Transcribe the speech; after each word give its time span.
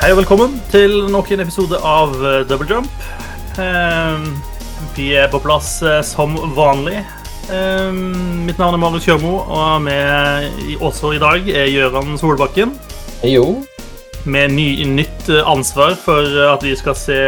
Hei 0.00 0.10
og 0.14 0.20
velkommen 0.22 0.54
til 0.72 0.94
nok 1.12 1.28
en 1.34 1.42
episode 1.44 1.76
av 1.84 2.14
eh, 2.24 2.42
Double 2.48 2.68
Jump. 2.70 3.08
Eh, 3.60 4.28
Vi 4.96 5.10
er 5.20 5.28
på 5.32 5.40
plass 5.44 5.74
eh, 5.84 6.00
som 6.06 6.36
vanlig. 6.56 7.02
Eh, 7.52 7.90
Mitt 8.46 8.60
navn 8.60 8.76
er 8.78 8.80
Marius 8.80 9.04
Kjørmo, 9.08 9.34
og 9.44 9.82
med 9.84 10.80
også 10.80 11.12
i 11.16 11.20
dag 11.20 11.48
er 11.52 11.68
Gøran 11.74 12.16
Solbakken. 12.20 12.72
Jo. 13.28 13.58
Med 14.24 14.54
ny, 14.56 14.70
nytt 14.88 15.28
eh, 15.32 15.44
ansvar 15.48 15.92
for 16.00 16.24
at 16.48 16.64
vi 16.64 16.72
skal 16.80 16.96
se 16.96 17.18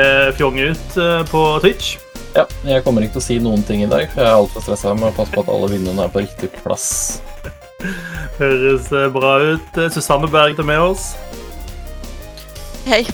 fjonge 0.41 0.73
ut 0.73 0.97
på 1.29 1.45
Twitch. 1.65 1.99
Ja, 2.33 2.47
jeg 2.65 2.81
kommer 2.87 3.05
ikke 3.05 3.19
til 3.19 3.21
å 3.21 3.27
si 3.27 3.37
noen 3.45 3.61
ting 3.69 3.83
i 3.85 3.91
dag, 3.91 4.07
for 4.15 4.25
jeg 4.25 4.31
er 4.33 4.39
altfor 4.41 4.65
stressa 4.65 4.95
med 4.97 5.11
å 5.11 5.17
passe 5.19 5.35
på 5.35 5.45
at 5.45 5.53
alle 5.53 5.69
vinduene 5.75 6.07
er 6.09 6.15
på 6.15 6.25
riktig 6.25 6.49
plass. 6.63 7.21
Høres 8.41 8.89
bra 9.13 9.37
ut. 9.53 9.83
Susanne 9.93 10.33
Berg 10.33 10.57
er 10.57 10.71
med 10.73 10.81
oss. 10.81 11.11
Hei. 12.83 13.07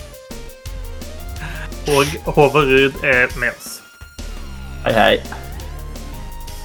Og 1.88 2.32
Håvard 2.34 2.64
Ruud 2.68 2.94
er 3.04 3.38
med 3.38 3.50
oss. 3.52 3.82
Hei, 4.84 4.92
hei. 4.96 5.16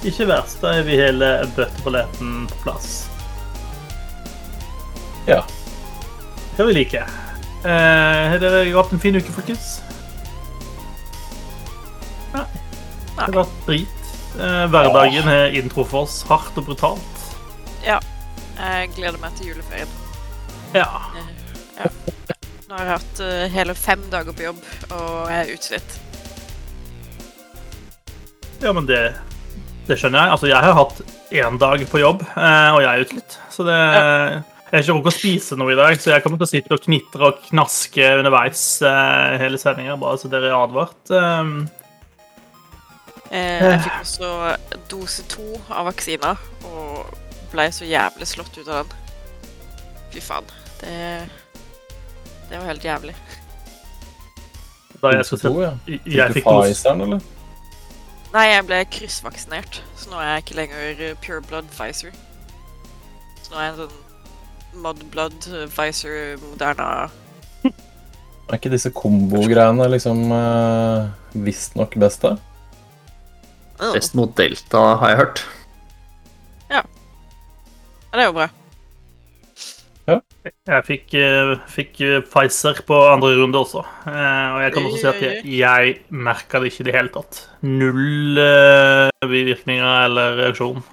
Ikke 0.08 0.24
verst, 0.28 0.62
da 0.62 0.70
er 0.78 0.86
vi 0.86 0.96
hele 0.96 1.28
bøtteballetten 1.56 2.46
på 2.48 2.60
plass. 2.62 2.94
Ja. 5.28 5.42
Det 6.56 6.66
vi 6.68 6.76
liker. 6.78 7.04
Eh, 7.64 8.22
har 8.32 8.40
dere 8.40 8.64
hatt 8.72 8.92
en 8.92 9.00
fin 9.00 9.16
uke, 9.16 9.32
folkens? 9.36 9.74
Nei. 12.32 12.46
Det 13.16 13.26
har 13.26 13.36
vært 13.42 13.58
drit. 13.68 14.08
Eh, 14.34 14.64
hverdagen 14.72 15.28
er 15.32 15.58
inntruffet 15.60 16.00
oss 16.06 16.22
hardt 16.28 16.56
og 16.60 16.70
brutalt. 16.70 17.28
Ja. 17.84 18.00
Jeg 18.56 18.94
gleder 18.96 19.20
meg 19.20 19.36
til 19.36 19.52
juleferien. 19.52 19.92
Ja. 20.72 20.88
Ja. 21.76 21.92
Nå 22.64 22.78
har 22.78 22.86
jeg 22.86 22.94
hatt 22.94 23.20
uh, 23.20 23.44
hele 23.52 23.74
fem 23.76 24.00
dager 24.12 24.32
på 24.32 24.46
jobb, 24.46 24.64
og 24.96 25.30
jeg 25.30 25.40
er 25.42 25.52
utslitt. 25.52 26.00
ja, 28.64 28.72
men 28.72 28.86
det, 28.88 29.02
det 29.88 29.98
skjønner 30.00 30.22
jeg. 30.22 30.32
Altså, 30.32 30.48
jeg 30.48 30.64
har 30.64 30.78
hatt 30.78 31.02
én 31.34 31.60
dag 31.60 31.84
på 31.90 32.00
jobb, 32.00 32.24
eh, 32.32 32.70
og 32.72 32.80
jeg 32.80 32.90
er 32.90 33.04
utslitt. 33.04 33.38
Så 33.52 33.68
det 33.68 33.78
Jeg 34.74 34.80
har 34.80 34.82
ikke 34.82 34.94
rukket 34.96 35.12
å 35.12 35.18
spise 35.18 35.56
noe 35.60 35.70
i 35.70 35.76
dag, 35.78 36.00
så 36.02 36.10
jeg 36.10 36.22
kommer 36.24 36.40
til 36.40 36.48
å 36.48 36.50
sitte 36.50 36.74
og 36.74 36.82
knitre 36.82 37.28
og 37.28 37.42
knaske 37.44 38.08
underveis 38.18 38.62
eh, 38.82 39.36
hele 39.38 39.60
sendinga, 39.60 39.94
bare 40.00 40.18
så 40.18 40.30
dere 40.32 40.48
er 40.50 40.56
advart. 40.56 41.12
Um, 41.12 41.68
jeg 43.30 43.78
fikk 43.84 44.00
også 44.00 44.32
dose 44.90 45.28
to 45.30 45.46
av 45.68 45.86
vaksina, 45.92 46.32
og 46.72 47.14
ble 47.52 47.68
så 47.76 47.86
jævlig 47.86 48.26
slått 48.32 48.58
ut 48.58 48.66
av 48.66 48.88
den. 48.88 49.14
Fy 50.16 50.24
faen. 50.24 50.50
Det 50.80 50.98
Det 52.50 52.58
var 52.58 52.66
helt 52.66 52.84
jævlig. 52.84 53.14
da 55.02 55.08
jeg 55.16 55.24
skal 55.24 55.38
To, 55.38 55.54
se 55.54 55.62
ja. 55.62 55.72
Jeg 56.06 56.32
fikk 56.38 56.46
Pfizeren, 56.48 57.00
eller? 57.00 57.20
Nei, 58.34 58.46
jeg 58.50 58.64
ble 58.66 58.78
kryssvaksinert, 58.90 59.82
så 59.96 60.10
nå 60.10 60.18
er 60.18 60.30
jeg 60.32 60.44
ikke 60.44 60.56
lenger 60.58 61.02
eh, 61.08 61.18
pure 61.22 61.42
blood 61.44 61.68
Pfizer. 61.74 62.14
Så 63.42 63.52
nå 63.52 63.60
er 63.60 63.68
jeg 63.68 63.74
en 63.74 63.82
sånn 63.84 64.00
mod 64.82 65.04
blood 65.12 65.36
eh, 65.52 65.68
Pfizer 65.70 66.34
Moderna 66.42 66.88
Er 67.64 68.58
ikke 68.58 68.72
disse 68.72 68.90
kombo-greiene 68.92 69.86
liksom 69.88 70.26
uh, 70.28 71.06
visstnok 71.46 71.94
best, 72.00 72.26
da? 72.26 72.34
Mm. 73.78 73.92
Best 73.94 74.16
mot 74.18 74.34
Delta, 74.36 74.82
har 75.00 75.14
jeg 75.14 75.20
hørt. 75.22 75.40
Ja. 76.68 76.82
Ja, 76.84 78.18
det 78.18 78.26
er 78.26 78.28
jo 78.28 78.36
bra. 78.36 78.48
Jeg 80.04 80.84
fikk, 80.84 81.14
eh, 81.16 81.52
fikk 81.72 82.00
eh, 82.04 82.18
Pfizer 82.28 82.82
på 82.84 82.96
andre 83.08 83.30
runde 83.38 83.60
også. 83.60 83.80
Eh, 84.10 84.48
og 84.52 84.58
jeg 84.60 84.74
kan 84.74 84.88
også 84.88 84.98
si 85.00 85.06
at 85.08 85.22
jeg, 85.24 85.44
jeg 85.56 85.94
merka 86.12 86.60
det 86.60 86.72
ikke 86.72 86.84
i 86.84 86.88
det 86.88 86.96
hele 86.96 87.12
tatt. 87.14 87.40
Null 87.64 88.42
bivirkninger 89.24 90.04
eller 90.04 90.36
reaksjon. 90.42 90.84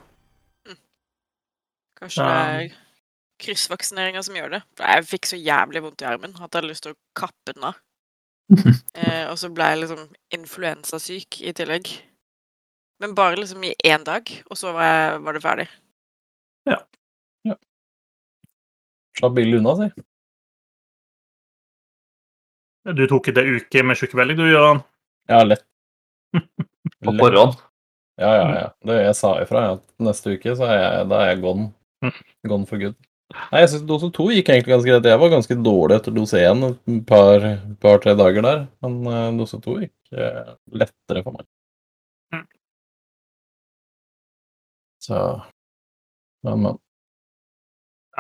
Kanskje 2.00 2.26
det 2.26 2.38
er 2.38 2.78
kryssvaksineringa 3.42 4.24
som 4.26 4.38
gjør 4.38 4.56
det. 4.56 4.62
Jeg 4.80 5.08
fikk 5.10 5.30
så 5.30 5.40
jævlig 5.40 5.84
vondt 5.84 6.04
i 6.04 6.08
armen 6.10 6.36
at 6.36 6.44
jeg 6.44 6.48
hadde 6.48 6.70
lyst 6.70 6.86
til 6.86 6.96
å 6.96 7.02
kappe 7.18 7.56
den 7.56 7.72
av. 7.72 7.82
Eh, 8.92 9.26
og 9.32 9.38
så 9.40 9.48
ble 9.56 9.64
jeg 9.72 9.78
liksom 9.80 10.02
influensasyk 10.36 11.38
i 11.48 11.54
tillegg. 11.56 11.88
Men 13.00 13.14
bare 13.16 13.38
liksom 13.40 13.64
i 13.64 13.72
én 13.88 14.04
dag, 14.04 14.28
og 14.52 14.60
så 14.60 14.74
var, 14.76 14.90
jeg, 14.90 15.22
var 15.24 15.38
det 15.38 15.42
ferdig. 15.46 15.68
Slapp 19.22 19.36
billig 19.38 19.60
unna, 19.62 19.76
si. 19.78 20.06
Du 22.98 23.04
tok 23.06 23.28
ikke 23.30 23.36
det 23.38 23.60
uke 23.60 23.84
med 23.86 24.00
sykemelding, 24.00 24.40
du, 24.42 24.48
Gøran? 24.50 24.82
Ja, 25.30 25.44
lett. 25.46 25.68
På 27.06 27.14
forhånd. 27.14 27.60
Ja, 28.22 28.32
ja, 28.36 28.48
ja. 28.58 28.66
Det 28.86 28.98
jeg 28.98 29.14
sa 29.18 29.36
ifra, 29.44 29.64
at 29.76 29.86
neste 30.02 30.36
uke 30.36 30.56
så 30.58 30.68
er 30.68 30.78
jeg, 30.80 31.08
da 31.12 31.22
er 31.22 31.32
jeg 31.32 31.42
gone. 31.46 31.70
Mm. 32.02 32.18
Gone 32.50 32.70
for 32.70 32.82
good. 32.82 32.98
Nei, 33.32 33.62
jeg 33.64 33.70
synes 33.72 33.86
dose 33.88 34.10
to 34.14 34.28
gikk 34.34 34.50
egentlig 34.52 34.74
ganske 34.74 34.90
greit. 34.92 35.08
Jeg 35.08 35.22
var 35.22 35.32
ganske 35.32 35.58
dårlig 35.64 35.98
etter 35.98 36.16
dose 36.16 36.42
én 36.42 36.66
et 36.68 36.92
par, 37.08 37.46
par-tre 37.84 38.16
dager 38.20 38.46
der. 38.46 38.64
Men 38.84 38.98
eh, 39.08 39.28
dose 39.40 39.60
to 39.64 39.78
gikk 39.80 39.94
eh, 40.18 40.52
lettere 40.82 41.24
for 41.24 41.38
meg. 41.38 41.48
Mm. 42.36 42.46
Så 45.06 45.22
Men, 46.44 46.64
men. 46.66 46.80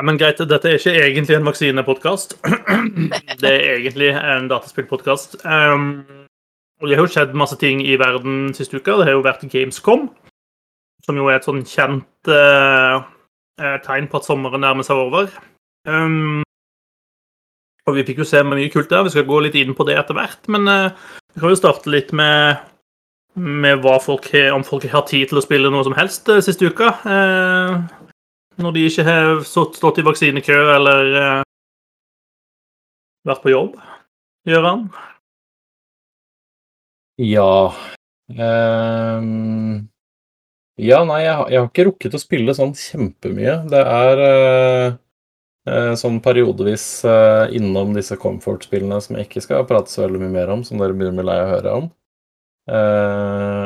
Ja, 0.01 0.05
men 0.09 0.17
greit, 0.17 0.39
dette 0.49 0.65
er 0.65 0.79
ikke 0.79 0.91
egentlig 0.97 1.35
en 1.37 1.45
vaksinepodkast. 1.45 2.31
Det 3.43 3.49
er 3.51 3.75
egentlig 3.75 4.07
en 4.17 4.47
dataspillpodkast. 4.49 5.35
Um, 5.45 6.25
og 6.81 6.89
det 6.89 6.97
har 6.97 7.05
jo 7.05 7.11
skjedd 7.13 7.35
masse 7.37 7.53
ting 7.61 7.83
i 7.85 7.99
verden 8.01 8.47
siste 8.57 8.79
uka. 8.81 8.95
Det 8.97 9.05
har 9.05 9.13
jo 9.13 9.21
vært 9.21 9.45
Gamescom, 9.53 10.07
som 11.05 11.21
jo 11.21 11.29
er 11.29 11.37
et 11.37 11.45
sånn 11.45 11.61
kjent 11.69 12.33
eh, 12.33 13.05
tegn 13.85 14.09
på 14.09 14.17
at 14.17 14.25
sommeren 14.25 14.65
nærmer 14.65 14.89
seg 14.89 15.03
over. 15.03 15.29
Um, 15.85 16.41
og 17.85 17.99
vi 17.99 18.07
fikk 18.09 18.23
jo 18.23 18.29
se 18.31 18.41
mye 18.41 18.73
kult 18.73 18.89
der. 18.89 19.05
Vi 19.05 19.13
skal 19.13 19.29
gå 19.29 19.45
litt 19.45 19.61
inn 19.61 19.77
på 19.77 19.85
det 19.85 20.01
etter 20.01 20.17
hvert. 20.17 20.41
Men 20.49 20.65
uh, 20.65 21.13
vi 21.35 21.45
kan 21.45 21.53
jo 21.53 21.61
starte 21.61 21.93
litt 21.93 22.09
med, 22.09 22.65
med 23.37 23.85
folk 24.01 24.33
om 24.49 24.65
folk 24.65 24.89
har 24.89 25.05
tid 25.13 25.29
til 25.29 25.37
å 25.37 25.45
spille 25.45 25.69
noe 25.69 25.85
som 25.85 25.93
helst 26.01 26.33
uh, 26.33 26.41
siste 26.41 26.73
uka. 26.73 26.95
Eh, 27.05 28.01
når 28.59 28.75
de 28.75 28.83
ikke 28.87 29.05
har 29.07 29.39
stått, 29.47 29.99
i 29.99 30.05
vaksinekø 30.05 30.57
eller 30.75 31.15
eh, 31.21 31.43
vært 33.27 33.43
på 33.43 33.53
jobb. 33.53 33.77
Gøran? 34.49 34.87
Ja 37.21 37.69
um, 38.33 39.75
Ja, 40.81 41.03
nei, 41.05 41.19
jeg, 41.21 41.35
jeg 41.53 41.59
har 41.59 41.67
ikke 41.67 41.85
rukket 41.91 42.17
å 42.17 42.21
spille 42.21 42.55
sånn 42.57 42.73
kjempemye. 42.73 43.59
Det 43.69 43.81
er 43.85 44.21
uh, 44.25 45.93
sånn 45.99 46.17
periodevis 46.25 46.85
uh, 47.05 47.45
innom 47.53 47.93
disse 47.93 48.17
comfort-spillene 48.17 48.97
som 49.05 49.19
jeg 49.19 49.29
ikke 49.29 49.45
skal 49.45 49.67
prate 49.69 49.93
så 49.93 50.07
veldig 50.07 50.23
mye 50.23 50.35
mer 50.39 50.55
om, 50.55 50.65
som 50.65 50.81
dere 50.81 50.97
begynner 50.97 51.19
med 51.21 51.29
lei 51.29 51.37
å 51.43 51.51
høre 51.51 51.75
om. 51.83 51.91
Eh, 52.69 53.63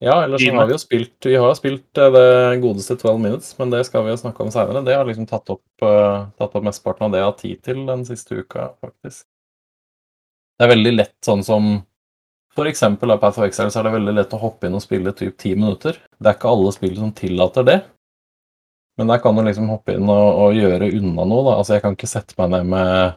ja, 0.00 0.14
ellers 0.24 0.40
så 0.40 0.54
har 0.56 0.68
vi 0.68 0.72
jo 0.72 0.80
spilt 0.80 1.26
Vi 1.28 1.34
har 1.36 1.50
jo 1.50 1.56
spilt 1.58 1.98
eh, 2.00 2.12
det 2.14 2.60
godeste 2.62 2.96
12 2.96 3.18
Minutes, 3.20 3.50
men 3.58 3.72
det 3.72 3.82
skal 3.84 4.06
vi 4.06 4.14
jo 4.14 4.20
snakke 4.22 4.46
om 4.46 4.52
seinere. 4.54 4.80
Det 4.86 4.96
har 4.96 5.04
liksom 5.04 5.26
tatt 5.28 5.52
opp, 5.52 5.84
eh, 5.84 6.22
tatt 6.40 6.56
opp 6.56 6.64
mesteparten 6.64 7.04
av 7.04 7.12
det 7.12 7.20
jeg 7.20 7.28
har 7.28 7.36
tid 7.42 7.60
til 7.68 7.82
den 7.90 8.06
siste 8.08 8.40
uka, 8.40 8.70
faktisk. 8.80 9.26
Det 10.56 10.64
er 10.64 10.72
veldig 10.72 10.94
lett 10.96 11.16
sånn 11.24 11.44
som 11.44 11.70
For 12.50 12.66
eksempel 12.66 13.12
av 13.14 13.20
Path 13.22 13.38
of 13.38 13.46
Exile 13.46 13.70
så 13.70 13.78
er 13.78 13.86
det 13.86 13.92
veldig 13.94 14.12
lett 14.16 14.32
å 14.34 14.40
hoppe 14.40 14.66
inn 14.66 14.74
og 14.74 14.82
spille 14.82 15.12
typ 15.14 15.36
ti 15.38 15.52
minutter. 15.54 16.00
Det 16.18 16.32
er 16.32 16.34
ikke 16.34 16.50
alle 16.50 16.72
spill 16.74 16.96
som 16.98 17.12
tillater 17.14 17.62
det. 17.68 17.76
Men 18.98 19.12
der 19.12 19.20
kan 19.22 19.36
du 19.38 19.44
liksom 19.46 19.68
hoppe 19.70 19.94
inn 19.94 20.10
og, 20.10 20.40
og 20.42 20.58
gjøre 20.58 20.90
unna 20.96 21.28
noe, 21.30 21.44
da. 21.46 21.54
Altså, 21.60 21.76
jeg 21.76 21.84
kan 21.84 21.94
ikke 21.94 22.10
sette 22.10 22.34
meg 22.40 22.50
ned 22.56 22.72
med 22.72 23.14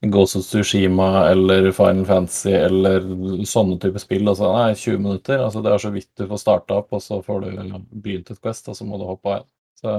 Ghost 0.00 0.36
of 0.36 0.44
Tsushima 0.44 1.28
eller 1.30 1.70
Final 1.72 2.04
Fantasy 2.04 2.52
eller 2.52 3.00
sånne 3.48 3.78
type 3.80 4.00
spill. 4.02 4.28
Altså, 4.28 4.50
nei, 4.52 4.74
20 4.76 4.98
minutter. 5.00 5.40
Altså, 5.40 5.62
det 5.64 5.72
er 5.72 5.82
så 5.82 5.92
vidt 5.94 6.10
du 6.20 6.26
får 6.28 6.42
starta 6.42 6.80
opp, 6.82 6.92
og 6.92 7.02
så 7.02 7.22
får 7.24 7.46
du 7.46 7.76
begynt 8.02 8.30
et 8.30 8.40
Quest, 8.42 8.68
og 8.68 8.76
så 8.76 8.86
må 8.86 9.00
du 9.00 9.06
hoppe 9.08 9.30
av 9.30 9.38
igjen. 9.38 9.52
Så 9.80 9.94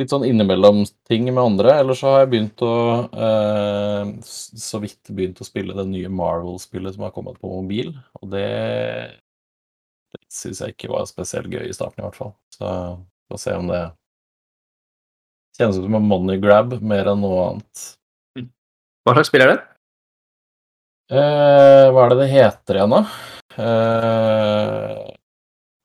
litt 0.00 0.10
sånn 0.10 0.24
innimellom 0.26 0.82
ting 1.08 1.26
med 1.28 1.42
andre. 1.42 1.76
Eller 1.80 1.98
så 1.98 2.12
har 2.12 2.24
jeg 2.24 2.30
begynt 2.32 2.64
å 2.66 2.76
eh, 3.26 4.14
Så 4.26 4.80
vidt 4.82 5.12
begynt 5.12 5.42
å 5.42 5.46
spille 5.48 5.76
det 5.76 5.86
nye 5.90 6.12
Marvel-spillet 6.12 6.96
som 6.96 7.06
har 7.06 7.14
kommet 7.14 7.38
på 7.40 7.50
mobil, 7.52 7.92
og 8.20 8.32
det 8.34 8.48
Det 10.14 10.22
syns 10.30 10.62
jeg 10.62 10.74
ikke 10.74 10.92
var 10.92 11.06
spesielt 11.10 11.50
gøy 11.52 11.68
i 11.68 11.74
starten, 11.76 12.00
i 12.00 12.06
hvert 12.06 12.18
fall. 12.18 12.32
Så 12.54 12.70
får 13.28 13.40
se 13.44 13.54
om 13.58 13.68
det 13.70 13.82
kjennes 15.58 15.78
ut 15.78 15.86
som 15.86 15.96
en 15.98 16.06
money 16.06 16.40
grab 16.42 16.74
mer 16.82 17.10
enn 17.10 17.22
noe 17.22 17.44
annet. 17.48 17.84
Hva 19.04 19.12
slags 19.12 19.28
spill 19.28 19.42
er 19.44 19.50
det? 19.52 19.60
Eh, 21.12 21.86
hva 21.92 22.06
er 22.06 22.14
det 22.14 22.22
det 22.22 22.30
heter 22.32 22.78
igjen, 22.78 22.94
da? 22.94 23.00
Eh, 23.60 25.02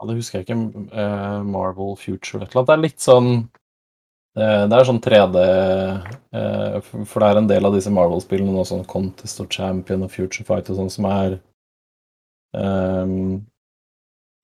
det 0.08 0.16
husker 0.16 0.40
jeg 0.40 0.46
ikke. 0.48 0.86
Eh, 0.96 1.42
Marvel 1.44 1.98
Future 2.00 2.40
eller 2.40 2.54
annet. 2.54 2.70
Det 2.70 2.76
er 2.78 2.84
litt 2.86 3.04
sånn 3.04 3.32
Det, 4.38 4.48
det 4.72 4.78
er 4.78 4.86
sånn 4.88 5.02
3D 5.04 5.40
eh, 5.44 6.80
For 7.10 7.20
det 7.20 7.28
er 7.28 7.40
en 7.42 7.48
del 7.50 7.66
av 7.68 7.74
disse 7.76 7.92
Marvel-spillene 7.92 8.54
nå, 8.56 8.64
sånn 8.70 8.86
Contest 8.88 9.42
og 9.44 9.50
Champion 9.52 10.06
og 10.06 10.14
Future 10.14 10.46
Fight 10.48 10.70
og 10.72 10.78
sånn, 10.80 10.92
som 10.94 11.08
er 11.10 11.40
ehm, 12.56 13.42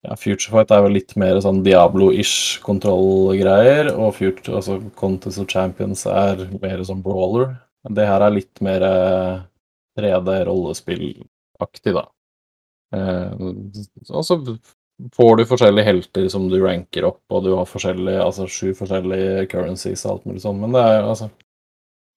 Ja, 0.04 0.18
Future 0.20 0.52
Fight 0.52 0.74
er 0.76 0.84
vel 0.84 0.98
litt 0.98 1.16
mer 1.22 1.40
sånn 1.42 1.62
Diablo-ish 1.66 2.60
kontrollgreier, 2.66 3.94
og 3.96 4.18
Future, 4.18 4.58
altså 4.60 4.80
Contest 5.00 5.40
og 5.42 5.48
Champions 5.54 6.04
er 6.10 6.44
mer 6.60 6.84
sånn 6.86 7.06
brawler. 7.06 7.56
Det 7.90 8.06
her 8.08 8.22
er 8.26 8.34
litt 8.34 8.62
mer 8.66 8.82
eh, 8.88 9.36
3D-rollespillaktig, 10.00 11.94
da. 11.96 12.06
Eh, 12.96 13.32
og 14.10 14.24
så 14.26 14.40
får 15.16 15.38
du 15.38 15.44
forskjellige 15.50 15.86
helter 15.90 16.28
som 16.32 16.48
du 16.50 16.58
ranker 16.64 17.06
opp, 17.10 17.22
og 17.30 17.44
du 17.46 17.52
har 17.58 17.68
forskjellige, 17.70 18.22
altså 18.24 18.48
sju 18.50 18.72
forskjellige 18.78 19.48
currencies 19.52 20.06
og 20.06 20.12
alt 20.16 20.30
mulig 20.30 20.42
sånn, 20.46 20.62
men 20.64 20.76
det 20.76 20.82
er 20.82 21.02
altså 21.04 21.30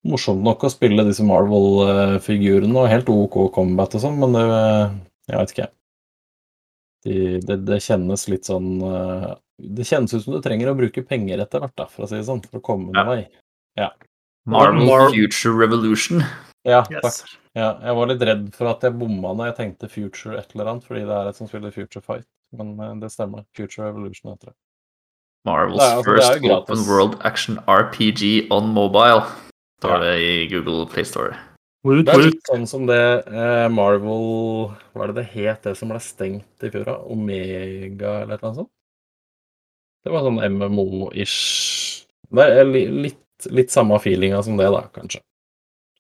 morsomt 0.09 0.45
nok 0.47 0.63
å 0.65 0.71
spille 0.73 1.05
disse 1.09 1.25
Marvel-figurene, 1.27 2.79
og 2.79 2.89
helt 2.93 3.11
OK 3.13 3.41
combat 3.57 3.97
og 3.99 4.05
sånn, 4.05 4.19
men 4.23 4.37
det 4.39 4.47
Jeg 5.29 5.37
vet 5.43 5.51
ikke. 5.53 5.67
De, 7.05 7.17
det, 7.45 7.57
det 7.69 7.77
kjennes 7.85 8.25
litt 8.31 8.49
sånn 8.49 8.81
eh, 8.83 9.29
Det 9.79 9.85
kjennes 9.87 10.15
ut 10.17 10.25
som 10.25 10.35
du 10.35 10.41
trenger 10.43 10.71
å 10.73 10.79
bruke 10.79 11.05
penger 11.07 11.39
etter 11.45 11.61
hvert, 11.63 11.77
da, 11.79 11.87
for 11.91 12.07
å 12.07 12.09
si 12.11 12.17
det 12.19 12.25
sånn, 12.27 12.41
for 12.47 12.59
å 12.59 12.65
komme 12.65 12.95
Ja. 12.97 13.05
deg. 13.05 13.27
vei. 13.29 13.43
Marvel 14.49 14.87
Mar- 14.87 15.11
Future 15.13 15.55
Revolution. 15.55 16.23
Ja, 16.65 16.83
Yes. 16.91 17.03
takk. 17.03 17.35
Ja, 17.55 17.69
jeg 17.83 17.95
var 17.97 18.07
litt 18.07 18.21
redd 18.23 18.55
for 18.55 18.69
at 18.69 18.81
jeg 18.83 18.99
bomma 18.99 19.35
når 19.35 19.51
jeg 19.51 19.57
tenkte 19.57 19.91
Future 19.91 20.37
et 20.39 20.53
eller 20.55 20.67
annet, 20.73 20.85
fordi 20.85 21.01
det 21.07 21.17
er 21.17 21.29
et 21.29 21.37
som 21.37 21.49
spiller 21.49 21.71
Future 21.75 22.03
Fight. 22.03 22.27
Men 22.57 22.79
eh, 22.81 22.95
det 23.01 23.11
stemmer. 23.13 23.45
Future 23.57 23.87
Revolution 23.91 24.33
heter 24.33 24.51
det. 24.53 24.57
Marvel's 25.47 25.79
Det 25.79 25.85
er- 25.85 25.97
altså, 25.97 26.05
first 26.05 26.43
det 26.43 26.51
open 26.51 26.79
world 26.89 27.17
action 27.25 27.59
RPG 27.69 28.49
on 28.51 28.69
mobile. 28.75 29.23
Står 29.83 30.01
det 30.01 30.15
i 30.21 30.49
Google 30.51 30.87
Play 30.87 31.05
Store. 31.05 31.37
Det 31.85 32.09
er 32.09 32.19
litt 32.19 32.43
sånn 32.51 32.67
som 32.67 32.87
det 32.87 33.25
eh, 33.29 33.69
Marvel 33.69 34.75
Hva 34.95 35.05
er 35.05 35.13
det 35.13 35.15
det 35.15 35.27
het, 35.33 35.63
det 35.63 35.77
som 35.79 35.89
ble 35.89 36.01
stengt 36.03 36.65
i 36.67 36.71
fjor? 36.71 36.89
Omega, 37.09 38.23
eller 38.25 38.39
noe 38.43 38.55
sånt? 38.55 38.71
Det 40.05 40.13
var 40.13 40.23
sånn 40.27 40.41
MMO-ish 40.43 42.05
Det 42.35 42.67
litt, 42.67 43.19
litt 43.51 43.71
samme 43.71 43.99
feelinga 44.03 44.43
som 44.43 44.57
det, 44.59 44.69
da, 44.75 44.83
kanskje. 44.95 45.21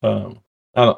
Uh, 0.05 0.35
Nei 0.79 0.87
da. 0.90 0.94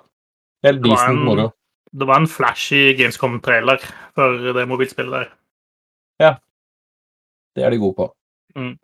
Helt 0.67 0.83
Det 0.83 0.91
decent 0.91 1.19
en- 1.19 1.25
moro. 1.25 1.53
Det 1.93 2.07
var 2.07 2.21
en 2.21 2.27
flashy 2.31 2.95
Gamescom-trailer 2.95 3.81
for 4.15 4.53
det 4.55 4.67
mobilspillet 4.71 5.11
der. 5.11 5.33
Ja. 6.21 6.37
Det 7.57 7.65
er 7.67 7.71
de 7.71 7.81
gode 7.83 7.97
på. 7.97 8.07
Mm. 8.55 8.77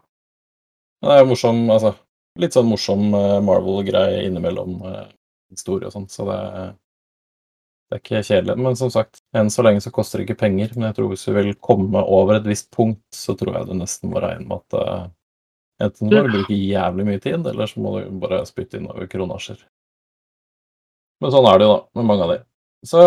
Det 1.02 1.18
er 1.20 1.28
morsom, 1.28 1.68
altså 1.70 1.94
Litt 2.36 2.52
sånn 2.52 2.66
morsom 2.68 3.14
eh, 3.16 3.38
Marvel-greie 3.40 4.26
innimellom 4.26 4.82
uh, 4.84 5.06
historie 5.48 5.86
og 5.88 5.92
sånn, 5.94 6.04
så 6.12 6.26
det 6.28 6.34
er, 6.36 6.66
det 7.88 7.96
er 7.96 8.02
ikke 8.02 8.20
kjedelig. 8.28 8.56
Men 8.60 8.76
som 8.76 8.90
sagt, 8.92 9.22
enn 9.32 9.48
så 9.48 9.64
lenge 9.64 9.80
så 9.80 9.92
koster 9.94 10.20
det 10.20 10.26
ikke 10.26 10.42
penger. 10.42 10.74
Men 10.74 10.90
jeg 10.90 10.98
tror 10.98 11.08
hvis 11.14 11.24
du 11.24 11.32
vil 11.32 11.54
komme 11.64 12.02
over 12.02 12.36
et 12.36 12.44
visst 12.50 12.68
punkt, 12.76 13.00
så 13.14 13.32
tror 13.40 13.56
jeg 13.56 13.70
du 13.70 13.72
nesten 13.78 14.12
må 14.12 14.20
regne 14.20 14.44
med 14.50 14.58
at 14.58 14.76
eh, 14.82 15.06
enten 15.82 16.10
må 16.10 16.22
du 16.26 16.32
bruke 16.32 16.56
jævlig 16.56 17.06
mye 17.08 17.22
tid, 17.22 17.46
eller 17.46 17.70
så 17.70 17.82
må 17.82 17.96
du 17.98 18.20
bare 18.22 18.44
spytte 18.48 18.80
inn 18.80 18.88
over 18.90 19.08
kronasjer. 19.10 19.58
Men 21.22 21.32
sånn 21.32 21.48
er 21.48 21.60
det 21.60 21.68
jo, 21.68 21.74
da, 21.74 22.00
med 22.00 22.08
mange 22.10 22.26
av 22.26 22.32
de. 22.34 22.40
Så 22.86 23.02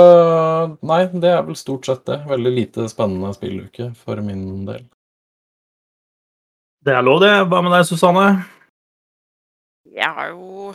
nei, 0.90 1.02
det 1.24 1.30
er 1.32 1.44
vel 1.48 1.58
stort 1.58 1.88
sett 1.88 2.02
det. 2.10 2.22
Veldig 2.30 2.52
lite 2.56 2.88
spennende 2.92 3.32
spilluke 3.36 3.92
for 3.98 4.22
min 4.26 4.66
del. 4.68 4.88
Det 6.84 6.96
er 6.96 7.06
lov, 7.06 7.20
det. 7.24 7.34
Hva 7.52 7.62
med 7.64 7.76
deg, 7.76 7.86
Susanne? 7.88 8.26
Jeg 9.90 10.10
har 10.16 10.32
jo 10.34 10.74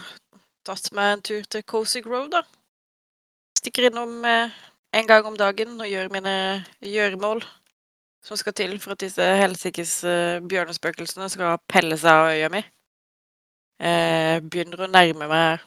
tatt 0.64 0.90
meg 0.96 1.14
en 1.14 1.24
tur 1.24 1.42
til 1.50 1.64
Cozy 1.68 2.04
Grove, 2.04 2.30
da. 2.32 2.44
Stikker 3.58 3.88
innom 3.88 4.16
eh, 4.28 4.54
en 4.94 5.08
gang 5.08 5.26
om 5.28 5.36
dagen 5.38 5.78
og 5.80 5.88
gjør 5.88 6.10
mine 6.12 6.34
gjøremål 6.84 7.42
som 8.24 8.38
skal 8.40 8.56
til 8.56 8.78
for 8.80 8.94
at 8.94 9.02
disse 9.04 9.24
helsikes 9.40 9.98
eh, 10.08 10.40
bjørnespøkelsene 10.48 11.28
skal 11.32 11.58
pelle 11.70 11.98
seg 12.00 12.12
av 12.12 12.30
øya 12.32 12.50
mi. 12.52 12.62
Eh, 13.84 14.38
begynner 14.40 14.86
å 14.86 14.90
nærme 14.90 15.28
meg 15.28 15.64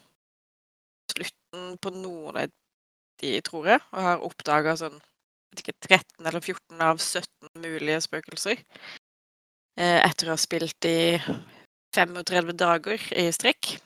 slutten 1.11 1.75
på 1.81 1.93
noen 1.93 2.39
av 2.43 2.55
de, 3.21 3.35
tror 3.45 3.69
jeg, 3.73 3.83
og 3.93 4.07
har 4.07 4.25
oppdaga 4.25 4.75
sånn 4.79 4.97
ikke, 5.57 5.73
13 5.87 6.27
eller 6.27 6.41
14 6.41 6.81
av 6.85 6.99
17 7.01 7.61
mulige 7.63 8.01
spøkelser. 8.05 8.61
Eh, 9.77 9.99
etter 10.01 10.29
å 10.29 10.35
ha 10.35 10.41
spilt 10.41 10.85
i 10.89 11.17
35 11.95 12.53
dager 12.57 13.01
i 13.17 13.27
strekk. 13.33 13.77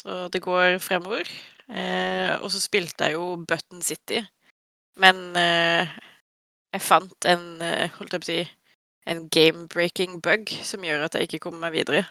Så 0.00 0.26
det 0.32 0.42
går 0.44 0.78
fremover. 0.82 1.28
Eh, 1.72 2.32
og 2.40 2.50
så 2.52 2.60
spilte 2.60 3.08
jeg 3.08 3.16
jo 3.16 3.36
Button 3.48 3.80
City, 3.84 4.18
men 5.00 5.20
eh, 5.38 5.92
jeg 6.72 6.82
fant 6.82 7.28
en, 7.28 7.46
eh, 7.60 7.90
holdt 7.98 8.16
jeg 8.16 8.22
på 8.22 8.26
å 8.26 8.30
si, 8.30 8.42
en 9.12 9.28
game-breaking 9.34 10.20
bug 10.22 10.50
som 10.64 10.84
gjør 10.86 11.06
at 11.06 11.16
jeg 11.18 11.28
ikke 11.28 11.42
kommer 11.46 11.66
meg 11.66 11.74
videre. 11.76 12.04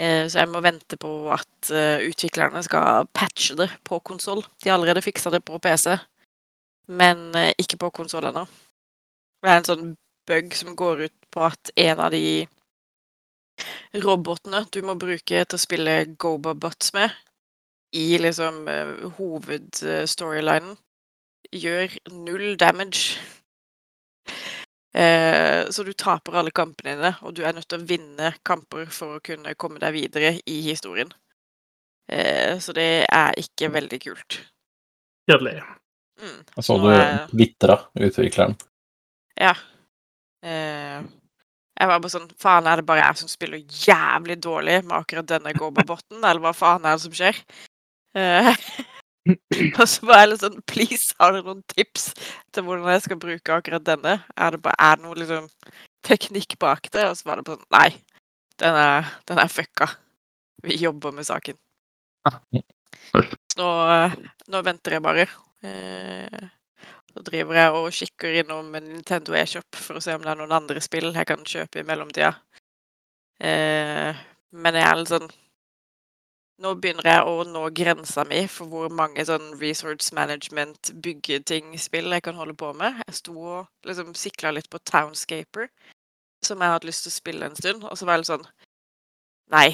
Eh, 0.00 0.24
så 0.26 0.40
jeg 0.40 0.50
må 0.50 0.62
vente 0.64 0.96
på 0.96 1.10
at 1.30 1.70
eh, 1.70 2.02
utviklerne 2.08 2.62
skal 2.64 3.06
patche 3.12 3.54
det 3.58 3.68
på 3.84 4.00
konsoll. 4.00 4.42
De 4.62 4.70
har 4.70 4.78
allerede 4.78 5.04
fiksa 5.04 5.30
det 5.30 5.44
på 5.44 5.60
PC, 5.62 5.98
men 6.88 7.30
ikke 7.60 7.78
på 7.78 7.92
konsoll 7.94 8.26
ennå. 8.30 8.46
Det 9.42 9.50
er 9.50 9.60
en 9.60 9.68
sånn 9.68 9.92
bug 10.26 10.56
som 10.56 10.74
går 10.78 11.04
ut 11.06 11.14
på 11.34 11.44
at 11.44 11.70
en 11.76 12.00
av 12.00 12.10
de 12.14 12.46
robotene 14.02 14.64
du 14.72 14.80
må 14.86 14.96
bruke 14.98 15.44
til 15.44 15.58
å 15.58 15.60
spille 15.60 15.94
Goba-bots 16.18 16.94
med, 16.96 17.12
i 17.92 18.16
liksom 18.16 18.64
hovedstorylinen, 19.18 20.74
gjør 21.52 21.92
null 22.24 22.56
damage. 22.56 23.20
Eh, 24.94 25.70
så 25.70 25.82
du 25.82 25.92
taper 25.96 26.36
alle 26.36 26.52
kampene 26.52 26.96
dine, 26.96 27.14
og 27.24 27.34
du 27.36 27.42
er 27.46 27.54
nødt 27.56 27.68
til 27.70 27.80
å 27.80 27.88
vinne 27.88 28.34
kamper 28.44 28.90
for 28.92 29.16
å 29.16 29.22
kunne 29.24 29.54
komme 29.56 29.80
deg 29.80 29.94
videre 29.96 30.34
i 30.44 30.58
historien. 30.66 31.12
Eh, 32.12 32.58
så 32.60 32.74
det 32.76 33.06
er 33.08 33.38
ikke 33.40 33.72
veldig 33.72 34.00
kult. 34.02 34.42
Kjedelig. 35.30 35.62
Mm. 36.20 36.38
Jeg 36.56 36.66
så 36.66 36.76
du 36.82 36.90
vitra 37.40 37.78
utvikleren. 37.96 38.56
Ja. 39.40 39.54
Eh, 40.44 41.00
jeg 41.72 41.88
var 41.88 42.02
bare 42.02 42.12
sånn 42.12 42.28
Faen, 42.38 42.66
er 42.68 42.78
det 42.82 42.86
bare 42.86 43.06
jeg 43.06 43.22
som 43.22 43.30
spiller 43.30 43.62
jævlig 43.62 44.36
dårlig 44.44 44.82
med 44.84 44.98
akkurat 44.98 45.30
denne 45.30 45.54
Goba-botten, 45.56 46.20
eller 46.20 46.42
hva 46.42 46.52
faen 46.54 46.84
er 46.84 46.98
det 46.98 47.06
som 47.06 47.16
skjer? 47.16 47.38
Eh, 49.28 49.36
og 49.80 49.86
så 49.88 50.06
var 50.08 50.22
jeg 50.22 50.30
litt 50.32 50.44
sånn 50.44 50.62
Please, 50.68 51.14
har 51.20 51.34
dere 51.34 51.46
noen 51.46 51.62
tips 51.70 52.10
til 52.54 52.66
hvordan 52.66 52.90
jeg 52.94 53.04
skal 53.06 53.20
bruke 53.22 53.58
akkurat 53.58 53.84
denne? 53.86 54.16
Er 54.36 54.54
det 54.54 54.62
bare 54.64 54.78
er 54.78 54.98
det 54.98 55.06
noe 55.06 55.18
liksom 55.18 55.48
teknikk 56.06 56.58
bak 56.62 56.90
det? 56.90 57.06
Og 57.10 57.18
så 57.18 57.28
var 57.28 57.40
det 57.40 57.46
bare 57.48 57.60
sånn 57.60 57.76
Nei, 57.76 57.90
den 58.62 58.78
er, 58.78 59.12
den 59.30 59.42
er 59.42 59.52
fucka. 59.52 59.90
Vi 60.62 60.78
jobber 60.82 61.14
med 61.14 61.26
saken. 61.26 61.58
Så 63.12 63.58
nå, 63.58 63.70
eh, 63.92 64.18
nå 64.52 64.62
venter 64.66 64.96
jeg 64.96 65.04
bare. 65.04 65.26
Eh, 65.66 66.50
så 67.12 67.22
driver 67.26 67.58
jeg 67.58 67.76
og 67.76 67.90
kikker 67.92 68.38
innom 68.40 68.70
en 68.78 68.86
Nintendo 68.88 69.34
eShop 69.36 69.76
for 69.76 69.98
å 69.98 70.02
se 70.04 70.14
om 70.16 70.22
det 70.24 70.30
er 70.32 70.38
noen 70.40 70.54
andre 70.56 70.80
spill 70.84 71.10
jeg 71.12 71.28
kan 71.28 71.42
kjøpe 71.44 71.82
i 71.82 71.86
mellomtida. 71.86 72.32
Eh, 73.42 74.22
men 74.52 74.78
jeg 74.78 74.86
er 74.86 74.98
litt 75.00 75.12
sånn 75.12 75.28
Nå 76.62 76.76
begynner 76.78 77.06
jeg 77.08 77.22
å 77.26 77.42
nå 77.48 77.62
grensa 77.74 78.22
mi 78.28 78.44
for 78.46 78.70
hvor 78.70 78.92
mange 78.94 79.24
sånn 79.26 79.48
resource 79.58 80.14
management, 80.14 80.92
byggeting-spill 81.02 82.12
jeg 82.14 82.22
kan 82.22 82.38
holde 82.38 82.54
på 82.54 82.68
med. 82.78 83.00
Jeg 83.08 83.18
sto 83.18 83.34
og 83.34 83.88
liksom 83.88 84.12
sikla 84.18 84.52
litt 84.54 84.68
på 84.70 84.78
Townscaper, 84.86 85.66
som 86.46 86.62
jeg 86.62 86.74
hadde 86.76 86.86
lyst 86.86 87.06
til 87.06 87.10
å 87.10 87.16
spille 87.16 87.48
en 87.48 87.58
stund, 87.58 87.82
og 87.88 87.98
så 87.98 88.06
var 88.06 88.18
jeg 88.18 88.22
litt 88.22 88.30
sånn 88.30 88.46
Nei. 89.52 89.68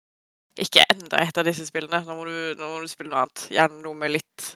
Ikke 0.64 0.86
enda 0.92 1.18
et 1.24 1.38
av 1.40 1.46
disse 1.46 1.66
spillene. 1.66 2.02
Nå 2.06 2.14
må 2.16 2.24
du, 2.28 2.36
nå 2.58 2.68
må 2.68 2.80
du 2.82 2.88
spille 2.90 3.10
noe 3.10 3.24
annet. 3.24 3.46
Gjerne 3.52 3.82
noe 3.82 3.98
med 3.98 4.14
litt 4.14 4.46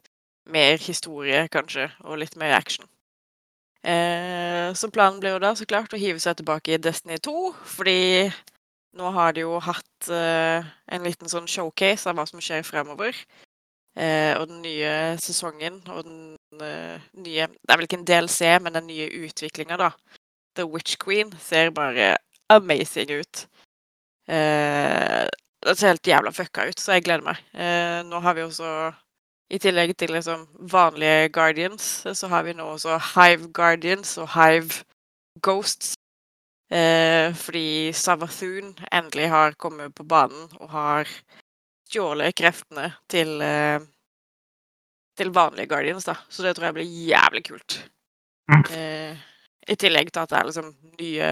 mer 0.54 0.78
historie, 0.80 1.46
kanskje, 1.52 1.88
og 2.04 2.20
litt 2.20 2.36
mer 2.40 2.54
action. 2.56 2.86
Eh, 3.84 4.70
så 4.78 4.88
planen 4.92 5.20
blir 5.20 5.34
jo 5.34 5.42
da 5.42 5.52
så 5.56 5.66
klart 5.68 5.92
å 5.92 6.00
hive 6.00 6.20
seg 6.22 6.38
tilbake 6.38 6.76
i 6.76 6.80
Destiny 6.80 7.18
2, 7.24 7.34
fordi 7.76 7.98
nå 8.94 9.10
har 9.16 9.34
de 9.34 9.44
jo 9.44 9.58
hatt 9.62 10.08
eh, 10.12 10.66
en 10.94 11.06
liten 11.06 11.30
sånn 11.30 11.48
showcase 11.50 12.08
av 12.10 12.18
hva 12.18 12.26
som 12.28 12.42
skjer 12.42 12.64
fremover. 12.66 13.16
Eh, 13.94 14.34
og 14.38 14.48
den 14.50 14.62
nye 14.64 14.92
sesongen 15.22 15.78
og 15.86 16.02
den 16.02 16.62
eh, 16.62 17.02
nye 17.14 17.46
Det 17.46 17.70
er 17.70 17.78
vel 17.78 17.86
ikke 17.86 18.00
en 18.00 18.08
DLC, 18.08 18.40
men 18.62 18.74
den 18.74 18.88
nye 18.90 19.06
utviklinga, 19.26 19.78
da. 19.78 19.92
The 20.54 20.66
Witch 20.66 20.98
Queen 21.02 21.30
ser 21.42 21.70
bare 21.74 22.16
amazing 22.50 23.10
ut. 23.20 23.46
Eh, 24.28 25.24
det 25.64 25.78
ser 25.78 25.94
helt 25.94 26.06
jævla 26.06 26.32
fucka 26.34 26.68
ut, 26.68 26.80
så 26.80 26.96
jeg 26.96 27.06
gleder 27.06 27.24
meg. 27.24 27.40
Eh, 27.54 28.02
nå 28.06 28.20
har 28.20 28.34
vi 28.36 28.44
også 28.44 28.92
i 29.54 29.58
tillegg 29.60 29.94
til 29.98 30.14
liksom 30.14 30.46
vanlige 30.70 31.28
Guardians, 31.34 32.06
så 32.12 32.28
har 32.32 32.42
vi 32.46 32.54
nå 32.56 32.66
også 32.74 32.98
Hive 33.14 33.52
Guardians 33.52 34.16
og 34.18 34.30
Hive 34.34 34.84
Ghosts. 35.42 35.94
Eh, 36.72 37.34
fordi 37.36 37.92
Savathun 37.92 38.72
endelig 38.92 39.28
har 39.30 39.58
kommet 39.60 39.94
på 39.94 40.06
banen 40.08 40.48
og 40.60 40.70
har 40.72 41.10
stjålet 41.88 42.34
kreftene 42.34 42.88
til 43.12 43.36
eh, 43.44 43.82
til 45.16 45.30
vanlige 45.34 45.66
Guardians, 45.66 46.04
da. 46.04 46.14
Så 46.28 46.42
det 46.42 46.56
tror 46.56 46.64
jeg 46.68 46.74
blir 46.74 47.06
jævlig 47.08 47.44
kult. 47.44 47.90
Mm. 48.48 48.64
Eh, 48.76 49.16
I 49.68 49.76
tillegg 49.80 50.12
til 50.12 50.20
at 50.20 50.30
det 50.30 50.38
er 50.38 50.48
liksom 50.48 50.74
nye, 51.00 51.30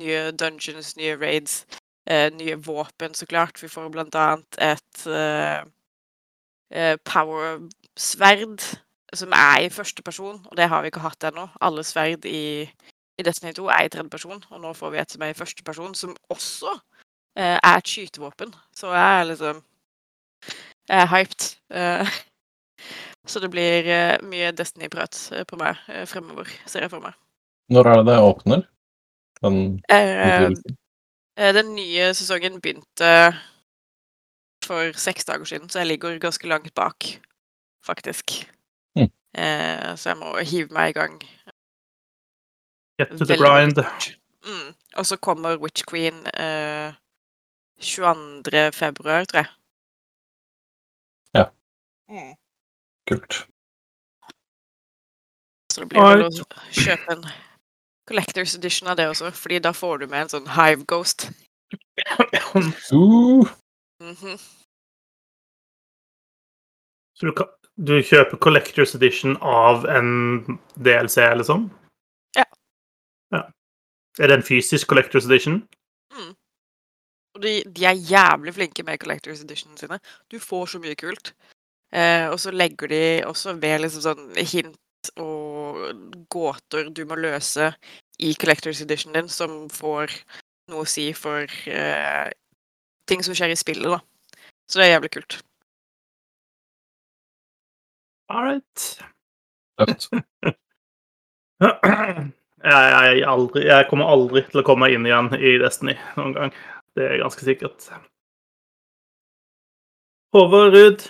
nye 0.00 0.20
dungeons, 0.32 0.96
nye 0.96 1.16
raids, 1.20 1.66
eh, 2.06 2.30
nye 2.32 2.56
våpen, 2.56 3.14
så 3.14 3.26
klart. 3.26 3.62
Vi 3.62 3.68
får 3.68 3.90
blant 3.92 4.14
annet 4.14 4.60
et 4.62 5.06
eh, 5.06 6.96
power-sverd 7.04 8.64
som 9.14 9.34
er 9.36 9.66
i 9.66 9.70
første 9.70 10.02
person, 10.02 10.40
og 10.46 10.56
det 10.56 10.68
har 10.68 10.82
vi 10.82 10.90
ikke 10.90 11.04
hatt 11.04 11.24
ennå. 11.28 11.48
Alle 11.60 11.84
sverd 11.84 12.24
i, 12.24 12.70
i 13.18 13.22
Destiny 13.22 13.52
2 13.54 13.68
er 13.70 13.86
i 13.86 13.88
tredje 13.88 14.10
person, 14.10 14.42
og 14.50 14.60
nå 14.60 14.72
får 14.74 14.90
vi 14.90 14.98
et 14.98 15.14
som 15.14 15.22
er 15.22 15.32
i 15.32 15.38
første 15.38 15.62
person, 15.66 15.94
som 15.94 16.16
også 16.34 16.72
eh, 17.38 17.58
er 17.58 17.76
et 17.78 17.88
skytevåpen. 17.88 18.54
Så 18.74 18.92
jeg 18.92 19.20
er 19.20 19.24
liksom 19.24 19.62
Jeg 20.88 21.00
er 21.00 21.06
hyped. 21.06 21.44
Eh, 21.70 22.08
så 23.30 23.40
det 23.40 23.50
blir 23.50 23.86
eh, 23.88 24.16
mye 24.22 24.52
Destiny-prat 24.52 25.20
eh, 25.32 25.44
på 25.48 25.56
meg 25.56 25.78
eh, 25.88 26.06
fremover, 26.06 26.50
ser 26.66 26.84
jeg 26.84 26.92
for 26.92 27.04
meg. 27.04 27.14
Når 27.72 27.88
er 27.88 28.00
det 28.00 28.06
det 28.10 28.18
åpner? 28.20 28.66
Den 29.42 29.80
Eh, 31.36 31.50
den 31.50 31.72
nye 31.74 32.12
sesongen 32.14 32.60
begynte 32.62 33.34
for 34.62 34.92
seks 34.94 35.24
dager 35.24 35.44
siden, 35.44 35.68
så 35.68 35.80
jeg 35.80 35.86
ligger 35.86 36.18
ganske 36.22 36.46
langt 36.48 36.74
bak, 36.74 37.04
faktisk. 37.86 38.46
Mm. 38.96 39.10
Så 39.96 40.08
jeg 40.12 40.16
må 40.20 40.38
hive 40.46 40.70
meg 40.70 40.92
i 40.92 40.92
gang. 40.92 41.18
Get 42.98 43.18
to 43.18 43.24
the 43.24 43.36
grind. 43.36 43.78
Mm. 44.44 44.74
Og 44.96 45.06
så 45.06 45.16
kommer 45.16 45.56
Witch 45.56 45.84
Queen 45.84 46.26
eh, 46.26 46.94
22. 47.80 48.72
februar, 48.72 49.24
tror 49.24 49.38
jeg. 49.38 49.46
Ja. 51.34 51.44
Mm. 52.08 52.34
Kult. 53.08 53.46
Så 55.72 55.80
det 55.80 55.88
blir 55.88 56.00
vel 56.00 56.28
å 56.28 56.30
kjøpe 56.70 57.16
en 57.16 57.26
Collectors 58.06 58.54
Edition 58.54 58.88
av 58.92 58.96
det 59.00 59.08
også, 59.10 59.30
fordi 59.34 59.58
da 59.58 59.72
får 59.74 59.98
du 59.98 60.06
med 60.06 60.26
en 60.26 60.32
sånn 60.36 60.50
Hive 60.54 60.84
Ghost. 60.86 61.30
Uh, 61.98 63.42
-hmm. 64.00 64.38
Så 67.14 67.26
du, 67.26 67.32
kan, 67.32 67.46
du 67.76 68.02
kjøper 68.02 68.36
Collectors 68.36 68.94
Edition 68.94 69.36
av 69.40 69.86
en 69.86 70.44
DLC, 70.76 71.16
liksom? 71.16 71.70
Ja. 73.34 73.42
Er 74.18 74.30
det 74.30 74.36
en 74.38 74.46
fysisk 74.46 74.88
Collectors 74.88 75.26
Edition? 75.26 75.68
Mm. 76.14 76.34
Og 77.34 77.42
de, 77.42 77.62
de 77.76 77.84
er 77.84 77.98
jævlig 78.12 78.54
flinke 78.54 78.82
med 78.82 78.98
Collectors 78.98 79.42
Edition 79.42 79.76
sine. 79.76 79.98
Du 80.30 80.38
får 80.38 80.66
så 80.66 80.78
mye 80.78 80.94
kult. 80.94 81.34
Eh, 81.94 82.28
og 82.30 82.40
så 82.40 82.50
legger 82.50 82.86
de 82.86 83.02
også 83.26 83.56
ved 83.62 83.78
liksom 83.82 84.02
sånn 84.02 84.30
hint 84.38 85.10
og 85.20 85.82
gåter 86.32 86.88
du 86.94 87.04
må 87.06 87.18
løse 87.18 87.72
i 88.18 88.32
Collectors 88.40 88.80
Edition 88.82 89.14
din, 89.14 89.28
som 89.28 89.66
får 89.70 90.14
noe 90.70 90.86
å 90.86 90.88
si 90.88 91.10
for 91.14 91.50
eh, 91.70 92.30
ting 93.10 93.22
som 93.22 93.34
skjer 93.36 93.52
i 93.52 93.58
spillet, 93.58 93.90
da. 93.90 94.00
Så 94.70 94.80
det 94.80 94.86
er 94.86 94.94
jævlig 94.94 95.12
kult. 95.18 95.40
All 98.30 98.46
right. 98.46 98.86
tøft. 99.78 100.08
Jeg, 102.64 103.18
jeg, 103.20 103.24
aldri, 103.28 103.66
jeg 103.68 103.86
kommer 103.90 104.08
aldri 104.08 104.42
til 104.48 104.62
å 104.62 104.64
komme 104.66 104.88
inn 104.92 105.04
igjen 105.08 105.28
i 105.36 105.58
Destiny 105.60 105.94
noen 106.16 106.32
gang. 106.36 106.54
Det 106.96 107.04
er 107.10 107.20
ganske 107.20 107.44
sikkert. 107.44 107.88
Håvard 110.34 110.74
Ruud. 110.74 111.04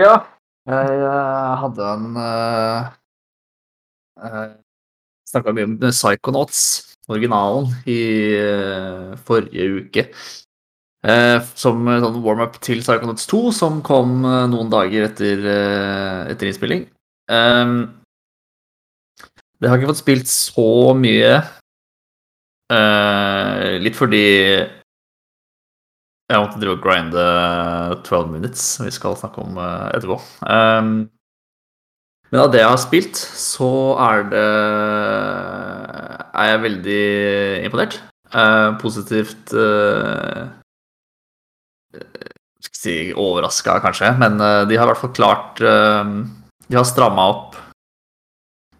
Ja. 0.00 0.14
Jeg 0.66 0.96
eh, 0.98 1.52
hadde 1.62 1.90
en 1.92 2.16
uh, 2.18 2.88
Snakka 5.30 5.54
mye 5.54 5.68
om 5.68 5.76
Psychonauts, 5.84 6.60
originalen, 7.06 7.70
i 7.86 8.00
uh, 8.34 9.14
forrige 9.28 9.68
uke. 9.78 10.08
Eh, 11.06 11.38
som 11.54 11.84
sånn 11.86 12.22
warm-up 12.24 12.56
til 12.64 12.80
Psychonauts 12.82 13.28
2, 13.30 13.40
som 13.54 13.78
kom 13.86 14.24
eh, 14.26 14.46
noen 14.50 14.70
dager 14.72 15.06
etter, 15.06 15.44
eh, 15.52 16.32
etter 16.32 16.50
innspilling. 16.50 16.86
Ehm, 17.30 17.76
det 19.60 19.70
har 19.70 19.78
ikke 19.78 19.92
fått 19.92 20.02
spilt 20.02 20.30
så 20.30 20.92
mye. 20.98 21.38
Uh, 22.66 23.76
litt 23.80 23.96
fordi 23.96 24.26
jeg 26.26 26.42
måtte 26.42 26.58
drive 26.58 26.74
og 26.74 26.82
grinde 26.82 27.24
12 28.02 28.32
minutes, 28.32 28.62
som 28.76 28.86
vi 28.88 28.94
skal 28.94 29.14
snakke 29.14 29.44
om 29.44 29.60
eh, 29.62 29.90
etterpå. 29.94 30.16
Um, 30.42 30.88
men 32.32 32.40
av 32.42 32.50
det 32.50 32.64
jeg 32.64 32.72
har 32.72 32.80
spilt, 32.82 33.20
så 33.38 33.68
er 34.02 34.24
det 34.32 34.46
er 36.34 36.48
jeg 36.50 36.64
veldig 36.64 37.04
imponert. 37.68 38.00
Uh, 38.34 38.74
positivt 38.82 39.54
uh, 39.54 40.50
Skal 41.94 42.66
ikke 42.66 42.80
si 42.80 42.96
overraska, 43.14 43.78
kanskje, 43.84 44.10
men 44.18 44.34
de 44.66 44.74
har 44.74 44.82
i 44.82 44.90
hvert 44.90 44.98
fall 44.98 45.14
klart 45.14 45.62
uh, 45.62 46.02
De 46.66 46.74
har 46.74 46.88
stramma 46.90 47.28
opp 47.30 47.54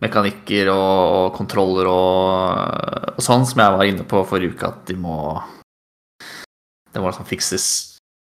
mekanikker 0.05 0.71
og, 0.73 1.35
kontroller 1.37 1.89
og, 1.89 3.15
og 3.17 3.23
sånn, 3.25 3.47
som 3.49 3.63
jeg 3.63 3.77
var 3.77 3.89
inne 3.89 4.07
på 4.09 4.25
forrige 4.29 4.57
uke, 4.57 4.69
at 4.69 4.83
de 4.91 4.99
må 5.01 5.19
det 6.97 7.03
må 7.03 7.11
liksom 7.11 7.29
fikses 7.29 7.67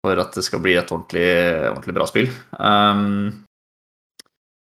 for 0.04 0.18
at 0.20 0.34
det 0.36 0.42
skal 0.44 0.60
bli 0.64 0.74
et 0.76 0.90
ordentlig, 0.90 1.28
ordentlig 1.70 1.94
bra 1.96 2.06
spill. 2.10 2.26
Um, 2.58 3.44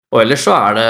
og 0.09 0.23
ellers 0.23 0.45
så 0.47 0.55
er 0.55 0.79
det 0.79 0.89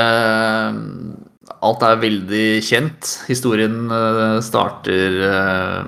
Alt 1.65 1.83
er 1.83 1.97
veldig 1.99 2.47
kjent. 2.63 3.07
Historien 3.27 3.89
eh, 3.91 4.37
starter 4.45 5.15
eh, 5.27 5.87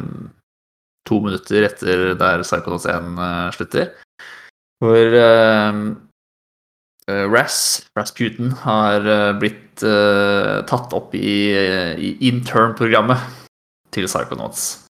to 1.08 1.20
minutter 1.24 1.68
etter 1.68 2.02
der 2.20 2.42
Psychonauts 2.42 2.88
1 2.90 3.22
eh, 3.22 3.52
slutter. 3.56 3.92
Hvor 4.82 5.16
Ras, 7.10 7.90
Rasputin, 7.98 8.52
har 8.64 9.06
eh, 9.08 9.34
blitt 9.40 9.84
uh, 9.84 10.62
tatt 10.70 10.94
opp 10.94 11.16
i, 11.18 11.54
i 11.98 12.12
intern-programmet 12.30 13.50
til 13.92 14.06
Psychonauts. 14.06 14.86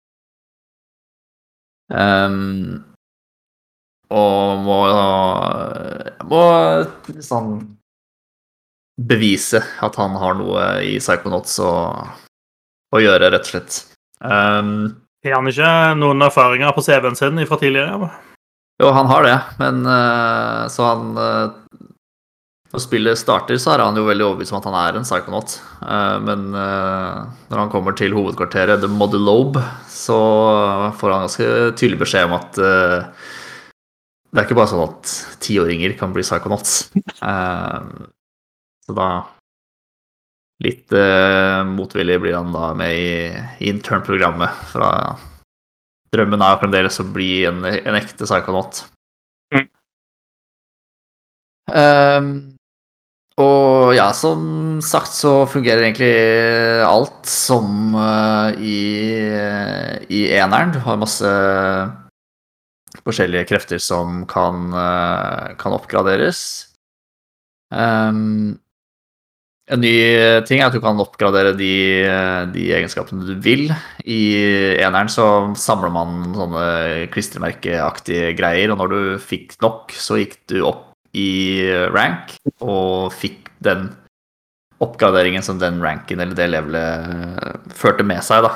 Um, 1.89 2.85
og 4.13 4.61
må, 4.65 4.77
må 6.29 6.41
sånn 7.21 7.53
bevise 8.99 9.61
at 9.85 9.99
han 10.01 10.17
har 10.19 10.37
noe 10.37 10.65
i 10.85 10.97
Psychonauts 10.99 11.59
å, 11.63 11.73
å 12.93 13.01
gjøre, 13.01 13.29
rett 13.31 13.45
og 13.45 13.53
slett. 13.53 13.83
Um, 14.19 14.97
Har 15.23 15.39
han 15.39 15.51
ikke 15.51 15.71
noen 15.99 16.25
erfaringer 16.25 16.73
på 16.75 16.83
CV-en 16.83 17.17
sin 17.19 17.39
fra 17.47 17.59
tidligere? 17.61 18.09
jo, 18.79 18.91
han 18.95 19.09
har 19.11 19.23
det, 19.27 19.37
men 19.59 19.81
uh, 19.87 20.67
så 20.71 20.85
han 20.87 21.17
eh, 21.19 21.79
Når 22.69 22.83
spillet 22.83 23.17
starter, 23.17 23.57
så 23.57 23.73
er 23.73 23.81
han 23.81 23.97
jo 23.97 24.05
veldig 24.05 24.27
overbevist 24.27 24.53
om 24.53 24.59
at 24.59 24.67
han 24.69 24.77
er 24.77 24.97
en 24.99 25.07
psychonaut. 25.07 25.55
Eh, 25.81 26.17
men 26.21 26.43
eh, 26.53 27.23
når 27.49 27.63
han 27.63 27.71
kommer 27.73 27.95
til 27.97 28.13
hovedkvarteret, 28.13 28.83
The 28.83 28.91
Model 28.93 29.25
Lobe, 29.25 29.63
så 29.89 30.19
får 30.99 31.15
han 31.15 31.25
ganske 31.25 31.49
tydelig 31.79 32.03
beskjed 32.03 32.29
om 32.29 32.37
at 32.37 32.61
eh, 32.61 33.25
det 34.29 34.37
er 34.37 34.45
ikke 34.45 34.59
bare 34.59 34.69
sånn 34.69 34.85
at 34.85 35.15
tiåringer 35.41 35.95
kan 35.97 36.13
bli 36.13 36.25
psychonauts. 36.25 36.77
Eh, 37.25 37.89
så 38.85 38.97
da 38.97 39.09
Litt 40.59 40.91
eh, 40.91 41.61
motvillig 41.63 42.17
blir 42.19 42.35
han 42.35 42.49
da 42.51 42.73
med 42.75 42.91
i, 42.91 43.11
internprogrammet. 43.71 44.57
Fra 44.73 44.89
Drømmen 46.11 46.43
er 46.43 46.57
fremdeles 46.59 46.99
å 46.99 47.05
bli 47.15 47.45
en, 47.47 47.61
en 47.63 47.95
ekte 47.95 48.27
psychonaut. 48.27 48.81
Mm. 49.55 49.69
Og 53.39 53.93
ja, 53.95 54.09
som 54.11 54.81
sagt 54.83 55.13
så 55.15 55.45
fungerer 55.47 55.85
egentlig 55.85 56.11
alt 56.83 57.29
som 57.29 57.95
eh, 57.95 58.59
i, 58.59 58.79
i 60.11 60.23
eneren. 60.35 60.73
Du 60.75 60.81
har 60.83 60.99
masse 60.99 61.29
forskjellige 63.05 63.47
krefter 63.47 63.79
som 63.79 64.25
kan, 64.27 64.67
eh, 64.75 65.53
kan 65.61 65.77
oppgraderes. 65.77 66.41
Um, 67.71 68.57
en 69.69 69.83
ny 69.85 69.93
ting 70.49 70.59
er 70.59 70.67
at 70.67 70.75
du 70.75 70.81
kan 70.81 70.99
oppgradere 70.99 71.53
de, 71.55 71.71
de 72.51 72.67
egenskapene 72.73 73.23
du 73.23 73.35
vil. 73.45 73.69
I 74.03 74.21
eneren 74.81 75.11
så 75.13 75.29
samler 75.61 75.93
man 75.93 76.33
sånne 76.33 76.65
klistremerkeaktige 77.13 78.33
greier, 78.35 78.73
og 78.73 78.81
når 78.81 78.95
du 78.95 79.01
fikk 79.21 79.53
nok, 79.63 79.93
så 79.93 80.17
gikk 80.19 80.39
du 80.49 80.63
opp 80.65 80.88
i 81.17 81.65
rank 81.93 82.35
og 82.61 83.13
fikk 83.15 83.49
den 83.65 83.89
oppgraderingen 84.79 85.43
som 85.43 85.59
den 85.59 85.81
ranken 85.83 86.21
eller 86.21 86.37
det 86.37 86.47
levelet 86.53 87.73
førte 87.75 88.05
med 88.07 88.23
seg, 88.23 88.45
da. 88.45 88.53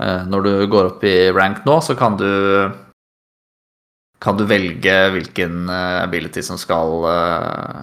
Eh, 0.00 0.24
Når 0.26 0.46
du 0.46 0.52
går 0.70 0.90
opp 0.92 1.04
i 1.06 1.30
rank 1.34 1.64
nå, 1.66 1.78
så 1.84 1.96
kan 1.98 2.16
du 2.18 2.28
kan 4.24 4.38
du 4.38 4.46
velge 4.48 4.94
hvilken 5.12 5.68
eh, 5.68 6.00
ability 6.02 6.42
som 6.42 6.58
skal 6.60 7.04
eh, 7.10 7.80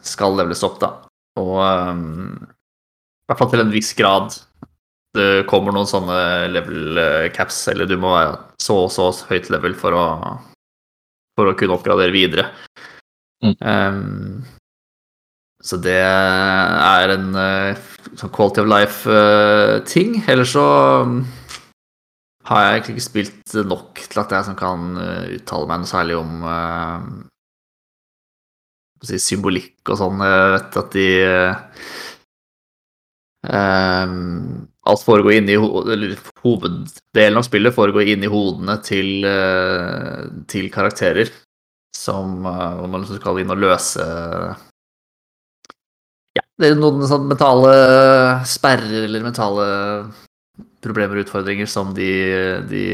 skal 0.00 0.38
leveles 0.38 0.64
opp, 0.66 0.80
da. 0.80 0.92
Og 1.36 1.58
i 1.60 3.28
hvert 3.28 3.40
fall 3.40 3.50
til 3.52 3.60
en 3.60 3.72
viss 3.74 3.90
grad. 3.98 4.32
Det 5.16 5.44
kommer 5.50 5.74
noen 5.74 5.88
sånne 5.88 6.46
level 6.52 7.00
caps, 7.34 7.66
eller 7.72 7.88
du 7.88 7.96
må 8.00 8.12
være 8.14 8.36
så 8.62 8.76
og 8.84 8.92
så 8.94 9.10
høyt 9.28 9.50
level 9.52 9.74
for 9.76 9.96
å 9.96 10.06
for 11.36 11.50
å 11.50 11.56
kunne 11.58 11.76
oppgradere 11.76 12.14
videre. 12.14 12.46
Mm. 13.44 13.56
Um, 13.60 14.44
så 15.66 15.78
det 15.82 15.98
er 15.98 17.12
en 17.16 17.32
eh, 17.40 17.78
sånn 18.14 18.32
quality 18.34 18.62
of 18.62 18.68
life-ting. 18.70 20.20
Ellers 20.30 20.52
så 20.54 20.66
mm, 21.08 21.16
har 22.46 22.62
jeg 22.62 22.74
egentlig 22.74 22.94
ikke 22.96 23.06
spilt 23.06 23.56
nok 23.66 24.02
til 24.04 24.22
at 24.22 24.34
jeg 24.36 24.58
kan 24.60 24.84
eh, 25.02 25.32
uttale 25.40 25.70
meg 25.70 25.82
noe 25.82 25.90
særlig 25.90 26.18
om 26.20 26.44
eh, 26.52 27.08
si, 29.08 29.18
symbolikk 29.22 29.90
og 29.90 30.00
sånn. 30.00 30.22
Jeg 30.22 30.54
vet 30.54 30.78
at 30.82 30.94
de 30.94 31.08
uh, 33.46 34.12
Alt 34.86 35.02
foregår 35.02 35.40
inni 35.40 35.56
Hoveddelen 35.58 37.40
av 37.40 37.46
spillet 37.46 37.74
foregår 37.74 38.12
inni 38.12 38.28
hodene 38.30 38.76
til, 38.86 39.24
eh, 39.26 40.28
til 40.46 40.70
karakterer. 40.70 41.32
Som 41.96 42.44
eh, 42.46 42.76
hvor 42.78 42.92
man 42.92 43.02
liksom 43.04 43.20
skal 43.20 43.42
inn 43.42 43.54
og 43.54 43.62
løse 43.62 44.04
Ja, 46.36 46.44
det 46.60 46.70
er 46.70 46.78
noen 46.78 47.06
sånne 47.08 47.32
mentale 47.32 47.74
sperrer 48.48 49.06
eller 49.06 49.24
mentale 49.24 49.66
problemer 50.84 51.18
og 51.18 51.26
utfordringer 51.26 51.68
som 51.70 51.94
de, 51.96 52.12
de 52.68 52.84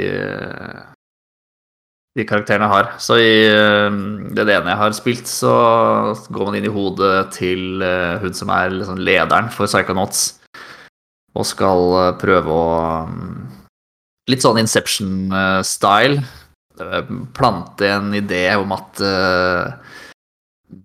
de 2.12 2.26
karakterene 2.28 2.68
har. 2.68 2.92
Så 3.00 3.16
i 3.20 3.32
eh, 3.48 3.94
det 4.36 4.44
ene 4.44 4.74
jeg 4.74 4.80
har 4.82 4.96
spilt, 4.96 5.30
så 5.30 5.54
går 6.28 6.48
man 6.48 6.58
inn 6.58 6.68
i 6.68 6.72
hodet 6.72 7.32
til 7.36 7.82
eh, 7.84 8.20
hun 8.22 8.36
som 8.36 8.52
er 8.52 8.74
liksom 8.74 9.00
lederen 9.00 9.48
for 9.52 9.70
Psychonauts, 9.70 10.26
og 11.32 11.48
skal 11.48 12.14
prøve 12.20 12.52
å 12.52 12.68
mm, 13.08 13.40
Litt 14.30 14.44
sånn 14.44 14.60
Inception-style. 14.60 16.20
Plante 17.36 17.88
en 17.92 18.12
idé 18.16 18.46
om 18.56 18.72
at 18.72 19.00
eh, 19.04 19.72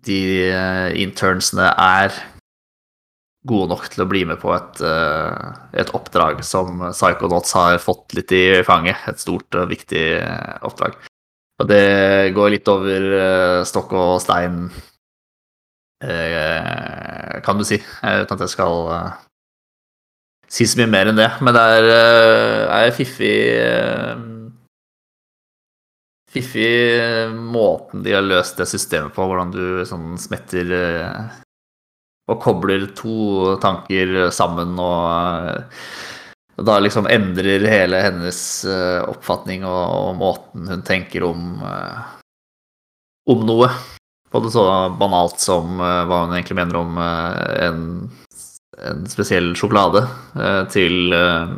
de 0.08 0.22
eh, 0.52 0.90
internsene 1.04 1.70
er 1.72 2.12
gode 3.48 3.70
nok 3.72 3.86
til 3.94 4.04
å 4.04 4.08
bli 4.12 4.26
med 4.28 4.42
på 4.42 4.52
et, 4.52 4.82
eh, 4.84 5.54
et 5.80 5.94
oppdrag 5.96 6.42
som 6.44 6.82
Psychonauts 6.92 7.54
har 7.56 7.78
fått 7.80 8.18
litt 8.18 8.34
i 8.36 8.44
fanget. 8.68 9.00
Et 9.08 9.22
stort 9.24 9.56
og 9.56 9.70
viktig 9.72 10.04
eh, 10.20 10.58
oppdrag. 10.68 10.98
Og 11.62 11.70
det 11.72 12.34
går 12.36 12.52
litt 12.54 12.68
over 12.70 13.08
eh, 13.22 13.62
stokk 13.66 13.96
og 13.98 14.18
stein, 14.22 14.68
eh, 16.04 17.40
kan 17.46 17.58
du 17.58 17.64
si. 17.66 17.80
eh, 17.80 18.20
Uten 18.26 18.36
at 18.36 18.44
jeg 18.46 18.54
skal 18.54 18.92
eh, 18.94 19.16
si 20.52 20.68
så 20.68 20.82
mye 20.84 20.92
mer 20.92 21.10
enn 21.14 21.18
det. 21.24 21.32
Men 21.42 21.56
det 21.56 21.64
er, 21.80 21.88
eh, 21.96 22.82
er 22.84 22.94
fiffig 23.00 23.36
eh, 23.56 24.28
Fiffig 26.32 27.00
eh, 27.00 27.32
måten 27.32 28.04
de 28.04 28.16
har 28.18 28.26
løst 28.26 28.60
det 28.60 28.68
systemet 28.68 29.16
på, 29.16 29.26
hvordan 29.28 29.54
du 29.54 29.86
sånn 29.88 30.18
smetter 30.20 30.74
eh, 30.76 31.40
og 32.28 32.42
kobler 32.44 32.90
to 32.98 33.56
tanker 33.64 34.28
sammen 34.36 34.76
og 34.76 35.02
eh, 35.08 35.82
og 36.58 36.66
da 36.66 36.80
liksom 36.82 37.06
endrer 37.06 37.68
hele 37.70 38.00
hennes 38.02 38.40
eh, 38.66 39.04
oppfatning 39.06 39.66
og, 39.68 39.84
og 39.94 40.16
måten 40.18 40.66
hun 40.72 40.82
tenker 40.86 41.26
om 41.28 41.62
eh, 41.62 42.16
om 43.30 43.44
noe. 43.46 43.70
Både 44.34 44.52
så 44.52 44.64
banalt 45.00 45.40
som 45.44 45.78
eh, 45.78 46.02
hva 46.10 46.24
hun 46.26 46.34
egentlig 46.34 46.58
mener 46.58 46.80
om 46.80 46.98
eh, 46.98 47.68
en, 47.68 47.84
en 48.90 49.06
spesiell 49.12 49.54
sjokolade, 49.60 50.02
eh, 50.34 50.64
til 50.74 51.14
eh, 51.14 51.54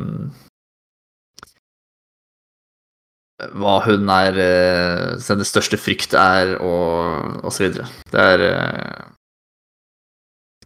hva 3.56 3.76
hun 3.86 4.10
er 4.12 4.38
eh, 4.40 5.20
Hennes 5.24 5.50
største 5.50 5.78
frykt 5.80 6.14
er, 6.18 6.56
og, 6.60 7.38
og 7.44 7.54
så 7.54 7.66
videre. 7.66 7.86
Det 8.10 8.24
er 8.34 8.44
eh, 8.48 9.04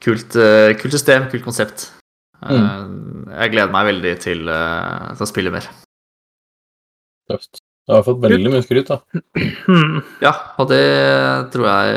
kult, 0.04 0.37
eh, 0.40 0.72
kult 0.80 0.96
system, 0.96 1.28
kult 1.32 1.46
konsept. 1.46 1.88
Mm. 2.44 3.30
Jeg 3.30 3.52
gleder 3.54 3.72
meg 3.72 3.87
veldig 3.88 4.14
til, 4.20 4.42
til 4.44 5.24
å 5.24 5.28
spille 5.30 5.52
mer. 5.54 5.68
Tøft. 7.30 7.62
Du 7.84 7.92
har 7.92 8.04
fått 8.04 8.20
veldig 8.20 8.50
mye 8.52 8.64
skryt, 8.64 8.90
da. 8.90 9.00
Ja, 10.26 10.32
og 10.60 10.68
det 10.72 10.84
tror 11.52 11.66
jeg 11.68 11.88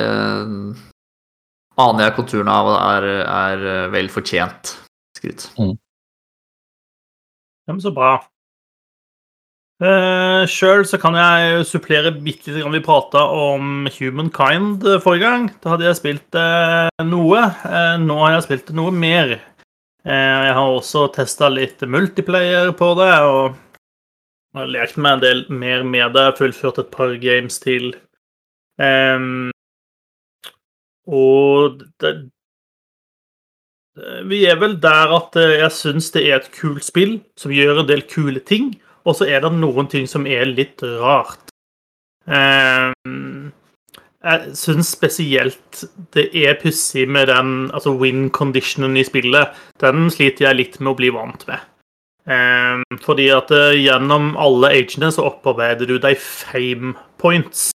aner 1.83 2.05
jeg 2.05 2.15
konturene 2.15 2.53
av 2.53 2.71
og 2.71 2.77
er, 2.79 3.09
er 3.27 3.91
vel 3.93 4.09
fortjent 4.11 4.73
skryt. 5.19 5.49
Ja, 7.67 7.75
men 7.75 7.83
så 7.83 7.91
bra. 7.95 8.17
Uh, 9.77 10.41
Sjøl 10.49 10.87
så 10.89 10.97
kan 10.97 11.13
jeg 11.13 11.65
supplere 11.69 12.09
bitte 12.15 12.49
litt. 12.49 12.63
grann. 12.63 12.73
Vi 12.73 12.85
prata 12.85 13.27
om 13.29 13.85
Humankind 13.99 14.87
eh, 14.87 15.01
forrige 15.03 15.27
gang. 15.27 15.51
Da 15.61 15.75
hadde 15.75 15.85
jeg 15.85 15.99
spilt 15.99 16.39
uh, 16.39 16.87
noe. 17.05 17.43
Uh, 17.61 17.95
nå 18.01 18.17
har 18.23 18.37
jeg 18.37 18.47
spilt 18.47 18.73
noe 18.77 18.95
mer. 18.95 19.37
Eh, 20.07 20.41
jeg 20.47 20.53
har 20.55 20.71
også 20.71 21.09
testa 21.11 21.49
litt 21.51 21.81
multiplayer 21.83 22.69
på 22.79 22.93
det, 22.95 23.11
og 23.27 23.57
har 24.55 24.69
lekt 24.71 24.95
meg 24.95 25.17
en 25.17 25.23
del 25.25 25.41
mer 25.51 25.83
med 25.83 26.15
det. 26.15 26.29
Fullført 26.39 26.79
et 26.79 26.91
par 26.93 27.11
games 27.19 27.59
til. 27.59 27.91
Um, 28.79 29.49
og 31.07 31.81
det, 31.99 32.13
vi 34.29 34.43
er 34.47 34.59
vel 34.61 34.77
der 34.79 35.11
at 35.17 35.35
eh, 35.41 35.57
jeg 35.63 35.75
syns 35.75 36.11
det 36.15 36.23
er 36.27 36.37
et 36.37 36.51
kult 36.55 36.85
spill 36.85 37.17
som 37.39 37.51
gjør 37.51 37.81
en 37.81 37.89
del 37.89 38.05
kule 38.07 38.39
ting, 38.39 38.75
og 39.05 39.17
så 39.17 39.27
er 39.29 39.43
det 39.43 39.53
noen 39.55 39.89
ting 39.91 40.07
som 40.09 40.27
er 40.29 40.47
litt 40.49 40.81
rart. 41.01 41.51
Ehm, 42.27 43.53
jeg 44.27 44.55
syns 44.59 44.91
spesielt 44.91 45.83
det 46.15 46.27
er 46.35 46.57
pussig 46.59 47.05
med 47.07 47.29
den 47.31 47.69
altså 47.71 47.93
win 47.99 48.27
conditionen 48.33 48.97
i 48.99 49.05
spillet. 49.07 49.55
Den 49.79 50.09
sliter 50.11 50.49
jeg 50.49 50.59
litt 50.59 50.79
med 50.81 50.93
å 50.95 50.99
bli 50.99 51.11
vant 51.15 51.45
med. 51.47 51.63
Ehm, 52.27 52.83
fordi 53.05 53.29
at 53.31 53.53
eh, 53.55 53.77
gjennom 53.79 54.33
alle 54.35 54.73
agene 54.81 55.13
så 55.15 55.29
opparbeider 55.29 55.87
du 55.87 55.95
deg 56.03 56.19
fame 56.19 56.97
points. 57.21 57.69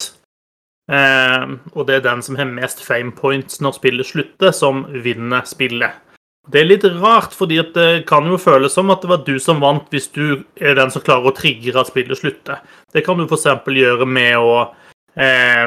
Ehm, 0.91 1.61
og 1.77 1.87
det 1.87 2.01
er 2.01 2.07
den 2.09 2.25
som 2.27 2.39
har 2.41 2.51
mest 2.51 2.83
fame 2.83 3.15
points 3.15 3.61
når 3.63 3.79
spillet 3.79 4.11
slutter, 4.11 4.51
som 4.51 4.89
vinner 5.05 5.47
spillet. 5.47 6.03
Det 6.49 6.63
er 6.63 6.69
litt 6.71 6.85
rart, 7.03 7.35
fordi 7.37 7.61
det 7.75 7.89
kan 8.09 8.27
jo 8.27 8.39
føles 8.41 8.73
som 8.73 8.91
at 8.91 9.03
det 9.05 9.11
var 9.11 9.25
du 9.27 9.35
som 9.43 9.61
vant 9.61 9.91
hvis 9.93 10.09
du 10.15 10.41
er 10.57 10.79
den 10.79 10.91
som 10.91 11.05
klarer 11.05 11.31
å 11.31 11.37
trigge 11.37 11.75
at 11.77 11.91
spillet 11.93 12.19
slutter. 12.19 12.63
Det 12.95 13.05
kan 13.07 13.21
du 13.21 13.27
f.eks. 13.27 13.45
gjøre 13.69 14.09
med 14.09 14.39
å 14.41 14.55
eh, 15.21 15.67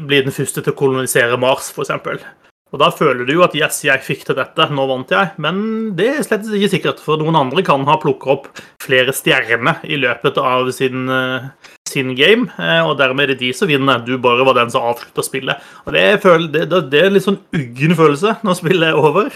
bli 0.00 0.22
den 0.24 0.34
første 0.34 0.64
til 0.64 0.72
å 0.72 0.78
kolonisere 0.78 1.38
Mars, 1.40 1.68
f.eks. 1.76 2.24
Og 2.72 2.80
da 2.80 2.88
føler 2.88 3.28
du 3.28 3.34
jo 3.34 3.42
at 3.44 3.52
'yes, 3.52 3.82
jeg 3.84 4.00
fikk 4.00 4.24
til 4.24 4.38
dette, 4.38 4.64
nå 4.72 4.86
vant 4.88 5.10
jeg', 5.12 5.36
men 5.36 5.92
det 5.94 6.08
er 6.08 6.22
slett 6.24 6.48
ikke 6.48 6.72
sikkert, 6.72 7.02
for 7.04 7.20
noen 7.20 7.36
andre 7.36 7.60
kan 7.62 7.84
ha 7.84 7.98
plukka 8.00 8.32
opp 8.32 8.48
flere 8.80 9.12
stjerner 9.12 9.84
i 9.84 10.00
løpet 10.00 10.40
av 10.40 10.72
sin, 10.72 11.04
eh, 11.12 11.52
sin 11.86 12.16
game, 12.16 12.48
eh, 12.58 12.80
og 12.80 12.96
dermed 12.96 13.28
er 13.28 13.34
det 13.34 13.44
de 13.44 13.52
som 13.52 13.68
vinner. 13.68 14.00
Du 14.00 14.16
bare 14.16 14.42
var 14.42 14.54
den 14.54 14.70
som 14.72 14.88
avslutta 14.88 15.22
spillet. 15.22 15.60
Og 15.86 15.92
det, 15.92 16.22
føler, 16.22 16.48
det, 16.48 16.90
det 16.90 16.98
er 17.02 17.06
en 17.06 17.12
litt 17.12 17.28
sånn 17.28 17.44
uggen 17.52 17.94
følelse 17.94 18.40
når 18.42 18.56
spillet 18.56 18.88
er 18.88 18.96
over. 18.96 19.28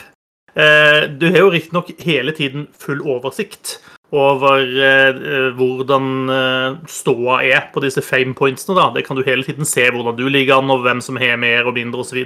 Eh, 0.57 1.09
Du 1.21 1.29
har 1.31 1.39
jo 1.45 1.53
riktignok 1.53 1.93
hele 2.01 2.33
tiden 2.33 2.67
full 2.73 3.03
oversikt 3.05 3.79
over 4.15 4.63
eh, 4.63 5.51
hvordan 5.59 6.31
eh, 6.31 6.77
ståa 6.89 7.41
er 7.45 7.67
på 7.75 7.83
disse 7.85 8.03
fame 8.05 8.37
pointsene. 8.39 8.77
da. 8.79 8.91
Det 8.95 9.07
kan 9.07 9.19
du 9.19 9.25
hele 9.27 9.45
tiden 9.45 9.67
se 9.69 9.89
hvordan 9.91 10.17
du 10.17 10.29
ligger 10.29 10.61
an, 10.61 10.71
og 10.71 10.87
hvem 10.87 11.03
som 11.05 11.19
har 11.21 11.37
mer 11.37 11.67
og 11.67 11.77
mindre 11.77 12.05
osv. 12.05 12.23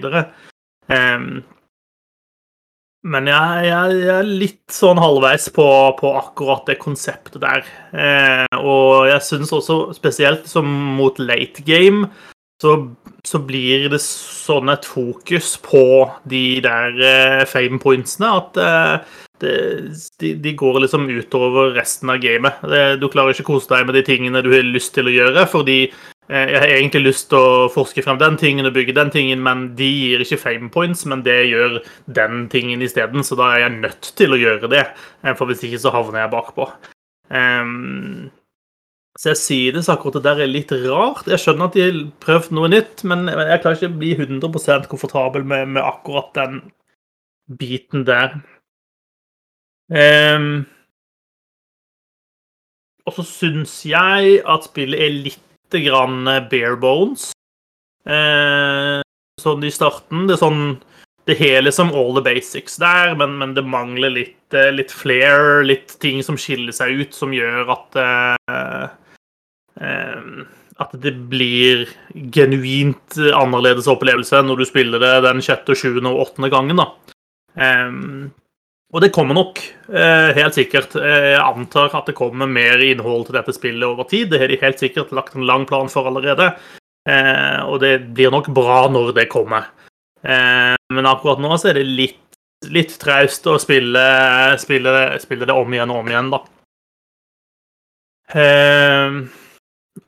Um, 0.90 1.42
men 3.00 3.30
jeg, 3.30 3.64
jeg, 3.64 4.00
jeg 4.04 4.12
er 4.12 4.26
litt 4.28 4.74
sånn 4.74 5.00
halvveis 5.00 5.48
på, 5.56 5.66
på 5.96 6.10
akkurat 6.18 6.66
det 6.68 6.76
konseptet 6.82 7.40
der. 7.40 7.64
Eh, 7.96 8.58
og 8.60 9.08
jeg 9.08 9.24
syns 9.24 9.54
også 9.56 9.78
spesielt 9.96 10.50
som 10.50 10.68
mot 10.98 11.16
late 11.18 11.64
game 11.64 12.10
så, 12.60 12.74
så 13.26 13.40
blir 13.44 13.88
det 13.92 14.00
sånn 14.02 14.70
et 14.72 14.86
fokus 14.88 15.54
på 15.62 15.82
de 16.30 16.60
der 16.64 17.00
eh, 17.04 17.42
fame 17.48 17.80
pointsene 17.82 18.30
at 18.40 18.60
eh, 18.60 19.18
de, 19.40 20.34
de 20.36 20.52
går 20.56 20.80
liksom 20.84 21.08
utover 21.08 21.74
resten 21.76 22.12
av 22.12 22.20
gamet. 22.20 22.60
Du 23.00 23.08
klarer 23.08 23.34
ikke 23.34 23.46
å 23.46 23.52
kose 23.54 23.70
deg 23.72 23.86
med 23.88 23.96
de 23.96 24.04
tingene 24.06 24.42
du 24.44 24.50
har 24.52 24.66
lyst 24.66 24.92
til 24.96 25.08
å 25.08 25.14
gjøre, 25.14 25.46
fordi 25.50 25.78
eh, 25.86 26.52
jeg 26.52 26.58
har 26.60 26.74
egentlig 26.74 27.04
lyst 27.08 27.30
til 27.32 27.40
å 27.40 27.68
forske 27.72 28.04
frem 28.04 28.20
den 28.20 28.36
tingen 28.40 28.68
og 28.68 28.74
bygge 28.76 28.96
den 28.98 29.12
tingen, 29.14 29.42
men 29.44 29.70
de 29.78 29.88
gir 29.88 30.24
ikke 30.24 30.40
fame 30.44 30.70
points, 30.74 31.06
men 31.08 31.24
det 31.26 31.38
gjør 31.50 31.80
den 32.20 32.46
tingen 32.52 32.84
isteden, 32.84 33.24
så 33.24 33.38
da 33.40 33.54
er 33.54 33.64
jeg 33.66 33.78
nødt 33.80 34.12
til 34.20 34.36
å 34.36 34.40
gjøre 34.40 34.72
det. 34.72 34.86
eh, 35.24 35.36
For 35.38 35.48
hvis 35.50 35.64
ikke 35.68 35.82
så 35.86 35.94
havner 35.94 36.24
jeg 36.24 36.34
bakpå. 36.36 36.68
Ehm, 37.30 38.30
så 39.20 39.34
jeg 39.34 39.82
så 39.84 39.92
akkurat 39.92 40.16
det 40.16 40.24
der 40.24 40.38
er 40.46 40.48
litt 40.48 40.70
rart. 40.86 41.26
Jeg 41.28 41.42
skjønner 41.42 41.68
at 41.68 41.74
de 41.76 41.82
har 41.84 41.96
prøvd 42.24 42.54
noe 42.56 42.70
nytt, 42.72 43.02
men 43.04 43.26
jeg 43.28 43.60
klarer 43.60 43.76
ikke 43.76 43.90
å 43.90 43.98
bli 44.00 44.14
100% 44.16 44.86
komfortabel 44.88 45.44
med, 45.44 45.74
med 45.76 45.84
akkurat 45.84 46.30
den 46.38 46.62
biten 47.60 48.06
der. 48.08 48.38
Um, 49.92 50.64
og 53.04 53.18
så 53.18 53.26
syns 53.26 53.74
jeg 53.84 54.38
at 54.48 54.70
spillet 54.70 55.04
er 55.04 55.20
litt 55.26 55.78
grann 55.84 56.24
bare 56.48 56.78
bones. 56.80 57.30
Eh, 58.08 59.00
sånn 59.40 59.66
i 59.66 59.72
starten. 59.74 60.28
Det 60.28 60.38
er 60.38 60.46
sånn 60.46 60.64
Det 61.28 61.36
hele 61.36 61.70
som 61.70 61.92
all 61.94 62.14
the 62.16 62.22
basics 62.24 62.78
der, 62.80 63.12
men, 63.14 63.36
men 63.38 63.52
det 63.54 63.62
mangler 63.62 64.10
litt, 64.10 64.54
eh, 64.56 64.70
litt 64.72 64.90
flair, 64.90 65.60
litt 65.62 65.92
ting 66.00 66.24
som 66.26 66.38
skiller 66.40 66.72
seg 66.74 66.96
ut, 66.96 67.12
som 67.14 67.34
gjør 67.36 67.68
at 67.76 67.98
eh, 68.00 68.38
eh, 68.50 68.86
At 69.80 70.92
det 71.00 71.12
blir 71.28 71.86
genuint 72.32 73.16
annerledes 73.36 73.88
opplevelse 73.88 74.40
når 74.44 74.60
du 74.60 74.64
spiller 74.68 75.00
det 75.02 75.14
den 75.26 75.42
sjette, 75.44 75.76
sjuende 75.76 76.12
og 76.12 76.22
åttende 76.26 76.50
gangen. 76.52 76.80
da. 76.80 76.86
Ehm, 77.60 78.30
og 78.92 79.00
det 79.04 79.12
kommer 79.14 79.34
nok, 79.34 79.60
eh, 79.88 80.32
helt 80.34 80.54
sikkert. 80.54 80.96
Eh, 80.96 81.36
Jeg 81.36 81.40
antar 81.40 81.94
at 81.94 82.06
det 82.06 82.14
kommer 82.14 82.46
mer 82.48 82.78
innhold 82.78 83.26
til 83.26 83.34
dette 83.34 83.52
spillet 83.54 83.86
over 83.86 84.04
tid. 84.04 84.30
Det 84.30 84.40
har 84.40 84.48
de 84.48 84.56
helt 84.56 84.78
sikkert 84.78 85.12
lagt 85.12 85.34
en 85.36 85.46
lang 85.46 85.66
plan 85.66 85.88
for 85.88 86.06
allerede. 86.06 86.56
Eh, 87.06 87.60
og 87.64 87.80
det 87.80 88.12
blir 88.14 88.30
nok 88.30 88.48
bra 88.48 88.88
når 88.88 89.14
det 89.14 89.28
kommer. 89.28 89.66
Eh, 90.24 90.74
men 90.90 91.06
akkurat 91.06 91.38
nå 91.38 91.56
så 91.56 91.70
er 91.70 91.74
det 91.74 91.86
litt, 91.86 92.16
litt 92.68 92.98
traust 92.98 93.44
å 93.46 93.58
spille, 93.58 94.58
spille, 94.58 95.20
spille 95.20 95.46
det 95.46 95.54
om 95.54 95.70
igjen 95.72 95.90
og 95.90 96.02
om 96.02 96.08
igjen, 96.10 96.30
da. 96.30 96.40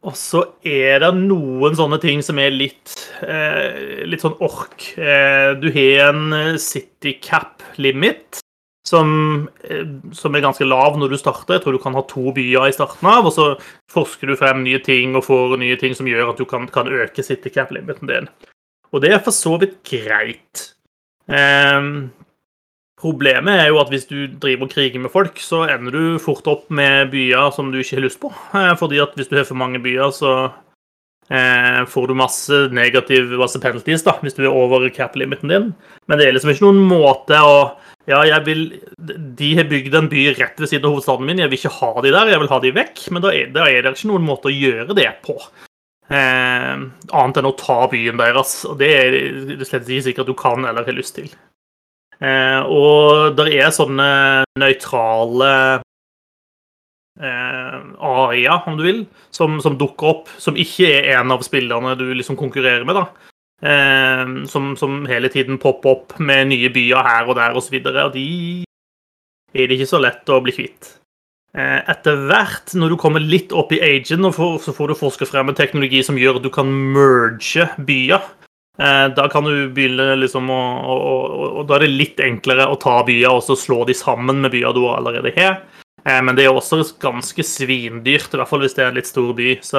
Eh, 0.02 0.08
og 0.08 0.16
så 0.18 0.42
er 0.66 1.00
det 1.00 1.12
noen 1.16 1.76
sånne 1.78 2.00
ting 2.02 2.22
som 2.22 2.38
er 2.38 2.50
litt, 2.50 2.94
eh, 3.22 4.04
litt 4.06 4.20
sånn 4.20 4.40
ork. 4.40 4.98
Eh, 4.98 5.54
du 5.54 5.70
har 5.70 6.10
en 6.10 6.58
city 6.58 7.18
cap 7.20 7.62
limit 7.78 8.40
som, 8.84 9.48
eh, 9.64 9.84
som 10.12 10.34
er 10.34 10.40
ganske 10.40 10.66
lav 10.66 10.98
når 10.98 11.10
du 11.10 11.16
starter. 11.16 11.54
Jeg 11.54 11.62
tror 11.62 11.72
du 11.72 11.78
kan 11.78 11.94
ha 11.94 12.02
to 12.02 12.32
byer 12.32 12.68
i 12.68 12.72
starten 12.72 13.08
av, 13.08 13.26
og 13.26 13.32
så 13.32 13.60
forsker 13.88 14.26
du 14.26 14.36
frem 14.36 14.64
nye 14.64 14.82
ting 14.82 15.14
og 15.14 15.24
får 15.24 15.58
nye 15.58 15.78
ting 15.78 15.94
som 15.94 16.06
gjør 16.06 16.30
at 16.30 16.38
du 16.38 16.44
kan, 16.44 16.66
kan 16.66 16.86
øke 16.86 17.24
city 17.24 17.50
cap-limiten 17.50 18.08
din. 18.08 18.28
Og 18.92 19.00
det 19.00 19.12
er 19.12 19.20
for 19.20 19.30
så 19.30 19.58
vidt 19.58 19.82
greit. 19.84 20.74
Ehm, 21.30 22.10
problemet 23.02 23.60
er 23.60 23.70
jo 23.72 23.80
at 23.82 23.90
hvis 23.92 24.06
du 24.08 24.18
driver 24.40 24.68
og 24.68 24.72
kriger 24.72 25.02
med 25.02 25.12
folk, 25.12 25.40
så 25.42 25.64
ender 25.70 25.94
du 25.94 26.18
fort 26.22 26.46
opp 26.50 26.68
med 26.72 27.10
byer 27.12 27.52
som 27.54 27.72
du 27.72 27.80
ikke 27.80 27.98
har 27.98 28.06
lyst 28.06 28.20
på. 28.22 28.32
Eh, 28.54 28.74
fordi 28.78 29.00
at 29.02 29.16
hvis 29.18 29.30
du 29.30 29.36
har 29.38 29.48
for 29.48 29.58
mange 29.58 29.82
byer, 29.82 30.12
så 30.14 30.32
eh, 31.28 31.82
får 31.90 32.08
du 32.08 32.18
masse 32.18 32.60
negativ 32.74 33.34
masse 33.40 33.60
penalties 33.62 34.06
da, 34.06 34.16
hvis 34.22 34.38
du 34.38 34.44
er 34.44 34.54
over 34.54 34.88
cap-limiten 34.94 35.52
din. 35.52 35.72
Men 36.06 36.20
det 36.20 36.28
er 36.28 36.36
liksom 36.36 36.54
ikke 36.54 36.68
noen 36.68 36.82
måte 36.92 37.38
å 37.42 37.56
ja, 38.10 38.18
jeg 38.26 38.42
vil, 38.48 38.62
De 39.38 39.52
har 39.54 39.68
bygd 39.70 39.94
en 39.94 40.08
by 40.10 40.24
rett 40.34 40.56
ved 40.58 40.70
siden 40.70 40.88
av 40.88 40.96
hovedstaden 40.96 41.28
min. 41.28 41.38
Jeg 41.38 41.52
vil 41.52 41.60
ikke 41.60 41.76
ha 41.76 41.92
de 42.02 42.10
der, 42.10 42.32
jeg 42.32 42.42
vil 42.42 42.50
ha 42.50 42.58
de 42.64 42.72
vekk. 42.74 43.04
Men 43.14 43.22
da 43.22 43.30
er, 43.30 43.52
da 43.54 43.68
er 43.70 43.84
det 43.84 43.92
ikke 43.94 44.10
noen 44.10 44.26
måte 44.26 44.50
å 44.50 44.54
gjøre 44.54 44.96
det 44.98 45.06
på. 45.22 45.36
Eh, 46.10 46.82
annet 46.82 47.38
enn 47.38 47.48
å 47.48 47.54
ta 47.58 47.78
byen 47.92 48.18
deres. 48.18 48.56
Og 48.66 48.74
det 48.82 48.90
er 48.98 49.16
det 49.54 49.70
slett 49.70 49.86
ikke 49.86 50.08
sikkert 50.08 50.32
du 50.32 50.34
kan 50.38 50.66
eller 50.66 50.82
har 50.88 50.98
lyst 50.98 51.14
til. 51.20 51.30
Eh, 52.22 52.60
og 52.70 53.34
det 53.38 53.48
er 53.56 53.74
sånne 53.74 54.06
nøytrale 54.60 55.50
eh, 57.18 57.76
AI-er, 57.98 58.62
om 58.70 58.78
du 58.78 58.84
vil, 58.86 59.02
som, 59.34 59.58
som 59.64 59.78
dukker 59.80 60.12
opp, 60.12 60.32
som 60.38 60.58
ikke 60.58 60.86
er 61.00 61.16
en 61.16 61.34
av 61.34 61.42
spillerne 61.42 61.96
du 61.98 62.06
liksom 62.14 62.38
konkurrerer 62.38 62.86
med. 62.86 63.00
da. 63.00 63.06
Eh, 63.62 64.26
som, 64.50 64.72
som 64.78 65.02
hele 65.10 65.30
tiden 65.32 65.58
popper 65.62 65.96
opp 65.96 66.18
med 66.22 66.50
nye 66.50 66.70
byer 66.74 67.06
her 67.06 67.30
og 67.30 67.38
der 67.38 67.58
osv. 67.58 67.78
Og, 67.78 67.90
så 67.90 68.06
og 68.06 68.16
de 68.16 68.28
er 69.52 69.68
det 69.68 69.78
ikke 69.78 69.92
så 69.92 70.02
lett 70.02 70.30
å 70.30 70.42
bli 70.44 70.54
kvitt. 70.54 70.94
Eh, 71.52 71.80
etter 71.92 72.22
hvert, 72.30 72.72
når 72.78 72.94
du 72.94 73.00
kommer 73.00 73.20
litt 73.20 73.52
opp 73.52 73.74
i 73.76 73.82
agen, 73.84 74.24
så 74.32 74.72
får 74.72 74.92
du 74.92 74.96
forske 74.96 75.28
frem 75.28 75.50
en 75.50 75.58
teknologi 75.58 76.00
som 76.06 76.16
gjør 76.16 76.38
at 76.38 76.46
du 76.46 76.52
kan 76.54 76.70
merge 76.94 77.66
byer. 77.84 78.24
Eh, 78.80 79.06
da 79.16 79.28
kan 79.28 79.44
du 79.44 79.68
begynne 79.74 80.14
liksom 80.16 80.48
å, 80.48 80.60
å, 80.88 80.96
å, 80.96 81.48
å 81.60 81.64
Da 81.68 81.76
er 81.76 81.84
det 81.84 81.92
litt 81.92 82.22
enklere 82.24 82.70
å 82.72 82.78
ta 82.80 83.02
byer 83.04 83.34
og 83.34 83.42
så 83.44 83.56
slå 83.58 83.82
de 83.88 83.96
sammen 83.96 84.40
med 84.44 84.54
byer 84.54 84.76
du 84.76 84.86
allerede 84.88 85.34
har. 85.36 85.62
Men 86.02 86.34
det 86.34 86.48
er 86.48 86.56
også 86.56 86.80
ganske 86.98 87.44
svindyrt, 87.46 88.32
i 88.32 88.38
hvert 88.40 88.50
fall 88.50 88.64
hvis 88.64 88.72
det 88.74 88.82
er 88.82 88.88
en 88.90 88.96
litt 88.96 89.06
stor 89.06 89.28
by. 89.38 89.52
Så 89.62 89.78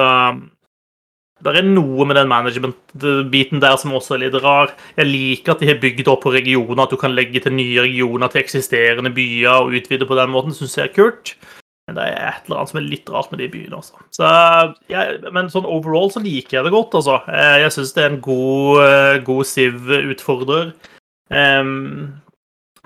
det 1.42 1.52
er 1.60 1.66
noe 1.66 2.06
med 2.08 2.16
den 2.16 2.30
management-biten 2.30 3.60
der 3.60 3.74
som 3.80 3.92
også 3.96 4.14
er 4.16 4.22
litt 4.22 4.38
rar. 4.40 4.72
Jeg 4.96 5.10
liker 5.10 5.52
at 5.52 5.60
de 5.60 5.68
har 5.68 5.80
bygd 5.82 6.08
opp 6.08 6.22
på 6.24 6.32
regioner, 6.32 6.84
at 6.84 6.94
du 6.94 6.96
kan 7.00 7.12
legge 7.12 7.42
til 7.44 7.56
nye 7.56 7.84
regioner 7.84 8.30
til 8.32 8.40
eksisterende 8.40 9.12
byer 9.12 9.66
og 9.66 9.76
utvide 9.76 10.08
på 10.08 10.16
den 10.16 10.32
måten. 10.32 10.54
Syns 10.56 10.78
jeg 10.78 10.88
er 10.88 10.94
kult. 10.94 11.34
Men 11.84 11.98
det 11.98 12.04
er 12.08 12.16
et 12.30 12.46
eller 12.46 12.62
annet 12.62 12.70
som 12.70 12.78
er 12.80 12.86
litt 12.88 13.10
rart 13.12 13.30
med 13.32 13.42
de 13.42 13.48
byene 13.52 13.76
også. 13.76 13.98
Så, 14.16 14.28
ja, 14.88 15.02
men 15.36 15.50
sånn 15.52 15.68
overall 15.68 16.08
så 16.14 16.22
liker 16.24 16.58
jeg 16.58 16.64
det 16.64 16.72
godt, 16.72 16.94
altså. 16.96 17.18
Jeg 17.28 17.74
syns 17.74 17.92
det 17.92 18.04
er 18.04 18.12
en 18.14 18.22
god, 18.24 19.24
god 19.26 19.48
Siv-utfordrer. 19.50 20.72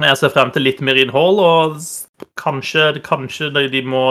Jeg 0.03 0.19
ser 0.19 0.35
frem 0.35 0.51
til 0.55 0.67
litt 0.67 0.83
mer 0.83 0.99
innhold, 0.99 1.39
og 1.43 1.79
kanskje, 2.39 2.89
kanskje 3.07 3.53
de 3.55 3.85
må 3.87 4.03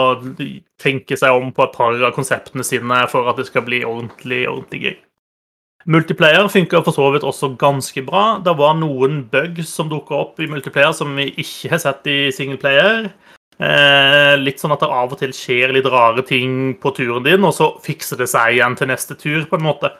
tenke 0.80 1.16
seg 1.20 1.36
om 1.36 1.52
på 1.52 1.68
et 1.68 1.76
par 1.76 1.92
av 2.00 2.16
konseptene 2.16 2.64
sine 2.64 3.04
for 3.12 3.28
at 3.28 3.36
det 3.40 3.48
skal 3.48 3.68
bli 3.68 3.84
ordentlig, 3.84 4.42
ordentlig 4.48 4.80
gøy. 4.86 4.96
Multiplayer 5.88 6.48
funker 6.52 6.82
for 6.84 6.92
så 6.92 7.06
vidt 7.14 7.24
også 7.24 7.54
ganske 7.60 8.02
bra. 8.04 8.40
Det 8.44 8.52
var 8.58 8.74
noen 8.76 9.22
bugs 9.32 9.70
som 9.72 9.88
dukka 9.88 10.16
opp 10.16 10.40
i 10.40 10.48
multiplayer 10.50 10.92
som 10.96 11.12
vi 11.16 11.30
ikke 11.40 11.70
har 11.72 11.80
sett 11.84 12.08
i 12.08 12.18
singleplayer. 12.34 13.12
Eh, 13.58 14.34
litt 14.38 14.60
sånn 14.62 14.72
at 14.74 14.84
det 14.84 14.90
av 14.94 15.14
og 15.14 15.18
til 15.18 15.32
skjer 15.34 15.72
litt 15.74 15.88
rare 15.90 16.22
ting 16.26 16.76
på 16.78 16.92
turen 16.94 17.24
din, 17.26 17.46
og 17.46 17.56
så 17.56 17.72
fikser 17.82 18.20
det 18.20 18.28
seg 18.30 18.54
igjen 18.54 18.78
til 18.78 18.90
neste 18.92 19.18
tur, 19.18 19.42
på 19.50 19.58
en 19.58 19.66
måte. 19.66 19.90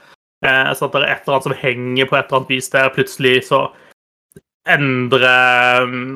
Eh, 0.46 0.70
så 0.78 0.86
at 0.86 0.94
det 0.94 1.02
er 1.02 1.10
et 1.10 1.26
eller 1.26 1.38
annet 1.38 1.48
som 1.48 1.58
henger 1.64 2.08
på 2.08 2.18
et 2.18 2.26
eller 2.28 2.40
annet 2.40 2.54
vis 2.54 2.70
der. 2.74 2.94
Plutselig 2.94 3.36
så 3.50 3.64
endre 4.68 5.30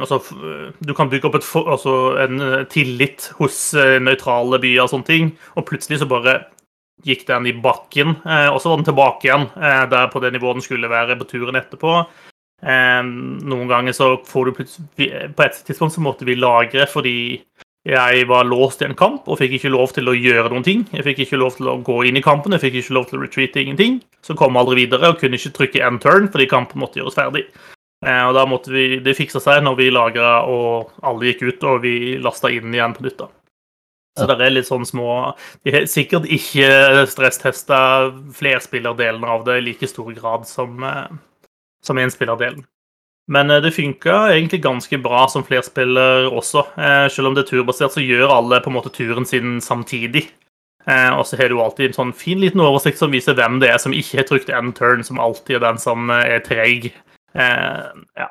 altså, 0.05 0.19
Du 0.85 0.93
kan 0.95 1.09
bygge 1.09 1.31
opp 1.31 1.39
et, 1.39 1.47
altså, 1.63 1.95
en 2.23 2.67
tillit 2.71 3.31
hos 3.39 3.73
eh, 3.75 3.99
nøytrale 4.03 4.61
byer 4.63 4.85
og 4.85 4.93
sånne 4.93 5.09
ting, 5.09 5.33
og 5.57 5.67
plutselig 5.67 6.03
så 6.03 6.11
bare 6.11 6.43
gikk 7.07 7.25
den 7.27 7.49
i 7.51 7.55
bakken. 7.59 8.17
Eh, 8.23 8.49
og 8.53 8.61
så 8.63 8.71
var 8.71 8.81
den 8.81 8.91
tilbake 8.91 9.27
igjen 9.27 9.49
eh, 9.57 9.85
der 9.91 10.11
på 10.13 10.23
det 10.23 10.35
nivået 10.35 10.61
den 10.61 10.67
skulle 10.67 10.91
være 10.93 11.19
på 11.19 11.29
turen 11.33 11.59
etterpå. 11.59 12.03
Eh, 12.63 13.03
noen 13.03 13.71
ganger 13.71 13.95
så 13.97 14.13
får 14.23 14.45
du 14.47 14.53
plutselig 14.55 15.07
På 15.35 15.43
et 15.43 15.57
tidspunkt 15.67 15.97
så 15.97 16.03
måtte 16.05 16.27
vi 16.29 16.37
lagre 16.39 16.85
fordi 16.87 17.17
jeg 17.83 18.29
var 18.31 18.45
låst 18.47 18.85
i 18.85 18.87
en 18.87 18.95
kamp 18.95 19.27
og 19.27 19.41
fikk 19.41 19.57
ikke 19.57 19.73
lov 19.75 19.91
til 19.97 20.07
å 20.07 20.15
gjøre 20.15 20.53
noen 20.53 20.63
ting. 20.63 20.85
Jeg 20.95 21.03
fikk 21.03 21.25
ikke 21.25 21.41
lov 21.41 21.57
til 21.57 21.67
å 21.67 21.81
gå 21.83 21.97
inn 22.07 22.21
i 22.21 22.23
kampen, 22.23 22.55
jeg 22.55 22.63
fikk 22.63 22.77
ikke 22.79 22.95
lov 22.95 23.09
til 23.09 23.19
å 23.19 23.25
retreate 23.25 23.59
ingenting. 23.59 23.97
Så 24.23 24.37
kom 24.39 24.55
aldri 24.57 24.85
videre 24.85 25.11
og 25.11 25.19
kunne 25.19 25.35
ikke 25.35 25.57
trykke 25.57 25.83
end 25.89 25.99
turn 26.05 26.29
fordi 26.31 26.47
kampen 26.51 26.79
måtte 26.79 27.01
gjøres 27.01 27.19
ferdig. 27.19 27.49
Eh, 28.07 28.23
og 28.29 28.37
da 28.39 28.47
måtte 28.47 28.71
vi, 28.71 29.01
Det 29.03 29.17
fiksa 29.19 29.43
seg 29.43 29.63
når 29.67 29.79
vi 29.79 29.91
lagra 29.91 30.45
og 30.47 30.95
alle 31.03 31.33
gikk 31.33 31.43
ut 31.49 31.67
og 31.71 31.83
vi 31.83 31.97
lasta 32.23 32.51
inn 32.55 32.71
igjen 32.71 32.95
på 32.95 33.03
nytt. 33.03 33.19
da. 33.19 33.29
Så 34.19 34.29
det 34.29 34.45
er 34.45 34.53
litt 34.53 34.69
sånn 34.69 34.85
små 34.85 35.33
De 35.65 35.73
har 35.73 35.87
sikkert 35.89 36.27
ikke 36.29 37.07
stresstesta 37.09 38.13
flerspillerdelen 38.37 39.25
av 39.25 39.47
det 39.47 39.59
i 39.59 39.67
like 39.71 39.89
stor 39.89 40.13
grad 40.13 40.47
som, 40.47 40.85
som 41.87 41.99
enspillerdelen. 41.99 42.65
Men 43.31 43.49
det 43.63 43.71
funka 43.77 44.33
egentlig 44.33 44.63
ganske 44.65 44.99
bra 44.99 45.29
som 45.31 45.45
flerspiller 45.47 46.27
også. 46.35 46.65
Selv 47.15 47.31
om 47.31 47.37
det 47.37 47.45
er 47.45 47.51
turbasert, 47.53 47.95
så 47.95 48.03
gjør 48.03 48.35
alle 48.35 48.59
på 48.61 48.71
en 48.71 48.75
måte 48.75 48.91
turen 48.93 49.27
sin 49.29 49.61
samtidig. 49.63 50.25
Og 50.91 51.23
så 51.27 51.39
har 51.39 51.53
du 51.53 51.61
alltid 51.63 51.93
en 51.93 51.95
sånn 52.01 52.13
fin 52.19 52.41
liten 52.43 52.61
oversikt 52.61 52.99
som 52.99 53.15
viser 53.15 53.39
hvem 53.39 53.61
det 53.63 53.71
er 53.71 53.79
som 53.79 53.95
ikke 53.95 54.19
har 54.19 54.27
trykt 54.27 54.51
end 54.51 54.75
turn, 54.75 55.07
som 55.07 55.23
alltid 55.23 55.61
er 55.61 55.65
den 55.69 55.79
som 55.79 56.11
er 56.11 56.43
treig. 56.43 56.91
ja. 57.39 58.29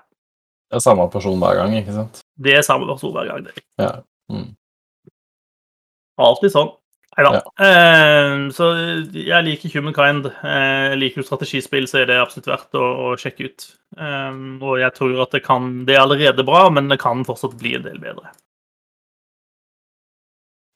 Det 0.71 0.79
er 0.79 0.83
samme 0.83 1.07
person 1.11 1.39
hver 1.39 1.55
gang, 1.59 1.73
ikke 1.79 1.95
sant? 1.95 2.21
Det 2.39 2.59
er 2.59 2.67
samme 2.67 2.87
person 2.91 3.15
hver 3.15 3.31
gang. 3.31 3.47
det. 3.47 3.63
Ja. 3.79 3.93
Mm. 4.31 4.51
Alltid 6.21 6.53
sånn. 6.53 6.75
Nei 7.11 7.25
da. 7.27 7.31
Ja. 7.35 7.41
Uh, 7.59 8.45
så 8.55 8.69
jeg 9.11 9.47
liker 9.47 9.73
Humankind. 9.75 10.29
Kind. 10.29 10.45
jeg 10.47 10.99
liker 11.01 11.21
jo 11.21 11.27
strategispill, 11.27 11.89
så 11.89 12.01
er 12.01 12.11
det 12.11 12.21
absolutt 12.21 12.47
verdt 12.51 12.79
å, 12.79 12.85
å 13.11 13.17
sjekke 13.19 13.49
ut. 13.51 13.67
Eh, 13.99 14.37
og 14.63 14.77
jeg 14.79 14.95
tror 14.95 15.17
at 15.25 15.33
det 15.35 15.41
kan 15.43 15.81
Det 15.83 15.97
er 15.97 16.05
allerede 16.05 16.45
bra, 16.47 16.69
men 16.71 16.87
det 16.87 17.01
kan 17.01 17.25
fortsatt 17.27 17.57
bli 17.59 17.75
en 17.75 17.83
del 17.83 17.99
bedre. 17.99 18.31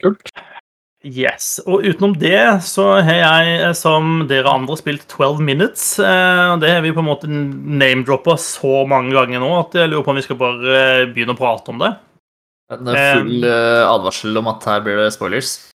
Kult. 0.03 0.33
Yes. 1.05 1.59
Og 1.69 1.85
utenom 1.85 2.15
det 2.17 2.63
så 2.65 2.87
har 3.05 3.19
jeg, 3.19 3.59
eh, 3.61 3.73
som 3.77 4.25
dere 4.27 4.49
andre, 4.49 4.75
spilt 4.79 5.05
12 5.07 5.39
Minutes. 5.39 5.99
Uh, 5.99 6.57
Det 6.57 6.71
har 6.71 6.81
vi 6.81 6.91
på 6.91 7.03
en 7.03 7.11
måte 7.11 7.29
name-droppa 7.29 8.37
så 8.41 8.87
mange 8.89 9.13
ganger 9.13 9.39
nå 9.39 9.51
at 9.59 9.77
jeg 9.77 9.89
lurer 9.89 10.03
på 10.03 10.11
om 10.11 10.17
vi 10.17 10.25
skal 10.25 10.39
bare 10.39 10.75
eh, 10.81 11.05
begynne 11.13 11.37
å 11.37 11.39
prate 11.39 11.69
om 11.69 11.77
det. 11.79 11.93
En 12.73 12.89
full 12.89 13.45
eh, 13.45 13.85
advarsel 13.85 14.37
om 14.41 14.49
at 14.49 14.65
her 14.65 14.81
blir 14.81 14.97
det 14.97 15.13
spoilers. 15.13 15.74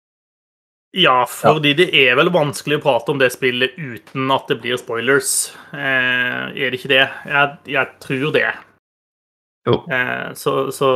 Ja, 0.99 1.23
fordi 1.31 1.75
det 1.79 1.89
er 1.95 2.17
vel 2.19 2.31
vanskelig 2.35 2.81
å 2.81 2.83
prate 2.83 3.13
om 3.13 3.21
det 3.21 3.31
spillet 3.31 3.77
uten 3.79 4.31
at 4.35 4.49
det 4.51 4.59
blir 4.63 4.79
spoilers. 4.81 5.53
Eh, 5.71 6.49
er 6.51 6.73
det 6.73 6.81
ikke 6.81 6.91
det? 6.91 7.05
Jeg, 7.29 7.59
jeg 7.71 7.93
tror 8.03 8.33
det. 8.35 8.49
Jo. 9.69 9.77
Eh, 9.93 10.33
så, 10.35 10.55
så 10.75 10.89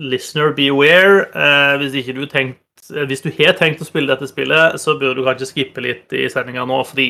listener 0.00 0.52
beware. 0.52 1.24
Eh, 1.32 1.76
hvis, 1.80 1.96
ikke 2.02 2.16
du 2.18 2.26
tenkt, 2.26 2.60
eh, 2.90 3.06
hvis 3.08 3.24
du 3.24 3.30
har 3.38 3.56
tenkt 3.58 3.80
å 3.80 3.88
spille 3.88 4.10
dette 4.10 4.28
spillet, 4.28 4.76
så 4.80 4.98
burde 4.98 5.20
du 5.20 5.24
kanskje 5.26 5.50
skippe 5.52 5.84
litt 5.84 6.12
i 6.12 6.26
sendinga 6.32 6.66
nå, 6.68 6.82
fordi 6.88 7.08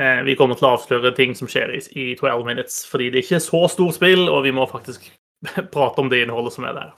eh, 0.00 0.22
vi 0.26 0.36
kommer 0.36 0.58
til 0.58 0.68
å 0.68 0.74
avsløre 0.76 1.14
ting 1.16 1.36
som 1.38 1.48
skjer 1.50 1.78
i, 1.78 1.82
i 1.96 2.08
12 2.18 2.44
minutes. 2.44 2.82
Fordi 2.90 3.08
det 3.08 3.22
er 3.22 3.28
ikke 3.28 3.44
så 3.46 3.64
stort 3.72 3.96
spill, 3.96 4.26
og 4.28 4.44
vi 4.44 4.52
må 4.52 4.68
faktisk 4.68 5.08
prate 5.74 6.04
om 6.04 6.12
det 6.12 6.26
innholdet 6.26 6.58
som 6.58 6.68
er 6.68 6.76
der. 6.76 6.96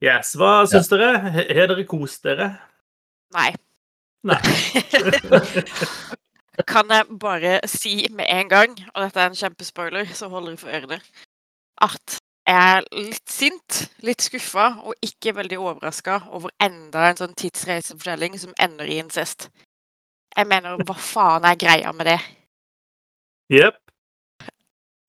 Yes, 0.00 0.32
Hva 0.38 0.64
syns 0.68 0.88
dere? 0.88 1.10
Har 1.28 1.66
dere 1.68 1.84
kost 1.88 2.24
dere? 2.24 2.54
Nei. 3.36 3.50
Nei. 4.24 4.40
kan 6.70 6.88
jeg 6.92 7.18
bare 7.20 7.58
si 7.68 8.06
med 8.12 8.26
en 8.28 8.48
gang, 8.48 8.76
og 8.94 9.04
dette 9.04 9.20
er 9.20 9.30
en 9.30 9.36
kjempespoiler, 9.36 10.08
så 10.16 10.28
holder 10.32 10.54
dere 10.54 10.60
for 10.62 10.76
ørene, 10.78 11.00
at 11.84 12.16
jeg 12.48 12.76
er 12.76 12.86
litt 12.96 13.30
sint, 13.30 13.80
litt 14.02 14.24
skuffa 14.24 14.70
og 14.82 14.96
ikke 15.04 15.34
veldig 15.36 15.58
overraska 15.60 16.16
over 16.34 16.50
enda 16.64 17.04
en 17.10 17.20
sånn 17.20 17.36
tidsreisefortelling 17.38 18.38
som 18.40 18.56
ender 18.58 18.88
i 18.88 18.96
incest. 19.02 19.50
Jeg 20.36 20.48
mener, 20.48 20.80
hva 20.80 20.96
faen 21.12 21.46
er 21.46 21.60
greia 21.60 21.92
med 21.92 22.08
det? 22.08 22.18
Jepp. 23.52 23.78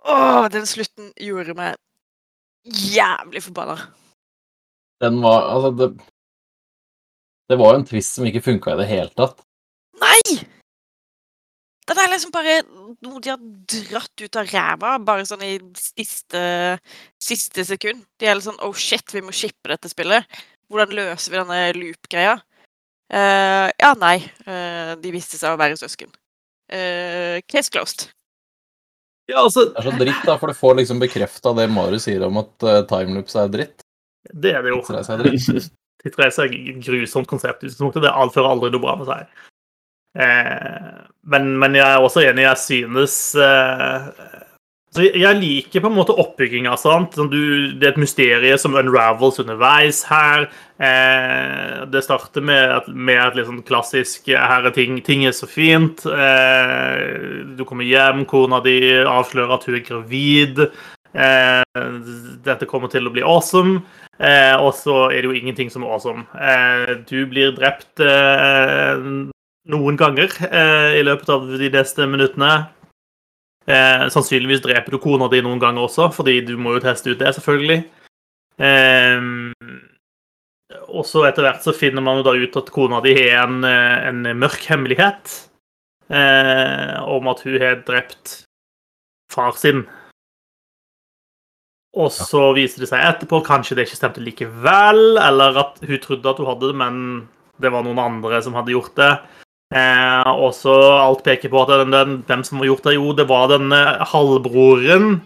Åh, 0.03 0.49
den 0.51 0.67
slutten 0.67 1.11
gjorde 1.15 1.55
meg 1.57 1.79
jævlig 2.65 3.43
forbanna. 3.47 3.77
Den 5.01 5.21
var 5.23 5.49
Altså, 5.49 5.71
det 5.77 5.91
Det 7.49 7.59
var 7.59 7.73
jo 7.73 7.81
en 7.81 7.87
twist 7.87 8.15
som 8.15 8.25
ikke 8.27 8.43
funka 8.45 8.73
i 8.73 8.79
det 8.79 8.87
hele 8.87 9.11
tatt. 9.17 9.41
Nei! 9.99 10.39
Den 11.89 11.99
er 11.99 12.11
liksom 12.13 12.31
bare 12.31 12.61
noe 13.03 13.19
de 13.19 13.33
har 13.33 13.41
dratt 13.89 14.23
ut 14.23 14.37
av 14.39 14.47
ræva, 14.47 14.93
bare 15.03 15.25
sånn 15.27 15.43
i 15.43 15.57
siste, 15.75 16.43
siste 17.19 17.65
sekund. 17.67 18.05
De 18.21 18.29
er 18.29 18.37
litt 18.37 18.47
sånn 18.47 18.61
Oh 18.63 18.71
shit, 18.77 19.03
vi 19.11 19.23
må 19.25 19.35
shippe 19.35 19.73
dette 19.73 19.91
spillet. 19.91 20.23
Hvordan 20.71 20.95
løser 20.95 21.33
vi 21.33 21.41
denne 21.41 21.59
loop-greia? 21.75 22.37
Uh, 23.11 23.67
ja, 23.75 23.91
nei. 23.99 24.21
Uh, 24.47 24.95
de 25.03 25.11
viste 25.11 25.35
seg 25.35 25.51
å 25.51 25.59
være 25.59 25.75
søsken. 25.81 26.13
Uh, 26.71 27.43
case 27.51 27.73
closed. 27.73 28.07
Ja, 29.27 29.43
altså, 29.43 29.67
Det 29.67 29.81
er 29.81 29.89
så 29.89 29.97
dritt, 29.99 30.23
da, 30.27 30.37
for 30.39 30.51
du 30.51 30.55
får 30.57 30.79
liksom 30.79 31.01
bekrefta 31.01 31.51
det 31.57 31.67
Marius 31.71 32.07
sier 32.07 32.23
om 32.27 32.39
at 32.39 32.67
uh, 32.67 32.83
timeloops 32.87 33.35
er 33.39 33.51
dritt. 33.51 33.83
Det 34.33 34.55
er 34.55 34.61
det 34.65 34.73
jo. 34.75 34.81
Tidsreise 36.01 36.43
er 36.45 36.51
et 36.53 36.83
grusomt 36.85 37.29
konsept. 37.29 37.65
Det 37.65 38.11
alt 38.11 38.35
fører 38.35 38.51
aldri 38.51 38.71
noe 38.73 38.83
bra 38.83 38.97
med 38.99 39.09
seg. 39.09 39.31
Eh, 40.19 41.01
men, 41.31 41.53
men 41.61 41.75
jeg 41.79 41.87
er 41.87 42.03
også 42.03 42.23
enig. 42.27 42.43
Jeg 42.49 42.59
synes 42.65 43.17
eh, 43.39 44.09
så 44.91 45.05
jeg- 45.07 45.39
liker 45.39 45.79
på 45.79 45.87
en 45.87 45.95
måte 45.95 46.11
oppbygginga. 46.19 46.73
Sånn 46.75 47.07
det 47.31 47.85
er 47.85 47.93
et 47.93 48.01
mysterium 48.01 48.57
som 48.59 48.75
unravels 48.75 49.39
underveis 49.39 50.01
her. 50.09 50.49
Eh, 50.83 51.85
det 51.87 52.03
starter 52.03 52.43
med, 52.43 52.75
et, 52.75 52.87
med 52.91 53.21
et 53.23 53.37
litt 53.39 53.47
sånn 53.47 53.63
klassisk 53.63 54.27
eh, 54.27 54.35
Her 54.41 54.67
er 54.67 54.75
ting, 54.75 54.99
ting 55.01 55.23
er 55.25 55.31
så 55.37 55.47
fint. 55.47 56.03
Eh, 56.05 57.45
du 57.55 57.63
kommer 57.63 57.87
hjem, 57.87 58.25
kona 58.27 58.59
di 58.65 58.77
avslører 59.05 59.55
at 59.55 59.63
hun 59.69 59.79
er 59.79 59.85
gravid. 59.87 60.65
Eh, 61.15 61.63
dette 62.43 62.67
kommer 62.67 62.91
til 62.91 63.07
å 63.07 63.13
bli 63.15 63.23
awesome. 63.23 63.85
Eh, 64.21 64.55
og 64.61 64.75
så 64.77 65.07
er 65.09 65.23
det 65.23 65.31
jo 65.31 65.37
ingenting 65.37 65.71
som 65.73 65.81
er 65.81 65.93
awesome. 65.95 66.27
Eh, 66.37 66.91
du 67.09 67.23
blir 67.29 67.55
drept 67.57 68.03
eh, 68.05 68.99
noen 69.73 69.97
ganger 69.97 70.29
eh, 70.45 70.99
i 70.99 71.05
løpet 71.05 71.31
av 71.33 71.47
de 71.57 71.69
neste 71.73 72.05
minuttene. 72.09 72.51
Eh, 73.65 74.05
sannsynligvis 74.13 74.61
dreper 74.61 74.93
du 74.93 74.99
kona 75.01 75.29
di 75.31 75.41
noen 75.41 75.61
ganger 75.61 75.87
også, 75.87 76.11
fordi 76.13 76.39
du 76.45 76.53
må 76.57 76.75
jo 76.75 76.83
teste 76.85 77.13
ut 77.13 77.21
det, 77.21 77.33
selvfølgelig. 77.37 77.79
Eh, 78.61 79.17
og 80.91 81.07
så 81.09 81.25
etter 81.25 81.47
hvert 81.47 81.65
så 81.65 81.73
finner 81.73 82.05
man 82.05 82.21
jo 82.21 82.27
da 82.29 82.35
ut 82.37 82.59
at 82.61 82.69
kona 82.73 83.01
di 83.01 83.15
har 83.17 83.47
en, 83.47 83.65
en 83.65 84.21
mørk 84.37 84.69
hemmelighet 84.69 85.33
om 86.11 87.27
at 87.31 87.41
hun 87.45 87.55
har 87.59 87.77
drept 87.87 88.41
far 89.31 89.55
sin. 89.59 89.85
Og 91.99 92.07
så 92.15 92.45
viser 92.55 92.83
det 92.83 92.87
seg 92.91 93.03
etterpå 93.03 93.41
kanskje 93.43 93.75
det 93.75 93.87
ikke 93.87 93.99
stemte 93.99 94.23
likevel, 94.23 95.17
eller 95.19 95.59
at 95.59 95.81
hun 95.83 95.99
trodde 96.03 96.31
at 96.31 96.39
hun 96.39 96.47
hadde 96.47 96.69
det, 96.69 96.77
men 96.79 97.01
det 97.61 97.71
var 97.73 97.83
noen 97.83 97.99
andre 97.99 98.39
som 98.45 98.55
hadde 98.55 98.71
gjort 98.71 98.95
det. 98.99 99.11
Eh, 99.75 100.29
og 100.31 100.53
så 100.55 100.75
alt 100.99 101.23
peker 101.23 101.51
på 101.51 101.59
at 101.63 101.73
den, 101.83 101.93
den, 101.95 102.15
hvem 102.27 102.45
som 102.47 102.59
har 102.59 102.71
gjort 102.71 102.87
det, 102.87 102.95
jo, 102.95 103.11
det 103.15 103.27
var 103.27 103.51
den 103.51 103.75
eh, 103.75 104.05
halvbroren. 104.13 105.19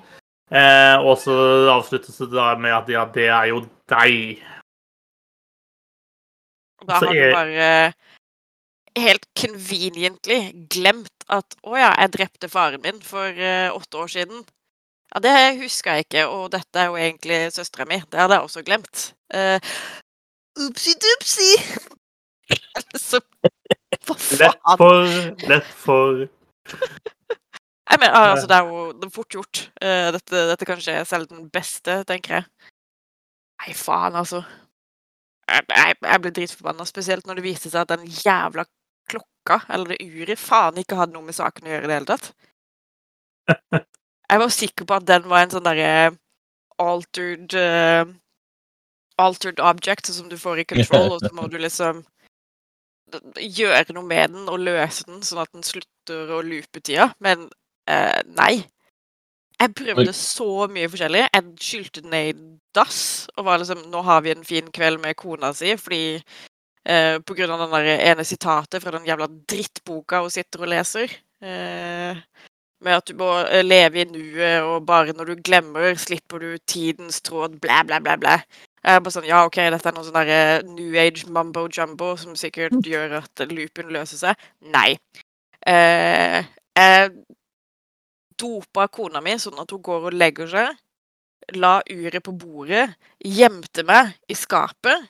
Eh, 0.54 0.98
og 1.02 1.18
så 1.22 1.36
avsluttes 1.74 2.18
det 2.22 2.32
da 2.34 2.52
med 2.62 2.74
at 2.74 2.90
ja, 2.94 3.06
det 3.14 3.30
er 3.30 3.50
jo 3.54 3.64
deg. 3.90 4.44
Og 6.82 6.90
da 6.90 7.00
har 7.02 7.14
du 7.14 7.24
bare 7.34 7.70
helt 8.96 9.26
conveniently 9.38 10.40
glemt 10.72 11.26
at 11.34 11.58
å 11.66 11.74
ja, 11.78 11.92
jeg 12.00 12.14
drepte 12.16 12.50
faren 12.52 12.84
min 12.86 13.02
for 13.04 13.30
eh, 13.34 13.74
åtte 13.74 14.02
år 14.02 14.14
siden. 14.14 14.46
Ja, 15.16 15.20
det 15.24 15.62
husker 15.62 15.96
jeg 15.96 16.06
ikke, 16.06 16.26
og 16.28 16.50
dette 16.52 16.82
er 16.82 16.90
jo 16.92 16.98
egentlig 17.00 17.38
søstera 17.56 17.86
mi. 17.88 18.02
Det 18.12 18.20
hadde 18.20 18.36
jeg 18.36 18.44
også 18.50 18.64
glemt. 18.68 19.04
Uh, 19.32 19.60
Upsi-dupsi! 20.66 21.52
Så 23.08 23.22
Hva 24.06 24.18
Lett 24.42 24.60
for 24.78 25.08
Lett 25.48 25.72
for 25.72 26.20
Jeg 27.90 28.02
mener, 28.02 28.18
altså, 28.18 28.48
det 28.52 28.58
er 28.58 28.68
jo 28.68 28.84
det 29.00 29.12
fort 29.16 29.32
gjort. 29.38 29.64
Uh, 29.80 30.12
dette, 30.18 30.44
dette 30.52 30.68
kanskje 30.68 30.98
selv 31.08 31.32
den 31.32 31.48
beste, 31.54 32.02
tenker 32.12 32.42
jeg. 32.42 32.50
Nei, 33.64 33.72
faen, 33.72 34.20
altså. 34.20 34.44
Jeg, 35.48 35.64
jeg, 35.70 35.96
jeg 36.02 36.24
ble 36.26 36.36
dritforbanna, 36.42 36.92
spesielt 36.92 37.30
når 37.30 37.40
det 37.40 37.48
viste 37.48 37.72
seg 37.72 37.86
at 37.86 37.96
den 37.96 38.08
jævla 38.12 38.68
klokka, 39.08 39.62
eller 39.72 39.96
det 39.96 40.04
uret, 40.12 40.42
faen 40.42 40.84
ikke 40.84 41.00
hadde 41.00 41.16
noe 41.16 41.30
med 41.30 41.40
saken 41.40 41.70
å 41.70 41.78
gjøre 41.78 41.88
i 41.88 41.94
det 41.94 42.02
hele 42.02 42.16
tatt. 42.18 42.34
Jeg 44.30 44.42
var 44.42 44.54
sikker 44.54 44.88
på 44.88 44.98
at 44.98 45.08
den 45.08 45.28
var 45.30 45.46
en 45.46 45.54
sånn 45.54 45.66
derre 45.66 46.14
altered 46.82 47.56
uh, 47.56 48.06
Altered 49.16 49.62
object, 49.64 50.10
sånn 50.10 50.26
som 50.26 50.32
du 50.32 50.36
får 50.36 50.60
i 50.60 50.66
control, 50.68 51.14
og 51.16 51.22
så 51.24 51.30
må 51.32 51.46
du 51.48 51.54
liksom 51.56 52.02
gjøre 53.40 53.94
noe 53.96 54.04
med 54.04 54.34
den 54.34 54.50
og 54.52 54.60
løse 54.60 55.06
den, 55.08 55.22
sånn 55.24 55.40
at 55.46 55.54
den 55.56 55.64
slutter 55.64 56.34
å 56.36 56.42
loope 56.44 56.82
tida. 56.82 57.14
Men 57.24 57.46
uh, 57.88 58.20
nei. 58.36 58.66
Jeg 59.56 59.72
prøvde 59.72 60.12
så 60.12 60.66
mye 60.68 60.90
forskjellig. 60.92 61.22
Jeg 61.32 61.54
skylte 61.64 62.04
den 62.04 62.12
ned 62.12 62.34
i 62.34 62.36
dass 62.76 63.00
og 63.38 63.46
var 63.48 63.62
liksom 63.62 63.86
Nå 63.92 64.02
har 64.04 64.26
vi 64.26 64.34
en 64.34 64.44
fin 64.44 64.68
kveld 64.74 65.00
med 65.04 65.16
kona 65.16 65.54
si, 65.56 65.72
fordi 65.80 66.18
eh, 66.20 67.22
På 67.24 67.38
grunn 67.38 67.54
av 67.56 67.64
den 67.64 67.76
der 67.78 68.04
ene 68.12 68.26
sitatet 68.28 68.84
fra 68.84 68.92
den 68.98 69.08
jævla 69.08 69.30
drittboka 69.32 70.22
hun 70.26 70.34
sitter 70.34 70.66
og 70.66 70.72
leser. 70.74 71.16
Eh, 71.40 72.20
med 72.86 73.00
at 73.00 73.10
du 73.10 73.18
må 73.20 73.32
eh, 73.44 73.66
leve 73.66 74.04
i 74.04 74.08
nuet, 74.10 74.64
og 74.64 74.86
bare 74.88 75.16
når 75.18 75.32
du 75.32 75.44
glemmer, 75.46 75.96
slipper 76.00 76.42
du 76.44 76.56
tidens 76.70 77.22
tråd, 77.26 77.60
blæ, 77.64 77.82
blæ, 77.90 78.00
blæ, 78.06 78.16
blæ. 78.22 78.36
Jeg 78.86 79.00
er 79.00 79.02
bare 79.02 79.16
sånn, 79.16 79.26
ja, 79.26 79.42
OK, 79.48 79.58
dette 79.74 79.90
er 79.90 79.96
noe 79.96 80.06
sånn 80.06 80.18
derre 80.20 80.42
new 80.70 80.98
age 81.02 81.26
mumbo 81.34 81.66
jumbo 81.74 82.12
som 82.22 82.36
sikkert 82.38 82.78
gjør 82.86 83.18
at 83.24 83.46
loopen 83.50 83.90
løser 83.96 84.22
seg. 84.22 84.50
Nei. 84.76 84.92
Eh, 85.66 86.46
jeg 86.78 87.10
dopa 88.38 88.86
kona 88.94 89.24
mi 89.26 89.34
sånn 89.42 89.58
at 89.64 89.72
hun 89.74 89.82
går 89.86 90.10
og 90.12 90.18
legger 90.20 90.52
seg. 90.52 90.78
La 91.58 91.80
uret 91.90 92.22
på 92.26 92.36
bordet. 92.38 92.86
Gjemte 93.26 93.86
meg 93.88 94.14
i 94.30 94.38
skapet. 94.38 95.10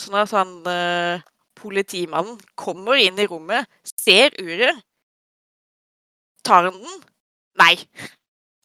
Sånn 0.00 0.18
at 0.20 0.32
han 0.36 0.52
eh, 0.68 1.24
politimannen 1.56 2.36
kommer 2.58 3.00
inn 3.00 3.16
i 3.20 3.28
rommet, 3.30 3.64
ser 3.96 4.36
uret. 4.36 4.84
Tar 6.46 6.68
han 6.68 6.78
den? 6.78 7.00
Nei. 7.60 7.74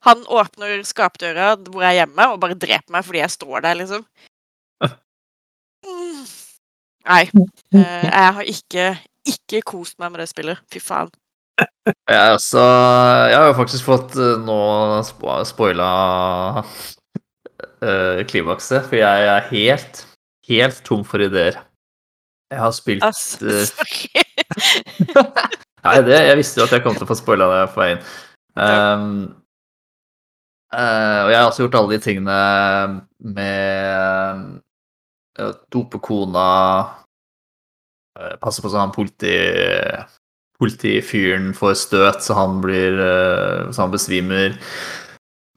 Han 0.06 0.24
åpner 0.34 0.82
skapdøra 0.88 1.54
hvor 1.68 1.84
jeg 1.86 1.96
er 1.96 2.00
hjemme, 2.02 2.28
og 2.34 2.42
bare 2.42 2.58
dreper 2.58 2.94
meg 2.94 3.06
fordi 3.06 3.22
jeg 3.22 3.34
står 3.38 3.66
der, 3.66 3.80
liksom. 3.82 4.06
Mm. 5.82 6.22
Nei. 7.10 7.24
eh, 7.74 8.06
jeg 8.06 8.34
har 8.38 8.50
ikke, 8.54 8.86
ikke 9.26 9.62
kost 9.74 9.98
meg 10.02 10.14
med 10.14 10.24
det 10.24 10.30
spillet. 10.30 10.62
Fy 10.74 10.82
faen. 10.82 11.10
Jeg, 11.62 12.34
også, 12.34 12.62
jeg 13.30 13.38
har 13.38 13.48
jo 13.50 13.58
faktisk 13.58 13.86
fått 13.86 14.16
eh, 14.18 14.38
nå 14.42 14.58
spoila 15.06 15.90
uh, 16.62 18.22
klimakset, 18.30 18.86
for 18.88 18.98
jeg 18.98 19.28
er 19.34 19.50
helt, 19.52 20.06
helt 20.50 20.82
tom 20.88 21.04
for 21.06 21.22
ideer. 21.22 21.60
Jeg 22.52 22.60
har 22.60 22.74
spilt 22.76 23.06
Ass, 23.06 23.38
sorry. 23.40 24.26
Nei, 25.82 25.98
det, 26.06 26.18
jeg 26.28 26.38
visste 26.38 26.62
jo 26.62 26.68
at 26.68 26.74
jeg 26.76 26.84
kom 26.86 26.98
til 26.98 27.08
å 27.08 27.10
få 27.10 27.18
spoila 27.18 27.48
det 27.50 27.62
på 27.74 27.82
veien. 27.82 28.02
Um, 28.54 29.14
uh, 30.76 31.22
og 31.26 31.32
jeg 31.32 31.40
har 31.40 31.48
også 31.48 31.66
gjort 31.66 31.78
alle 31.80 31.96
de 31.96 32.02
tingene 32.04 32.40
med 33.34 34.44
uh, 35.42 35.54
dope 35.74 36.02
kona, 36.06 36.48
uh, 38.20 38.34
passe 38.44 38.62
på 38.62 38.70
så 38.70 38.84
han 38.84 38.94
politi, 38.94 39.34
politifyren 40.62 41.52
får 41.58 41.78
støt 41.88 42.26
så 42.28 42.38
han 42.38 42.62
blir 42.62 43.02
uh, 43.02 43.72
så 43.74 43.88
han 43.88 43.96
besvimer. 43.96 44.60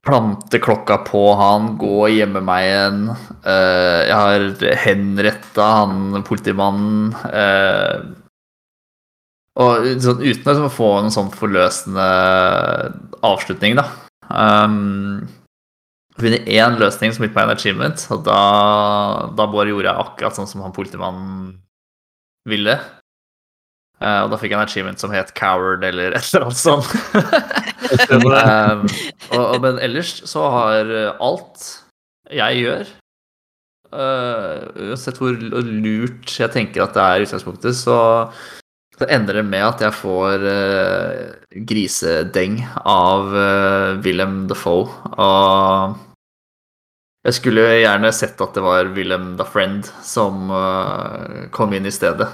Plante 0.05 0.61
klokka 0.61 1.03
på 1.05 1.27
han, 1.41 1.75
gå 1.81 1.95
og 2.05 2.13
gjemme 2.13 2.43
meg 2.45 2.67
igjen. 2.67 3.07
Jeg 3.41 4.19
har 4.21 4.43
henretta 4.83 5.69
han 5.79 6.21
politimannen. 6.29 7.15
eh, 7.25 8.24
og 9.55 9.87
sånn, 10.03 10.23
uten 10.25 10.65
å 10.67 10.73
få 10.73 10.89
en 10.99 11.13
sånn 11.15 11.31
forløsende 11.35 12.07
avslutning, 13.23 13.77
da. 13.79 13.87
Um, 14.27 15.29
jeg 16.15 16.25
finner 16.25 16.51
én 16.57 16.79
løsning 16.81 17.15
som 17.15 17.27
gikk 17.27 17.37
på 17.37 17.43
en 17.45 17.53
achievement, 17.55 18.03
og 18.15 18.25
da, 18.27 18.41
da 19.39 19.47
bare 19.51 19.71
gjorde 19.71 19.91
jeg 19.91 20.07
akkurat 20.07 20.39
sånn 20.39 20.51
som 20.51 20.65
han 20.65 20.75
politimannen 20.75 21.53
ville. 22.51 22.77
Uh, 24.03 24.25
og 24.25 24.33
da 24.33 24.41
fikk 24.41 24.53
jeg 24.53 24.59
en 24.59 24.65
achievement 24.67 25.01
som 25.01 25.15
het 25.15 25.31
Coward 25.39 25.87
eller 25.87 26.17
et 26.19 26.27
eller 26.35 26.49
annet 26.49 26.59
sånt. 26.59 26.91
um, 28.11 28.85
og, 29.37 29.39
og, 29.39 29.57
men 29.63 29.79
ellers 29.87 30.17
så 30.27 30.49
har 30.51 30.91
alt 31.23 31.71
jeg 32.33 32.63
gjør 32.63 32.89
uh, 33.93 34.89
Uansett 34.89 35.19
hvor 35.21 35.37
lurt 35.37 36.33
jeg 36.33 36.51
tenker 36.55 36.85
at 36.85 36.95
det 36.97 37.05
er 37.05 37.23
i 37.23 37.27
utgangspunktet, 37.29 37.77
så 37.79 37.97
så 38.99 39.07
ender 39.11 39.41
det 39.41 39.47
med 39.49 39.65
at 39.67 39.81
jeg 39.83 39.95
får 39.99 40.45
uh, 40.47 41.35
grisedeng 41.67 42.61
av 42.87 43.33
uh, 43.35 43.97
Willem 44.05 44.45
Defoe. 44.51 44.87
Og 45.19 45.97
jeg 47.27 47.39
skulle 47.41 47.65
gjerne 47.81 48.13
sett 48.15 48.41
at 48.45 48.55
det 48.55 48.63
var 48.63 48.93
Willem 48.95 49.33
the 49.41 49.47
Friend 49.49 49.83
som 50.07 50.47
uh, 50.53 51.49
kom 51.55 51.75
inn 51.75 51.91
i 51.91 51.95
stedet. 51.95 52.29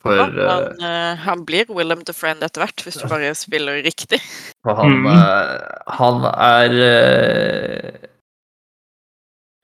for 0.00 0.16
han, 0.16 0.80
eh, 0.80 1.14
han 1.16 1.44
blir 1.44 1.64
Willem 1.68 2.02
the 2.04 2.12
Friend 2.16 2.42
etter 2.42 2.64
hvert, 2.64 2.82
hvis 2.84 2.98
du 3.00 3.06
bare 3.08 3.34
spiller 3.36 3.82
riktig. 3.84 4.18
han, 4.64 5.02
Mhm. 5.04 5.06
han 5.86 6.24
er 6.34 6.74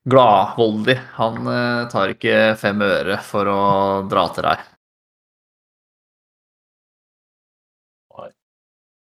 gladvoldig. 0.09 0.99
Han 1.19 1.45
tar 1.91 2.15
ikke 2.15 2.57
fem 2.57 2.81
øre 2.81 3.19
for 3.25 3.45
å 3.49 3.61
dra 4.09 4.29
til 4.29 4.45
deg. 4.45 4.65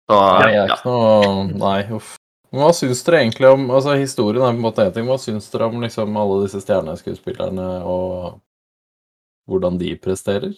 Så, 0.04 0.18
jeg 0.44 0.52
er 0.52 0.68
ja. 0.68 0.76
ikke 0.76 0.90
noe 0.90 1.44
Nei, 1.56 1.78
uff. 1.96 2.14
Hva 2.54 2.68
syns 2.76 3.00
dere 3.02 3.22
egentlig 3.24 3.48
om 3.50 3.64
altså 3.74 3.96
Historien 3.98 4.44
er 4.44 4.52
på 4.52 4.60
en 4.60 4.62
måte 4.62 4.84
én 4.86 4.92
ting. 4.94 5.06
Hva 5.08 5.16
syns 5.18 5.48
dere 5.50 5.66
om 5.66 5.80
liksom 5.82 6.18
alle 6.20 6.42
disse 6.44 6.60
stjerneskuespillerne 6.62 7.68
og 7.82 8.36
hvordan 9.50 9.78
de 9.80 9.94
presterer? 10.00 10.54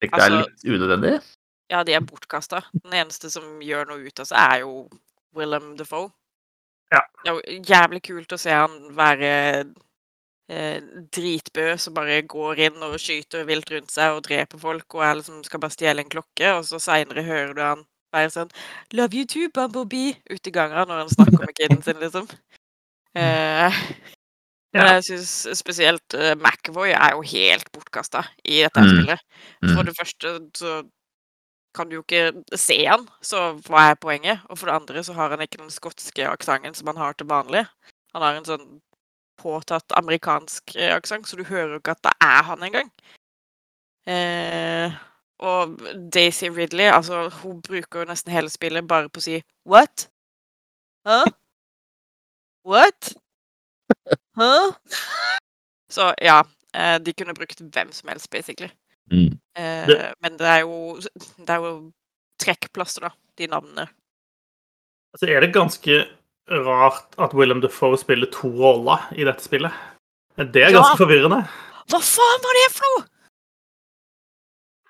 Det 0.00 0.08
er 0.08 0.14
Altså- 0.14 0.38
litt 0.38 0.64
unødvendig? 0.64 1.20
Ja, 1.70 1.82
de 1.82 1.92
er 1.92 2.00
bortkasta. 2.00 2.62
Den 2.72 2.92
eneste 2.92 3.30
som 3.30 3.60
gjør 3.60 3.88
noe 3.88 4.06
ut 4.06 4.20
av 4.20 4.26
seg, 4.26 4.38
er 4.38 4.60
jo 4.60 4.88
Willem 5.34 5.76
Defoe. 5.76 6.12
Ja. 6.92 7.02
Det 7.24 7.30
er 7.30 7.34
jo 7.34 7.62
jævlig 7.66 8.02
kult 8.02 8.32
å 8.32 8.38
se 8.38 8.50
han 8.50 8.94
være 8.94 9.66
eh, 10.48 10.80
dritbø 11.10 11.76
som 11.76 11.94
bare 11.94 12.22
går 12.22 12.62
inn 12.68 12.82
og 12.86 12.94
skyter 13.02 13.44
vilt 13.44 13.70
rundt 13.70 13.90
seg 13.90 14.14
og 14.14 14.22
dreper 14.28 14.58
folk 14.62 14.94
og 14.94 15.02
er 15.02 15.18
liksom 15.18 15.42
skal 15.44 15.60
bare 15.60 15.74
stjele 15.74 16.04
en 16.04 16.12
klokke, 16.12 16.52
og 16.54 16.64
så 16.64 16.78
seinere 16.78 17.26
hører 17.26 17.54
du 17.54 17.62
han 17.64 17.84
være 18.16 18.30
sånn 18.34 18.50
'Love 18.92 19.14
you 19.14 19.26
too, 19.26 19.48
Bumblebee' 19.54 20.16
ut 20.30 20.46
i 20.46 20.50
gangene 20.50 20.86
når 20.88 20.98
han 21.04 21.14
snakker 21.14 21.46
med 21.46 21.54
kiden 21.60 21.82
sin, 21.82 22.00
liksom. 22.02 22.28
Eh, 23.16 23.72
men 24.74 24.86
jeg 24.92 25.04
syns 25.06 25.30
spesielt 25.56 26.14
uh, 26.14 26.34
McAvoy 26.36 26.90
er 26.92 27.14
jo 27.14 27.22
helt 27.24 27.70
bortkasta 27.72 28.26
i 28.44 28.58
dette 28.60 28.80
Mm. 28.82 28.90
spillet. 28.92 29.20
For 29.72 29.82
Mm. 29.82 29.86
det 29.86 29.96
første 29.96 30.50
så 30.54 30.72
kan 31.74 31.88
du 31.88 31.94
jo 31.96 32.02
ikke 32.02 32.42
se 32.56 32.84
han, 32.84 33.08
så 33.22 33.54
hva 33.68 33.90
er 33.90 33.94
poenget? 33.94 34.40
Og 34.50 34.58
for 34.58 34.66
det 34.66 34.74
andre 34.74 35.04
så 35.04 35.14
har 35.14 35.30
han 35.30 35.40
ikke 35.40 35.58
den 35.62 35.70
skotske 35.70 36.28
aksenten 36.28 36.74
som 36.74 36.86
han 36.88 36.96
har 36.96 37.12
til 37.14 37.26
vanlig. 37.26 37.66
Han 38.12 38.22
har 38.22 38.34
en 38.36 38.44
sånn 38.44 38.80
påtatt 39.38 39.92
amerikansk 39.96 40.76
eh, 40.76 40.94
aksent, 40.96 41.26
så 41.28 41.36
du 41.36 41.44
hører 41.44 41.72
jo 41.76 41.80
ikke 41.80 41.90
at 41.96 42.02
det 42.02 42.12
er 42.20 42.42
han 42.42 42.62
engang. 42.62 42.90
Eh, 44.06 44.92
og 45.38 45.78
Daisy 46.14 46.44
Ridley, 46.48 46.86
altså, 46.88 47.28
hun 47.42 47.60
bruker 47.62 48.00
jo 48.00 48.08
nesten 48.08 48.32
hele 48.32 48.48
spillet 48.50 48.86
bare 48.88 49.08
på 49.12 49.20
å 49.20 49.24
si 49.26 49.40
What? 49.68 50.08
Hæ? 51.06 51.22
What? 52.66 53.12
Hæ? 54.40 54.52
Så 55.92 56.08
ja, 56.22 56.40
eh, 56.74 56.96
de 56.98 57.12
kunne 57.12 57.34
brukt 57.36 57.60
hvem 57.60 57.92
som 57.92 58.08
helst, 58.08 58.30
basically. 58.30 58.70
Mm. 59.12 59.36
Eh, 59.56 60.12
men 60.20 60.38
det 60.38 60.46
er 60.50 60.60
jo 60.64 60.96
Det 61.38 61.50
er 61.50 61.60
jo 61.62 61.92
trekkplaster, 62.42 63.06
da, 63.06 63.10
de 63.38 63.46
navnene. 63.48 63.86
Altså 65.14 65.28
er 65.30 65.40
det 65.40 65.54
ganske 65.54 66.00
rart 66.50 67.14
at 67.18 67.32
Willem 67.34 67.60
Defoe 67.62 67.96
spiller 67.98 68.28
to 68.32 68.48
roller 68.48 69.06
i 69.16 69.24
dette 69.24 69.44
spillet. 69.44 69.72
Det 70.36 70.62
er 70.62 70.70
Ja. 70.70 70.80
ganske 70.80 70.98
forvirrende. 71.00 71.44
Hva 71.88 72.00
faen 72.02 72.42
var 72.44 72.58
det 72.58 72.66
for 72.74 72.84
noe?! 72.98 73.06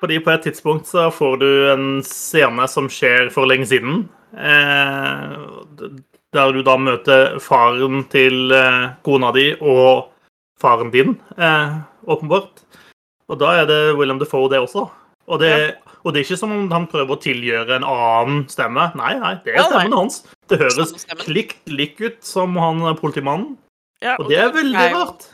Fordi 0.01 0.19
på 0.21 0.33
et 0.33 0.45
tidspunkt 0.45 0.91
så 0.91 1.09
får 1.13 1.39
du 1.41 1.49
en 1.73 1.87
scene 2.05 2.67
som 2.69 2.89
skjer 2.93 3.31
for 3.33 3.49
lenge 3.49 3.69
siden. 3.71 4.05
Eh, 4.37 5.87
der 6.37 6.53
du 6.53 6.61
da 6.67 6.77
møter 6.77 7.39
faren 7.41 8.05
til 8.13 8.53
eh, 8.53 8.93
kona 9.07 9.33
di 9.33 9.49
og 9.57 10.11
faren 10.61 10.93
din, 10.93 11.17
eh, 11.41 11.79
åpenbart. 12.05 12.61
Og 13.31 13.41
da 13.41 13.55
er 13.63 13.69
det 13.71 13.81
Willem 13.97 14.21
Defoe, 14.21 14.51
det 14.53 14.61
også. 14.61 14.85
Og 15.27 15.41
det, 15.41 15.53
og 16.05 16.13
det 16.13 16.21
er 16.21 16.27
ikke 16.29 16.39
som 16.39 16.53
om 16.55 16.69
han 16.71 16.87
prøver 16.87 17.17
å 17.17 17.23
tilgjøre 17.23 17.81
en 17.81 17.87
annen 17.89 18.45
stemme. 18.53 18.91
Nei, 19.01 19.17
nei, 19.19 19.33
det 19.43 19.55
er 19.55 19.63
Ja, 19.63 19.71
stemmen 19.73 19.97
hans. 19.97 20.21
Det 20.47 20.61
høres 20.61 20.93
klikt 21.25 21.73
lik 21.73 21.99
ut 22.05 22.21
som 22.23 22.55
han 22.61 22.85
politimannen. 23.01 23.57
Ja, 24.05 24.15
Og 24.21 24.29
det 24.29 24.39
er 24.39 24.53
veldig 24.55 24.87
rart. 24.93 25.27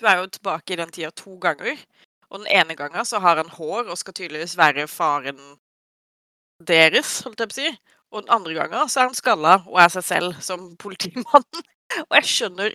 Du 0.00 0.06
er 0.06 0.22
jo 0.22 0.26
tilbake 0.32 0.74
i 0.74 0.78
den 0.80 0.90
tida 0.94 1.10
to 1.14 1.36
ganger. 1.42 1.78
Og 2.30 2.42
den 2.42 2.50
ene 2.60 2.76
gangen 2.76 3.06
så 3.08 3.20
har 3.24 3.40
han 3.40 3.48
hår 3.56 3.88
og 3.88 3.98
skal 3.98 4.14
tydeligvis 4.14 4.56
være 4.58 4.88
faren 4.88 5.40
deres, 6.66 7.20
holdt 7.24 7.40
jeg 7.40 7.50
på 7.50 7.56
å 7.56 7.58
si. 7.60 7.72
Og 8.12 8.22
den 8.24 8.32
andre 8.34 8.54
gangen 8.56 8.88
så 8.90 9.02
er 9.02 9.10
han 9.10 9.16
skalla 9.16 9.58
og 9.68 9.80
er 9.82 9.92
seg 9.92 10.06
selv 10.06 10.40
som 10.44 10.70
politimannen. 10.80 11.66
Og 12.08 12.14
jeg 12.18 12.28
skjønner 12.28 12.74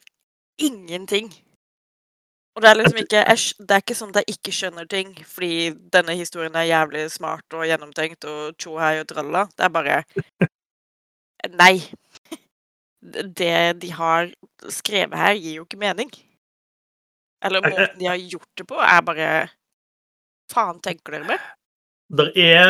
ingenting. 0.61 1.27
Og 2.53 2.61
det 2.61 2.69
er 2.69 2.77
liksom 2.79 2.99
ikke 3.01 3.21
Det 3.59 3.75
er 3.75 3.81
ikke 3.81 3.97
sånn 3.97 4.13
at 4.13 4.19
jeg 4.21 4.35
ikke 4.37 4.53
skjønner 4.53 4.87
ting 4.89 5.13
fordi 5.29 5.71
denne 5.93 6.15
historien 6.17 6.57
er 6.57 6.69
jævlig 6.69 7.05
smart 7.13 7.57
og 7.57 7.65
gjennomtenkt 7.69 8.25
og 8.29 8.57
tjo 8.61 8.77
hei 8.81 8.99
og 9.01 9.07
tralla. 9.09 9.45
Det 9.57 9.67
er 9.67 9.73
bare 9.73 9.99
Nei. 11.59 11.75
Det 13.41 13.55
de 13.81 13.89
har 13.91 14.29
skrevet 14.71 15.17
her, 15.19 15.33
gir 15.35 15.57
jo 15.59 15.65
ikke 15.65 15.81
mening. 15.81 16.11
Eller 17.43 17.63
måten 17.65 17.99
de 17.99 18.07
har 18.07 18.19
gjort 18.19 18.51
det 18.57 18.65
på, 18.69 18.79
er 18.79 19.05
bare 19.05 19.29
Faen, 20.51 20.79
tenker 20.83 21.15
dere 21.17 21.27
med? 21.33 21.47
Der 22.13 22.29
er 22.37 22.67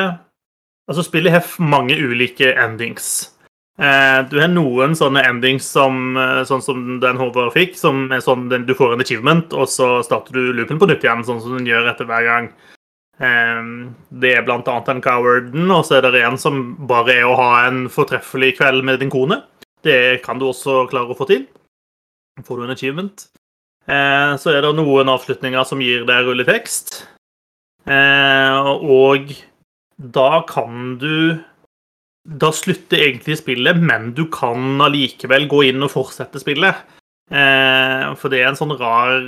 Altså, 0.89 1.05
spillet 1.07 1.31
har 1.31 1.45
mange 1.63 1.95
ulike 1.95 2.49
endings. 2.59 3.29
Eh, 3.79 4.19
du 4.29 4.35
har 4.41 4.49
noen 4.51 4.93
sånne 4.99 5.23
endings 5.25 5.65
som, 5.65 6.17
eh, 6.17 6.43
sånn 6.43 6.61
som 6.61 6.99
den 6.99 7.17
Håvard 7.17 7.53
fikk, 7.55 7.77
som 7.79 8.11
er 8.11 8.19
sånn 8.19 8.49
den, 8.49 8.65
du 8.65 8.73
får 8.75 8.93
en 8.93 9.01
achievement, 9.01 9.53
og 9.53 9.67
så 9.71 10.03
starter 10.03 10.33
du 10.33 10.53
loopen 10.53 10.79
på 10.79 10.87
nytt 10.87 11.01
igjen, 11.03 11.23
sånn 11.25 11.41
som 11.41 11.57
den 11.57 11.65
gjør 11.65 11.89
etter 11.89 12.05
hver 12.05 12.23
gang. 12.27 12.51
Eh, 13.19 13.63
det 14.11 14.35
er 14.35 14.43
blant 14.43 14.67
annet 14.67 14.85
den 14.91 15.01
cowarden, 15.01 15.71
og 15.71 15.85
så 15.85 15.97
er 15.97 16.11
det 16.11 16.21
en 16.21 16.37
som 16.37 16.75
bare 16.85 17.15
er 17.15 17.23
å 17.23 17.37
ha 17.39 17.67
en 17.67 17.87
fortreffelig 17.87 18.57
kveld 18.57 18.83
med 18.83 18.99
din 18.99 19.09
kone. 19.09 19.41
Det 19.81 20.21
kan 20.21 20.37
du 20.37 20.45
også 20.45 20.89
klare 20.89 21.15
å 21.15 21.17
få 21.17 21.27
til. 21.27 21.47
Får 22.43 22.57
du 22.57 22.63
en 22.63 22.75
achievement. 22.75 23.27
Eh, 23.83 24.33
så 24.39 24.53
er 24.53 24.63
det 24.63 24.75
noen 24.77 25.11
avslutninger 25.11 25.65
som 25.67 25.81
gir 25.83 26.05
deg 26.07 26.27
rulletekst. 26.27 27.01
Eh, 27.83 28.59
og 28.83 29.33
da 29.97 30.43
kan 30.47 30.97
du 31.01 31.43
Da 32.23 32.53
slutter 32.55 33.01
egentlig 33.03 33.35
spillet, 33.41 33.75
men 33.75 34.13
du 34.15 34.29
kan 34.31 34.79
allikevel 34.79 35.43
gå 35.51 35.57
inn 35.67 35.83
og 35.83 35.91
fortsette 35.91 36.39
spillet. 36.39 36.77
Eh, 37.27 38.13
for 38.15 38.31
det 38.31 38.39
er 38.39 38.47
en 38.47 38.55
sånn 38.55 38.71
rar 38.79 39.25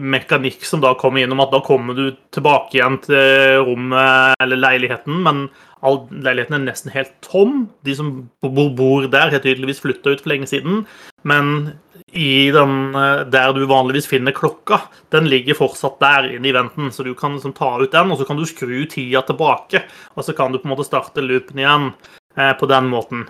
mekanikk 0.00 0.64
som 0.64 0.80
da 0.80 0.94
kommer 0.96 1.26
innom 1.26 1.42
at 1.44 1.52
da 1.52 1.60
kommer 1.60 1.92
du 1.92 2.16
tilbake 2.32 2.78
igjen 2.78 2.96
til 3.04 3.66
rommet 3.68 4.32
eller 4.40 4.62
leiligheten, 4.62 5.20
men 5.26 5.42
all 5.84 6.06
leiligheten 6.08 6.56
er 6.56 6.64
nesten 6.70 6.94
helt 6.94 7.12
tom. 7.20 7.66
De 7.84 7.94
som 7.98 8.14
bor 8.40 9.08
der, 9.12 9.28
har 9.28 9.44
tydeligvis 9.44 9.84
flytta 9.84 10.16
ut 10.16 10.24
for 10.24 10.32
lenge 10.32 10.48
siden. 10.48 10.86
Men 11.28 11.74
den 12.12 12.94
eh, 12.94 13.24
der 13.30 13.52
du 13.52 13.66
vanligvis 13.66 14.08
finner 14.08 14.32
klokka, 14.32 14.80
den 15.10 15.28
ligger 15.28 15.58
fortsatt 15.58 15.98
der 16.00 16.30
inne 16.36 16.48
i 16.48 16.54
venten. 16.56 16.92
Så 16.92 17.02
du 17.04 17.14
kan 17.14 17.34
liksom 17.34 17.52
ta 17.56 17.76
ut 17.80 17.92
den, 17.92 18.10
og 18.10 18.18
så 18.18 18.24
kan 18.28 18.36
du 18.36 18.46
skru 18.46 18.86
tida 18.86 19.22
tilbake. 19.22 19.84
Og 20.16 20.24
så 20.24 20.32
kan 20.32 20.52
du 20.52 20.58
på 20.58 20.68
en 20.68 20.74
måte 20.74 20.88
starte 20.88 21.24
loopen 21.24 21.58
igjen 21.58 21.90
eh, 22.36 22.54
på 22.58 22.70
den 22.70 22.88
måten. 22.88 23.26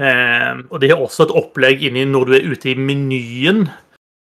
Eh, 0.00 0.64
og 0.70 0.80
det 0.80 0.90
er 0.90 1.00
også 1.00 1.28
et 1.28 1.36
opplegg 1.36 1.82
inni 1.84 2.06
når 2.08 2.26
du 2.26 2.36
er 2.38 2.50
ute 2.50 2.72
i 2.72 2.76
menyen, 2.78 3.68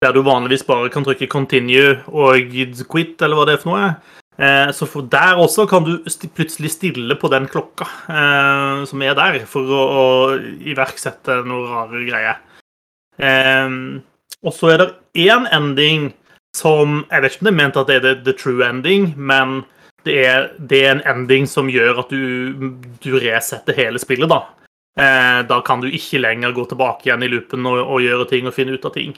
der 0.03 0.15
du 0.15 0.23
vanligvis 0.23 0.67
bare 0.67 0.91
kan 0.91 1.05
trykke 1.05 1.27
'continue' 1.27 2.07
og 2.07 2.37
'quit', 2.37 3.23
eller 3.23 3.37
hva 3.37 3.47
det 3.47 3.55
er 3.55 3.63
for 3.63 3.71
noe. 3.75 3.95
Eh, 4.39 4.71
så 4.71 4.87
der 5.11 5.35
også 5.35 5.67
kan 5.67 5.83
du 5.83 6.05
st 6.07 6.29
plutselig 6.31 6.71
stille 6.71 7.15
på 7.19 7.29
den 7.29 7.49
klokka 7.51 7.87
eh, 8.07 8.85
som 8.87 9.03
er 9.03 9.15
der, 9.19 9.41
for 9.51 9.67
å, 9.67 9.81
å 9.83 10.05
iverksette 10.63 11.43
noe 11.43 11.67
rare 11.67 12.05
greier. 12.07 12.39
Eh, 13.19 13.69
og 14.43 14.55
så 14.55 14.73
er 14.75 14.83
det 14.83 14.89
én 15.27 15.49
ending 15.51 16.13
som 16.57 17.05
Jeg 17.11 17.23
vet 17.23 17.35
ikke 17.35 17.43
om 17.43 17.49
det 17.49 17.53
er 17.53 17.59
ment 17.59 17.77
at 17.77 17.89
det 17.91 17.97
er 17.99 18.05
the, 18.05 18.15
the 18.25 18.35
true 18.35 18.65
ending, 18.67 19.13
men 19.17 19.61
det 20.07 20.15
er, 20.27 20.47
det 20.59 20.79
er, 20.87 20.95
en 20.97 21.05
ending 21.07 21.47
som 21.47 21.69
gjør 21.71 22.01
at 22.03 22.11
du, 22.11 22.79
du 23.03 23.11
resetter 23.21 23.77
hele 23.77 24.01
spillet, 24.01 24.31
da. 24.31 24.41
Eh, 24.99 25.41
da 25.47 25.61
kan 25.67 25.83
du 25.83 25.91
ikke 25.91 26.23
lenger 26.23 26.55
gå 26.57 26.65
tilbake 26.71 27.07
igjen 27.07 27.23
i 27.23 27.31
loopen 27.31 27.67
og, 27.69 27.83
og 27.85 28.03
gjøre 28.03 28.27
ting 28.31 28.49
og 28.49 28.57
finne 28.57 28.75
ut 28.75 28.87
av 28.89 28.95
ting. 28.97 29.13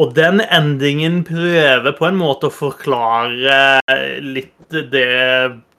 Og 0.00 0.12
den 0.14 0.40
endingen 0.40 1.22
prøver 1.26 1.94
på 1.96 2.06
en 2.06 2.18
måte 2.18 2.48
å 2.48 2.54
forklare 2.54 3.80
litt 4.22 4.54
det 4.70 5.06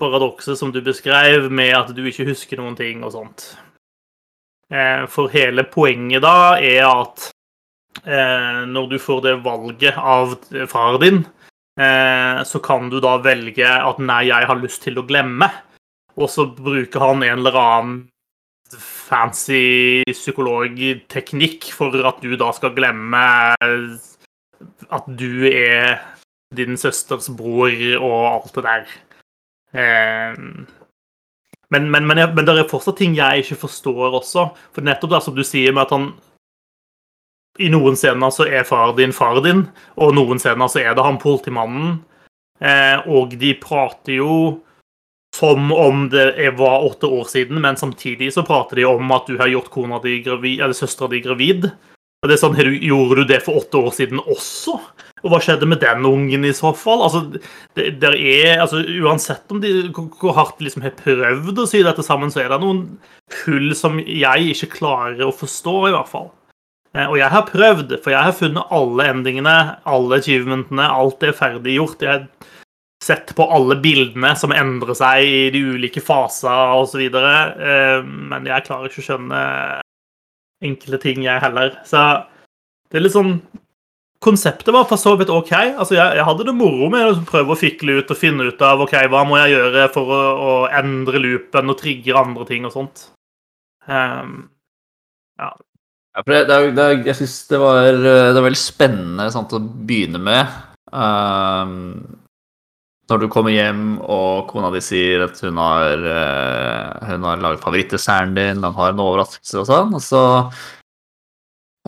paradokset 0.01 0.59
som 0.59 0.73
du 0.73 0.81
beskrev, 0.83 1.47
med 1.51 1.75
at 1.77 1.93
du 1.95 2.01
ikke 2.03 2.27
husker 2.27 2.59
noen 2.59 2.75
ting 2.79 3.05
og 3.07 3.13
sånt. 3.15 3.51
Eh, 4.71 5.05
for 5.11 5.27
hele 5.33 5.65
poenget 5.67 6.23
da 6.23 6.55
er 6.63 6.85
at 6.87 7.25
eh, 8.05 8.61
når 8.71 8.93
du 8.93 8.97
får 9.03 9.19
det 9.25 9.33
valget 9.43 9.97
av 9.99 10.37
far 10.71 10.95
din, 11.03 11.25
eh, 11.75 12.39
så 12.47 12.61
kan 12.63 12.87
du 12.89 13.01
da 13.03 13.17
velge 13.19 13.67
at 13.67 13.99
'nei, 13.99 14.29
jeg 14.29 14.47
har 14.47 14.61
lyst 14.61 14.81
til 14.87 15.01
å 15.01 15.07
glemme', 15.07 15.51
og 16.15 16.29
så 16.31 16.47
bruker 16.47 17.03
han 17.03 17.23
en 17.23 17.43
eller 17.43 17.59
annen 17.59 17.99
fancy 18.79 20.03
psykologteknikk 20.07 21.73
for 21.75 21.91
at 22.07 22.21
du 22.23 22.37
da 22.39 22.53
skal 22.55 22.71
glemme 22.71 23.23
at 24.87 25.05
du 25.19 25.43
er 25.51 25.99
din 26.55 26.77
søsters 26.79 27.27
bror 27.35 27.75
og 27.99 28.19
alt 28.31 28.55
det 28.55 28.63
der. 28.63 28.87
Men, 31.71 31.87
men, 31.91 32.07
men, 32.07 32.19
men, 32.35 32.45
det 32.45 32.57
er 32.59 32.67
fortsatt 32.69 32.99
ting 32.99 33.15
jeg 33.15 33.45
ikke 33.45 33.61
forstår 33.63 34.17
også. 34.19 34.49
For 34.75 34.83
nettopp 34.83 35.15
det 35.15 35.21
som 35.25 35.37
du 35.37 35.43
sier 35.47 35.71
med 35.75 35.87
at 35.87 35.95
han 35.95 36.09
I 37.59 37.69
noen 37.71 37.95
scener 37.99 38.31
så 38.31 38.47
er 38.47 38.67
far 38.67 38.93
din 38.97 39.13
far 39.15 39.39
din, 39.43 39.65
og 39.99 40.15
noen 40.15 40.39
scener 40.39 40.71
så 40.71 40.81
er 40.83 40.95
det 40.95 41.05
han 41.05 41.19
politimannen. 41.21 42.01
Eh, 42.61 43.07
og 43.07 43.33
de 43.39 43.53
prater 43.59 44.19
jo 44.19 44.35
som 45.35 45.71
om 45.71 46.09
det 46.11 46.51
var 46.59 46.83
åtte 46.83 47.07
år 47.07 47.27
siden, 47.31 47.61
men 47.63 47.77
samtidig 47.79 48.33
så 48.35 48.43
prater 48.43 48.81
de 48.81 48.85
om 48.85 49.11
at 49.15 49.27
du 49.27 49.37
har 49.39 49.51
gjort 49.51 49.71
kona 49.71 49.99
di 50.03 50.19
gravid, 50.25 50.59
eller 50.59 50.75
søstera 50.75 51.07
di 51.11 51.21
gravid. 51.23 51.69
Og 52.21 52.29
det 52.29 52.35
er 52.35 52.41
sånn, 52.41 52.57
Gjorde 52.85 53.23
du 53.23 53.29
det 53.31 53.39
for 53.45 53.61
åtte 53.63 53.79
år 53.81 53.95
siden 53.97 54.21
også? 54.21 54.75
Og 55.21 55.29
hva 55.29 55.39
skjedde 55.41 55.69
med 55.69 55.81
den 55.81 56.05
ungen 56.05 56.45
i 56.45 56.53
så 56.53 56.71
fall? 56.77 57.01
Altså, 57.05 57.23
det, 57.77 57.87
det 58.01 58.11
er, 58.13 58.61
altså 58.61 58.81
Uansett 59.01 59.49
om 59.53 59.61
de, 59.61 59.89
hvor 59.93 60.35
hardt 60.37 60.59
de 60.59 60.67
liksom 60.67 60.85
har 60.85 60.93
prøvd 60.97 61.61
å 61.61 61.65
sy 61.69 61.81
dette 61.85 62.05
sammen, 62.05 62.33
så 62.33 62.43
er 62.43 62.53
det 62.53 62.61
noen 62.61 62.85
hull 63.43 63.73
som 63.77 63.97
jeg 64.01 64.53
ikke 64.53 64.77
klarer 64.79 65.25
å 65.25 65.33
forstå, 65.33 65.75
i 65.89 65.95
hvert 65.95 66.09
fall. 66.09 66.29
Eh, 66.93 67.07
og 67.07 67.17
jeg 67.17 67.31
har 67.33 67.49
prøvd, 67.49 67.97
for 68.03 68.13
jeg 68.13 68.29
har 68.29 68.37
funnet 68.37 68.73
alle 68.77 69.11
endingene, 69.13 69.57
alle 69.89 70.21
achievementene, 70.21 70.89
alt 70.89 71.25
er 71.25 71.37
ferdiggjort. 71.37 72.05
Jeg 72.05 72.11
har 72.19 72.49
sett 73.01 73.33
på 73.37 73.45
alle 73.49 73.77
bildene 73.81 74.33
som 74.37 74.53
endrer 74.53 74.97
seg 74.97 75.25
i 75.25 75.45
de 75.53 75.63
ulike 75.73 76.03
faser 76.05 76.75
osv. 76.77 77.01
Eh, 77.01 78.01
men 78.05 78.49
jeg 78.49 78.67
klarer 78.67 78.89
ikke 78.89 79.01
å 79.01 79.07
skjønne 79.09 79.45
enkle 80.61 80.99
ting, 81.01 81.23
jeg 81.25 81.43
heller. 81.43 81.75
Så 81.87 82.03
det 82.91 82.99
er 82.99 83.07
litt 83.07 83.17
sånn 83.17 83.35
Konseptet 84.21 84.69
var 84.69 84.85
for 84.85 85.01
så 85.01 85.15
vidt 85.17 85.31
OK. 85.33 85.49
Altså, 85.49 85.95
jeg, 85.95 86.19
jeg 86.19 86.25
hadde 86.27 86.45
det 86.45 86.53
moro 86.53 86.91
med 86.93 87.07
å 87.07 87.23
prøve 87.25 87.55
å 87.55 87.57
fikle 87.57 87.95
ut 87.97 88.11
og 88.13 88.19
finne 88.19 88.51
ut 88.51 88.59
av 88.61 88.83
ok, 88.83 88.93
hva 89.09 89.23
må 89.25 89.39
jeg 89.39 89.55
gjøre 89.55 89.87
for 89.95 90.13
å, 90.13 90.19
å 90.21 90.51
endre 90.77 91.17
loopen 91.23 91.73
og 91.73 91.79
trigge 91.79 92.13
andre 92.19 92.45
ting 92.45 92.67
og 92.69 92.75
sånt. 92.75 93.07
Um, 93.89 94.43
ja. 95.41 95.49
ja 96.13 96.25
det, 96.27 96.43
det, 96.51 96.59
det, 96.77 96.85
jeg 97.09 97.17
syns 97.17 97.33
det, 97.49 97.57
det, 97.57 98.35
var 98.37 98.45
veldig 98.45 98.61
spennende 98.61 99.25
sant, 99.33 99.57
å 99.57 99.63
begynne 99.89 100.21
med. 100.21 100.53
Um, 100.93 102.20
når 103.11 103.23
du 103.23 103.29
kommer 103.31 103.53
hjem 103.53 103.97
og 104.01 104.47
kona 104.49 104.71
di 104.73 104.81
sier 104.83 105.25
at 105.25 105.39
hun 105.43 105.59
har, 105.59 106.03
uh, 106.05 107.09
hun 107.09 107.25
har 107.27 107.41
laget 107.43 107.63
favorittdesserten 107.63 108.37
din, 108.37 108.63
han 108.63 108.77
har 108.77 108.93
en 108.93 109.03
overraskelse 109.03 109.59
og 109.61 109.67
sånn, 109.67 109.95
og 109.97 110.03
så 110.05 110.21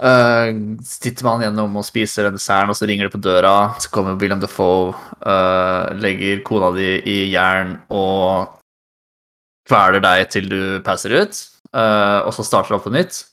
uh, 0.04 0.48
sitter 0.88 1.28
man 1.28 1.46
gjennom 1.46 1.80
og 1.80 1.88
spiser 1.88 2.28
den 2.28 2.40
desserten, 2.40 2.74
og 2.74 2.80
så 2.80 2.90
ringer 2.90 3.08
det 3.08 3.16
på 3.16 3.24
døra, 3.24 3.56
så 3.80 3.92
kommer 3.94 4.20
William 4.20 4.42
Defoe, 4.44 4.92
uh, 5.24 5.94
legger 6.00 6.44
kona 6.48 6.74
di 6.76 6.90
i 7.08 7.20
jern 7.32 7.78
og 7.94 8.60
kveler 9.70 10.04
deg 10.04 10.26
til 10.34 10.50
du 10.52 10.64
passer 10.84 11.16
ut, 11.16 11.46
uh, 11.72 12.20
og 12.28 12.34
så 12.36 12.46
starter 12.48 12.74
det 12.74 12.82
opp 12.82 12.90
på 12.90 12.96
nytt. 12.98 13.24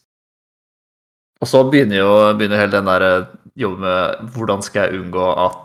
Og 1.41 1.49
så 1.49 1.64
begynner 1.66 2.03
jo 2.03 2.12
begynner 2.36 2.61
hele 2.61 2.76
den 2.76 2.88
der 2.91 3.05
jobben 3.59 3.86
med 3.86 4.32
hvordan 4.34 4.62
skal 4.62 4.86
jeg 4.86 5.01
unngå 5.01 5.26
at 5.41 5.59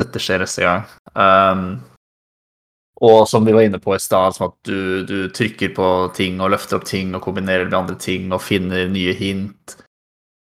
dette 0.00 0.22
skjer 0.22 0.42
neste 0.42 0.64
gang. 0.64 0.86
Um, 1.14 1.80
og 3.02 3.26
som 3.28 3.44
vi 3.44 3.54
var 3.54 3.66
inne 3.66 3.80
på 3.82 3.96
i 3.96 4.00
stad, 4.00 4.36
som 4.36 4.50
at 4.50 4.56
du, 4.68 5.02
du, 5.08 5.16
trykker 5.34 5.72
på 5.74 5.88
ting 6.14 6.38
og 6.40 6.52
løfter 6.54 6.78
opp 6.78 6.86
ting 6.86 7.10
og 7.16 7.24
kombinerer 7.24 7.66
med 7.66 7.78
andre 7.80 7.98
ting 7.98 8.30
og 8.30 8.44
finner 8.44 8.90
nye 8.92 9.14
hint. 9.18 9.76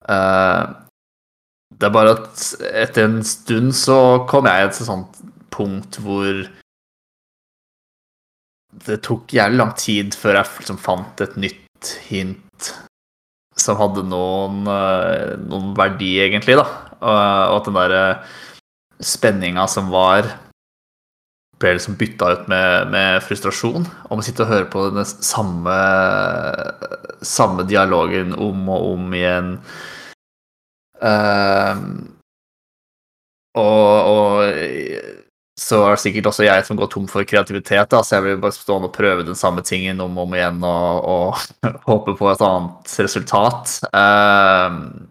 Uh, 0.04 0.68
det 1.80 1.88
er 1.88 1.96
bare 1.96 2.16
at 2.18 2.44
etter 2.84 3.08
en 3.08 3.22
stund 3.24 3.72
så 3.78 4.26
kom 4.28 4.50
jeg 4.50 4.74
til 4.74 4.84
et 4.84 4.90
sånt 4.90 5.22
punkt 5.54 6.00
hvor 6.04 6.42
det 8.86 9.00
tok 9.06 9.32
jævlig 9.34 9.60
lang 9.60 9.72
tid 9.80 10.18
før 10.18 10.40
jeg 10.40 10.60
liksom 10.60 10.80
fant 10.82 11.24
et 11.24 11.38
nytt 11.40 11.94
hint 12.10 12.70
som 13.60 13.80
hadde 13.80 14.04
noen, 14.08 14.62
uh, 14.68 15.36
noen 15.40 15.74
verdi, 15.78 16.14
egentlig, 16.24 16.60
da. 16.60 16.68
Og 17.00 17.56
at 17.60 17.68
den 17.68 17.80
derre 17.80 18.04
spenninga 19.00 19.66
som 19.72 19.92
var 19.92 20.28
ble 21.60 21.76
liksom 21.76 21.98
bytta 22.00 22.32
ut 22.34 22.48
med, 22.52 22.92
med 22.94 23.24
frustrasjon. 23.26 23.88
Om 24.10 24.22
å 24.22 24.26
sitte 24.26 24.46
og 24.46 24.52
høre 24.54 24.70
på 24.72 24.86
den 24.96 25.06
samme, 25.08 25.78
samme 27.26 27.66
dialogen 27.68 28.34
om 28.38 28.70
og 28.72 28.88
om 28.94 29.16
igjen. 29.18 29.54
Uh, 31.00 31.76
og, 33.60 34.10
og, 34.12 34.44
så 35.60 35.82
er 35.84 35.96
det 35.96 36.04
sikkert 36.06 36.30
også 36.32 36.46
jeg 36.46 36.64
som 36.68 36.78
går 36.80 36.88
tom 36.92 37.08
for 37.12 37.28
kreativitet, 37.28 37.90
da, 37.92 38.00
så 38.00 38.16
jeg 38.18 38.26
vil 38.26 38.42
bare 38.44 38.56
stå 38.56 38.78
og 38.80 38.94
prøve 38.96 39.26
den 39.28 39.36
samme 39.36 39.64
tingen 39.68 40.00
om 40.04 40.16
og 40.16 40.30
om 40.30 40.36
igjen 40.38 40.62
og, 40.64 41.10
og 41.12 41.74
håpe 41.90 42.16
på 42.20 42.30
et 42.32 42.44
annet 42.48 42.94
resultat. 43.04 43.76
Uh, 43.92 45.10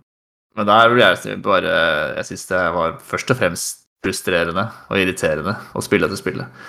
men 0.59 0.67
der 0.67 0.89
vil 0.91 1.05
jeg 1.05 1.37
bare 1.45 1.75
Jeg 2.17 2.27
syns 2.27 2.49
det 2.49 2.63
var 2.75 2.97
først 3.07 3.29
og 3.31 3.39
fremst 3.39 3.85
frustrerende 4.05 4.69
og 4.89 5.01
irriterende 5.01 5.57
å 5.75 5.83
spille 5.85 6.09
etter 6.09 6.21
spillet. 6.21 6.67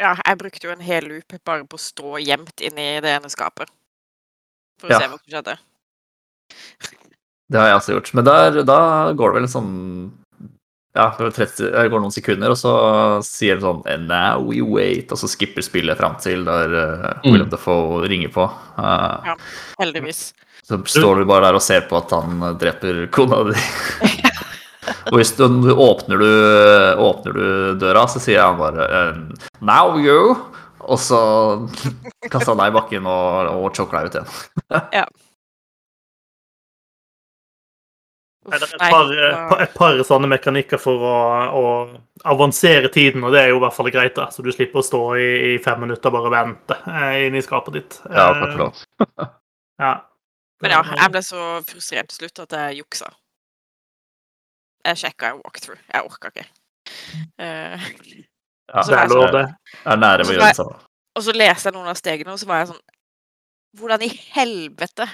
Ja, 0.00 0.14
jeg 0.16 0.38
brukte 0.40 0.64
jo 0.64 0.72
en 0.72 0.84
hel 0.84 1.10
loop 1.10 1.36
bare 1.44 1.66
på 1.68 1.76
å 1.76 1.82
stå 1.82 2.20
gjemt 2.24 2.62
inni 2.64 2.94
det 3.04 3.18
ene 3.18 3.28
skapet. 3.32 3.68
For 4.80 4.88
å 4.88 4.96
ja. 4.96 5.02
se 5.02 5.10
hva 5.10 5.18
som 5.18 5.34
skjedde. 5.34 5.56
Det 7.50 7.58
har 7.58 7.68
jeg 7.68 7.80
også 7.80 7.96
gjort. 7.96 8.10
Men 8.16 8.26
der, 8.26 8.62
da 8.66 8.80
går 9.18 9.30
det 9.30 9.38
vel 9.40 9.48
en 9.48 9.52
sånn 9.52 9.74
Ja, 10.96 11.10
det, 11.18 11.30
30, 11.36 11.68
det 11.74 11.90
går 11.92 12.02
noen 12.02 12.14
sekunder, 12.14 12.50
og 12.50 12.58
så 12.58 12.72
sier 13.26 13.58
det 13.58 13.66
sånn 13.66 13.84
And 13.90 14.08
now 14.10 14.46
we 14.46 14.62
wait. 14.64 15.12
Og 15.12 15.20
så 15.20 15.28
skipper 15.30 15.66
spillet 15.66 16.00
fram 16.00 16.16
til 16.22 16.46
der 16.48 16.74
uh, 16.74 17.10
William 17.26 17.50
Defoe 17.52 18.06
ringer 18.10 18.32
på. 18.34 18.48
Uh, 18.78 19.34
ja, 19.34 19.36
heldigvis. 19.82 20.30
Så 20.64 20.78
står 20.86 21.20
du 21.20 21.28
bare 21.28 21.48
der 21.48 21.58
og 21.58 21.64
ser 21.64 21.84
på 21.90 21.98
at 21.98 22.12
han 22.14 22.40
dreper 22.60 23.04
kona 23.12 23.42
di. 23.50 23.58
Og 25.10 25.18
hvis 25.18 25.32
du, 25.34 25.44
åpner, 25.74 26.22
du, 26.22 26.30
åpner 27.02 27.34
du 27.34 27.46
døra, 27.82 28.06
så 28.10 28.22
sier 28.22 28.44
han 28.44 28.60
bare 28.60 28.86
eh, 28.86 29.48
Now 29.58 29.98
you! 29.98 30.36
Og 30.80 30.98
så 30.98 31.18
kaster 32.30 32.54
han 32.54 32.62
deg 32.62 32.70
i 32.70 32.76
bakken 32.78 33.08
og, 33.10 33.50
og 33.52 33.74
choker 33.76 33.98
deg 33.98 34.06
ut 34.06 34.16
igjen. 34.20 34.30
ja. 35.00 35.04
Uff, 38.48 38.54
det 38.56 38.64
er 38.64 38.70
et 38.72 38.80
par, 38.80 39.10
et, 39.12 39.50
et 39.66 39.74
par, 39.76 39.98
sånne 40.08 40.30
mekanikker 40.32 40.80
for 40.80 41.02
å, 41.04 41.16
å, 41.60 41.64
avansere 42.32 42.88
tiden, 42.92 43.26
og 43.26 43.34
det 43.34 43.42
er 43.42 43.52
jo 43.52 43.58
i 43.60 43.64
hvert 43.66 43.76
fall 43.76 43.90
greit. 43.92 44.14
da, 44.16 44.30
Så 44.32 44.42
du 44.46 44.48
slipper 44.54 44.80
å 44.80 44.86
stå 44.86 45.02
i, 45.20 45.28
i 45.50 45.56
fem 45.62 45.84
minutter 45.84 46.08
og 46.08 46.16
bare 46.16 46.32
vente 46.32 46.78
eh, 46.88 47.26
inne 47.26 47.42
i 47.42 47.44
skapet 47.44 47.76
ditt. 47.76 47.98
Ja, 48.08 48.30
takk 48.38 48.54
for 48.56 48.64
det. 48.64 49.28
ja. 49.84 49.92
Men 50.60 50.74
ja, 50.76 50.80
jeg 50.96 51.12
ble 51.12 51.22
så 51.24 51.44
frustrert 51.68 52.10
til 52.12 52.24
slutt 52.24 52.42
at 52.46 52.56
jeg 52.56 52.80
juksa. 52.80 53.12
Jeg 54.86 54.96
sjekka 54.96 55.30
en 55.34 55.40
walkthrough. 55.44 55.80
Jeg 55.92 56.04
orka 56.08 56.30
ikke. 56.32 56.46
Uh, 57.40 57.88
Ja, 58.70 58.82
Så 58.86 58.92
Det 58.94 58.98
er 59.00 59.08
lov, 59.10 59.32
det. 59.34 59.54
Er 59.84 59.96
nære 59.98 60.24
ved 60.28 60.54
samme. 60.54 60.76
og 61.18 61.22
så 61.26 61.32
leste 61.34 61.66
jeg 61.68 61.74
noen 61.74 61.88
av 61.90 61.96
stegene, 61.98 62.30
og 62.32 62.38
så 62.38 62.46
var 62.46 62.60
jeg 62.62 62.68
sånn 62.70 62.84
Hvordan 63.80 64.02
i 64.06 64.10
helvete 64.34 65.06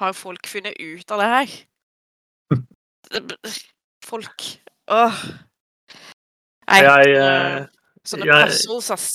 har 0.00 0.12
folk 0.18 0.46
funnet 0.50 0.74
ut 0.82 1.10
av 1.14 1.18
det 1.22 1.28
her? 1.30 1.54
Folk 4.04 4.44
Åh. 4.90 5.20
Nei, 6.68 6.80
Jeg, 6.82 7.14
eh, 7.16 7.66
sånne 8.04 8.26
jeg- 8.26 8.48
puzzles, 8.50 8.90
ass. 8.90 9.06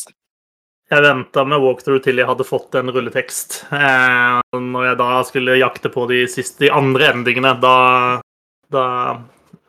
Jeg 0.90 1.04
venta 1.06 1.44
med 1.46 1.62
walkthrough 1.62 2.02
til 2.04 2.18
jeg 2.18 2.26
hadde 2.26 2.44
fått 2.48 2.74
en 2.80 2.90
rulletekst. 2.90 3.60
Eh, 3.72 4.40
når 4.58 4.86
jeg 4.88 4.98
da 4.98 5.10
skulle 5.24 5.60
jakte 5.60 5.90
på 5.94 6.08
de 6.10 6.24
siste, 6.28 6.60
de 6.66 6.72
andre 6.74 7.12
endingene, 7.14 7.52
da, 7.62 8.22
da 8.72 8.86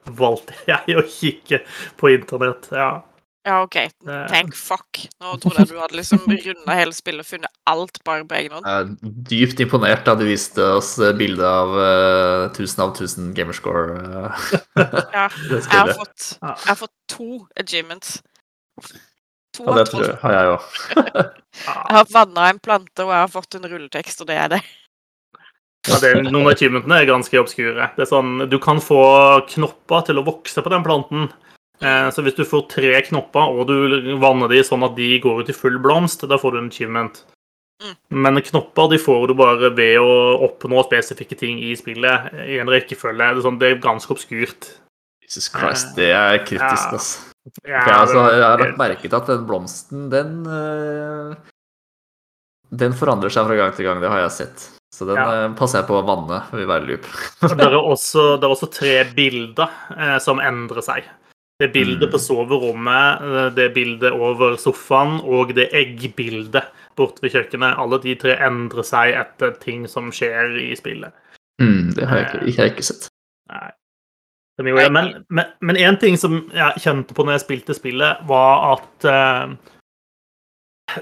valgte 0.06 0.56
jeg 0.70 0.98
å 0.98 1.06
kikke 1.06 1.62
på 2.00 2.12
internett. 2.16 2.70
Ja. 2.72 2.90
Ja, 3.48 3.62
OK. 3.64 3.72
Tenk 3.72 4.28
Thank 4.28 4.54
fuck. 4.54 4.98
Nå 5.22 5.32
trodde 5.40 5.62
jeg 5.62 5.70
du 5.70 5.78
hadde 5.80 5.96
liksom 5.96 6.26
runda 6.28 6.74
hele 6.76 6.92
spillet 6.92 7.24
og 7.24 7.28
funnet 7.30 7.54
alt 7.72 7.96
bare 8.04 8.26
på 8.28 8.36
egen 8.36 8.52
hånd. 8.52 8.66
Jeg 8.68 8.82
er 8.84 9.14
dypt 9.30 9.62
imponert 9.64 10.04
da 10.04 10.12
du 10.20 10.26
viste 10.28 10.66
oss 10.76 10.90
bilde 11.16 11.46
av 11.48 11.72
uh, 11.72 12.50
1000 12.52 12.84
av 12.84 12.92
1000 12.92 13.30
gamerscore. 13.38 13.96
eh, 13.96 14.50
Ja, 15.16 15.24
jeg 15.48 15.64
har 15.72 15.94
fått, 15.96 16.34
jeg 16.36 16.68
har 16.68 16.80
fått 16.82 16.92
to 17.08 17.30
achievements. 17.56 18.18
To 19.56 19.64
Ja, 19.66 19.78
det 19.80 19.86
tror 19.88 20.04
jeg, 20.04 20.18
har 20.20 20.36
jeg 20.36 20.52
òg. 20.52 20.68
Jeg 21.60 21.96
har 21.96 22.06
vanna 22.14 22.44
en 22.52 22.60
plante, 22.62 23.02
og 23.02 23.10
jeg 23.10 23.18
har 23.24 23.32
fått 23.32 23.56
en 23.58 23.66
rulletekst, 23.66 24.20
og 24.22 24.28
det 24.28 24.36
er 24.38 24.52
det. 24.52 24.60
Ja, 25.88 25.96
det 26.02 26.10
noen 26.26 26.44
av 26.44 26.52
achievementene 26.52 26.98
er 27.00 27.08
ganske 27.08 27.40
obskure. 27.40 27.86
Det 27.96 28.04
er 28.04 28.10
sånn, 28.10 28.44
du 28.52 28.58
kan 28.60 28.82
få 28.84 29.00
knopper 29.48 30.04
til 30.10 30.20
å 30.20 30.26
vokse 30.26 30.60
på 30.60 30.72
den 30.72 30.84
planten. 30.84 31.30
Eh, 31.80 32.08
så 32.12 32.20
hvis 32.24 32.36
du 32.36 32.44
får 32.44 32.66
tre 32.68 32.92
knopper, 33.06 33.54
og 33.56 33.70
du 33.70 34.10
vanner 34.20 34.50
de 34.52 34.60
sånn 34.66 34.84
at 34.84 34.96
de 34.98 35.14
går 35.24 35.40
ut 35.40 35.52
i 35.52 35.56
full 35.56 35.78
blomst, 35.80 36.26
da 36.28 36.36
får 36.40 36.52
du 36.52 36.58
en 36.60 36.68
achievement. 36.68 37.22
Mm. 37.80 37.94
Men 38.26 38.42
knopper 38.44 38.90
de 38.92 38.98
får 39.00 39.30
du 39.30 39.34
bare 39.38 39.70
ved 39.72 39.96
å 40.04 40.10
oppnå 40.44 40.82
spesifikke 40.84 41.38
ting 41.40 41.62
i 41.64 41.72
spillet 41.80 42.28
i 42.44 42.58
en 42.60 42.68
rekkefølge. 42.68 43.30
Det 43.30 43.40
er, 43.40 43.44
sånn, 43.46 43.60
det 43.62 43.70
er 43.70 43.80
ganske 43.80 44.12
obskurt. 44.12 44.68
Jesus 45.24 45.48
Christ, 45.54 45.94
det 45.96 46.10
er 46.12 46.42
kritisk, 46.44 46.90
Ja. 46.90 46.98
ass. 46.98 47.10
Ja, 47.64 47.80
jeg, 47.86 47.94
altså, 47.96 48.26
jeg 48.34 48.44
har 48.44 48.60
lagt 48.60 48.76
merke 48.76 49.08
til 49.08 49.16
at 49.16 49.30
den 49.30 49.46
blomsten, 49.48 50.10
den 50.12 50.44
eh, 50.44 51.36
Den 52.70 52.92
forandrer 52.92 53.32
seg 53.32 53.48
fra 53.48 53.56
gang 53.56 53.72
til 53.74 53.88
gang, 53.88 53.98
det 54.02 54.10
har 54.12 54.20
jeg 54.28 54.34
sett. 54.36 54.79
Så 54.92 55.06
den 55.06 55.16
Ja. 55.16 55.44
eh, 55.46 55.52
passer 55.54 55.80
jeg 55.80 55.88
på 55.88 56.00
å 56.00 56.06
vanne 56.06 56.42
ved 56.50 56.66
hver 56.66 56.86
loop. 56.88 57.06
Det 57.56 57.66
er 57.66 57.76
også, 57.94 58.36
det 58.40 58.44
er 58.48 58.54
også 58.56 58.70
tre 58.74 58.94
bilder 59.14 59.68
eh, 59.96 60.18
som 60.18 60.40
endrer 60.42 60.82
seg. 60.82 61.04
Det 61.60 61.72
bildet 61.74 62.08
Mm. 62.08 62.12
på 62.14 62.18
soverommet, 62.18 63.20
eh, 63.22 63.50
det 63.54 63.74
bildet 63.74 64.12
over 64.16 64.56
sofaen 64.56 65.20
og 65.22 65.54
det 65.54 65.68
eggbildet 65.76 66.64
borte 66.96 67.20
ved 67.22 67.30
kjøkkenet. 67.34 67.76
Alle 67.78 67.98
de 68.02 68.14
tre 68.16 68.34
endrer 68.40 68.82
seg 68.82 69.14
etter 69.14 69.52
ting 69.60 69.86
som 69.88 70.10
skjer 70.10 70.56
i 70.58 70.74
spillet. 70.76 71.12
Mm, 71.60 71.92
det 71.94 72.08
har 72.08 72.16
jeg 72.22 72.26
ikke, 72.30 72.46
jeg 72.46 72.56
har 72.56 72.70
ikke 72.74 72.82
sett. 72.88 73.08
Nei. 73.52 73.70
Men, 74.60 75.54
men 75.60 75.76
en 75.76 75.96
ting 75.96 76.16
som 76.20 76.50
jeg 76.52 76.80
kjente 76.82 77.14
på 77.16 77.24
når 77.24 77.38
jeg 77.38 77.44
spilte 77.46 77.74
spillet, 77.76 78.26
var 78.28 78.74
at 78.74 79.04
eh, 79.08 79.54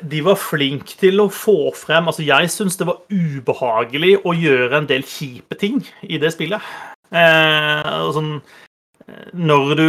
de 0.02 0.20
var 0.26 0.38
flinke 0.40 0.96
til 1.00 1.22
å 1.22 1.28
få 1.32 1.72
frem 1.76 2.08
Altså, 2.10 2.24
jeg 2.26 2.50
syns 2.52 2.78
det 2.80 2.88
var 2.88 3.02
ubehagelig 3.10 4.18
å 4.26 4.34
gjøre 4.36 4.82
en 4.82 4.88
del 4.90 5.04
kjipe 5.06 5.58
ting 5.58 5.82
i 6.02 6.20
det 6.20 6.32
spillet. 6.34 6.64
Eh, 7.08 7.92
sånn 8.14 8.34
eh, 8.38 9.28
Når 9.32 9.74
du 9.78 9.88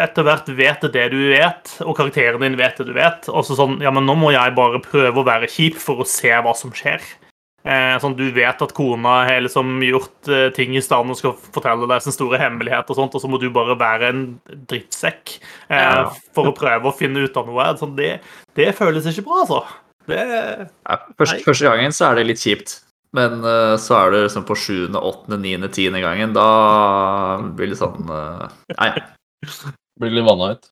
etter 0.00 0.24
hvert 0.24 0.46
vet 0.56 0.84
det 0.94 1.08
du 1.12 1.18
vet, 1.34 1.74
og 1.84 1.96
karakteren 1.98 2.40
din 2.40 2.56
vet 2.56 2.78
det 2.80 2.86
du 2.88 2.94
vet, 2.96 3.28
og 3.28 3.44
så 3.44 3.56
sånn 3.58 3.80
Ja, 3.84 3.92
men 3.92 4.06
nå 4.08 4.16
må 4.16 4.32
jeg 4.32 4.56
bare 4.56 4.80
prøve 4.84 5.20
å 5.20 5.26
være 5.26 5.50
kjip 5.52 5.76
for 5.80 6.00
å 6.00 6.08
se 6.08 6.32
hva 6.32 6.54
som 6.56 6.72
skjer. 6.74 7.02
Eh, 7.62 7.94
sånn, 8.02 8.16
Du 8.18 8.24
vet 8.34 8.62
at 8.64 8.72
kona 8.74 9.20
har 9.28 9.42
liksom 9.44 9.76
gjort 9.86 10.28
eh, 10.28 10.48
ting 10.54 10.74
i 10.74 10.82
stand 10.82 11.14
og 11.14 11.18
skal 11.18 11.36
fortelle 11.54 11.86
deg 11.86 12.02
sin 12.02 12.14
store 12.14 12.40
hemmelighet, 12.42 12.88
og 12.90 12.98
sånt, 12.98 13.14
og 13.14 13.22
så 13.22 13.30
må 13.30 13.38
du 13.38 13.46
bare 13.54 13.76
være 13.78 14.08
en 14.10 14.22
drittsekk 14.66 15.36
eh, 15.70 15.78
Ja. 15.78 16.08
for 16.34 16.50
å 16.50 16.56
prøve 16.56 16.90
å 16.90 16.96
finne 16.96 17.22
ut 17.22 17.36
av 17.38 17.46
noe. 17.46 17.68
Sånn, 17.78 17.94
det, 17.98 18.16
det 18.58 18.72
føles 18.78 19.06
ikke 19.06 19.28
bra, 19.28 19.44
altså. 19.44 19.60
Det, 20.10 20.18
Ja, 20.18 20.98
første, 21.14 21.38
første 21.46 21.70
gangen 21.70 21.94
så 21.94 22.10
er 22.10 22.18
det 22.18 22.26
litt 22.32 22.42
kjipt. 22.42 22.80
Men 23.12 23.42
uh, 23.44 23.76
så 23.76 23.92
er 23.98 24.14
det 24.14 24.20
liksom 24.24 24.46
på 24.48 24.54
sjuende, 24.56 25.00
åttende, 25.04 25.36
niende, 25.38 25.68
tiende 25.68 26.00
gangen. 26.00 26.32
Da 26.32 26.46
blir 27.58 27.68
det 27.68 27.76
sånn 27.76 28.08
uh, 28.08 28.48
Nei. 28.72 28.88
Blir 30.00 30.14
litt 30.16 30.24
vanna 30.24 30.54
ut. 30.56 30.70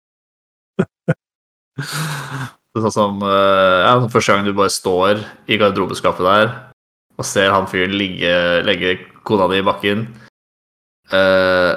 Det 0.81 2.81
Sånn 2.81 2.95
som 2.95 3.21
eh, 3.27 3.81
ja, 3.83 3.93
sånn 3.99 4.13
Første 4.15 4.33
gang 4.33 4.47
du 4.47 4.55
bare 4.57 4.73
står 4.73 5.21
i 5.51 5.59
garderobeskapet 5.61 6.25
der 6.25 6.53
og 7.21 7.27
ser 7.29 7.53
han 7.53 7.69
fyren 7.69 7.93
legge 8.65 8.97
kona 9.29 9.47
di 9.53 9.61
i 9.61 9.67
bakken 9.67 10.07
uh, 11.13 11.77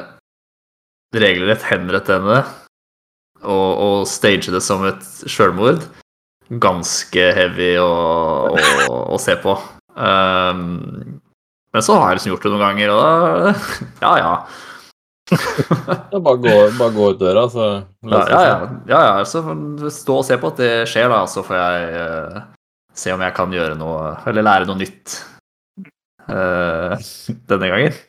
Regelrett 1.13 1.65
henrette 1.67 2.15
henne 2.15 2.39
og, 3.43 3.69
og 3.83 3.97
stage 4.09 4.53
det 4.53 4.61
som 4.63 4.85
et 4.87 5.03
sjølmord. 5.29 5.83
Ganske 6.63 7.25
heavy 7.35 7.73
å, 7.81 7.89
å, 8.55 8.95
å 9.13 9.19
se 9.21 9.35
på. 9.43 9.55
Um, 9.93 11.19
men 11.73 11.85
så 11.85 11.97
har 11.99 12.11
jeg 12.11 12.19
liksom 12.19 12.33
gjort 12.33 12.47
det 12.47 12.53
noen 12.53 12.63
ganger, 12.63 12.93
og 12.93 13.01
da 13.03 13.53
Ja, 14.05 14.13
ja. 14.21 14.33
Bare 16.13 16.37
gå, 16.37 16.55
bare 16.77 16.91
gå 16.93 17.11
ut 17.13 17.19
døra, 17.21 17.45
så 17.49 17.67
ja, 18.05 18.23
ja. 18.29 18.57
ja, 18.89 19.03
ja. 19.07 19.13
Så 19.25 19.43
stå 19.93 20.17
og 20.19 20.25
se 20.27 20.37
på 20.39 20.51
at 20.51 20.59
det 20.59 20.71
skjer, 20.91 21.07
da, 21.13 21.23
så 21.29 21.45
får 21.45 21.57
jeg 21.57 22.01
eh, 22.01 22.41
se 23.03 23.13
om 23.13 23.23
jeg 23.23 23.35
kan 23.37 23.53
gjøre 23.55 23.77
noe 23.79 24.11
Eller 24.29 24.45
lære 24.45 24.67
noe 24.69 24.81
nytt 24.81 25.15
eh, 26.29 26.97
denne 27.49 27.69
gangen. 27.71 28.01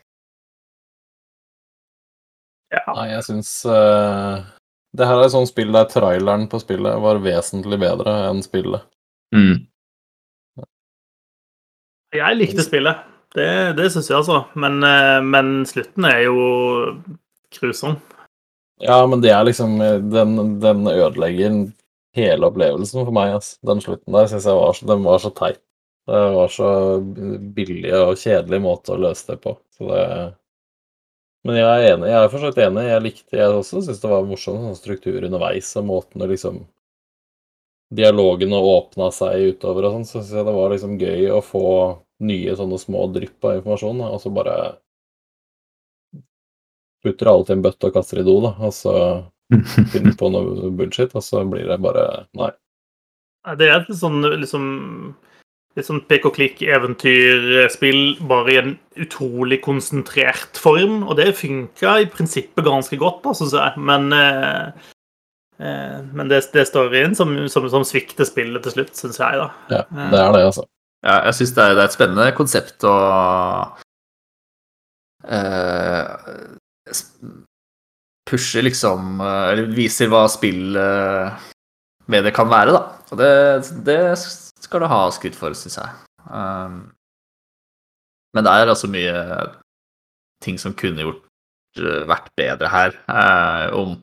Nei, 2.74 3.06
jeg 3.12 3.22
syns 3.28 3.50
uh, 3.70 4.42
Det 4.94 5.06
her 5.06 5.20
er 5.20 5.28
et 5.28 5.34
sånt 5.34 5.50
spill 5.50 5.70
der 5.74 5.86
traileren 5.90 6.48
på 6.50 6.58
spillet 6.62 7.02
var 7.02 7.22
vesentlig 7.22 7.78
bedre 7.82 8.16
enn 8.30 8.42
spillet. 8.42 8.82
jeg 12.14 12.38
likte 12.38 12.66
spillet. 12.66 13.06
Det, 13.34 13.46
det 13.78 13.88
syns 13.90 14.10
jeg, 14.10 14.20
altså. 14.20 14.44
Men, 14.54 14.78
eh, 14.86 15.20
men 15.26 15.64
slutten 15.66 16.06
er 16.06 16.20
jo 16.28 16.36
grusom. 17.56 17.96
Ja, 18.82 19.00
men 19.10 19.22
det 19.22 19.32
er 19.34 19.46
liksom 19.46 19.78
Den, 20.10 20.36
den 20.62 20.86
ødelegger 20.90 21.56
hele 22.14 22.46
opplevelsen 22.46 23.02
for 23.02 23.14
meg, 23.14 23.34
ass. 23.40 23.56
Den 23.66 23.82
slutten 23.82 24.14
der 24.14 24.30
syns 24.30 24.46
jeg 24.46 24.58
var 24.58 24.78
den 24.86 25.02
var 25.06 25.22
så 25.22 25.32
teit. 25.34 25.58
Det 26.06 26.22
var 26.34 26.48
så 26.52 26.70
billig 27.56 27.92
og 27.96 28.18
kjedelig 28.20 28.60
måte 28.60 28.92
å 28.92 29.00
løse 29.00 29.32
det 29.32 29.38
på. 29.40 29.56
Det 29.80 30.04
Men 31.44 31.58
jeg 31.58 31.64
er 31.68 31.86
enig. 31.94 32.08
Jeg 32.08 32.20
er 32.20 32.30
for 32.32 32.60
enig. 32.66 32.84
Jeg 32.88 33.04
likte 33.04 33.36
Jeg 33.36 33.56
også 33.56 33.82
syns 33.84 34.00
det 34.00 34.10
var 34.12 34.28
morsom 34.28 34.60
sånn 34.60 34.78
struktur 34.78 35.24
underveis, 35.24 35.72
og 35.80 35.88
måten 35.88 36.24
det 36.24 36.30
liksom 36.34 36.64
Dialogene 37.94 38.58
åpna 38.58 39.10
seg 39.12 39.52
utover 39.54 39.86
og 39.86 39.92
sånn, 39.96 40.06
så 40.08 40.20
syns 40.20 40.32
jeg 40.34 40.46
det 40.48 40.54
var 40.56 40.72
liksom 40.72 40.96
gøy 40.98 41.28
å 41.30 41.42
få 41.44 41.66
nye 42.24 42.56
sånne 42.56 42.78
små 42.80 43.04
drypp 43.12 43.44
av 43.44 43.58
informasjon, 43.58 44.00
og 44.08 44.16
så 44.22 44.32
bare 44.34 44.56
putter 47.04 47.30
alle 47.30 47.46
til 47.46 47.58
en 47.58 47.64
bøtte 47.66 47.90
og 47.90 47.94
kaster 47.94 48.22
i 48.22 48.26
do, 48.26 48.38
da, 48.42 48.54
og 48.64 48.72
så 48.74 48.94
finner 49.92 50.16
på 50.18 50.30
noe 50.32 50.72
bullshit, 50.74 51.12
og 51.14 51.22
så 51.22 51.44
blir 51.48 51.68
det 51.68 51.78
bare 51.84 52.06
Nei. 52.40 52.50
Det 53.60 53.68
er 53.68 53.82
et 53.82 53.92
sånn 54.00 54.24
liksom 54.24 54.64
Litt 55.74 55.88
sånn 55.88 56.04
pek 56.06 56.28
og 56.28 56.36
klikk-eventyrspill, 56.36 58.02
bare 58.30 58.52
i 58.52 58.58
en 58.60 58.74
utrolig 59.02 59.58
konsentrert 59.64 60.60
form. 60.60 61.00
Og 61.08 61.16
det 61.18 61.32
funka 61.40 61.96
i 62.04 62.10
prinsippet 62.10 62.66
ganske 62.66 62.98
godt, 63.00 63.24
da, 63.24 63.32
syns 63.34 63.56
jeg. 63.58 63.82
Men, 63.90 64.06
eh, 64.14 64.92
eh, 65.58 65.96
men 66.14 66.30
det, 66.30 66.44
det 66.54 66.68
står 66.70 66.94
inn 67.00 67.18
som, 67.18 67.34
som, 67.50 67.66
som 67.72 67.86
svikter 67.86 68.28
spillet 68.28 68.62
til 68.62 68.76
slutt, 68.76 68.94
syns 69.00 69.18
jeg, 69.18 69.40
da. 69.42 69.48
Ja, 69.72 69.82
det 70.12 70.22
er 70.22 70.38
det, 70.38 70.44
altså. 70.52 70.68
Ja, 71.04 71.18
jeg 71.26 71.36
syns 71.40 71.56
det, 71.56 71.64
det 71.76 71.82
er 71.82 71.88
et 71.90 71.96
spennende 71.96 72.30
konsept 72.38 72.86
å 72.88 72.94
eh, 75.28 76.04
Pushe 78.24 78.62
liksom 78.64 79.20
eh, 79.20 79.50
Eller 79.52 79.74
viser 79.76 80.08
hva 80.12 80.24
spill 80.32 80.78
eh, 80.80 81.44
med 82.08 82.26
det 82.26 82.34
kan 82.36 82.50
være, 82.50 82.72
da. 82.72 82.80
Og 83.12 83.20
det, 83.20 83.28
det 83.86 84.00
skal 84.64 84.82
du 84.82 84.88
ha 84.90 85.04
skudd 85.14 85.36
for, 85.38 85.54
syns 85.58 85.78
jeg. 85.80 85.92
Um, 86.24 86.80
men 88.34 88.46
det 88.46 88.52
er 88.52 88.72
altså 88.72 88.90
mye 88.90 89.14
ting 90.44 90.58
som 90.60 90.74
kunne 90.76 91.04
gjort 91.04 91.80
eh, 91.80 92.02
vært 92.10 92.32
bedre 92.38 92.70
her. 92.72 92.96
Uh, 93.08 93.68
om 93.78 93.94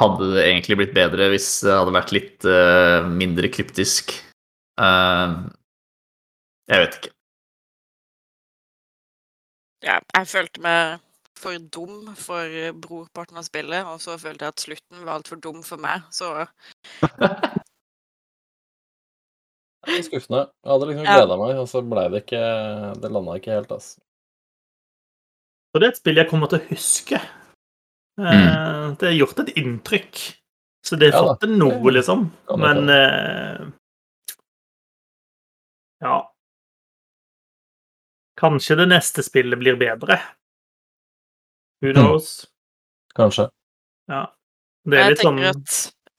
hadde 0.00 0.28
det 0.34 0.44
egentlig 0.48 0.78
blitt 0.80 0.94
bedre 0.96 1.30
hvis 1.32 1.48
det 1.66 1.74
hadde 1.74 1.94
vært 1.94 2.14
litt 2.14 2.46
uh, 2.48 3.08
mindre 3.08 3.50
kryptisk? 3.52 4.14
Uh, 4.80 5.48
jeg 6.70 6.84
vet 6.84 7.00
ikke. 7.00 7.14
Ja, 9.82 9.96
jeg 10.14 10.30
følte 10.30 10.62
meg 10.62 11.00
for 11.42 11.58
dum 11.74 12.12
for 12.14 12.74
brorparten 12.84 13.40
av 13.40 13.46
spillet, 13.48 13.88
og 13.88 13.98
så 14.02 14.14
følte 14.20 14.46
jeg 14.46 14.54
at 14.54 14.62
slutten 14.62 15.02
var 15.02 15.16
altfor 15.16 15.40
dum 15.42 15.58
for 15.66 15.82
meg, 15.82 16.04
så 16.14 16.44
Det 19.86 19.98
er 19.98 20.04
skuffende. 20.06 20.42
Jeg 20.62 20.70
hadde 20.72 20.86
liksom 20.90 21.04
Ja. 21.06 21.14
gleda 21.18 21.36
meg, 21.40 21.56
og 21.58 21.68
så 21.68 21.82
blei 21.82 22.08
det 22.10 22.22
ikke 22.24 22.42
Det 23.00 23.10
landa 23.10 23.32
ikke 23.38 23.54
helt, 23.56 23.70
altså. 23.72 23.98
Så 25.72 25.80
det 25.80 25.86
er 25.86 25.92
et 25.92 25.96
spill 26.02 26.16
jeg 26.20 26.28
kommer 26.28 26.48
til 26.52 26.60
å 26.60 26.68
huske. 26.68 27.18
Mm. 28.20 28.96
Det 29.00 29.08
har 29.08 29.16
gjort 29.16 29.38
et 29.40 29.54
inntrykk. 29.56 30.20
Så 30.84 30.98
det 30.98 31.12
har 31.14 31.22
Ja 31.22 31.28
fått 31.32 31.40
til 31.46 31.54
noe, 31.56 31.90
liksom. 31.94 32.26
Men 32.58 32.88
uh, 32.90 33.70
Ja. 36.02 36.28
Kanskje 38.38 38.76
det 38.76 38.88
neste 38.90 39.22
spillet 39.22 39.58
blir 39.58 39.76
bedre. 39.80 40.18
Who 41.82 41.92
knows? 41.94 42.44
Mm. 42.44 42.48
Kanskje. 43.16 43.48
Ja. 44.08 44.26
Det 44.84 44.98
er 44.98 45.04
jeg 45.04 45.14
litt 45.14 45.22
sånn 45.22 45.38
at, 45.46 45.74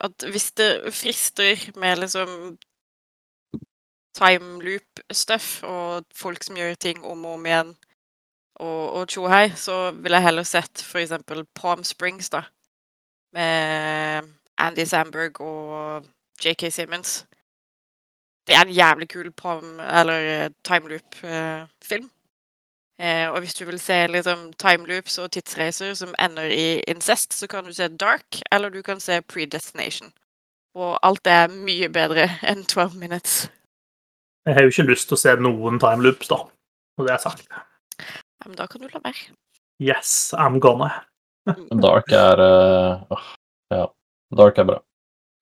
at 0.07 0.26
hvis 0.32 0.51
det 0.55 0.70
frister 0.95 1.64
med 1.80 1.99
liksom 1.99 2.57
time 4.14 4.61
loop-stuff 4.64 5.64
og 5.64 6.05
folk 6.16 6.43
som 6.43 6.57
gjør 6.57 6.76
ting 6.76 7.03
om 7.05 7.26
og 7.26 7.39
om 7.39 7.45
igjen 7.49 7.76
og, 8.64 9.07
tjohei, 9.09 9.49
så 9.57 9.91
ville 9.91 10.18
jeg 10.20 10.28
heller 10.28 10.45
sett 10.47 10.82
for 10.86 11.01
eksempel 11.01 11.45
Palm 11.57 11.84
Springs, 11.84 12.30
da. 12.30 12.43
Med 13.34 14.30
Andy 14.57 14.86
Samberg 14.86 15.41
og 15.41 16.05
JK 16.43 16.72
Simmons. 16.72 17.26
Det 18.47 18.55
er 18.55 18.66
en 18.66 18.76
jævlig 18.76 19.09
kul 19.09 19.32
palm, 19.32 19.80
eller 19.80 20.49
time 20.64 20.89
loop-film. 20.89 22.11
Eh, 22.99 23.30
og 23.30 23.39
hvis 23.39 23.53
du 23.53 23.66
vil 23.66 23.80
se 23.80 24.07
liksom 24.07 24.53
time 24.53 24.86
loops 24.88 25.18
og 25.18 25.32
tidsreiser 25.32 25.93
som 25.93 26.14
ender 26.20 26.43
i 26.43 26.80
incest, 26.88 27.34
så 27.34 27.47
kan 27.47 27.66
du 27.66 27.74
se 27.74 27.88
Dark, 27.88 28.38
eller 28.51 28.70
du 28.70 28.82
kan 28.82 28.99
se 28.99 29.22
Predestination. 29.22 30.14
Og 30.76 30.99
alt 31.03 31.28
er 31.28 31.47
mye 31.47 31.89
bedre 31.89 32.30
enn 32.49 32.66
12 32.66 32.95
Minutes. 32.95 33.49
Jeg 34.44 34.58
har 34.58 34.66
jo 34.66 34.74
ikke 34.74 34.89
lyst 34.89 35.08
til 35.10 35.18
å 35.18 35.22
se 35.22 35.36
noen 35.39 35.80
timeloops, 35.80 36.30
da. 36.32 36.39
Og 37.00 37.08
det 37.08 37.14
er 37.16 37.22
sagt. 37.24 37.46
Ja, 38.00 38.48
men 38.48 38.58
da 38.60 38.68
kan 38.68 38.84
du 38.84 38.89
la 38.91 39.00
være. 39.04 39.32
Yes, 39.84 40.34
I'm 40.38 40.60
gonna. 40.64 40.91
Men 41.48 41.84
Dark 41.84 42.12
er 42.12 42.39
uh, 42.44 43.30
Ja. 43.74 43.88
Dark 44.36 44.58
er 44.58 44.68
bra. 44.68 44.82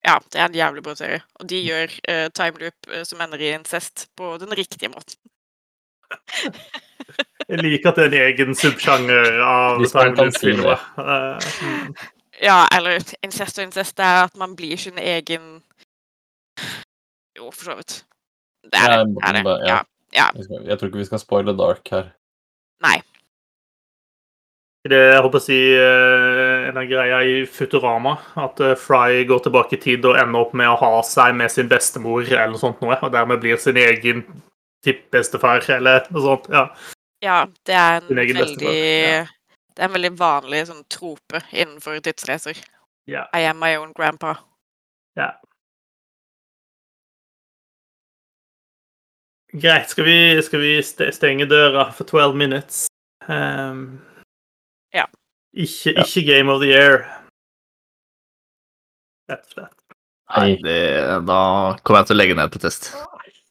Ja, 0.05 0.17
det 0.33 0.39
er 0.39 0.47
en 0.49 0.55
jævlig 0.57 0.83
bra 0.83 0.95
serie. 0.97 1.21
Og 1.39 1.49
de 1.49 1.59
gjør 1.61 1.93
uh, 2.09 2.27
time 2.33 2.61
loop 2.61 2.89
eh, 2.89 3.03
som 3.05 3.21
ender 3.21 3.41
i 3.41 3.51
incest 3.53 4.07
på 4.17 4.33
den 4.41 4.53
riktige 4.57 4.89
måten. 4.89 5.19
Jeg 7.51 7.61
liker 7.61 7.91
at 7.91 7.99
det 7.99 8.05
er 8.05 8.09
en 8.09 8.25
egen 8.29 8.57
subsjanger 8.57 9.37
av 9.45 9.81
timeloop-filmer. 9.83 10.83
Eh, 11.01 11.49
mm. 11.67 11.93
Ja, 12.41 12.63
eller 12.73 13.01
incest 13.25 13.59
og 13.59 13.67
incest 13.67 13.99
er 14.01 14.25
at 14.25 14.37
man 14.39 14.55
blir 14.57 14.79
sin 14.79 14.97
egen 14.97 15.61
Jo, 17.37 17.51
for 17.51 17.63
så 17.63 17.75
vidt. 17.79 17.93
Det 18.63 18.81
er 18.81 18.91
det. 18.97 19.15
Det, 19.15 19.23
er 19.27 19.37
det. 19.37 19.55
Ja. 19.67 19.77
ja. 20.13 20.27
ja. 20.35 20.59
Jeg 20.69 20.79
tror 20.79 20.91
ikke 20.91 21.01
vi 21.01 21.07
skal 21.09 21.21
spoile 21.23 21.55
Dark 21.57 21.87
her. 21.93 22.11
Nei. 22.85 22.99
Det 24.81 24.97
jeg 24.97 25.21
håper 25.21 25.37
å 25.37 25.43
si 25.43 25.57
eh, 25.77 26.69
en 26.71 26.77
av 26.81 26.87
greia 26.89 27.19
i 27.21 27.33
Futurama, 27.45 28.15
at 28.41 28.61
eh, 28.65 28.77
Fry 28.79 29.21
går 29.29 29.43
tilbake 29.45 29.77
i 29.77 29.81
tid 29.81 30.07
og 30.09 30.17
ender 30.17 30.41
opp 30.41 30.55
med 30.57 30.71
å 30.71 30.79
ha 30.79 31.03
seg 31.05 31.35
med 31.37 31.53
sin 31.53 31.69
bestemor 31.69 32.25
eller 32.25 32.55
noe 32.55 32.61
sånt 32.61 32.81
noe, 32.81 32.97
og 32.97 33.13
dermed 33.13 33.43
blir 33.43 33.61
sin 33.61 33.77
egen 33.77 34.23
tippbestefar 34.81 35.67
eller 35.77 36.09
noe 36.09 36.25
sånt. 36.25 36.49
Ja. 36.49 36.65
Ja, 37.21 37.43
det 37.69 37.77
er 37.77 37.99
en 37.99 38.09
veldig 38.09 38.39
bestefar, 38.39 38.73
ja. 38.73 39.21
Det 39.71 39.85
er 39.85 39.87
en 39.87 39.93
veldig 39.93 40.11
vanlig 40.17 40.63
sånn 40.71 40.81
trope 40.91 41.43
innenfor 41.53 42.01
tidsreiser. 42.03 42.57
Yeah. 43.09 43.29
I 43.37 43.45
am 43.49 43.61
my 43.61 43.75
own 43.77 43.93
grandpa. 43.97 44.39
ja. 45.19 45.35
Greit. 49.51 49.89
Skal 49.91 50.07
vi, 50.07 50.17
skal 50.45 50.59
vi 50.63 50.71
stenge 50.83 51.45
døra 51.49 51.89
for 51.91 52.07
12 52.07 52.35
minutes? 52.35 52.87
Um, 53.27 54.01
Ja. 54.93 55.05
Ikke, 55.53 55.93
Ja. 55.95 56.03
ikke 56.03 56.25
Game 56.27 56.51
of 56.51 56.61
the 56.61 56.71
Year. 56.71 57.05
Rett 59.29 59.45
og 59.45 59.51
slett. 59.51 59.77
Nei, 60.31 60.55
det, 60.63 60.79
da 61.27 61.41
kommer 61.83 62.01
jeg 62.01 62.07
til 62.07 62.15
å 62.15 62.19
legge 62.21 62.35
ned 62.39 62.51
på 62.51 62.59
test. 62.63 62.93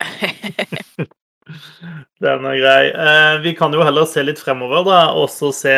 Den 2.20 2.44
er 2.46 2.58
grei. 2.60 2.82
Uh, 2.94 3.42
vi 3.44 3.52
kan 3.56 3.72
jo 3.74 3.84
heller 3.84 4.08
se 4.08 4.22
litt 4.24 4.40
fremover, 4.40 4.84
da, 4.86 5.00
Også 5.16 5.52
se 5.56 5.74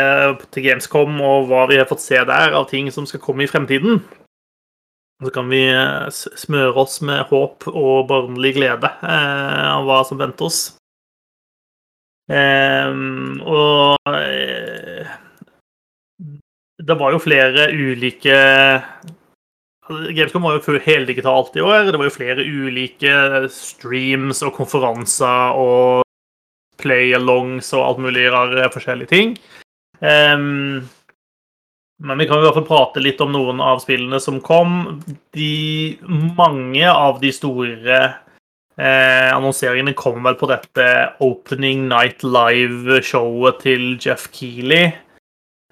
til 0.55 0.67
Gamescom 0.67 1.21
og 1.23 1.49
hva 1.51 1.67
vi 1.71 1.79
har 1.81 1.89
fått 1.91 2.05
se 2.05 2.19
der 2.19 2.55
av 2.59 2.69
ting 2.71 2.91
som 2.95 3.07
skal 3.09 3.23
komme 3.23 3.47
i 3.47 3.51
fremtiden. 3.51 4.03
Så 5.23 5.31
kan 5.31 5.49
vi 5.53 5.63
eh, 5.71 6.09
smøre 6.11 6.75
oss 6.83 7.01
med 7.07 7.29
håp 7.31 7.69
og 7.71 8.07
barnlig 8.11 8.57
glede 8.57 8.91
eh, 9.07 9.67
av 9.71 9.87
hva 9.87 10.03
som 10.09 10.19
venter 10.19 10.49
oss. 10.49 10.61
Eh, 12.33 12.91
og 13.47 14.13
eh, 14.13 15.11
det 16.83 16.97
var 16.99 17.15
jo 17.15 17.23
flere 17.23 17.71
ulike 17.71 18.39
Altså, 19.83 20.13
Gamescom 20.15 20.45
var 20.47 20.61
jo 20.63 20.79
heldigitalt 20.79 21.57
i 21.59 21.63
år. 21.65 21.91
Det 21.91 21.99
var 21.99 22.07
jo 22.07 22.15
flere 22.15 22.45
ulike 22.47 23.15
streams 23.51 24.43
og 24.47 24.55
konferanser 24.55 25.59
og 25.59 26.07
play-alongs 26.83 27.73
og 27.75 27.87
alt 27.87 28.03
mulig 28.05 28.29
rare 28.31 28.69
forskjellige 28.73 29.11
ting. 29.11 29.35
Ehm, 30.03 30.87
men 32.03 32.19
vi 32.19 32.27
kan 32.27 32.41
i 32.41 32.45
hvert 32.47 32.59
fall 32.59 32.67
prate 32.67 33.03
litt 33.03 33.21
om 33.23 33.31
noen 33.35 33.63
av 33.63 33.81
spillene 33.83 34.19
som 34.23 34.41
kom. 34.43 35.01
De, 35.37 35.53
mange 36.37 36.91
av 36.91 37.21
de 37.23 37.31
store 37.35 37.99
eh, 38.03 39.31
annonseringene 39.31 39.95
kom 39.99 40.23
vel 40.27 40.37
på 40.41 40.51
dette 40.51 40.87
Opening 41.23 41.87
Night 41.93 42.25
Live-showet 42.27 43.63
til 43.63 43.87
Jeff 44.03 44.27
Keeley. 44.35 44.91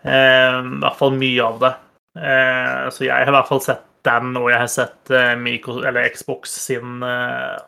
Eh, 0.06 0.60
I 0.60 0.80
hvert 0.84 1.00
fall 1.00 1.16
mye 1.18 1.48
av 1.48 1.60
det. 1.64 1.74
Eh, 2.20 2.86
så 2.94 3.06
jeg 3.08 3.16
har 3.16 3.32
i 3.32 3.36
hvert 3.38 3.50
fall 3.50 3.64
sett 3.64 3.86
den, 4.06 4.32
og 4.38 4.48
jeg 4.52 4.62
har 4.62 4.70
sett 4.72 5.12
eh, 5.12 5.34
Micro, 5.38 5.80
Xbox 6.14 6.54
sin 6.68 7.02
eh, 7.04 7.58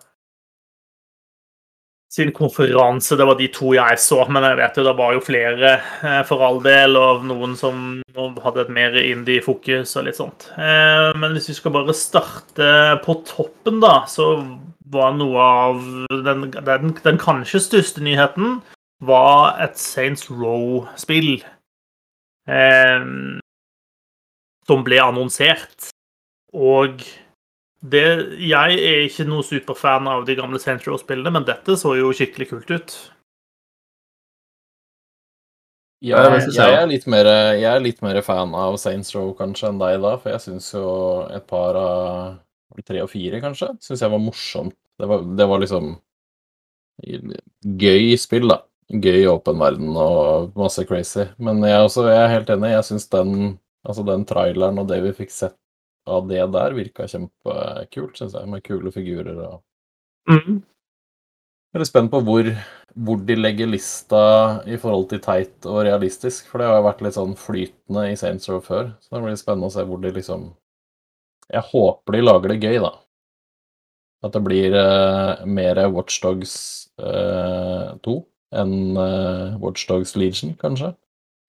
sin 2.13 2.33
konferanse. 2.37 3.17
Det 3.17 3.27
var 3.27 3.39
de 3.39 3.49
to 3.53 3.73
jeg 3.77 4.01
så, 4.01 4.21
men 4.29 4.45
jeg 4.45 4.59
vet 4.61 4.79
jo 4.79 4.85
det 4.85 4.97
var 4.99 5.15
jo 5.17 5.23
flere 5.25 5.71
eh, 5.81 6.21
for 6.29 6.45
all 6.45 6.61
del, 6.65 6.99
og 7.01 7.25
noen 7.29 7.57
som 7.59 8.03
hadde 8.15 8.67
et 8.67 8.75
mer 8.75 8.99
indie-fokus 9.01 9.97
og 9.97 10.07
litt 10.09 10.21
sånt. 10.21 10.51
Eh, 10.61 11.09
men 11.17 11.33
hvis 11.37 11.49
vi 11.53 11.57
skal 11.57 11.75
bare 11.79 11.97
starte 11.97 12.69
på 13.07 13.17
toppen, 13.29 13.81
da, 13.85 14.03
så 14.11 14.35
var 14.93 15.17
noe 15.17 15.41
av 15.41 15.81
den, 16.27 16.51
den, 16.53 16.93
den 17.01 17.21
kanskje 17.21 17.63
største 17.65 18.05
nyheten 18.05 18.61
var 19.03 19.57
et 19.65 19.81
Saints 19.81 20.29
Row-spill. 20.31 21.39
Eh, 22.51 23.09
som 24.69 24.85
ble 24.87 25.01
annonsert. 25.03 25.91
Og 26.53 27.01
det, 27.83 28.05
jeg 28.39 28.77
er 28.79 29.01
ikke 29.09 29.27
noe 29.27 29.43
superfan 29.47 30.07
av 30.11 30.23
de 30.29 30.37
gamle 30.39 30.61
Saints 30.63 30.87
Row-spillene, 30.87 31.33
men 31.35 31.47
dette 31.49 31.75
så 31.81 31.97
jo 31.99 32.13
skikkelig 32.15 32.47
kult 32.53 32.71
ut. 32.71 32.95
Ja, 36.03 36.19
jeg 36.27 36.51
jeg, 36.51 36.75
er 36.75 36.89
litt 36.91 37.05
mer, 37.11 37.29
jeg 37.55 37.69
er 37.71 37.83
litt 37.83 38.01
mer 38.03 38.19
fan 38.27 38.55
av 38.59 38.75
Saints 38.83 39.13
Row 39.15 39.29
kanskje 39.39 39.69
enn 39.71 39.79
deg 39.79 40.01
da, 40.03 40.17
for 40.19 40.35
jeg 40.35 40.43
syns 40.49 40.73
jo 40.75 40.87
et 41.31 41.45
par 41.51 41.79
av 41.79 42.83
tre 42.87 43.03
og 43.05 43.11
fire, 43.13 43.39
kanskje, 43.43 43.69
syns 43.85 44.03
jeg 44.03 44.11
var 44.11 44.23
morsomt. 44.23 44.75
Det 44.99 45.07
var, 45.11 45.23
det 45.39 45.47
var 45.51 45.63
liksom 45.63 45.93
gøy 47.03 48.17
spill, 48.19 48.51
da. 48.51 48.61
Gøy 48.93 49.29
åpen 49.31 49.63
verden 49.63 49.95
og 49.97 50.53
masse 50.59 50.83
crazy. 50.87 51.25
Men 51.39 51.63
jeg, 51.65 51.87
også, 51.87 52.09
jeg 52.11 52.19
er 52.19 52.35
helt 52.35 52.51
enig, 52.51 52.75
jeg 52.75 52.89
syns 52.91 53.09
den, 53.15 53.37
altså 53.87 54.07
den 54.07 54.27
traileren 54.29 54.83
og 54.83 54.91
det 54.91 55.01
vi 55.07 55.15
fikk 55.23 55.35
sett 55.35 55.57
av 56.11 56.27
det 56.31 56.43
der, 56.55 56.75
virka 56.75 57.07
kjempekult, 57.11 58.17
syns 58.19 58.35
jeg, 58.39 58.49
med 58.51 58.65
kule 58.67 58.95
figurer 58.95 59.39
og 59.47 59.61
Mm. 60.31 60.61
Jeg 61.73 61.79
er 61.79 61.83
litt 61.83 61.89
spent 61.89 62.11
på 62.13 62.21
hvor, 62.23 62.49
hvor 63.07 63.23
de 63.27 63.35
legger 63.39 63.71
lista 63.71 64.25
i 64.69 64.77
forhold 64.81 65.09
til 65.11 65.23
teit 65.25 65.67
og 65.67 65.81
realistisk, 65.87 66.51
for 66.51 66.61
det 66.61 66.69
har 66.69 66.77
jo 66.79 66.85
vært 66.87 67.01
litt 67.07 67.17
sånn 67.17 67.33
flytende 67.41 68.05
i 68.11 68.19
Saints 68.21 68.51
Row 68.51 68.61
før. 68.63 68.93
Så 69.01 69.17
det 69.17 69.23
blir 69.25 69.39
spennende 69.41 69.71
å 69.71 69.75
se 69.75 69.87
hvor 69.89 70.03
de 70.03 70.13
liksom 70.13 70.51
Jeg 71.53 71.65
håper 71.73 72.15
de 72.15 72.21
lager 72.23 72.53
det 72.53 72.61
gøy, 72.63 72.79
da. 72.85 72.93
At 74.23 74.37
det 74.37 74.45
blir 74.45 74.77
uh, 74.77 75.43
mer 75.49 75.81
Watchdogs 75.91 76.53
uh, 77.03 77.99
2 78.05 78.15
enn 78.63 78.77
uh, 78.97 79.59
Watchdogs 79.61 80.15
Legion, 80.17 80.55
kanskje. 80.61 80.93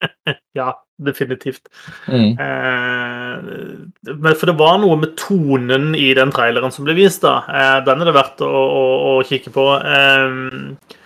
Ja, 0.58 0.74
definitivt. 1.06 1.70
Mm. 2.08 2.34
Eh, 2.39 4.34
for 4.34 4.49
det 4.49 4.58
var 4.60 4.82
noe 4.82 4.97
med 5.01 5.16
tonen 5.20 5.93
i 5.99 6.10
den 6.18 6.34
traileren 6.36 6.74
som 6.74 6.88
ble 6.88 6.97
vist, 6.97 7.24
da. 7.26 7.41
Eh, 7.47 7.78
den 7.88 8.04
er 8.04 8.12
det 8.12 8.18
verdt 8.18 8.43
å, 8.45 8.51
å, 8.51 8.84
å 9.14 9.16
kikke 9.28 9.54
på. 9.56 9.70
Eh, 9.80 10.99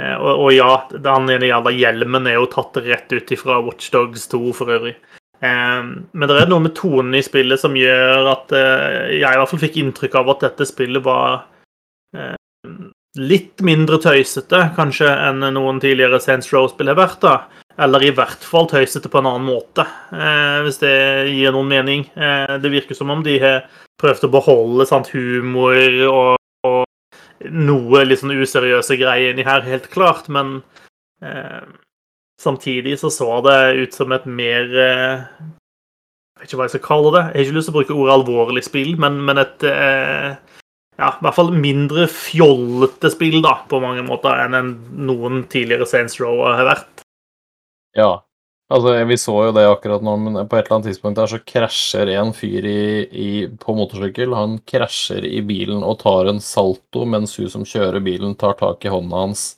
Eh, 0.00 0.16
og, 0.16 0.44
og 0.46 0.50
ja, 0.54 0.72
den 0.90 1.46
jævla 1.46 1.72
hjelmen 1.74 2.28
er 2.28 2.38
jo 2.38 2.50
tatt 2.50 2.80
rett 2.84 3.12
ut 3.12 3.32
ifra 3.34 3.60
Watchdogs 3.64 4.28
2 4.32 4.42
for 4.56 4.72
øvrig. 4.72 4.96
Eh, 5.40 5.80
men 5.82 6.28
det 6.28 6.38
er 6.38 6.50
noe 6.50 6.64
med 6.64 6.76
tonen 6.78 7.16
i 7.18 7.24
spillet 7.24 7.60
som 7.60 7.76
gjør 7.78 8.30
at 8.34 8.54
eh, 8.56 9.16
jeg 9.20 9.26
i 9.26 9.40
hvert 9.40 9.52
fall 9.52 9.64
fikk 9.64 9.80
inntrykk 9.82 10.20
av 10.20 10.34
at 10.34 10.46
dette 10.48 10.68
spillet 10.68 11.04
var 11.04 11.46
litt 13.20 13.62
mindre 13.62 14.00
tøysete 14.02 14.58
kanskje 14.74 15.06
enn 15.06 15.44
noen 15.54 15.78
tidligere 15.82 16.18
Saints 16.22 16.50
Row-spill 16.50 16.90
har 16.90 16.98
vært. 16.98 17.20
da. 17.22 17.59
Eller 17.78 18.02
i 18.04 18.10
hvert 18.14 18.42
fall 18.44 18.66
tøysete 18.68 19.08
på 19.08 19.20
en 19.20 19.28
annen 19.30 19.46
måte, 19.46 19.84
eh, 20.12 20.58
hvis 20.66 20.80
det 20.82 20.94
gir 21.30 21.54
noen 21.54 21.70
mening. 21.70 22.02
Eh, 22.16 22.56
det 22.60 22.72
virker 22.72 22.98
som 22.98 23.12
om 23.14 23.22
de 23.24 23.38
har 23.40 23.62
prøvd 24.00 24.26
å 24.26 24.32
beholde 24.32 24.86
sant, 24.88 25.12
humor 25.14 26.00
og, 26.08 26.34
og 26.66 27.48
noe 27.48 28.02
litt 28.04 28.20
sånn 28.20 28.34
useriøse 28.36 28.98
greier 29.00 29.32
inni 29.32 29.46
her, 29.46 29.64
helt 29.64 29.88
klart, 29.92 30.28
men 30.28 30.58
eh, 31.24 31.62
samtidig 32.42 32.98
så 33.00 33.12
så 33.12 33.40
det 33.46 33.58
ut 33.80 33.96
som 33.96 34.12
et 34.12 34.26
mer 34.28 34.68
eh, 34.68 35.24
Jeg 36.40 36.40
vet 36.40 36.48
ikke 36.48 36.60
hva 36.60 36.66
jeg 36.68 36.74
skal 36.74 36.86
kalle 36.86 37.10
det. 37.12 37.24
Jeg 37.28 37.36
har 37.36 37.46
ikke 37.46 37.56
lyst 37.58 37.68
til 37.68 37.74
å 37.74 37.78
bruke 37.78 37.98
ordet 38.00 38.14
alvorlig 38.16 38.64
spill, 38.64 38.94
men, 39.00 39.20
men 39.28 39.40
et 39.42 39.68
eh, 39.68 40.30
ja, 41.00 41.10
i 41.14 41.24
hvert 41.24 41.36
fall 41.36 41.52
mindre 41.56 42.06
fjollete 42.12 43.10
spill, 43.12 43.40
da, 43.44 43.58
på 43.68 43.80
mange 43.80 44.04
måter, 44.04 44.36
enn 44.44 44.56
en 44.56 44.72
noen 45.08 45.44
tidligere 45.52 45.88
Saints 45.88 46.20
Row 46.20 46.42
har 46.48 46.66
vært. 46.68 47.04
Ja. 47.96 48.26
Altså, 48.70 48.92
vi 49.04 49.16
så 49.18 49.32
jo 49.48 49.54
det 49.54 49.64
akkurat 49.66 50.02
nå, 50.06 50.12
men 50.22 50.36
på 50.46 50.56
et 50.56 50.68
eller 50.68 50.76
annet 50.76 50.92
tidspunkt 50.92 51.18
der 51.18 51.30
så 51.32 51.40
krasjer 51.42 52.12
en 52.14 52.30
fyr 52.36 52.66
i, 52.70 52.82
i, 53.10 53.30
på 53.58 53.74
motorsykkel. 53.74 54.34
Han 54.38 54.60
krasjer 54.62 55.26
i 55.26 55.40
bilen 55.42 55.82
og 55.82 55.98
tar 56.04 56.30
en 56.30 56.38
salto 56.44 57.02
mens 57.02 57.34
hun 57.40 57.50
som 57.50 57.64
kjører 57.66 57.98
bilen, 58.04 58.36
tar 58.38 58.54
tak 58.60 58.86
i 58.86 58.92
hånda 58.92 59.24
hans 59.24 59.48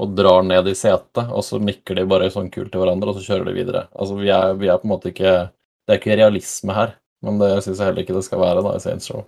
og 0.00 0.14
drar 0.16 0.44
ned 0.46 0.70
i 0.70 0.76
setet, 0.78 1.26
og 1.28 1.42
så 1.44 1.58
nikker 1.60 1.98
de 1.98 2.06
bare 2.08 2.30
sånn 2.32 2.48
kult 2.52 2.70
til 2.72 2.80
hverandre, 2.80 3.10
og 3.10 3.18
så 3.18 3.26
kjører 3.26 3.50
de 3.50 3.56
videre. 3.58 3.82
Altså, 3.90 4.16
vi 4.22 4.30
er, 4.32 4.54
vi 4.56 4.70
er 4.70 4.78
på 4.80 4.88
en 4.88 4.94
måte 4.94 5.10
ikke 5.12 5.34
Det 5.50 5.96
er 5.96 5.98
ikke 5.98 6.16
realisme 6.20 6.74
her, 6.76 6.92
men 7.26 7.40
det 7.40 7.50
syns 7.64 7.80
jeg 7.80 7.88
heller 7.88 8.04
ikke 8.04 8.14
det 8.14 8.22
skal 8.22 8.38
være 8.38 8.62
da 8.62 8.76
i 8.76 8.82
Saints 8.84 9.10
Row. 9.10 9.24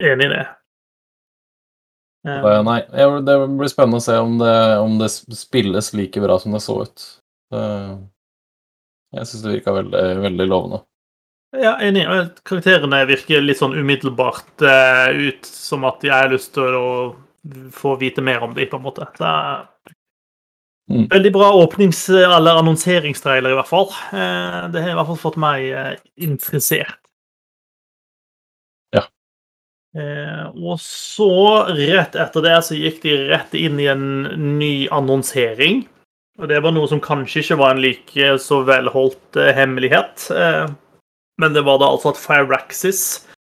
Enig 0.00 0.30
i 0.30 0.32
det. 0.32 0.44
Det, 2.24 2.54
nei, 2.64 2.78
det 3.24 3.34
blir 3.58 3.68
spennende 3.68 4.00
å 4.00 4.04
se 4.04 4.16
om 4.20 4.38
det, 4.40 4.56
om 4.80 4.96
det 5.00 5.10
spilles 5.12 5.92
like 5.96 6.22
bra 6.24 6.38
som 6.40 6.56
det 6.56 6.62
så 6.64 6.78
ut. 6.86 7.04
Det, 7.50 7.64
jeg 9.16 9.26
syns 9.26 9.42
det 9.44 9.56
virka 9.56 9.74
veldig, 9.74 10.04
veldig 10.26 10.46
lovende. 10.46 10.84
Ja, 11.58 11.74
enig. 11.82 12.04
Karakterene 12.46 13.02
virker 13.10 13.42
litt 13.42 13.58
sånn 13.58 13.74
umiddelbart 13.74 14.62
eh, 14.62 15.30
ut 15.30 15.48
som 15.48 15.82
at 15.88 16.04
jeg 16.06 16.14
har 16.14 16.30
lyst 16.30 16.52
til 16.54 16.76
å 16.78 16.90
få 17.74 17.96
vite 17.98 18.22
mer 18.22 18.44
om 18.46 18.54
dem, 18.54 18.68
på 18.70 18.78
en 18.78 18.86
måte. 18.86 19.08
Så, 19.18 19.32
Mm. 20.90 21.06
Veldig 21.06 21.32
bra 21.32 21.52
åpnings- 21.52 22.08
eller 22.10 22.58
annonseringstrailer, 22.58 23.52
i 23.52 23.54
hvert 23.54 23.68
fall. 23.68 23.92
Eh, 24.10 24.70
det 24.74 24.82
har 24.82 24.90
i 24.90 24.96
hvert 24.98 25.06
fall 25.06 25.20
fått 25.22 25.36
meg 25.38 25.68
eh, 25.70 25.92
interessert. 26.18 26.98
Ja. 28.96 29.04
Eh, 29.94 30.48
og 30.50 30.80
så, 30.82 31.30
rett 31.78 32.18
etter 32.18 32.42
det, 32.42 32.56
så 32.66 32.74
gikk 32.74 32.98
de 33.04 33.14
rett 33.30 33.54
inn 33.54 33.78
i 33.78 33.86
en 33.92 34.02
ny 34.58 34.88
annonsering. 34.90 35.84
Og 36.40 36.48
det 36.48 36.60
var 36.64 36.72
noe 36.72 36.88
som 36.88 37.02
kanskje 37.04 37.42
ikke 37.42 37.58
var 37.60 37.74
en 37.74 37.82
like 37.84 38.36
så 38.40 38.62
velholdt 38.64 39.36
eh, 39.36 39.52
hemmelighet. 39.56 40.30
Eh, 40.32 40.70
men 41.40 41.56
det 41.56 41.66
var 41.66 41.80
da 41.80 41.90
altså 41.92 42.14
at 42.14 42.20
Firaxis 42.20 43.02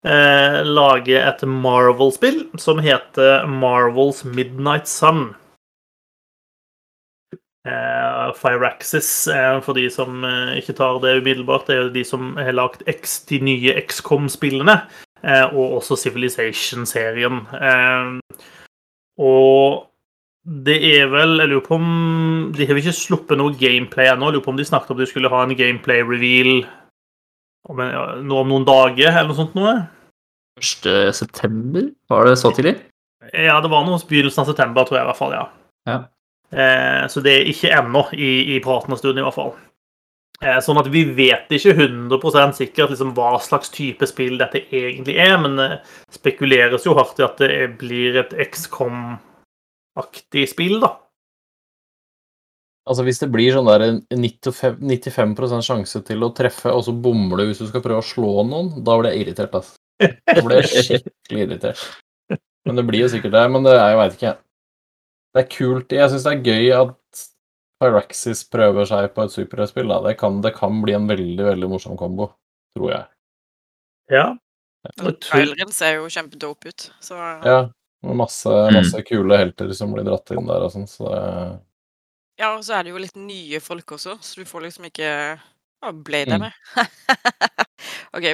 eh, 0.07 0.61
lager 0.65 1.27
et 1.29 1.45
Marvel-spill 1.45 2.47
som 2.61 2.81
heter 2.81 3.45
Marvels 3.49 4.25
Midnight 4.25 4.89
Sun. 4.89 5.35
Eh, 7.69 8.33
Firaxis, 8.41 9.29
eh, 9.29 9.61
for 9.61 9.77
de 9.77 9.85
som 9.93 10.25
eh, 10.25 10.57
ikke 10.63 10.79
tar 10.81 11.03
det 11.05 11.19
umiddelbart, 11.21 11.69
det 11.69 11.77
er 11.77 11.83
jo 11.85 11.93
de 11.99 12.07
som 12.09 12.33
har 12.41 12.57
lagd 12.57 12.87
de 13.29 13.43
nye 13.45 13.77
XCOM-spillene, 13.77 14.79
eh, 15.21 15.47
og 15.53 15.77
også 15.83 16.01
Civilization-serien. 16.01 17.43
Og 19.21 19.90
det 20.47 20.77
er 20.97 21.07
vel 21.13 21.35
Jeg 21.43 21.49
lurer 21.51 21.65
på 21.67 21.75
om 21.77 22.53
De 22.57 22.65
har 22.67 22.79
ikke 22.81 22.95
sluppet 22.97 23.37
noe 23.39 23.53
gameplay 23.61 24.09
ennå. 24.09 24.31
Jeg 24.31 24.39
lurer 24.39 24.45
på 24.47 24.53
om 24.55 24.57
de 24.61 24.65
snakket 24.65 24.91
om 24.95 24.99
de 25.03 25.07
skulle 25.11 25.29
ha 25.33 25.43
en 25.45 25.55
gameplay-reveal 25.57 26.53
om, 27.69 27.81
en- 27.85 28.31
om 28.33 28.49
noen 28.49 28.65
dager, 28.65 29.11
eller 29.13 29.29
noe 29.29 29.37
sånt 29.37 29.55
noe. 29.55 29.75
1. 30.61 31.13
september? 31.15 31.91
Var 32.09 32.25
det 32.27 32.39
så 32.41 32.51
tidlig? 32.57 32.77
Ja, 33.37 33.61
det 33.61 33.69
var 33.71 33.85
noe 33.85 34.01
begynnelsen 34.09 34.41
av 34.43 34.49
september, 34.49 34.85
tror 34.89 34.97
jeg 34.99 35.05
i 35.05 35.11
hvert 35.11 35.21
fall, 35.21 35.33
ja. 35.37 35.47
Ja. 35.87 35.99
Eh, 36.51 37.05
så 37.13 37.21
det 37.23 37.35
er 37.37 37.51
ikke 37.53 37.71
ennå 37.77 38.07
i, 38.17 38.57
i 38.57 38.61
pratende 38.65 38.97
stund, 38.99 39.21
i 39.21 39.23
hvert 39.23 39.37
fall. 39.37 39.53
Eh, 40.41 40.57
sånn 40.65 40.81
at 40.81 40.89
vi 40.89 41.05
vet 41.05 41.53
ikke 41.53 41.77
100% 41.77 42.57
sikkert 42.57 42.91
liksom, 42.95 43.13
hva 43.15 43.35
slags 43.45 43.69
type 43.71 44.09
spill 44.09 44.39
dette 44.41 44.65
egentlig 44.73 45.19
er, 45.21 45.37
men 45.39 45.57
det 45.61 45.69
spekuleres 46.17 46.89
jo 46.89 46.97
hardt 46.97 47.21
i 47.21 47.27
at 47.29 47.37
det 47.45 47.79
blir 47.79 48.17
et 48.25 48.33
XCOM-aktig 50.01 50.49
spill, 50.49 50.81
da. 50.81 50.97
Altså 52.89 53.05
Hvis 53.07 53.21
det 53.21 53.31
blir 53.31 53.53
sånn 53.55 53.69
der 53.69 53.85
95, 54.11 54.81
95 54.81 55.63
sjanse 55.63 56.01
til 56.07 56.25
å 56.25 56.33
treffe, 56.35 56.73
og 56.73 56.83
så 56.87 56.93
bommer 56.93 57.39
du 57.39 57.51
hvis 57.51 57.61
du 57.61 57.69
skal 57.69 57.83
prøve 57.85 58.01
å 58.01 58.07
slå 58.07 58.45
noen, 58.49 58.83
da 58.85 58.97
blir 58.99 59.13
jeg 59.13 59.27
irritert, 59.27 59.55
ass. 59.55 59.75
Da 60.01 60.41
blir 60.43 60.63
jeg 60.65 60.85
skikkelig 60.89 61.45
irritert. 61.45 61.85
Men 62.67 62.81
det 62.81 62.87
blir 62.89 63.05
jo 63.05 63.13
sikkert 63.13 63.37
det. 63.37 63.45
Men 63.53 63.67
det 63.67 63.77
er, 63.77 63.85
jeg 63.93 64.01
veit 64.01 64.17
ikke. 64.17 64.35
Det 65.31 65.43
er 65.45 65.51
kult. 65.55 65.95
Jeg 65.95 66.11
syns 66.11 66.27
det 66.27 66.33
er 66.33 66.51
gøy 66.51 66.73
at 66.81 67.25
Pyraxis 67.81 68.43
prøver 68.53 68.89
seg 68.89 69.09
på 69.15 69.25
et 69.25 69.37
superhøyspill. 69.37 69.95
Det 70.09 70.17
kan, 70.21 70.41
det 70.45 70.55
kan 70.57 70.83
bli 70.83 70.97
en 70.97 71.09
veldig, 71.09 71.45
veldig 71.53 71.71
morsom 71.71 71.97
kombo, 72.01 72.33
tror 72.77 72.91
jeg. 72.97 73.07
Ja. 74.11 74.27
Og 75.05 75.21
Traileren 75.23 75.71
ser 75.77 76.01
jo 76.01 76.09
kjempedope 76.11 76.73
ut, 76.73 76.89
så 77.05 77.21
Ja, 77.45 77.61
masse, 78.03 78.49
masse 78.73 79.03
kule 79.09 79.37
helter 79.37 79.73
som 79.77 79.93
blir 79.93 80.07
dratt 80.07 80.31
inn 80.33 80.47
der 80.49 80.65
og 80.67 80.73
sånn, 80.73 80.87
så 80.89 81.09
det 81.11 81.25
Ja, 82.41 82.55
og 82.57 82.63
så 82.65 82.79
er 82.79 82.85
det 82.87 82.95
jo 82.95 83.03
litt 83.03 83.17
nye 83.21 83.61
folk 83.61 83.93
også, 83.99 84.15
så 84.25 84.41
du 84.41 84.47
får 84.49 84.63
liksom 84.69 84.87
ikke 84.89 85.11
Å, 85.85 85.91
Blade 86.05 86.33
er 86.37 86.41
Mm. 86.41 86.47
med. 86.47 86.53
OK, 88.17 88.25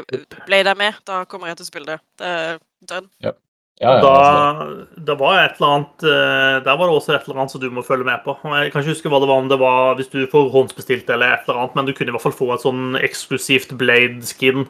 Blade 0.47 0.71
er 0.73 0.79
med. 0.79 0.95
Da 1.07 1.25
kommer 1.31 1.47
jeg 1.53 1.59
til 1.61 1.67
å 1.67 1.69
spille 1.69 1.87
det. 1.93 1.99
Det 2.19 2.27
er 2.27 2.57
done. 2.91 3.09
Ja, 3.23 3.33
ja. 3.79 3.93
da, 4.03 4.67
det 5.07 5.15
var 5.21 5.37
et 5.45 5.59
eller 5.61 5.75
annet 5.77 6.07
eh, 6.09 6.57
Der 6.65 6.79
var 6.81 6.89
det 6.89 6.97
også 6.97 7.13
et 7.15 7.27
eller 7.29 7.43
annet 7.43 7.53
som 7.55 7.61
du 7.63 7.69
må 7.71 7.85
følge 7.87 8.07
med 8.09 8.23
på. 8.25 8.35
Jeg 8.43 8.73
kan 8.73 8.83
ikke 8.83 8.95
huske 8.97 9.13
hva 9.13 9.21
det 9.23 9.29
var 9.31 9.43
om 9.45 9.51
det 9.53 9.59
var 9.61 9.95
hvis 9.99 10.11
du 10.11 10.25
forhåndsbestilte 10.33 11.15
eller 11.15 11.35
et 11.37 11.47
eller 11.47 11.61
annet, 11.61 11.77
men 11.79 11.87
du 11.87 11.93
kunne 11.95 12.11
i 12.11 12.17
hvert 12.17 12.25
fall 12.27 12.35
få 12.39 12.49
et 12.57 12.65
sånn 12.67 12.97
eksklusivt 12.99 13.77
Blade-skin 13.79 14.67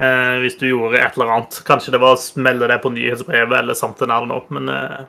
eh, 0.00 0.34
hvis 0.42 0.58
du 0.60 0.68
gjorde 0.68 1.00
et 1.00 1.18
eller 1.18 1.34
annet. 1.34 1.60
Kanskje 1.66 1.94
det 1.94 2.02
var 2.02 2.16
å 2.16 2.22
smelle 2.22 2.70
det 2.70 2.80
på 2.82 2.92
nyhetsbrevet 2.94 3.60
eller 3.60 3.78
something 3.78 4.10
eller 4.10 4.30
noe, 4.30 4.46
men 4.54 4.72
eh, 4.72 5.04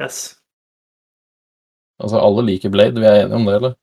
yes. 0.00 0.20
altså, 2.02 2.20
alle 2.20 2.46
liker 2.50 2.72
Blade, 2.74 3.00
vi 3.00 3.08
er 3.08 3.24
enige 3.24 3.40
om 3.40 3.48
det, 3.48 3.56
eller? 3.60 3.80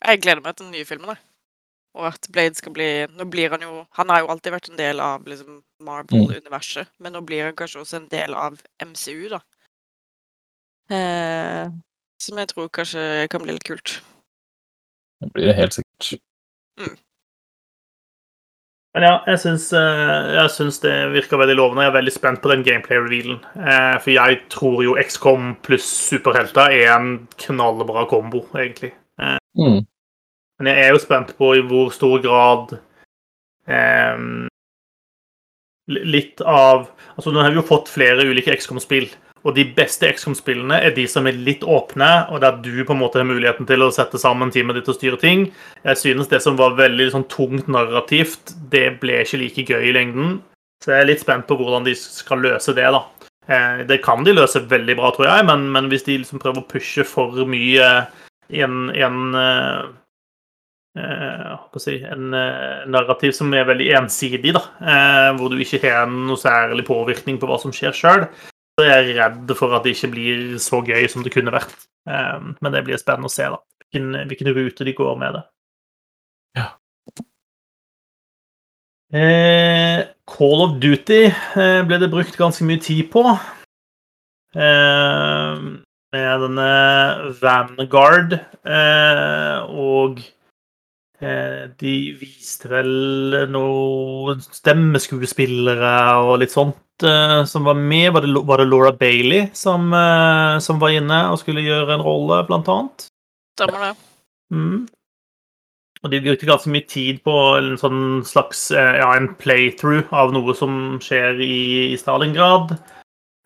Jeg 0.00 0.22
gleder 0.22 0.40
meg 0.44 0.56
til 0.56 0.66
den 0.66 0.78
nye 0.78 0.88
filmen, 0.88 1.12
da. 1.12 1.18
Og 1.98 2.06
at 2.06 2.28
Blade 2.30 2.54
skal 2.54 2.70
bli 2.70 2.86
Nå 3.18 3.24
blir 3.26 3.50
han 3.50 3.64
jo 3.66 3.80
Han 3.98 4.12
har 4.12 4.20
jo 4.22 4.28
alltid 4.30 4.52
vært 4.54 4.68
en 4.70 4.78
del 4.78 5.00
av 5.02 5.24
liksom 5.26 5.56
Marvel-universet, 5.82 6.86
men 7.02 7.16
nå 7.16 7.24
blir 7.26 7.48
han 7.48 7.56
kanskje 7.58 7.80
også 7.82 7.96
en 7.98 8.08
del 8.12 8.36
av 8.36 8.60
MCU, 8.84 9.26
da. 9.32 9.40
Eh, 10.90 11.66
som 12.20 12.38
jeg 12.38 12.50
tror 12.50 12.68
kanskje 12.68 13.26
kan 13.32 13.42
bli 13.42 13.56
litt 13.56 13.66
kult. 13.66 14.00
Det 15.20 15.30
blir 15.34 15.50
det 15.50 15.56
helt 15.56 15.78
sikkert. 15.78 16.20
Men 18.94 19.04
ja, 19.06 19.12
jeg 19.30 19.38
syns, 19.38 19.68
eh, 19.76 20.30
jeg 20.34 20.50
syns 20.50 20.80
det 20.82 20.94
virker 21.12 21.38
veldig 21.38 21.54
lovende. 21.60 21.84
Jeg 21.84 21.92
er 21.92 21.98
veldig 22.00 22.14
spent 22.14 22.40
på 22.42 22.50
den 22.50 22.64
gameplay-revealen. 22.66 23.38
Eh, 23.54 23.98
For 24.02 24.10
jeg 24.10 24.40
tror 24.50 24.82
jo 24.82 24.96
XCOM 24.98 25.52
pluss 25.62 25.86
superhelter 26.10 26.74
er 26.74 26.90
en 26.96 27.12
knallbra 27.38 28.06
kombo, 28.10 28.42
egentlig. 28.58 28.90
Mm. 29.20 29.84
Men 30.58 30.68
jeg 30.70 30.84
er 30.84 30.94
jo 30.94 31.02
spent 31.02 31.34
på 31.38 31.54
i 31.58 31.62
hvor 31.66 31.90
stor 31.92 32.20
grad 32.22 32.76
ehm, 33.68 34.46
Litt 35.90 36.40
av 36.46 36.86
Altså, 37.16 37.32
nå 37.34 37.42
har 37.42 37.50
vi 37.50 37.58
jo 37.58 37.66
fått 37.66 37.90
flere 37.90 38.24
ulike 38.24 38.54
XCOM-spill. 38.54 39.08
Og 39.40 39.54
de 39.56 39.64
beste 39.76 40.04
XCOM-spillene 40.12 40.76
er 40.84 40.92
de 40.92 41.06
som 41.08 41.24
er 41.28 41.38
litt 41.40 41.62
åpne, 41.64 42.08
og 42.28 42.42
der 42.42 42.58
du 42.60 42.82
på 42.84 42.92
en 42.92 43.00
måte 43.00 43.22
har 43.22 43.28
muligheten 43.28 43.68
til 43.68 43.86
å 43.86 43.92
sette 43.94 44.20
sammen 44.20 44.52
teamet 44.52 44.76
ditt 44.76 44.90
og 44.92 44.98
styre 44.98 45.16
ting. 45.20 45.46
Jeg 45.86 45.96
synes 45.96 46.28
det 46.28 46.42
som 46.44 46.58
var 46.60 46.76
veldig 46.76 47.06
sånn 47.14 47.24
tungt 47.32 47.70
narrativt, 47.72 48.52
det 48.72 49.00
ble 49.00 49.22
ikke 49.22 49.40
like 49.40 49.64
gøy 49.70 49.88
i 49.88 49.94
lengden. 49.96 50.34
Så 50.84 50.92
jeg 50.92 51.04
er 51.04 51.08
litt 51.08 51.24
spent 51.24 51.48
på 51.48 51.56
hvordan 51.56 51.88
de 51.88 51.94
skal 51.96 52.44
løse 52.44 52.74
det, 52.76 52.84
da. 52.92 53.00
Eh, 53.48 53.80
Det 53.88 54.02
kan 54.04 54.24
de 54.24 54.36
løse 54.36 54.60
veldig 54.60 54.98
bra, 55.00 55.10
tror 55.16 55.30
jeg, 55.30 55.48
men, 55.48 55.70
men 55.72 55.88
hvis 55.88 56.04
de 56.04 56.18
liksom 56.20 56.40
prøver 56.42 56.60
å 56.60 56.68
pushe 56.68 57.04
for 57.08 57.32
mye 57.48 57.88
i 58.50 58.62
en, 58.66 58.78
i 58.92 59.00
en 59.06 59.34
eh, 59.40 59.82
eh, 61.00 61.56
si, 61.80 61.96
en 62.04 62.32
eh, 62.36 62.86
narrativ 62.92 63.32
som 63.36 63.52
er 63.56 63.68
veldig 63.68 63.90
ensidig, 64.02 64.52
da, 64.56 64.64
eh, 64.84 65.28
hvor 65.38 65.48
du 65.52 65.60
ikke 65.60 65.80
har 65.86 66.08
noe 66.12 66.40
særlig 66.40 66.84
påvirkning 66.88 67.40
på 67.40 67.48
hva 67.48 67.60
som 67.62 67.72
skjer 67.72 67.96
sjøl, 67.96 68.26
så 68.80 68.86
er 68.88 69.02
jeg 69.04 69.16
redd 69.18 69.50
for 69.58 69.76
at 69.76 69.84
det 69.84 69.92
ikke 69.92 70.12
blir 70.14 70.44
så 70.62 70.80
gøy 70.80 71.04
som 71.12 71.24
det 71.24 71.34
kunne 71.34 71.52
vært. 71.52 71.74
Eh, 72.08 72.38
men 72.56 72.72
det 72.72 72.84
blir 72.86 73.00
spennende 73.00 73.28
å 73.28 73.32
se, 73.32 73.44
da. 73.52 73.60
Hvilken, 73.90 74.14
hvilken 74.30 74.52
rute 74.56 74.86
de 74.88 74.94
går 74.96 75.18
med 75.20 75.36
det. 75.36 75.42
Ja. 76.56 76.66
Eh, 79.12 80.00
Call 80.30 80.64
of 80.64 80.76
Duty 80.80 81.22
eh, 81.28 81.80
ble 81.84 82.00
det 82.00 82.10
brukt 82.12 82.38
ganske 82.40 82.64
mye 82.64 82.80
tid 82.80 83.10
på. 83.12 83.26
Eh, 84.56 85.64
med 86.10 86.44
denne 86.46 86.70
Vanguard 87.38 88.32
eh, 88.66 89.58
og 89.68 90.22
eh, 91.20 91.68
de 91.78 91.96
viste 92.18 92.70
vel 92.72 93.44
noen 93.52 94.40
stemmeskuespillere 94.42 95.92
og 96.24 96.40
litt 96.42 96.56
sånt 96.56 96.80
eh, 97.06 97.40
som 97.48 97.66
var 97.68 97.78
med. 97.78 98.12
Var 98.12 98.26
det, 98.26 98.42
var 98.48 98.62
det 98.62 98.68
Laura 98.68 98.92
Bailey 98.92 99.48
som, 99.56 99.92
uh, 99.92 100.58
som 100.62 100.80
var 100.82 100.94
inne 100.96 101.20
og 101.32 101.40
skulle 101.42 101.64
gjøre 101.64 101.96
en 101.96 102.04
rolle, 102.06 102.42
blant 102.48 102.68
annet? 102.72 103.06
Stemmer 103.58 103.88
det. 103.88 103.92
Mm. 104.54 104.88
Og 106.00 106.12
de 106.12 106.20
brukte 106.24 106.48
ganske 106.48 106.70
mye 106.72 106.86
tid 106.88 107.18
på 107.26 107.34
en 107.58 107.74
sånn 107.80 108.22
slags 108.24 108.70
eh, 108.72 109.00
ja, 109.02 109.10
en 109.16 109.34
playthrough 109.40 110.08
av 110.16 110.32
noe 110.32 110.54
som 110.56 110.96
skjer 111.04 111.42
i, 111.44 111.58
i 111.92 111.98
Stalingrad. 112.00 112.72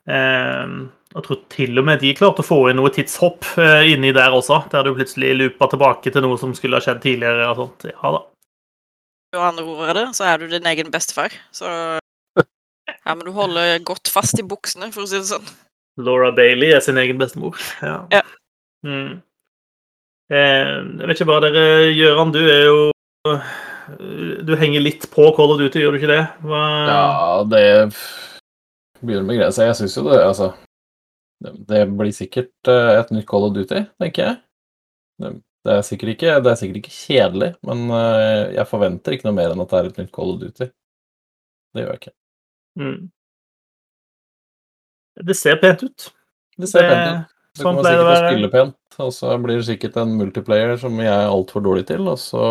Uh, 0.07 0.87
jeg 1.15 1.23
tror 1.23 1.37
til 1.51 1.79
og 1.79 1.85
med 1.87 2.01
de 2.03 2.11
klarte 2.15 2.43
å 2.43 2.45
få 2.45 2.57
inn 2.69 2.79
noe 2.79 2.91
tidshopp 2.91 3.47
eh, 3.63 3.87
inni 3.93 4.11
der 4.15 4.33
også, 4.35 4.65
der 4.71 4.83
du 4.83 4.97
plutselig 4.97 5.31
loopa 5.39 5.69
tilbake 5.71 6.11
til 6.11 6.25
noe 6.25 6.35
som 6.39 6.51
skulle 6.57 6.75
ha 6.75 6.83
skjedd 6.83 6.99
tidligere. 7.05 7.45
og 7.53 7.61
sånt. 7.61 7.85
Ja 7.87 8.11
da. 8.17 8.23
Og 9.35 9.45
andre 9.49 9.63
ord 9.63 9.91
er 9.91 9.99
det, 9.99 10.07
så 10.17 10.27
er 10.27 10.39
du 10.39 10.51
din 10.51 10.67
egen 10.71 10.91
bestefar. 10.91 11.31
Så 11.55 11.71
her 13.05 13.15
men 13.17 13.27
du 13.27 13.35
holder 13.35 13.77
godt 13.85 14.09
fast 14.11 14.39
i 14.41 14.45
buksene, 14.45 14.91
for 14.93 15.05
å 15.05 15.09
si 15.09 15.19
det 15.19 15.29
sånn. 15.29 15.53
Laura 16.01 16.31
Bailey 16.35 16.73
er 16.75 16.83
sin 16.83 16.99
egen 16.99 17.19
bestemor. 17.21 17.59
Ja. 17.83 18.01
Ja. 18.11 18.23
Mm. 18.85 19.21
Eh, 20.33 20.73
jeg 20.99 21.07
vet 21.07 21.19
ikke 21.19 21.29
hva 21.29 21.39
dere 21.43 21.65
gjør, 21.93 22.19
han. 22.19 22.33
Du 22.33 22.41
er 22.41 22.63
jo 22.65 22.77
Du 24.45 24.55
henger 24.57 24.81
litt 24.81 25.05
på 25.13 25.27
Call 25.37 25.53
of 25.53 25.59
Duty, 25.61 25.83
gjør 25.83 25.93
du 25.93 25.99
ikke 25.99 26.09
det? 26.09 26.23
Hva... 26.41 26.61
Ja, 26.89 27.43
det 27.49 27.65
begynner 29.01 29.29
å 29.29 29.37
greia 29.37 29.51
seg. 29.53 29.69
Jeg 29.69 29.77
syns 29.79 29.97
jo 29.99 30.07
det, 30.07 30.17
altså 30.25 30.51
det, 31.45 31.83
blir 31.93 32.13
sikkert 32.15 32.71
eh, 32.71 32.91
et 32.99 33.11
nytt 33.13 33.27
Call 33.29 33.45
of 33.47 33.53
Duty, 33.55 33.83
tenker 34.01 34.23
jeg. 34.23 34.39
Det, 35.21 35.75
er 35.75 35.85
sikkert 35.85 36.15
ikke, 36.15 36.37
det 36.41 36.51
er 36.51 36.59
sikkert 36.59 36.81
ikke 36.81 36.95
kjedelig, 36.95 37.51
men 37.67 37.85
eh, 37.93 38.55
jeg 38.57 38.69
forventer 38.71 39.15
ikke 39.15 39.29
noe 39.29 39.37
mer 39.37 39.53
enn 39.53 39.63
at 39.63 39.71
det 39.71 39.79
er 39.79 39.89
et 39.91 39.99
nytt 40.01 40.13
Call 40.15 40.33
of 40.33 40.41
Duty. 40.41 40.69
Det 41.75 41.83
gjør 41.83 41.93
jeg 41.93 42.01
ikke. 42.01 42.15
Mm. 42.79 43.09
Det 45.25 45.35
ser 45.37 45.55
pent 45.61 45.83
ut. 45.83 46.09
Det 46.57 46.67
ser 46.67 46.89
pent 46.89 47.05
ut. 47.07 47.31
Det 47.55 47.63
Sånn 47.63 47.77
kommer 47.77 47.87
sikkert 47.87 48.09
å 48.11 48.15
spille 48.19 48.49
pent, 48.51 48.97
og 48.99 49.11
så 49.15 49.35
blir 49.39 49.61
det 49.61 49.67
sikkert 49.69 49.97
en 50.01 50.15
multiplayer 50.19 50.75
som 50.79 50.97
jeg 50.99 51.07
er 51.07 51.29
altfor 51.31 51.63
dårlig 51.63 51.85
til, 51.87 52.03
og 52.11 52.19
så 52.19 52.41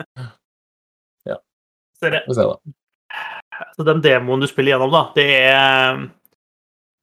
Ja 1.28 1.36
det. 2.00 2.22
får 2.24 2.30
vi 2.30 2.38
se, 2.38 2.46
da. 2.48 3.66
Så 3.76 3.84
den 3.86 4.00
demoen 4.04 4.40
du 4.40 4.48
spiller 4.48 4.74
gjennom, 4.74 4.94
da, 4.94 5.02
det 5.18 5.28
er 5.44 6.06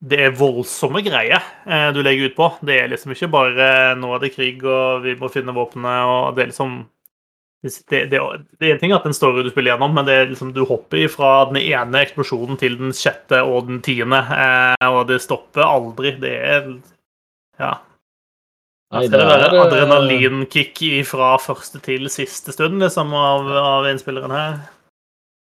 det 0.02 0.18
er 0.18 0.34
voldsomme 0.34 1.04
greier 1.06 1.38
eh, 1.70 1.92
du 1.94 2.00
legger 2.02 2.32
ut 2.32 2.38
på. 2.40 2.48
Det 2.66 2.80
er 2.82 2.90
liksom 2.90 3.14
ikke 3.14 3.30
bare 3.30 3.68
'nå 4.00 4.16
er 4.16 4.24
det 4.24 4.32
krig, 4.34 4.64
og 4.66 5.04
vi 5.06 5.14
må 5.20 5.30
finne 5.30 5.54
våpenet', 5.54 6.10
og 6.10 6.36
det 6.36 6.42
er 6.42 6.50
liksom 6.50 6.72
det, 7.62 7.74
det, 7.90 8.00
det, 8.10 8.22
det 8.58 8.68
er 8.68 8.74
en 8.74 8.82
ting 8.82 8.94
at 8.96 9.06
den 9.06 9.14
story 9.14 9.44
du 9.46 9.52
spiller 9.52 9.76
gjennom, 9.76 9.94
men 9.94 10.08
det 10.08 10.16
er 10.18 10.32
liksom, 10.32 10.50
du 10.56 10.64
hopper 10.66 11.06
fra 11.14 11.30
den 11.52 11.62
ene 11.62 12.02
eksplosjonen 12.02 12.58
til 12.58 12.80
den 12.80 12.96
sjette 12.98 13.44
og 13.46 13.70
den 13.70 13.84
tiende, 13.86 14.18
eh, 14.18 14.88
og 14.90 15.06
det 15.12 15.22
stopper 15.22 15.68
aldri. 15.68 16.16
Det 16.22 16.36
er 16.40 16.68
Ja. 17.62 17.78
Nei, 18.92 19.06
det 19.08 19.22
er, 19.24 19.54
adrenalinkick 19.56 20.82
fra 21.08 21.38
første 21.40 21.80
til 21.86 22.10
siste 22.12 22.52
stund 22.52 22.82
liksom, 22.82 23.14
av, 23.16 23.48
av 23.56 23.86
innspilleren 23.88 24.34
her? 24.36 24.58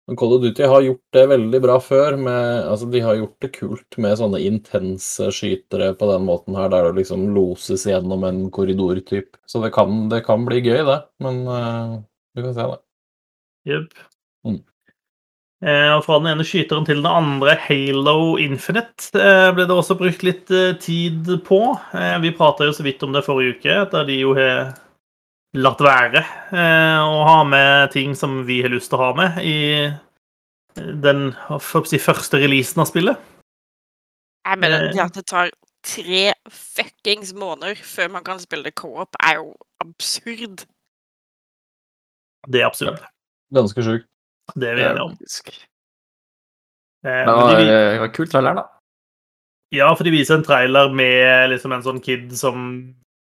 Men 0.07 0.15
Call 0.15 0.33
of 0.33 0.41
Duty 0.41 0.63
har 0.63 0.81
gjort 0.81 1.13
det 1.13 1.23
veldig 1.27 1.59
bra 1.63 1.77
før. 1.83 2.15
Med, 2.15 2.63
altså 2.63 2.87
de 2.91 3.01
har 3.03 3.17
gjort 3.19 3.43
det 3.43 3.49
kult 3.57 3.97
med 3.99 4.15
sånne 4.19 4.39
intense 4.47 5.27
skytere 5.35 5.91
på 5.99 6.07
den 6.13 6.27
måten 6.27 6.55
her, 6.55 6.71
der 6.71 6.89
det 6.89 7.01
liksom 7.01 7.25
loses 7.35 7.83
gjennom 7.89 8.23
en 8.23 8.45
korridortyp. 8.55 9.35
Så 9.47 9.59
det 9.63 9.73
kan, 9.75 10.05
det 10.11 10.21
kan 10.27 10.47
bli 10.47 10.61
gøy, 10.63 10.79
det. 10.87 11.01
Men 11.23 11.41
eh, 11.51 11.97
vi 12.37 12.45
får 12.45 12.55
se, 12.55 12.65
da. 12.71 12.79
Jepp. 13.67 14.01
Mm. 14.47 14.59
Eh, 15.65 15.91
og 15.95 16.03
fra 16.05 16.19
den 16.21 16.29
ene 16.35 16.45
skyteren 16.45 16.85
til 16.85 17.01
den 17.01 17.09
andre, 17.09 17.55
Halo 17.65 18.37
Infinite, 18.37 19.09
eh, 19.17 19.49
ble 19.57 19.65
det 19.65 19.73
også 19.73 19.97
brukt 19.97 20.25
litt 20.25 20.51
eh, 20.53 20.75
tid 20.77 21.31
på. 21.47 21.61
Eh, 21.97 22.17
vi 22.21 22.35
prata 22.37 22.67
jo 22.67 22.75
så 22.77 22.85
vidt 22.85 23.01
om 23.03 23.15
det 23.15 23.25
forrige 23.25 23.57
uke, 23.57 23.79
der 23.91 24.05
de 24.05 24.19
jo 24.21 24.35
har 24.37 24.75
latt 25.57 25.81
være 25.81 26.21
eh, 26.53 26.99
å 27.01 27.23
ha 27.25 27.39
med 27.47 27.89
ting 27.95 28.13
som 28.17 28.43
vi 28.45 28.61
har 28.61 28.73
lyst 28.73 28.91
til 28.91 28.99
å 28.99 29.07
ha 29.07 29.13
med 29.17 29.39
i 29.41 29.57
den 30.77 31.31
for 31.63 31.81
å 31.81 31.89
si, 31.89 31.97
første 31.97 32.37
releasen 32.37 32.83
av 32.83 32.91
spillet. 32.91 33.17
Jeg 34.47 34.61
mener, 34.61 34.91
det 34.93 35.01
at 35.01 35.17
det 35.17 35.25
tar 35.27 35.49
tre 35.87 36.23
fuckings 36.53 37.33
måneder 37.33 37.79
før 37.81 38.11
man 38.13 38.25
kan 38.27 38.39
spille 38.39 38.69
det 38.69 38.77
co-op, 38.77 39.17
er 39.25 39.41
jo 39.41 39.55
absurd. 39.83 40.67
Det 42.47 42.61
er 42.63 42.69
absurd. 42.69 43.01
Ganske 43.53 43.83
sjukt. 43.83 44.07
Det 44.55 44.69
er 44.71 44.79
vi 44.79 44.85
enige 44.87 45.03
om. 45.03 45.15
Eh, 47.05 47.23
det 47.27 47.35
var, 47.35 47.59
de, 47.59 47.99
var 47.99 48.13
kult 48.15 48.31
trailer, 48.31 48.61
da. 48.61 48.67
Ja, 49.75 49.89
for 49.95 50.07
de 50.07 50.13
viser 50.15 50.37
en 50.37 50.45
trailer 50.47 50.93
med 50.95 51.51
liksom 51.51 51.73
en 51.75 51.83
sånn 51.83 51.99
kid 52.03 52.31
som 52.39 52.69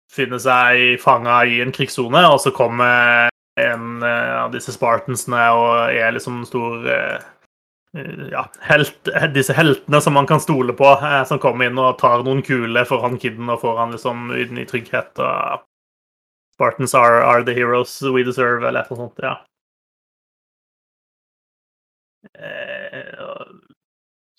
finner 0.10 0.40
seg 0.42 1.02
fanga 1.04 1.42
i 1.46 1.60
en 1.64 1.74
krigssone, 1.76 2.22
og 2.32 2.40
så 2.42 2.54
kommer 2.56 3.28
en 3.60 4.06
eh, 4.06 4.38
av 4.46 4.54
disse 4.54 4.74
Spartansene 4.74 5.42
og 5.52 5.92
er 5.92 6.16
liksom 6.16 6.42
stor 6.48 6.88
eh, 6.88 7.28
eh, 7.98 8.24
Ja, 8.32 8.46
helt, 8.70 9.12
disse 9.36 9.56
heltene 9.58 10.00
som 10.02 10.16
man 10.16 10.30
kan 10.30 10.40
stole 10.40 10.74
på, 10.78 10.88
eh, 10.96 11.24
som 11.28 11.42
kommer 11.44 11.68
inn 11.68 11.82
og 11.82 12.00
tar 12.00 12.24
noen 12.24 12.42
kuler 12.46 12.88
for 12.88 13.04
han 13.04 13.20
kiden 13.20 13.52
og 13.52 13.60
får 13.66 13.82
han 13.84 13.98
liksom 13.98 14.32
inn 14.40 14.64
i 14.64 14.68
trygghet. 14.70 15.20
og 15.20 15.68
Spartans 16.60 16.94
are, 16.94 17.24
are 17.24 17.44
the 17.44 17.54
heroes 17.56 18.02
we 18.02 18.20
deserve, 18.28 18.68
eller 18.68 18.82
et 18.82 18.92
eller 18.92 19.00
annet 19.00 19.16
sånt. 19.16 19.20
ja. 19.24 19.46
Eh, 22.36 23.46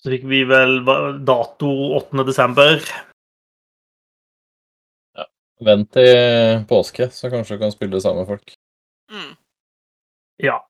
så 0.03 0.12
fikk 0.12 0.27
vi 0.29 0.43
vel 0.45 0.83
dato 1.25 1.71
8. 1.97 2.27
desember. 2.29 2.85
Vent 5.64 5.91
til 5.97 6.61
påske, 6.68 7.09
så 7.09 7.33
kanskje 7.33 7.57
du 7.57 7.64
kan 7.64 7.73
spille 7.73 7.97
det 7.97 8.03
sammen 8.05 8.27
med 8.27 8.29
folk. 8.35 8.55
Mm. 9.12 9.33
Ja. 10.45 10.61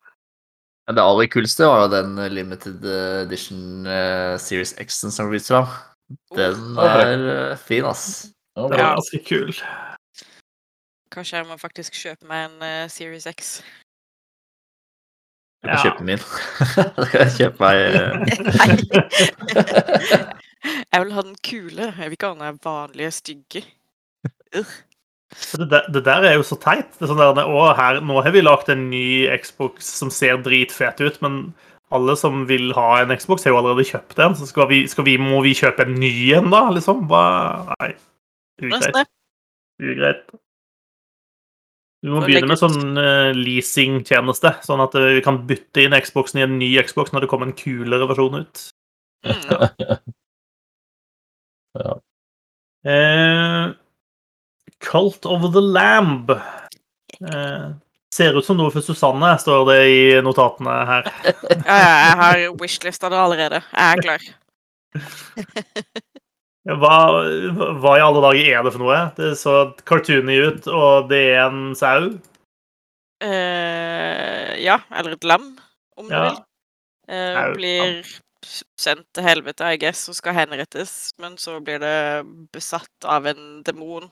Men 0.87 0.99
det 0.99 1.03
aller 1.03 1.31
kuleste 1.35 1.67
var 1.67 1.85
jo 1.85 1.93
den 1.97 2.15
limited 2.31 2.87
edition 3.27 3.87
uh, 3.91 4.39
Series 4.39 4.77
X-en 4.79 5.11
som 5.15 5.35
fram. 5.43 5.71
Den 6.39 6.79
Oh, 6.79 6.87
er 6.87 7.29
uh, 7.53 7.57
fin, 7.59 7.87
ass. 7.87 8.31
Ja, 8.55 8.67
Den 8.71 8.79
er 8.79 8.95
ganske 8.95 9.25
kul. 9.27 9.55
Kanskje 11.11 11.41
jeg 11.41 11.47
må 11.49 11.57
faktisk 11.59 11.97
kjøpe 11.99 12.27
meg 12.31 12.45
en 12.49 12.59
uh, 12.63 12.89
Series 12.93 13.27
X. 13.31 13.55
Jeg 15.61 15.69
kan 15.69 15.77
Ja. 15.77 15.81
kjøpe 15.85 16.05
min. 16.07 16.21
Da 16.97 17.07
kan 17.11 17.21
jeg 17.27 17.33
kjøpe 17.37 17.59
meg 17.61 17.75
eh, 17.85 18.13
jeg 20.93 21.03
vil 21.03 21.13
ha 21.17 21.23
den 21.27 21.37
kule. 21.45 21.89
Jeg 21.99 22.07
vil 22.07 22.17
ikke 22.17 22.31
ha 22.31 22.37
den 22.39 22.61
vanlige 22.65 23.11
stygge. 23.19 23.63
Det 24.55 25.67
der, 25.71 25.85
det 25.93 26.05
der 26.07 26.25
er 26.31 26.35
jo 26.39 26.43
så 26.47 26.57
teit. 26.59 26.89
Det 26.97 27.05
er 27.07 27.11
sånn 27.13 27.21
der, 27.21 27.43
å, 27.47 27.67
her, 27.79 28.01
nå 28.03 28.23
har 28.25 28.33
vi 28.35 28.41
lagd 28.43 28.71
en 28.73 28.89
ny 28.91 29.05
Xbox 29.43 29.87
som 30.01 30.11
ser 30.11 30.41
dritfet 30.43 30.99
ut, 31.05 31.21
men 31.23 31.43
alle 31.95 32.15
som 32.19 32.45
vil 32.49 32.73
ha 32.77 32.89
en 33.03 33.13
Xbox, 33.19 33.45
har 33.47 33.53
jo 33.55 33.61
allerede 33.61 33.87
kjøpt 33.87 34.19
en. 34.23 34.35
Så 34.39 34.47
skal 34.51 34.69
vi, 34.71 34.85
skal 34.91 35.07
vi, 35.07 35.17
må 35.23 35.43
vi 35.47 35.53
kjøpe 35.59 35.87
en 35.87 35.95
ny 35.99 36.13
en, 36.39 36.51
da? 36.55 36.65
Liksom? 36.75 37.05
Bare, 37.11 37.77
Nei. 37.83 37.93
Ugreit. 38.63 39.11
Ugreit. 39.83 40.25
Vi 42.01 42.09
må 42.09 42.23
begynne 42.25 42.49
med 42.49 42.61
sånn 42.61 42.97
uh, 42.97 43.31
leasingtjeneste, 43.37 44.55
sånn 44.65 44.81
at 44.81 44.95
eh, 44.97 45.19
vi 45.19 45.25
kan 45.25 45.43
bytte 45.49 45.83
inn 45.85 45.97
Xboxen 46.01 46.41
i 46.41 46.47
en 46.47 46.57
ny 46.61 46.71
Xbox 46.87 47.13
når 47.13 47.27
det 47.27 47.29
kommer 47.33 47.51
en 47.51 47.57
kulere 47.59 48.09
versjon 48.09 48.41
ut. 48.41 48.63
Mm, 49.29 49.45
ja. 49.51 49.99
Ja. 51.79 51.93
Eh, 52.83 53.71
Cult 54.83 55.27
of 55.27 55.53
the 55.55 55.61
Lamb. 55.61 56.31
Eh, 56.31 57.69
ser 58.15 58.35
ut 58.35 58.45
som 58.45 58.59
noe 58.59 58.73
for 58.75 58.83
Susanne, 58.83 59.37
står 59.39 59.69
det 59.69 59.79
i 59.87 60.01
notatene 60.25 60.81
her. 60.89 61.11
Jeg 61.55 62.19
har 62.25 62.43
wishlista 62.59 63.13
det 63.13 63.21
allerede. 63.23 63.63
Jeg 63.71 63.87
er 63.87 64.03
klar. 64.09 64.31
Hva, 66.69 66.97
hva 67.81 67.93
i 67.97 68.03
alle 68.05 68.21
dager 68.21 68.49
er 68.53 68.65
det 68.67 68.73
for 68.75 68.83
noe? 68.85 68.99
Det 69.17 69.31
så 69.41 69.55
cartoony 69.89 70.37
ut, 70.45 70.67
og 70.69 71.09
det 71.09 71.23
er 71.33 71.47
en 71.47 71.71
sau. 71.79 72.11
Eh, 73.25 74.57
ja, 74.61 74.77
eller 74.93 75.17
et 75.17 75.25
lam, 75.25 75.55
om 75.97 76.09
du 76.09 76.17
vil. 76.17 76.41
Uh, 77.11 77.39
blir 77.57 78.03
sendt 78.79 79.07
til 79.17 79.25
helvete, 79.25 79.73
I 79.73 79.81
guess, 79.81 80.05
og 80.13 80.19
skal 80.19 80.37
henrettes, 80.37 81.13
men 81.21 81.39
så 81.41 81.59
blir 81.65 81.81
det 81.83 82.29
besatt 82.53 83.09
av 83.09 83.29
en 83.33 83.65
demon. 83.65 84.11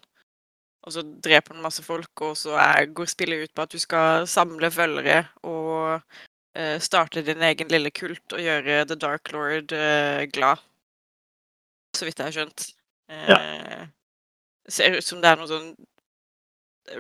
Og 0.87 0.95
så 0.95 1.05
dreper 1.05 1.53
den 1.53 1.65
masse 1.65 1.85
folk, 1.85 2.13
og 2.25 2.33
så 2.41 2.57
er, 2.57 2.89
går 2.97 3.13
spillet 3.13 3.45
ut 3.45 3.53
på 3.53 3.65
at 3.65 3.77
du 3.77 3.81
skal 3.83 4.25
samle 4.31 4.71
følgere 4.73 5.27
og 5.45 6.01
uh, 6.01 6.77
starte 6.81 7.25
din 7.27 7.45
egen 7.45 7.69
lille 7.73 7.93
kult 7.93 8.37
og 8.37 8.41
gjøre 8.41 8.87
The 8.89 8.97
Dark 8.97 9.33
Lord 9.37 9.77
glad. 10.33 10.65
Så 11.99 12.07
vidt 12.07 12.21
jeg 12.21 12.31
har 12.31 12.37
skjønt. 12.37 12.69
Eh, 13.11 13.87
Ser 14.69 14.99
ut 14.99 15.07
som 15.07 15.23
det 15.23 15.31
er 15.31 15.41
noe 15.41 15.49
sånn 15.49 15.71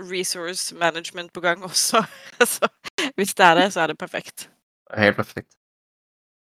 resource 0.08 0.74
management 0.76 1.32
på 1.32 1.42
gang 1.44 1.62
også. 1.64 2.02
så 2.54 2.68
hvis 3.16 3.34
det 3.36 3.44
er 3.44 3.60
det, 3.60 3.68
så 3.74 3.84
er 3.84 3.92
det 3.92 4.00
perfekt. 4.00 4.48
Helt 4.96 5.16
perfekt. 5.16 5.52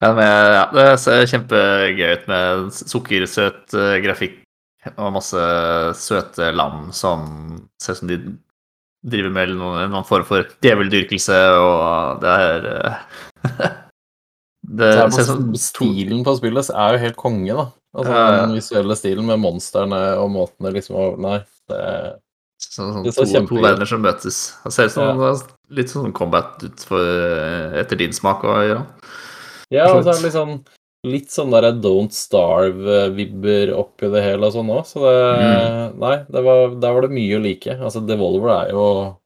Ja, 0.01 0.14
men, 0.16 0.28
ja, 0.57 0.62
det 0.72 0.84
ser 1.03 1.26
kjempegøy 1.28 2.14
ut 2.16 2.28
med 2.30 2.70
sukkersøt 2.72 3.74
uh, 3.76 3.98
grafikk 4.01 4.38
og 4.94 5.11
masse 5.12 5.40
søte 6.01 6.48
lam 6.57 6.86
som 6.96 7.26
ser 7.76 7.98
ut 7.98 8.01
som 8.01 8.09
de 8.09 8.16
driver 9.05 9.32
med 9.34 9.53
noen, 9.59 9.90
noen 9.92 10.07
form 10.09 10.24
for 10.28 10.48
djeveldyrkelse, 10.64 11.36
og 11.57 12.24
det 12.24 12.32
er 12.46 12.66
eh, 12.70 13.05
Det 14.70 14.88
Så 14.94 15.02
er 15.02 15.10
ser 15.10 15.10
ut 15.10 15.16
det 15.16 15.26
som 15.26 15.46
på 15.50 15.60
stilen 15.60 16.24
på 16.26 16.34
spillet 16.38 16.68
er 16.70 16.94
jo 16.94 17.04
helt 17.04 17.16
konge, 17.18 17.54
da. 17.58 17.66
Altså, 17.90 18.12
Ja, 18.14 18.26
ja. 18.30 18.42
Den 18.46 18.54
visuelle 18.54 18.96
stilen 18.98 19.26
med 19.26 19.40
monstrene 19.42 20.00
og 20.22 20.28
måtene 20.30 20.70
liksom 20.76 21.18
Nei, 21.20 21.40
det 21.70 21.80
Sånn, 22.60 22.90
sånn 22.92 23.06
Det 23.06 23.14
så 23.16 23.24
to 23.48 23.56
verdener 23.56 23.88
som 23.88 24.02
møtes. 24.04 24.38
Det 24.62 24.72
ser 24.74 24.90
ut 24.90 24.92
som 24.92 25.22
litt 25.72 25.88
sånn 25.90 26.12
combat 26.12 26.60
ut 26.62 26.82
for, 26.84 27.00
eh, 27.00 27.78
etter 27.80 27.96
din 27.96 28.12
smak 28.12 28.44
å 28.44 28.58
gjøre. 28.60 28.84
Ja, 29.72 29.88
og 29.94 30.04
så 30.04 30.10
så 30.10 30.12
er 30.12 30.18
det 30.20 30.28
litt 30.28 30.36
sånn 30.36 30.54
Litt 31.08 31.30
sånn 31.32 31.50
der 31.54 31.72
Don't 31.80 32.12
Starve-vibber 32.12 33.70
oppi 33.72 34.10
det 34.12 34.20
hele 34.20 34.50
og 34.50 34.52
sånn 34.52 34.68
òg, 34.68 34.84
så 34.84 35.00
det 35.00 35.14
Mm. 35.40 35.98
Nei, 35.98 36.16
det 36.28 36.42
var, 36.44 36.74
der 36.76 36.92
var 36.92 37.00
det 37.00 37.10
mye 37.10 37.38
å 37.38 37.42
like. 37.42 37.72
Altså, 37.80 38.06
Devolver 38.06 38.50
er 38.66 38.70
jo 38.74 39.16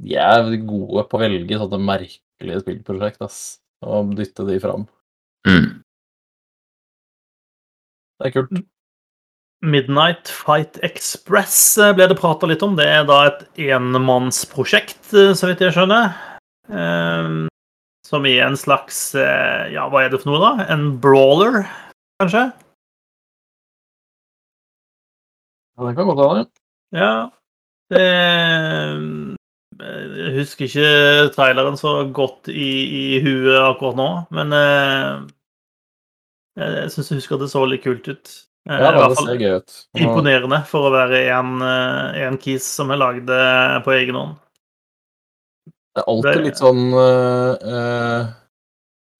De 0.00 0.16
er 0.16 0.56
gode 0.64 1.04
på 1.04 1.18
å 1.18 1.20
velge 1.20 1.58
sånne 1.60 1.78
merkelige 1.84 2.62
spillprosjekt, 2.64 3.20
ass. 3.20 3.58
Og 3.86 4.14
dytte 4.18 4.44
de 4.48 4.58
fram. 4.60 4.84
Det 8.20 8.28
er 8.28 8.34
kult. 8.34 8.52
Midnight 9.60 10.28
Fight 10.32 10.78
Express 10.84 11.76
eh, 11.80 11.92
ble 11.96 12.06
det 12.08 12.16
prata 12.16 12.48
litt 12.48 12.62
om. 12.64 12.76
Det 12.78 12.86
er 12.88 13.04
da 13.08 13.18
et 13.28 13.42
enmannsprosjekt, 13.60 15.02
eh, 15.12 15.32
så 15.36 15.50
vidt 15.50 15.60
jeg 15.64 15.74
skjønner. 15.76 16.14
Ehm, 16.72 17.46
Som 18.06 18.24
i 18.26 18.38
en 18.42 18.56
slags 18.56 19.14
eh, 19.14 19.68
Ja, 19.74 19.84
hva 19.92 20.04
er 20.04 20.10
det 20.12 20.22
for 20.22 20.32
noe, 20.32 20.40
da? 20.40 20.66
En 20.72 20.86
brawler, 21.02 21.60
kanskje? 22.22 22.46
Ja, 25.76 25.84
det 25.86 25.92
kan 25.98 26.08
godt 26.08 26.24
hende. 26.24 26.48
Ja. 26.96 27.12
Det 27.92 28.00
eh, 28.00 28.96
Jeg 29.80 30.32
husker 30.36 30.66
ikke 30.66 31.32
traileren 31.34 31.76
så 31.80 31.94
godt 32.14 32.50
i, 32.52 32.68
i 33.16 33.20
huet 33.24 33.56
akkurat 33.62 33.96
nå, 33.98 34.08
men 34.36 34.52
eh, 34.56 35.10
jeg 36.60 36.92
syns 36.92 37.10
jeg 37.12 37.20
husker 37.22 37.38
at 37.38 37.44
det 37.46 37.50
så 37.52 37.62
litt 37.68 37.84
kult 37.86 38.08
ut. 38.10 38.32
Eh, 38.68 38.76
Ja, 38.82 38.90
i 38.92 39.08
det 39.08 39.16
ser 39.22 39.40
gøy 39.40 39.56
ut. 39.56 39.74
Og- 39.94 40.02
Imponerende 40.04 40.58
for 40.68 40.88
å 40.90 40.92
være 40.92 41.22
en, 41.32 41.54
eh, 41.64 42.20
en 42.26 42.36
kis 42.38 42.66
som 42.66 42.90
har 42.92 43.00
lagd 43.00 43.26
det 43.30 43.84
på 43.86 43.94
egen 43.96 44.18
hånd. 44.20 44.34
Det 45.96 46.04
er 46.04 46.10
alltid 46.12 46.44
litt 46.44 46.60
sånn 46.60 46.82
øh, 46.94 47.54
øh, 47.66 48.26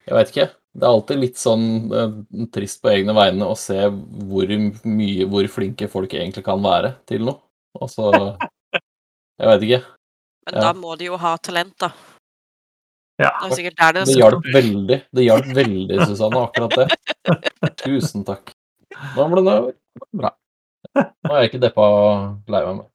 Jeg 0.07 0.15
veit 0.15 0.29
ikke. 0.31 0.51
Det 0.71 0.85
er 0.87 0.93
alltid 0.95 1.19
litt 1.19 1.41
sånn 1.41 1.65
øh, 1.91 2.13
trist 2.55 2.79
på 2.85 2.93
egne 2.93 3.15
vegne 3.17 3.43
å 3.51 3.57
se 3.59 3.89
hvor 3.91 4.47
mye 4.87 5.27
Hvor 5.27 5.49
flinke 5.51 5.89
folk 5.91 6.15
egentlig 6.15 6.45
kan 6.47 6.63
være 6.63 6.93
til 7.11 7.25
noe. 7.27 7.41
Altså 7.81 8.13
Jeg 9.41 9.49
veit 9.51 9.67
ikke. 9.67 9.81
Men 10.51 10.63
Ja. 10.63 10.73
da 10.73 10.73
må 10.79 10.97
de 10.99 11.05
jo 11.07 11.17
ha 11.17 11.37
talent, 11.39 11.75
da. 11.79 11.93
Ja. 13.21 13.31
Det 13.49 13.59
er 13.67 13.71
der 13.77 13.93
det 13.93 14.05
Det 14.09 14.17
hjalp 14.17 14.45
veldig. 14.55 14.99
Det 15.13 15.25
hjalp 15.27 15.49
veldig, 15.55 16.07
Susanne, 16.09 16.41
akkurat 16.49 16.77
det. 16.77 17.75
Tusen 17.85 18.25
takk. 18.25 18.53
Nå 19.17 19.27
ble 19.31 19.43
det 19.45 19.75
bra. 20.17 20.31
Nå 20.97 21.35
er 21.37 21.43
jeg 21.45 21.51
ikke 21.53 21.61
deppa 21.67 21.87
lei 22.49 22.63
meg. 22.67 22.87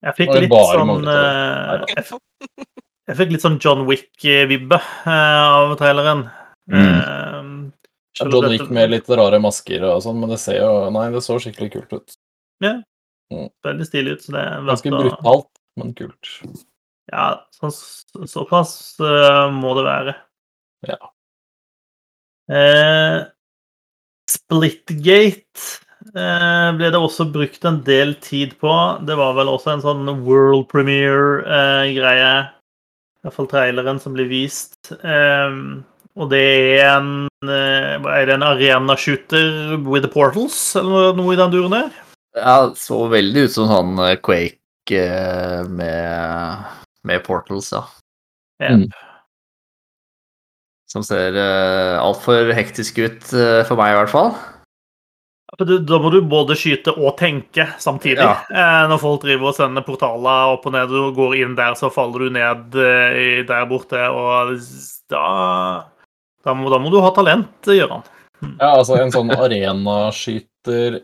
Jeg 0.00 0.14
fikk 0.16 0.30
litt 0.40 0.54
sånn 0.54 1.08
eh, 1.12 1.84
jeg, 3.10 3.16
fikk 3.18 3.32
litt 3.34 3.42
sånn 3.44 3.58
John 3.60 3.82
Wick-vibbe 3.88 4.78
eh, 4.80 5.40
av 5.44 5.74
traileren. 5.80 6.30
Mm. 6.70 6.86
Eh, 6.86 7.76
Ja, 8.20 8.24
selv 8.24 8.32
John 8.34 8.42
dette- 8.44 8.50
Wick 8.58 8.70
med 8.74 8.90
litt 8.90 9.08
rare 9.08 9.38
masker 9.40 9.84
og 9.90 10.00
sånn, 10.02 10.18
men 10.20 10.30
det 10.32 10.38
ser 10.42 10.56
jo 10.60 10.70
Nei, 10.90 11.10
det 11.10 11.20
så 11.22 11.36
skikkelig 11.42 11.72
kult 11.74 11.92
ut. 11.92 12.16
Veldig 12.60 13.86
stilig 13.86 14.16
ut. 14.16 14.22
Så 14.24 14.32
det 14.34 14.40
er 14.40 14.64
Ganske 14.66 14.90
verdt 14.90 14.98
å 14.98 15.02
brutalt, 15.10 15.59
men 15.80 15.94
kult. 15.98 16.34
Ja, 17.10 17.26
så, 17.56 17.72
såpass 18.28 18.74
uh, 19.02 19.48
må 19.54 19.74
det 19.78 19.86
være. 19.88 20.14
Ja. 20.86 20.98
Eh, 22.50 23.20
Splitgate 24.30 25.66
eh, 26.14 26.68
ble 26.78 26.90
det 26.90 26.98
også 26.98 27.26
brukt 27.30 27.66
en 27.66 27.80
del 27.86 28.14
tid 28.22 28.56
på. 28.62 28.72
Det 29.06 29.16
var 29.18 29.36
vel 29.38 29.50
også 29.52 29.74
en 29.74 29.84
sånn 29.84 30.10
world 30.26 30.66
premiere-greie. 30.70 32.32
I 32.50 33.26
hvert 33.26 33.36
fall 33.36 33.50
traileren 33.50 34.00
som 34.02 34.14
ble 34.16 34.26
vist. 34.30 34.92
Eh, 34.98 35.58
og 36.18 36.30
det 36.32 36.44
er 36.80 36.86
en 36.96 37.10
eh, 37.46 37.96
Er 37.96 38.26
det 38.26 38.34
en 38.36 38.46
arena-shooter 38.46 39.76
with 39.86 40.02
the 40.06 40.10
portals, 40.10 40.58
eller 40.78 41.14
noe 41.18 41.34
i 41.34 41.40
den 41.40 41.52
duren 41.54 41.76
der? 41.76 41.90
Ja, 42.38 42.70
det 42.70 42.78
så 42.78 43.04
veldig 43.10 43.46
ut 43.46 43.54
som 43.54 43.70
sånn 43.70 43.98
eh, 44.04 44.16
Quake 44.22 44.54
eh, 44.54 44.59
med, 44.88 46.64
med 47.04 47.24
Portals, 47.26 47.72
ja. 47.72 47.84
Ja. 48.60 48.74
Mm. 48.76 48.88
Som 50.90 51.04
ser 51.06 51.36
uh, 51.38 52.00
altfor 52.02 52.50
hektisk 52.56 52.98
ut 52.98 53.28
eh, 53.36 53.60
for 53.68 53.78
meg, 53.78 53.94
i 53.94 53.98
hvert 54.00 54.10
fall. 54.10 54.32
Da 55.58 55.98
må 55.98 56.10
du 56.14 56.20
både 56.30 56.54
skyte 56.58 56.92
og 56.94 57.16
tenke 57.18 57.66
samtidig. 57.82 58.22
Ja. 58.22 58.42
Eh, 58.50 58.84
når 58.90 59.00
folk 59.02 59.24
driver 59.24 59.50
og 59.50 59.56
sender 59.58 59.84
portaler 59.86 60.54
opp 60.54 60.66
og 60.66 60.74
ned, 60.74 60.94
og 60.94 61.14
går 61.18 61.36
inn 61.40 61.56
der, 61.58 61.74
så 61.78 61.90
faller 61.94 62.26
du 62.26 62.34
ned 62.34 62.78
eh, 62.78 63.42
der 63.46 63.66
borte, 63.70 64.02
og 64.10 64.56
da 65.10 65.24
Da 66.40 66.54
må, 66.56 66.70
da 66.72 66.78
må 66.80 66.88
du 66.88 67.02
ha 67.04 67.10
talent, 67.12 67.66
Gøran. 67.66 68.06
Ja, 68.40 68.70
altså 68.70 68.96
en 68.96 69.10
sånn 69.12 69.28
arenaskyter 69.34 71.02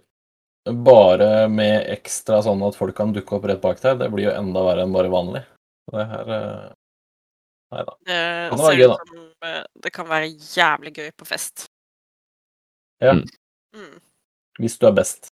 bare 0.86 1.48
med 1.52 1.86
ekstra 1.94 2.40
sånn 2.42 2.62
at 2.66 2.76
folk 2.78 2.96
kan 2.96 3.12
dukke 3.14 3.36
opp 3.36 3.44
rett 3.46 3.60
bak 3.62 3.78
deg, 3.82 3.98
det 4.00 4.08
blir 4.12 4.28
jo 4.28 4.34
enda 4.34 4.64
verre 4.66 4.82
enn 4.86 4.94
bare 4.94 5.12
vanlig. 5.12 5.42
Det 5.92 6.04
her 6.10 6.32
eh, 6.36 6.66
Nei 7.74 7.82
da. 7.82 7.94
Det 8.06 8.16
Kan 8.50 8.58
det 8.58 8.64
være 8.64 8.74
ser 8.74 8.80
gøy, 8.80 8.90
ut 8.90 9.08
som 9.10 9.48
eh, 9.50 9.62
det 9.86 9.90
kan 9.94 10.08
være 10.10 10.28
jævlig 10.56 10.92
gøy 10.98 11.08
på 11.18 11.26
fest. 11.26 11.66
Ja. 13.02 13.12
Mm. 13.18 13.24
Mm. 13.76 13.96
Hvis 14.62 14.78
du 14.78 14.86
er 14.88 14.94
best. 14.96 15.30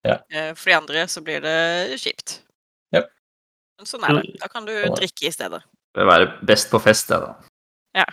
Ja, 0.00 0.16
For 0.56 0.70
de 0.70 0.74
andre 0.78 1.00
så 1.12 1.20
blir 1.20 1.42
det 1.44 1.98
kjipt. 2.00 2.38
Ja. 2.94 3.02
Men 3.76 3.88
sånn 3.88 4.04
er 4.08 4.20
det. 4.20 4.36
Da 4.40 4.48
kan 4.48 4.64
du 4.64 4.72
Sånn 4.72 4.94
det. 4.94 5.00
drikke 5.02 5.26
i 5.28 5.32
stedet. 5.34 5.60
Det 5.92 6.00
vil 6.00 6.08
være 6.08 6.28
best 6.48 6.70
på 6.72 6.80
fest, 6.80 7.10
det, 7.10 7.18
da. 7.20 7.34
Ja, 8.00 8.06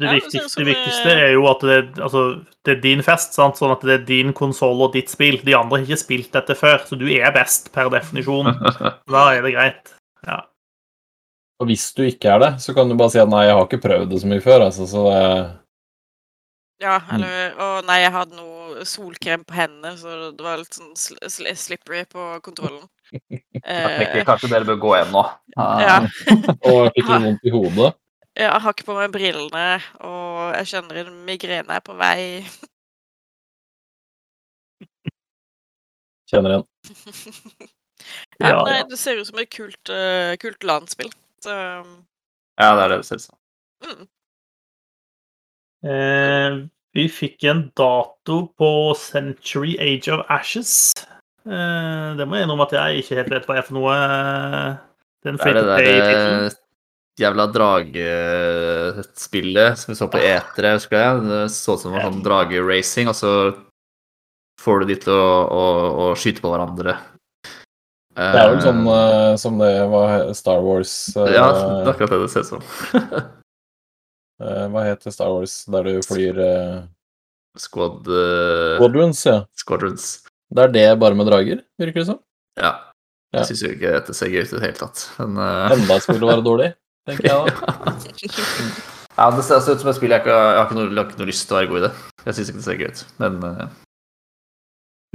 det 0.00 0.16
som, 0.24 0.62
det 0.62 0.66
viktigste 0.66 1.12
er 1.14 1.28
jo 1.36 1.44
at 1.50 1.60
det, 1.62 1.76
altså, 2.02 2.22
det 2.66 2.72
er 2.76 2.80
din 2.82 3.02
fest, 3.06 3.36
sant? 3.36 3.58
sånn 3.60 3.74
at 3.76 3.84
det 3.86 3.94
er 4.00 4.06
din 4.08 4.32
konsoll 4.36 4.80
og 4.82 4.96
ditt 4.96 5.12
spill. 5.12 5.38
De 5.46 5.54
andre 5.54 5.78
har 5.78 5.84
ikke 5.86 6.00
spilt 6.00 6.32
dette 6.34 6.56
før, 6.58 6.80
så 6.88 6.98
du 6.98 7.06
er 7.12 7.30
best 7.36 7.70
per 7.76 7.90
definisjon. 7.94 8.50
Da 9.14 9.22
er 9.36 9.44
det 9.46 9.52
greit. 9.54 9.92
Ja. 10.26 10.40
Og 11.62 11.70
hvis 11.70 11.86
du 11.96 12.02
ikke 12.08 12.34
er 12.34 12.42
det, 12.42 12.50
så 12.64 12.74
kan 12.76 12.90
du 12.90 12.96
bare 12.98 13.14
si 13.14 13.20
at 13.22 13.30
nei, 13.32 13.46
jeg 13.46 13.54
har 13.56 13.68
ikke 13.68 13.80
prøvd 13.86 14.10
det 14.12 14.18
så 14.24 14.28
mye 14.32 14.42
før, 14.44 14.66
altså, 14.66 14.88
så 14.90 15.04
det 15.08 15.22
Ja, 16.84 16.98
eller 17.16 17.54
Å 17.56 17.68
nei, 17.88 18.00
jeg 18.02 18.12
hadde 18.12 18.36
noe 18.36 18.84
solkrem 18.84 19.44
på 19.48 19.54
hendene, 19.56 19.94
så 19.96 20.32
det 20.36 20.44
var 20.44 20.58
litt 20.60 20.74
sånn 20.76 20.90
sl 20.98 21.16
sl 21.32 21.46
slippery 21.56 22.02
på 22.10 22.26
kontrollen. 22.44 22.82
Jeg 23.22 23.44
Eh, 23.62 23.86
tenker 24.02 24.26
kanskje 24.28 24.50
dere 24.52 24.66
bør 24.68 24.76
gå 24.82 24.90
hjem 24.98 25.14
nå. 25.14 25.22
ja. 25.56 25.94
Og 26.68 26.82
jeg 26.84 26.92
fikk 26.98 27.08
litt 27.14 27.24
vondt 27.24 27.46
i 27.48 27.54
hodet. 27.54 27.88
Jeg 28.36 28.52
har 28.60 28.72
ikke 28.74 28.84
på 28.84 28.94
meg 28.98 29.12
brillene, 29.14 29.66
og 30.04 30.52
jeg 30.58 30.66
kjenner 30.74 30.98
en 31.06 31.14
migrene 31.24 31.78
er 31.78 31.84
på 31.84 31.94
vei. 31.96 32.44
Kjenner 36.30 36.58
en. 36.58 36.64
ja, 38.42 38.50
Ja, 38.50 38.58
nei, 38.66 38.76
ja. 38.80 38.84
det 38.90 38.98
ser 39.00 39.16
ut 39.20 39.28
som 39.30 39.38
et 39.40 39.50
kult, 39.54 39.88
uh, 39.88 40.34
kult 40.42 40.66
LAN-spill. 40.66 41.08
Så 41.44 41.54
Ja, 41.54 42.68
det 42.76 42.82
er 42.84 42.88
det 42.92 42.98
det 43.00 43.06
ser 43.08 43.22
ut 43.22 43.26
som. 43.28 43.38
mm. 43.86 44.04
Eh, 45.86 46.54
vi 46.96 47.04
fikk 47.12 47.44
en 47.46 47.60
dato 47.78 48.36
på 48.58 48.70
Century 48.98 49.76
Age 49.78 50.08
of 50.10 50.24
Ashes. 50.32 50.94
Eh, 51.46 52.08
det 52.18 52.26
må 52.26 52.38
jeg 52.38 52.46
innrømme 52.46 52.66
at 52.66 52.72
jeg 52.74 53.02
ikke 53.04 53.18
helt 53.20 53.30
vet 53.36 53.46
hva 53.46 53.58
er 53.60 53.66
for 53.68 53.76
noe. 53.76 53.96
Det 55.22 55.30
er 55.30 55.36
en 55.36 55.38
Det 55.68 56.56
jævla 57.20 57.46
dragespillet 57.52 59.78
som 59.80 59.92
vi 59.92 59.96
så 59.98 60.06
på 60.12 60.18
E3, 60.20 60.62
husker 60.76 60.96
jeg. 61.00 61.12
Det 61.26 61.40
så 61.54 61.72
ut 61.74 61.80
som 61.82 61.90
det 61.92 61.98
var 61.98 62.06
sånn 62.10 62.24
drageracing, 62.24 63.06
og 63.12 63.16
så 63.16 63.30
får 64.60 64.74
du 64.80 64.84
de 64.92 64.96
til 65.06 65.14
å, 65.14 65.16
å, 65.46 65.64
å 66.06 66.08
skyte 66.18 66.42
på 66.44 66.50
hverandre. 66.52 66.92
Det 68.16 68.38
er 68.40 68.48
vel 68.48 68.62
sånn 68.64 68.84
uh, 68.88 69.36
som 69.36 69.58
det 69.60 69.74
var 69.92 70.32
Star 70.36 70.60
Wars 70.64 70.92
uh, 71.18 71.26
Ja, 71.28 71.52
det 71.52 71.82
er 71.82 71.88
akkurat 71.90 72.10
det 72.14 72.20
det 72.22 72.30
ser 72.32 72.40
ut 72.46 72.48
som. 72.48 72.62
uh, 74.40 74.64
Hva 74.72 74.80
heter 74.86 75.10
Star 75.12 75.30
Wars 75.34 75.54
der 75.72 75.82
du 75.84 75.92
flyr 76.06 76.34
Squad 77.60 78.08
Squadrons, 78.08 79.20
ja. 79.28 79.36
Squadrons. 79.56 80.04
Det 80.52 80.62
er 80.64 80.70
det 80.72 80.98
bare 81.00 81.14
med 81.16 81.26
drager, 81.28 81.58
virker 81.80 82.00
det 82.02 82.08
som. 82.08 82.18
Ja. 82.56 82.72
Ja. 83.34 83.38
Jeg 83.42 83.48
syns 83.50 83.62
jo 83.64 83.70
ikke 83.74 83.94
dette 83.96 84.12
ser 84.16 84.28
gøy 84.32 84.42
ut 84.44 84.52
i 84.52 84.56
det 84.56 84.64
hele 84.64 84.80
tatt. 84.80 84.98
Men 85.20 85.30
Enda 85.76 85.94
skulle 86.00 86.20
det 86.22 86.30
være 86.30 86.46
dårlig, 86.46 86.68
tenker 87.06 87.28
jeg 87.30 87.36
da. 87.38 87.46
ja, 89.18 89.30
det 89.32 89.44
ser 89.46 89.62
ut 89.62 89.82
som 89.82 89.90
et 89.90 89.98
spill 89.98 90.12
jeg, 90.14 90.22
ikke, 90.24 90.36
jeg, 90.36 90.58
har 90.58 90.66
ikke 90.68 90.78
noe, 90.78 90.86
jeg 90.90 90.98
har 91.00 91.10
ikke 91.10 91.20
noe 91.22 91.30
lyst 91.30 91.46
til 91.48 91.56
å 91.56 91.60
være 91.60 91.70
god 91.72 91.80
i 91.80 91.84
det. 91.86 91.92
Jeg 92.26 92.38
syns 92.38 92.52
ikke 92.52 92.60
det 92.62 92.66
ser 92.68 92.80
gøy 92.80 92.88
ut. 92.92 93.02
Men 93.22 93.38
uh... 93.44 93.66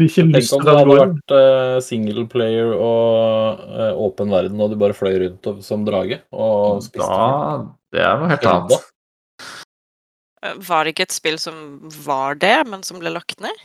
Tenk 0.02 0.54
om 0.56 0.64
det 0.66 0.74
hadde 0.74 0.96
vært 0.98 1.34
uh, 1.36 1.76
single 1.86 2.24
player 2.32 2.72
og 2.74 3.60
uh, 3.70 3.92
åpen 4.02 4.32
verden, 4.34 4.62
og 4.64 4.72
du 4.72 4.78
bare 4.82 4.96
fløy 4.98 5.20
rundt 5.26 5.50
og- 5.52 5.60
som 5.66 5.84
drage 5.86 6.22
og 6.34 6.80
spiste 6.82 7.06
da 7.06 7.60
Det 7.94 8.02
er 8.02 8.18
noe 8.18 8.32
helt 8.32 8.48
annet. 8.50 8.88
Var 10.42 10.88
det 10.88 10.96
ikke 10.96 11.06
et 11.06 11.14
spill 11.14 11.38
som 11.38 11.60
var 12.02 12.40
det, 12.42 12.56
men 12.72 12.82
som 12.88 12.98
ble 12.98 13.12
lagt 13.14 13.38
ned? 13.44 13.60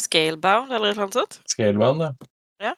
Scalebound, 0.00 0.72
eller 0.74 0.96
noe 0.98 1.12
sånt? 1.14 1.38
Scalebound, 1.50 2.02
ja. 2.62 2.74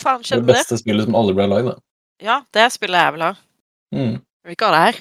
Faen 0.00 0.20
Det 0.20 0.28
skjedde 0.28 0.46
det? 0.50 0.56
beste 0.58 0.78
spillet 0.82 1.08
som 1.08 1.16
aldri 1.16 1.36
ble 1.38 1.46
lagd, 1.48 1.70
da. 1.70 1.76
Ja, 2.22 2.42
det 2.54 2.72
spillet 2.72 3.00
jeg 3.00 3.12
vil 3.16 3.22
ha. 3.26 3.32
Mm. 3.94 4.14
Vil 4.44 4.54
ikke 4.54 4.68
ha 4.70 4.74
det 4.74 4.84
her. 4.84 5.00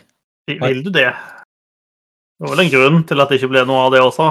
Vil 0.67 0.83
du 0.83 0.89
det? 0.91 1.05
Det 1.13 2.49
var 2.49 2.55
vel 2.55 2.65
en 2.65 2.71
grunn 2.73 3.03
til 3.07 3.21
at 3.21 3.29
det 3.29 3.37
ikke 3.39 3.51
ble 3.53 3.65
noe 3.69 3.85
av 3.85 3.91
det 3.93 4.01
også. 4.03 4.25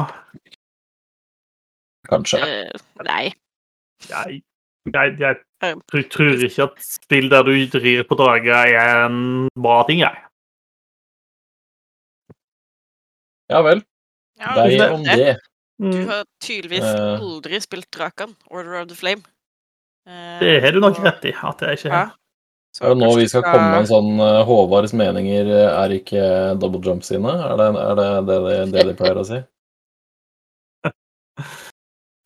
Kanskje. 2.10 2.40
Uh, 2.42 3.04
nei. 3.06 3.32
Jeg, 4.10 4.42
jeg, 4.92 5.14
jeg 5.22 5.36
tror, 5.88 6.02
tror 6.10 6.42
ikke 6.48 6.66
at 6.66 6.82
spill 6.84 7.30
der 7.30 7.46
du 7.46 7.52
rir 7.78 8.02
på 8.08 8.18
drage, 8.18 8.50
er 8.74 9.06
en 9.06 9.48
bra 9.54 9.82
ting, 9.88 10.02
jeg. 10.02 10.18
Ja 13.52 13.60
vel. 13.64 13.82
Ja, 14.40 14.54
Deg 14.58 14.78
det- 14.80 14.90
om 14.90 15.04
det. 15.04 15.38
Du 15.82 15.86
Mm, 15.88 16.06
har 16.06 16.24
tydeligvis 16.40 16.84
Eh. 16.84 17.18
aldri 17.20 17.58
spilt 17.60 17.88
Drakan, 17.90 18.36
Order 18.50 18.82
of 18.82 18.88
the 18.88 18.94
Flame. 18.94 19.22
Uh, 20.06 20.38
Det 20.38 20.60
har 20.62 20.70
du 20.72 20.78
nok 20.80 20.98
rett 21.02 21.24
i. 21.24 21.32
at 21.42 21.60
jeg 21.60 21.78
ikke 21.78 21.90
har. 21.90 22.06
Ja. 22.06 22.10
Så 22.72 22.86
Er 22.86 22.94
det 22.94 23.02
nå 23.02 23.10
vi 23.18 23.26
skal 23.28 23.44
komme 23.44 23.66
med 23.68 23.82
en 23.82 23.88
sånn 23.90 24.14
uh, 24.16 24.44
Håvards 24.48 24.94
meninger 24.96 25.48
eh, 25.52 25.72
er 25.76 25.92
ikke 25.98 26.22
double 26.60 26.80
jump 26.86 27.04
sine? 27.04 27.28
Er 27.28 27.58
det 27.60 27.66
er 27.68 27.98
det, 27.98 28.06
det, 28.28 28.38
det, 28.46 28.54
det 28.72 28.84
de 28.88 28.94
pleier 28.96 29.20
å 29.20 29.24
si? 29.28 29.40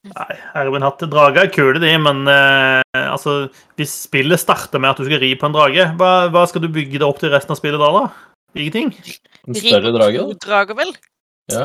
Nei, 0.06 0.36
Erwin 0.54 0.86
hatt 0.86 1.02
drager 1.10 1.42
er 1.42 1.50
kule, 1.50 1.80
de, 1.82 1.90
men 1.98 2.30
eh, 2.30 2.82
altså, 2.94 3.48
hvis 3.74 3.94
spillet 4.06 4.38
starter 4.38 4.78
med 4.78 4.92
at 4.92 5.02
du 5.02 5.08
skal 5.08 5.18
ri 5.18 5.32
på 5.38 5.48
en 5.48 5.56
drage, 5.56 5.88
hva, 5.98 6.12
hva 6.30 6.44
skal 6.46 6.62
du 6.62 6.70
bygge 6.70 7.00
det 7.02 7.08
opp 7.08 7.18
til 7.18 7.34
resten 7.34 7.56
av 7.56 7.58
spillet 7.58 7.82
da? 7.82 7.90
da? 7.96 8.04
Ingenting? 8.54 8.94
En 9.50 9.58
større 9.58 9.90
drage, 9.96 10.22
To 10.22 10.30
da? 10.30 10.40
drager, 10.46 10.78
vel? 10.78 10.94
Ja. 11.50 11.64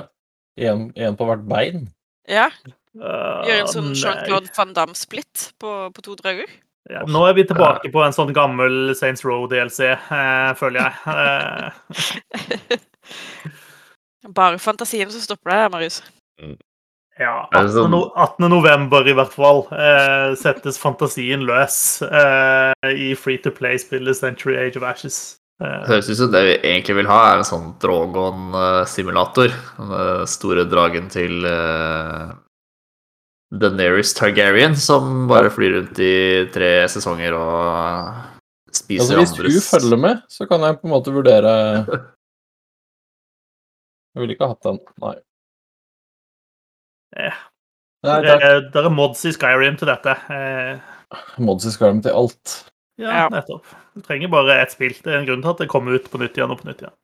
En, 0.57 0.87
en 0.97 1.19
på 1.19 1.29
hvert 1.29 1.45
bein? 1.53 1.85
Ja. 2.29 2.49
Gjøre 2.97 3.61
en 3.61 3.71
sånn. 3.71 3.93
Jean-Claude 3.93 4.51
van 4.57 4.73
Damme-splitt 4.75 5.51
på, 5.61 5.77
på 5.93 6.05
to 6.09 6.17
drager. 6.19 6.49
Ja, 6.89 7.03
nå 7.05 7.21
er 7.29 7.33
vi 7.37 7.43
tilbake 7.45 7.91
på 7.93 8.01
en 8.03 8.13
sånn 8.15 8.31
gammel 8.33 8.95
Saints 8.97 9.21
Row-DLC, 9.23 9.91
eh, 9.93 10.53
føler 10.57 10.81
jeg. 10.81 10.93
Eh, 11.13 12.77
Bare 14.37 14.57
fantasien 14.61 15.09
som 15.13 15.21
stopper 15.23 15.51
deg, 15.53 15.71
Marius. 15.73 16.01
ja, 17.19 17.47
Er 17.53 17.65
18. 17.65 17.71
sånn- 17.75 17.91
no 17.93 18.01
18. 18.15 18.49
november 18.49 19.07
i 19.07 19.13
hvert 19.17 19.33
fall 19.33 19.63
eh, 19.73 20.33
settes 20.37 20.77
fantasien 20.81 21.41
løs 21.45 22.01
eh, 22.05 22.73
i 22.93 23.13
Free 23.15 23.37
to 23.41 23.51
Play-spillet 23.51 24.17
Century 24.17 24.57
Age 24.57 24.77
of 24.77 24.83
Ashes. 24.83 25.37
Eh, 25.61 25.67
Det 25.85 25.87
høres 25.95 26.09
ut 26.09 26.17
som 26.17 26.31
det 26.33 26.43
vi 26.47 26.55
egentlig 26.71 26.95
vil 27.01 27.09
ha, 27.09 27.19
er 27.33 27.37
en 27.41 27.49
sånn 27.49 27.73
Drogon-simulator. 27.81 29.49
Den 29.77 29.91
eh, 30.01 30.25
store 30.29 30.65
dragen 30.69 31.09
til 31.13 31.45
Daenerys 33.51 34.13
Targaryen, 34.15 34.75
som 34.79 35.27
bare 35.27 35.49
flyr 35.51 35.73
rundt 35.79 35.99
i 35.99 36.11
tre 36.53 36.69
sesonger 36.91 37.35
og 37.35 38.21
spiser 38.71 39.19
Altså, 39.19 39.43
hvis 39.43 39.57
hun 39.59 39.65
følger 39.81 39.99
med, 39.99 40.21
så 40.31 40.47
kan 40.47 40.63
jeg 40.63 40.77
på 40.79 40.87
en 40.87 40.93
måte 40.93 41.11
vurdere 41.11 41.51
Jeg 44.11 44.19
ville 44.23 44.33
ikke 44.35 44.47
ha 44.47 44.53
hatt 44.55 44.65
den. 44.67 44.79
Nei. 45.03 45.13
Eh. 47.15 47.37
Nei, 48.07 48.15
det, 48.25 48.33
er, 48.43 48.57
det 48.73 48.81
er 48.81 48.89
mods 48.91 49.21
i 49.27 49.31
Skyrim 49.35 49.75
til 49.79 49.87
dette. 49.91 50.15
Eh, 50.33 50.79
Mods 51.43 51.67
i 51.69 51.71
Skyrim 51.75 52.01
til 52.03 52.15
alt. 52.17 52.55
ja, 52.99 53.11
Ja. 53.21 53.27
nettopp. 53.31 53.67
Du 53.95 54.01
trenger 54.03 54.31
bare 54.31 54.57
ett 54.63 54.71
spill. 54.73 54.95
Det 54.95 55.11
er 55.13 55.19
en 55.21 55.27
grunn 55.29 55.43
til 55.43 55.51
at 55.53 55.61
det 55.63 55.69
kommer 55.71 55.95
ut 55.95 56.07
på 56.11 56.19
nytt 56.19 56.35
igjen 56.39 56.51
og 56.51 56.59
på 56.63 56.67
nytt 56.71 56.81
igjen. 56.83 56.95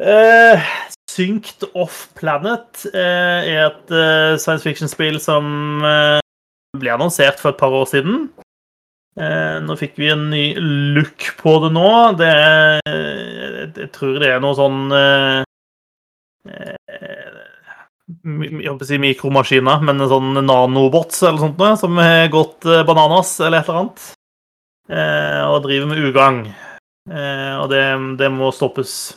Eh, 0.00 0.60
Synced 1.10 1.66
Off 1.74 2.08
Planet 2.16 2.86
uh, 2.94 3.44
er 3.44 3.66
et 3.66 3.90
uh, 3.92 4.38
science 4.40 4.64
fiction-spill 4.64 5.18
som 5.20 5.82
ble 6.80 6.94
annonsert 6.94 7.40
for 7.42 7.52
et 7.52 7.60
par 7.60 7.74
år 7.76 7.84
siden. 7.90 8.30
Nå 9.12 9.74
fikk 9.76 9.98
vi 10.00 10.06
en 10.08 10.30
ny 10.32 10.54
look 10.96 11.26
på 11.36 11.52
det 11.60 11.68
nå. 11.76 11.88
Det 12.16 12.28
er, 12.32 12.78
jeg, 12.88 13.66
jeg 13.76 13.90
tror 13.92 14.14
det 14.22 14.30
er 14.32 14.40
noe 14.40 14.56
sånn 14.56 14.78
jeg 18.08 18.64
håper 18.64 18.86
å 18.86 18.88
si 18.88 19.00
mikromaskiner, 19.04 19.84
men 19.84 20.00
en 20.00 20.08
sånn 20.14 20.32
nanobots 20.40 21.20
eller 21.26 21.44
sånt 21.44 21.60
noe, 21.60 21.76
som 21.76 22.00
har 22.00 22.32
gått 22.32 22.64
bananas 22.88 23.34
eller 23.42 23.60
et 23.60 23.68
eller 23.68 23.82
annet. 23.82 24.08
Og 25.52 25.60
driver 25.68 25.92
med 25.92 26.08
ugagn. 26.08 26.40
Og 27.12 27.68
det, 27.68 27.84
det 28.16 28.32
må 28.32 28.48
stoppes 28.56 29.12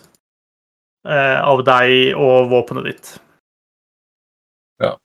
av 1.05 1.63
deg 1.67 2.15
og 2.17 2.49
våpenet 2.49 2.87
ditt. 2.89 3.09
Ja. 4.81 4.95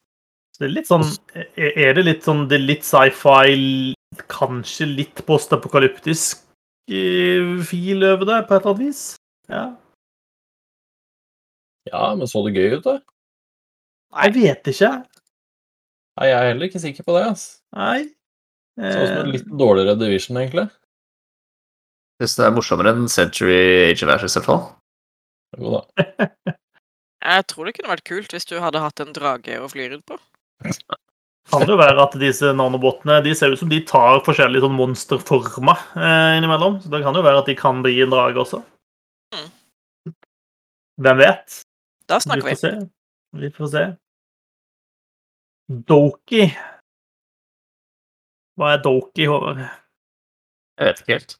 Så 0.54 0.64
det 0.64 0.70
er 0.70 0.76
litt 0.78 0.88
sånn 0.88 1.04
Er 1.36 1.76
er 1.84 1.94
det 1.94 2.02
litt 2.06 2.24
sånn 2.26 2.40
Det 2.50 2.56
er 2.56 2.64
litt 2.64 2.86
sci-fi, 2.88 3.92
kanskje 4.32 4.88
litt 4.88 5.22
postapokalyptisk 5.28 6.40
eh, 6.90 7.52
fil 7.68 8.02
over 8.08 8.26
det, 8.26 8.40
på 8.48 8.56
et 8.56 8.64
eller 8.64 8.74
annet 8.74 8.82
vis? 8.88 9.04
Ja. 9.50 9.64
Ja, 11.90 12.14
men 12.14 12.28
så 12.28 12.42
det 12.46 12.56
gøy 12.56 12.78
ut, 12.78 12.84
da? 12.86 12.98
Jeg 14.24 14.34
vet 14.36 14.72
ikke. 14.72 14.90
Nei, 16.18 16.26
jeg 16.28 16.36
er 16.36 16.48
heller 16.50 16.68
ikke 16.68 16.82
sikker 16.82 17.06
på 17.06 17.14
det. 17.16 17.22
ass. 17.30 17.44
Nei. 17.76 18.10
Sånn 18.80 19.06
som 19.06 19.16
Eh, 19.16 19.22
en 19.22 19.32
litt 19.34 19.48
dårligere 19.60 19.96
division, 19.98 20.38
egentlig. 20.40 20.66
Hvis 22.20 22.36
det 22.36 22.46
er 22.46 22.54
morsommere 22.54 22.92
enn 22.94 23.08
Century 23.08 23.56
Age 23.90 24.04
of 24.04 24.12
Ashes, 24.12 24.36
i 24.36 24.40
hvert 24.40 24.48
fall. 24.50 24.62
Jo 25.58 25.78
da. 25.78 26.54
Jeg 27.20 27.46
tror 27.50 27.68
det 27.68 27.76
kunne 27.76 27.92
vært 27.92 28.08
kult 28.08 28.34
hvis 28.34 28.48
du 28.48 28.56
hadde 28.62 28.80
hatt 28.80 29.00
en 29.02 29.14
drage 29.16 29.58
å 29.60 29.68
fly 29.68 29.90
rundt 29.92 30.06
på. 30.08 30.16
kan 31.50 31.64
det 31.66 31.74
jo 31.74 31.80
være 31.80 32.04
at 32.04 32.14
disse 32.20 32.52
nanobotene 32.56 33.18
de 33.24 33.34
ser 33.36 33.52
ut 33.52 33.60
som 33.60 33.70
de 33.72 33.80
tar 33.84 34.22
forskjellige 34.24 34.64
sånn 34.64 34.76
monsterformer 34.78 35.82
eh, 35.98 36.38
innimellom. 36.38 36.78
Så 36.80 36.92
det 36.92 37.02
kan 37.04 37.16
jo 37.16 37.24
være 37.26 37.42
at 37.42 37.50
de 37.50 37.56
kan 37.58 37.82
bli 37.84 37.98
en 38.04 38.14
drage 38.14 38.40
også. 38.40 38.62
Mm. 39.34 40.14
Hvem 41.04 41.20
vet? 41.20 41.60
Da 42.08 42.20
snakker 42.22 42.46
vi. 42.46 42.54
får 42.54 42.62
se. 42.62 42.72
Vi 43.40 43.52
får 43.56 43.72
se. 43.74 43.84
Doki. 45.90 46.48
Hva 48.58 48.74
er 48.74 48.82
Doki, 48.84 49.28
Håvard? 49.30 49.60
Jeg 50.80 50.88
vet 50.88 51.04
ikke 51.04 51.16
helt. 51.18 51.36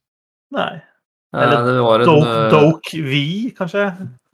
Nei. 0.55 0.71
Eh, 1.31 1.43
Eller 1.43 1.77
ja, 1.77 1.95
en 1.95 2.07
Doke, 2.09 2.49
Doke 2.51 3.03
V, 3.07 3.21
kanskje? 3.59 3.85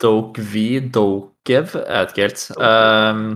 Doke 0.01 0.41
V, 0.41 0.81
Dokev, 0.93 1.75
jeg 1.77 1.93
vet 1.93 2.15
ikke 2.15 2.25
helt. 2.25 2.45
Um, 2.57 3.27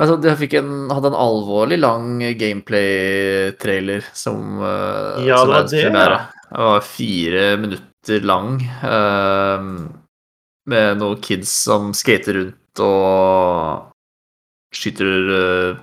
altså, 0.00 0.16
de 0.24 0.32
fikk 0.40 0.56
en, 0.62 0.72
hadde 0.94 1.10
en 1.12 1.18
alvorlig 1.20 1.78
lang 1.82 2.16
gameplay-trailer 2.40 4.08
som, 4.16 4.56
uh, 4.62 5.20
Ja, 5.20 5.42
som 5.42 5.52
det 5.52 5.58
var 5.58 5.68
det, 5.68 5.84
ja. 5.84 6.20
Det 6.48 6.68
var 6.70 6.86
fire 6.88 7.44
minutter 7.60 8.24
lang. 8.24 8.56
um, 8.88 9.72
med 10.68 10.98
noen 11.00 11.20
kids 11.24 11.52
som 11.64 11.92
skater 11.96 12.36
rundt 12.36 12.82
og 12.84 13.86
skyter 14.76 15.30
uh, 15.32 15.78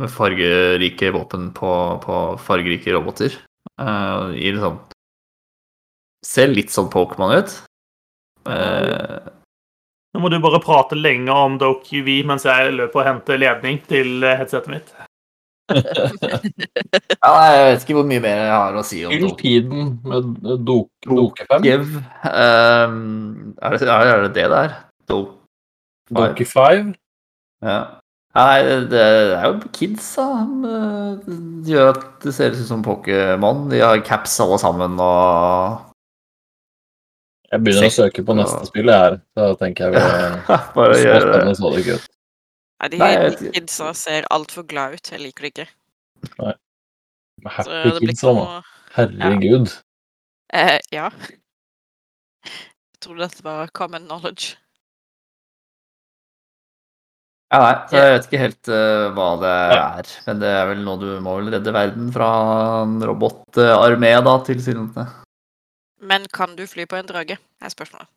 med 0.00 0.12
fargerike 0.12 1.12
våpen 1.12 1.50
på, 1.56 1.72
på 2.04 2.18
fargerike 2.40 2.92
roboter. 2.92 3.36
Uh, 3.80 4.32
I 4.36 4.52
liksom 4.52 4.80
Ser 6.26 6.52
litt 6.52 6.70
sånn 6.70 6.90
Pokémon 6.92 7.34
ut. 7.40 7.54
Uh, 8.46 9.22
Nå 10.12 10.20
må 10.20 10.28
du 10.28 10.36
bare 10.42 10.60
prate 10.62 10.98
lenge 10.98 11.32
om 11.32 11.56
Doke 11.60 12.02
mens 12.26 12.44
jeg 12.44 12.74
løper 12.76 13.00
og 13.00 13.06
henter 13.06 13.40
ledning 13.40 13.78
til 13.88 14.22
eh, 14.26 14.36
headsetet 14.40 14.72
mitt. 14.72 14.92
Ja, 17.22 17.30
nei, 17.38 17.50
jeg 17.54 17.66
vet 17.68 17.84
ikke 17.84 17.94
hvor 17.96 18.06
mye 18.10 18.20
mer 18.20 18.40
jeg 18.40 18.50
har 18.50 18.76
å 18.76 18.80
si 18.84 18.98
om 19.06 19.12
Fyll 19.12 19.34
tiden 19.38 19.92
med 20.02 20.32
dok, 20.66 20.88
Dokefem. 21.06 21.62
Dokev. 21.62 21.92
Um, 22.26 22.96
er, 23.62 23.76
det, 23.78 23.88
er 23.94 24.24
det 24.24 24.32
det 24.34 24.46
der? 24.50 24.74
Do 25.08 25.20
Doke 26.10 26.46
5. 26.50 26.90
ja. 27.64 27.80
Nei, 28.32 28.58
det 28.88 29.00
er 29.00 29.42
jo 29.44 29.70
kids, 29.76 30.06
da. 30.16 30.26
De 31.28 31.72
gjør 31.74 31.90
at 31.92 32.04
det 32.24 32.32
ser 32.32 32.54
ut 32.56 32.62
som 32.64 32.84
Pokémon. 32.84 33.66
De 33.68 33.80
har 33.84 34.00
caps 34.08 34.38
alle 34.40 34.56
sammen 34.60 34.96
og 35.04 35.91
Jeg 37.52 37.60
begynner 37.66 37.84
å 37.90 37.92
søke 37.92 38.24
på 38.24 38.34
neste 38.38 38.64
spill, 38.70 38.88
jeg 38.88 39.02
her. 39.04 39.18
Så 39.36 39.46
tenker 39.60 39.84
jeg 39.84 39.92
vi 39.92 40.56
Bare 40.76 40.94
Så 40.96 41.02
gjør 41.04 41.26
det. 41.28 41.56
så 41.58 41.72
det 41.74 41.82
ikke 41.84 41.96
ut. 41.98 42.08
Nei, 42.82 42.88
de, 42.90 42.98
Nei, 43.02 43.52
kidsa 43.54 43.92
ser 43.94 44.26
altfor 44.34 44.64
glad 44.70 44.96
ut. 44.96 45.10
Jeg 45.12 45.20
liker 45.22 45.44
det 45.46 45.52
ikke. 45.52 45.66
Nei. 46.40 46.54
Happy 47.58 47.92
kidsa, 48.00 48.32
da. 48.38 48.46
Herregud. 48.96 49.76
eh, 50.54 50.78
Ja. 50.94 51.10
Jeg 52.42 53.04
trodde 53.04 53.26
dette 53.26 53.44
var 53.44 53.70
common 53.74 54.04
knowledge. 54.08 54.56
Ja, 57.52 57.58
nei, 57.60 57.72
så 57.90 57.98
jeg 57.98 58.12
vet 58.14 58.26
ikke 58.28 58.40
helt 58.40 58.68
uh, 58.72 59.06
hva 59.12 59.26
det 59.42 59.48
er. 59.76 60.12
Men 60.24 60.38
det 60.40 60.52
er 60.56 60.68
vel 60.70 60.84
noe 60.86 61.00
du 61.02 61.08
må 61.20 61.34
vel 61.36 61.50
redde 61.52 61.74
verden 61.74 62.06
fra 62.14 62.28
en 62.86 62.94
robotarmé, 63.04 64.14
da, 64.24 64.36
tilsynelatende. 64.46 65.04
Men 66.02 66.26
kan 66.34 66.56
du 66.58 66.66
fly 66.66 66.86
på 66.90 66.98
en 66.98 67.08
drage? 67.08 67.38
er 67.38 67.72
spørsmålet. 67.72 68.10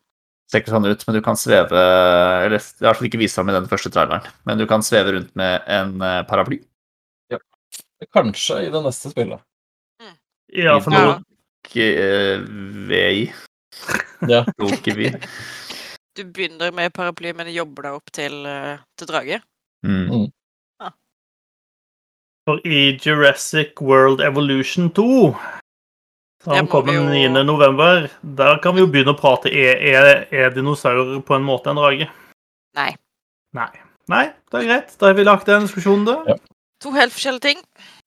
Ser 0.50 0.62
ikke 0.62 0.74
sånn 0.74 0.86
ut, 0.86 1.02
men 1.06 1.16
du 1.16 1.20
kan 1.26 1.38
sveve 1.38 1.74
Eller 1.74 2.52
det 2.54 2.60
er 2.60 2.66
i 2.78 2.86
hvert 2.86 2.98
fall 3.00 3.08
ikke 3.08 3.18
vist 3.18 3.38
fram 3.38 3.50
i 3.50 3.54
den 3.56 3.66
første 3.70 3.90
traileren. 3.94 4.26
Men 4.46 4.60
du 4.60 4.66
kan 4.70 4.84
sveve 4.86 5.16
rundt 5.16 5.32
med 5.38 5.66
en 5.66 5.98
paraply. 6.28 6.60
Ja. 7.32 7.40
Kanskje 8.14 8.66
i 8.66 8.70
det 8.74 8.82
neste 8.84 9.10
spillet. 9.10 9.42
Ja, 10.54 10.78
for 10.80 10.94
nå 10.94 11.16
eh, 11.74 12.40
VI. 12.88 13.32
Ja. 14.32 14.44
Du 16.16 16.24
begynner 16.24 16.72
med 16.72 16.94
paraply, 16.96 17.34
men 17.36 17.50
jobber 17.52 17.84
deg 17.84 17.98
opp 17.98 18.12
til, 18.14 18.46
eh, 18.48 18.78
til 18.96 19.08
drage. 19.10 19.40
Mm. 19.84 20.30
For 22.46 22.62
i 22.64 22.96
Jurassic 23.02 23.82
World 23.82 24.22
Evolution 24.24 24.88
2 24.94 25.34
Som 26.46 26.68
kommer 26.70 26.94
jo- 26.94 27.08
9. 27.10 27.42
november, 27.44 28.06
der 28.22 28.58
kan 28.62 28.76
vi 28.76 28.84
jo 28.84 28.86
begynne 28.86 29.16
å 29.16 29.18
prate. 29.18 29.50
Er, 29.50 29.80
er, 29.82 30.26
er 30.30 30.54
dinosaurer 30.54 31.18
på 31.26 31.34
en 31.34 31.42
måte 31.46 31.72
en 31.72 31.80
drage? 31.80 32.06
Nei. 32.78 32.92
Nei. 33.56 33.70
Nei, 34.06 34.26
det 34.52 34.60
er 34.60 34.68
greit. 34.68 34.92
Da 35.00 35.10
har 35.10 35.16
vi 35.18 35.24
lagt 35.26 35.48
den 35.50 35.66
diskusjonen, 35.66 36.06
da. 36.06 36.20
Ja. 36.30 36.36
To 36.84 36.92
helt 36.94 37.14
forskjellige 37.14 37.42
ting. 37.48 37.62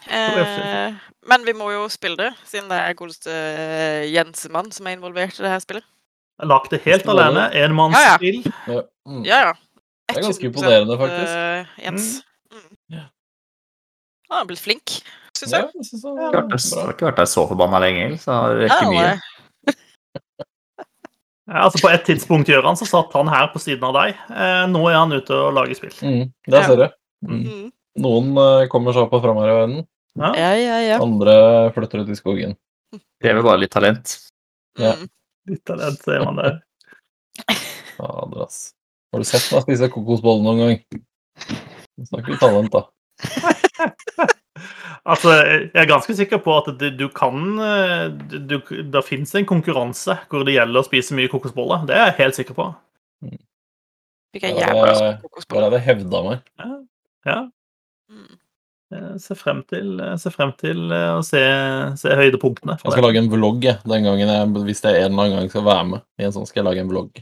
Eh, 0.08 0.96
men 1.28 1.44
vi 1.44 1.54
må 1.58 1.68
jo 1.74 1.88
spille 1.92 2.16
det, 2.16 2.30
siden 2.48 2.70
det 2.72 2.78
er 2.80 2.96
godeste 2.96 3.34
eh, 3.34 4.06
Jensemann 4.14 4.72
som 4.72 4.88
er 4.88 4.96
involvert 4.96 5.36
i 5.36 5.44
det 5.44 5.52
her 5.52 5.64
spillet. 5.64 5.88
Lagt 6.48 6.72
det 6.72 6.80
helt 6.86 7.08
alene. 7.12 7.50
Ja, 7.50 7.58
ja. 7.58 7.66
Enmannsspill. 7.68 8.44
Ja. 8.70 8.84
Mm. 9.10 9.24
Ja, 9.28 9.40
ja. 9.50 9.54
Det 10.08 10.18
er 10.18 10.28
ganske 10.30 10.48
imponerende, 10.48 10.96
faktisk. 10.98 11.34
Uh, 11.34 11.84
Jens. 11.84 12.06
Mm. 12.54 12.70
Ja. 12.96 13.04
Han 14.30 14.38
har 14.38 14.48
blitt 14.48 14.64
flink, 14.64 15.02
syns 15.40 15.54
Ja, 15.56 15.62
jeg. 15.64 15.72
det 15.74 15.90
Jeg 15.90 16.84
har 16.84 16.94
ikke- 16.94 17.08
vært 17.10 17.20
der 17.24 17.30
så 17.32 17.46
forbanna 17.50 17.80
lenge, 17.84 18.08
så 18.22 18.36
har 18.36 18.56
det 18.60 18.70
Ja, 18.70 18.76
ikke 18.80 18.94
mye. 18.94 19.20
Ja, 21.50 21.64
altså 21.66 21.80
På 21.82 21.90
et 21.90 22.04
tidspunkt 22.06 22.46
Jørgen, 22.52 22.76
så 22.78 22.86
satt 22.86 23.14
han 23.18 23.28
her 23.32 23.48
på 23.50 23.58
siden 23.58 23.82
av 23.88 23.96
deg. 23.98 24.14
Eh, 24.30 24.66
nå 24.70 24.84
er 24.92 25.00
han 25.00 25.12
ute 25.16 25.34
og 25.34 25.54
lager 25.58 25.74
spill. 25.80 25.96
Mm, 26.06 26.28
der 26.46 26.64
ser 26.68 26.76
du. 26.78 26.84
Mm. 27.26 27.40
Mm. 27.48 27.64
Noen 28.06 28.28
eh, 28.38 28.68
kommer 28.70 28.94
seg 28.94 29.08
opp 29.08 29.16
og 29.18 29.24
fram 29.24 29.40
her 29.42 29.50
i 29.50 29.56
verden. 29.58 29.80
Ja. 30.20 30.30
Ja, 30.38 30.52
ja, 30.60 30.78
ja. 30.86 31.00
Andre 31.02 31.34
flytter 31.74 32.04
ut 32.04 32.12
i 32.14 32.18
skogen. 32.20 32.54
Krever 33.24 33.42
bare 33.48 33.64
litt 33.64 33.74
talent. 33.74 34.14
Ja. 34.78 34.94
Mm. 34.94 35.10
Litt 35.50 35.64
talent, 35.66 36.04
ser 36.06 36.22
man 36.28 36.38
der. 36.38 36.60
Fader, 37.98 38.44
ass. 38.46 38.62
Har 39.12 39.24
du 39.24 39.26
sett 39.26 39.50
meg 39.56 39.66
spise 39.66 39.90
kokosboller 39.90 40.46
noen 40.46 40.62
gang? 40.62 41.04
Nå 41.98 42.06
snakker 42.12 42.36
vi 42.36 42.42
talent, 42.46 42.78
da. 42.78 42.86
Altså, 45.08 45.32
jeg 45.46 45.80
er 45.80 45.88
ganske 45.90 46.14
sikker 46.18 46.42
på 46.44 46.56
at 46.60 46.68
det, 46.80 46.92
du 47.00 47.08
kan 47.16 47.60
eh, 47.64 48.10
du, 48.50 48.58
Det 48.92 49.04
fins 49.08 49.32
en 49.36 49.48
konkurranse 49.48 50.18
hvor 50.30 50.44
det 50.48 50.58
gjelder 50.58 50.82
å 50.82 50.88
spise 50.88 51.16
mye 51.18 51.32
kokosboller. 51.32 51.86
Det 51.88 51.96
er 51.96 52.10
jeg 52.10 52.18
helt 52.20 52.40
sikker 52.42 52.58
på. 52.58 52.68
Fikk 54.36 54.46
jeg 54.46 54.60
jævla 54.60 54.92
det- 54.92 55.32
lyst 55.38 55.50
på 55.50 55.64
hadde 55.64 55.80
hevda 55.86 56.22
meg. 56.28 56.44
Ja. 56.60 56.76
ja. 57.26 57.40
Jeg 58.90 59.22
ser 59.22 59.38
frem 59.38 59.62
til, 59.70 60.00
ser 60.18 60.34
frem 60.34 60.52
til 60.58 60.92
eh, 60.92 61.10
å 61.14 61.24
se, 61.26 61.42
se 62.02 62.14
høydepunktene. 62.18 62.80
Jeg 62.82 62.96
skal 62.96 63.06
lage 63.06 63.22
en 63.22 63.32
vlogg 63.32 63.62
den 63.64 64.06
gangen 64.08 64.32
jeg, 64.34 64.54
hvis 64.66 64.82
jeg 64.82 65.04
en 65.04 65.12
eller 65.14 65.26
annen 65.26 65.36
gang 65.38 65.52
skal 65.54 65.66
være 65.68 65.90
med 65.94 66.06
i 66.18 66.26
en 66.26 66.34
sånn, 66.34 66.48
skal 66.50 66.64
jeg 66.64 66.70
lage 66.72 66.86
en 66.86 66.90
vlogg. 66.92 67.22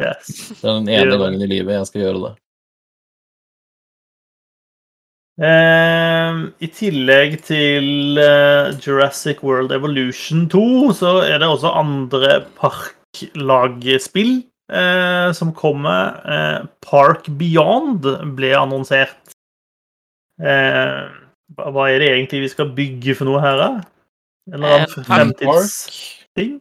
Yes. 0.00 0.32
Det 0.60 0.66
er 0.66 0.80
den 0.82 0.90
ene 0.90 1.18
gangen 1.20 1.44
i 1.44 1.48
livet 1.48 1.78
jeg 1.78 1.88
skal 1.88 2.04
gjøre 2.04 2.22
det. 2.26 2.32
Eh, 5.34 6.36
I 6.62 6.68
tillegg 6.70 7.40
til 7.42 8.20
eh, 8.22 8.70
Jurassic 8.78 9.42
World 9.42 9.72
Evolution 9.74 10.44
2, 10.50 10.92
så 10.94 11.16
er 11.26 11.40
det 11.42 11.48
også 11.50 11.72
andre 11.74 12.36
parklagspill 12.60 14.36
eh, 14.70 15.32
som 15.34 15.50
kommer. 15.56 16.20
Eh, 16.22 16.60
Park 16.86 17.26
Beyond 17.40 18.06
ble 18.38 18.54
annonsert. 18.60 19.34
Eh, 20.38 21.02
hva 21.58 21.88
er 21.90 21.98
det 22.02 22.12
egentlig 22.12 22.44
vi 22.46 22.54
skal 22.54 22.70
bygge 22.74 23.18
for 23.18 23.30
noe 23.30 23.42
her, 23.42 23.58
da? 23.58 23.68
En 24.50 24.58
eller 24.60 24.76
annen 24.78 24.98
En 24.98 25.08
fremtidsting? 25.08 26.56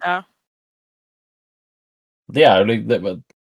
Det 2.34 2.46
er 2.48 2.62
jo 2.62 2.70
litt 2.72 2.90
det, 2.90 3.00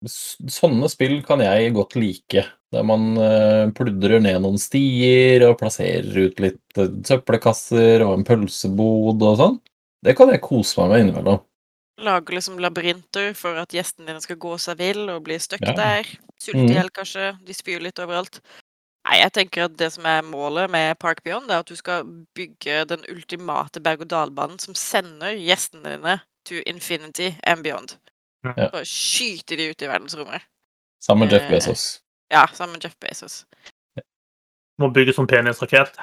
Sånne 0.08 0.88
spill 0.92 1.22
kan 1.26 1.40
jeg 1.40 1.72
godt 1.76 1.96
like. 1.96 2.44
Der 2.74 2.82
man 2.86 3.16
eh, 3.20 3.70
pludrer 3.76 4.20
ned 4.20 4.42
noen 4.42 4.58
stier 4.60 5.44
og 5.48 5.58
plasserer 5.60 6.26
ut 6.26 6.40
litt 6.42 6.78
eh, 6.80 6.90
søppelkasser 7.06 8.04
og 8.04 8.18
en 8.18 8.26
pølsebod 8.26 9.22
og 9.22 9.38
sånn. 9.40 9.58
Det 10.04 10.16
kan 10.18 10.32
jeg 10.32 10.42
kose 10.44 10.80
meg 10.82 10.90
med 10.90 11.04
innimellom. 11.04 11.40
Lager 12.04 12.34
liksom 12.34 12.58
labyrinter 12.58 13.32
for 13.38 13.56
at 13.62 13.72
gjestene 13.72 14.10
dine 14.10 14.20
skal 14.20 14.36
gå 14.42 14.56
seg 14.58 14.80
vill 14.82 15.06
og 15.12 15.22
bli 15.28 15.38
stuck 15.38 15.62
Ja. 15.62 15.72
der. 15.78 16.04
Sulte 16.42 16.64
Mhm. 16.64 16.70
i 16.70 16.74
hjel, 16.74 16.90
kanskje. 16.90 17.38
De 17.46 17.54
spyr 17.54 17.80
litt 17.80 17.98
overalt. 18.02 18.40
Nei, 19.06 19.18
jeg 19.20 19.32
tenker 19.32 19.64
at 19.64 19.76
det 19.76 19.92
som 19.92 20.04
er 20.06 20.22
målet 20.22 20.70
med 20.70 20.98
Park 20.98 21.22
Beyond, 21.22 21.50
er 21.50 21.58
at 21.60 21.66
du 21.66 21.76
skal 21.76 22.04
bygge 22.34 22.86
den 22.88 23.04
ultimate 23.08 23.80
berg-og-dal-banen 23.80 24.58
som 24.58 24.74
sender 24.74 25.36
gjestene 25.36 25.84
dine 25.96 26.20
to 26.44 26.60
infinity 26.66 27.34
and 27.44 27.62
beyond. 27.62 27.96
Ja. 28.44 28.68
Bare 28.70 28.84
skyte 28.88 29.56
de 29.56 29.70
ut 29.72 29.82
i 29.82 29.88
verdensrommet. 29.88 30.42
Sammen 31.04 31.26
med 31.28 31.32
Jeff 31.36 31.46
Eh, 31.48 31.50
Bezos. 31.50 31.84
Ja, 32.32 32.46
sammen 32.52 32.76
med 32.76 32.84
Jeff 32.84 32.96
Bezos. 33.00 33.44
Må 34.80 34.90
bygge 34.92 35.14
sånn 35.14 35.28
penisrakett. 35.30 35.96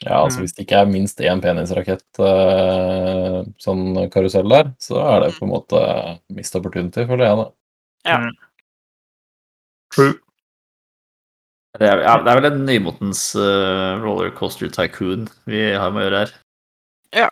Ja, 0.00 0.22
altså 0.24 0.38
Mm. 0.40 0.44
Hvis 0.46 0.54
det 0.56 0.64
ikke 0.64 0.78
er 0.80 0.86
minst 0.88 1.18
én 1.20 1.42
penisrakett 1.44 2.20
uh, 2.24 3.42
sånn 3.60 4.08
karusell 4.12 4.48
der, 4.48 4.70
så 4.80 4.96
er 5.02 5.26
det 5.26 5.34
på 5.36 5.44
en 5.44 5.50
måte 5.52 5.80
mist 6.32 6.56
opportunity, 6.56 7.04
føler 7.04 7.26
jeg. 7.26 7.36
da. 7.36 7.46
Ja. 8.08 8.18
Mm. 8.22 8.30
True. 9.92 10.14
Det 11.78 11.86
er, 11.86 12.00
ja, 12.02 12.14
det 12.24 12.32
er 12.32 12.40
vel 12.40 12.48
en 12.48 12.64
nymotens 12.66 13.20
uh, 13.36 14.00
rollercoaster 14.00 14.72
tycoon 14.74 15.28
vi 15.46 15.66
har 15.76 15.92
med 15.92 16.00
å 16.02 16.06
gjøre 16.06 16.22
her. 16.24 16.32
Det 17.12 17.28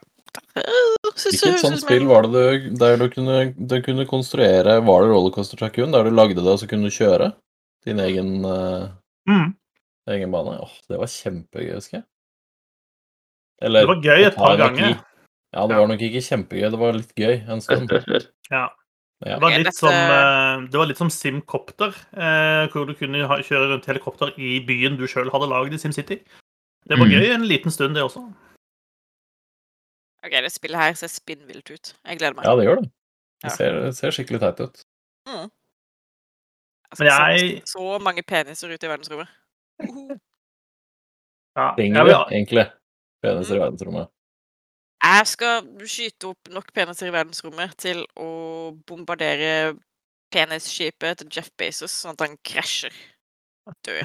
Hvilket 1.18 1.60
sånt 1.62 1.80
spill 1.82 2.06
var 2.06 2.22
det 2.28 2.32
du, 2.32 2.68
der 2.78 2.96
du 3.00 3.08
kunne, 3.10 3.38
du 3.54 3.76
kunne 3.82 4.04
konstruere 4.06 4.78
Var 4.84 5.02
det 5.04 5.10
Rollercoaster 5.10 5.56
Tycoon, 5.60 5.90
der 5.92 6.04
du 6.04 6.10
lagde 6.14 6.36
det, 6.38 6.46
og 6.46 6.58
så 6.60 6.68
kunne 6.70 6.88
du 6.88 6.94
kjøre 6.94 7.32
din 7.86 7.98
egen, 8.04 8.44
eh, 8.44 8.88
Mm. 9.28 9.54
egen 10.08 10.30
bane? 10.32 10.58
Åh, 10.62 10.70
det 10.88 10.98
var 10.98 11.06
kjempegøy, 11.06 11.74
husker 11.74 11.98
jeg. 11.98 12.04
Eller 13.62 13.80
Det 13.80 13.88
var 13.88 14.02
gøy 14.02 14.24
et 14.26 14.36
par 14.36 14.56
nok 14.56 14.58
ganger. 14.76 14.90
i- 14.90 15.00
Ja, 15.54 15.66
det 15.66 15.76
var 15.76 15.86
nok 15.88 16.00
ikke 16.00 16.22
kjempegøy, 16.22 16.70
det 16.70 16.78
var 16.78 16.92
litt 16.92 17.14
gøy 17.14 17.48
en 17.48 17.60
stund. 17.60 17.88
Ja. 18.50 18.68
Ja. 19.26 19.34
Det 19.34 19.42
var 19.42 19.50
litt 19.58 19.74
som, 19.74 19.90
eh, 19.92 20.66
det 20.70 20.78
var 20.78 20.86
litt 20.86 20.96
som 20.96 21.10
SimCopter, 21.10 21.88
eh, 22.16 22.68
hvor 22.70 22.86
du 22.86 22.94
kunne 22.94 23.26
ha, 23.26 23.36
kjøre 23.42 23.72
rundt 23.74 23.86
helikopter 23.86 24.30
i 24.38 24.60
byen 24.64 24.96
du 24.96 25.06
sjøl 25.08 25.28
hadde 25.32 25.48
lagd 25.50 25.72
i 25.74 25.76
SimCity. 25.76 26.20
Det 26.88 26.96
var 26.98 27.04
Mm. 27.06 27.10
gøy 27.12 27.34
en 27.34 27.42
liten 27.48 27.70
stund, 27.70 27.94
det 27.94 28.02
også. 28.04 28.22
Ok, 30.24 30.32
det 30.42 30.50
spillet 30.52 30.80
her 30.80 30.94
ser 30.98 31.10
spinnvilt 31.12 31.70
ut. 31.70 31.92
Jeg 32.04 32.18
gleder 32.18 32.34
meg. 32.34 32.44
ja, 32.48 32.54
det 32.58 32.64
gjør 32.66 32.80
det. 32.82 32.90
Det 33.44 33.52
ser, 33.54 33.76
det 33.84 33.92
ser 33.96 34.10
skikkelig 34.10 34.40
teit 34.42 34.60
ut. 34.64 34.80
Jeg 35.28 35.50
Men 36.98 37.06
jeg- 37.06 37.62
så 37.68 37.98
mange 38.02 38.22
peniser 38.22 38.72
ute 38.74 38.86
i 38.86 38.90
verdensrommet. 38.90 39.28
Ja, 41.58 41.74
Trenger 41.76 42.04
vi 42.06 42.14
egentlig 42.36 42.64
peniser 43.22 43.56
i 43.56 43.60
verdensrommet? 43.62 44.08
Jeg 45.04 45.26
skal 45.30 45.68
skyte 45.86 46.30
opp 46.32 46.48
nok 46.50 46.72
peniser 46.74 47.06
i 47.10 47.14
verdensrommet 47.14 47.76
til 47.78 48.00
å 48.18 48.28
bombardere 48.86 49.76
penisskipet 50.34 51.18
til 51.22 51.28
Jeff 51.36 51.50
Bezos, 51.58 51.92
sånn 51.94 52.16
at 52.16 52.24
han 52.26 52.36
krasjer. 52.44 52.94
Dør. 53.86 54.02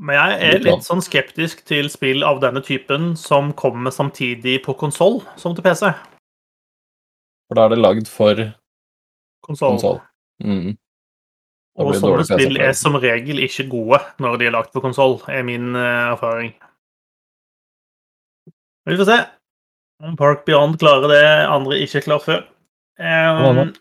Men 0.00 0.16
jeg 0.16 0.36
er 0.48 0.62
Litt 0.64 0.86
sånn 0.86 1.02
skeptisk 1.04 1.60
til 1.68 1.90
spill 1.92 2.24
av 2.24 2.40
denne 2.40 2.62
typen 2.64 3.12
som 3.20 3.52
kommer 3.52 3.92
samtidig 3.92 4.62
på 4.64 4.72
konsoll 4.80 5.20
som 5.40 5.52
til 5.56 5.66
PC. 5.66 5.90
For 7.50 7.58
da 7.58 7.66
er 7.66 7.74
det 7.74 7.82
lagd 7.82 8.08
for 8.08 8.40
Konsoll. 9.44 9.98
Mm. 10.44 10.76
Og 11.80 11.94
sånne 11.96 12.24
spill 12.28 12.58
er 12.60 12.72
som 12.76 12.96
regel 13.00 13.40
ikke 13.44 13.66
gode 13.70 14.00
når 14.22 14.40
de 14.40 14.48
er 14.48 14.54
lagd 14.54 14.72
på 14.74 14.82
konsoll, 14.84 15.18
er 15.32 15.44
min 15.46 15.72
eh, 15.78 16.10
erfaring. 16.12 16.52
Vi 18.88 18.96
får 18.98 19.08
se 19.08 19.18
om 20.04 20.16
Park 20.16 20.44
Beyond 20.48 20.78
klarer 20.80 21.12
det 21.12 21.24
andre 21.52 21.80
ikke 21.84 22.04
klarer 22.06 22.26
før. 22.26 22.42
Um, 23.00 23.72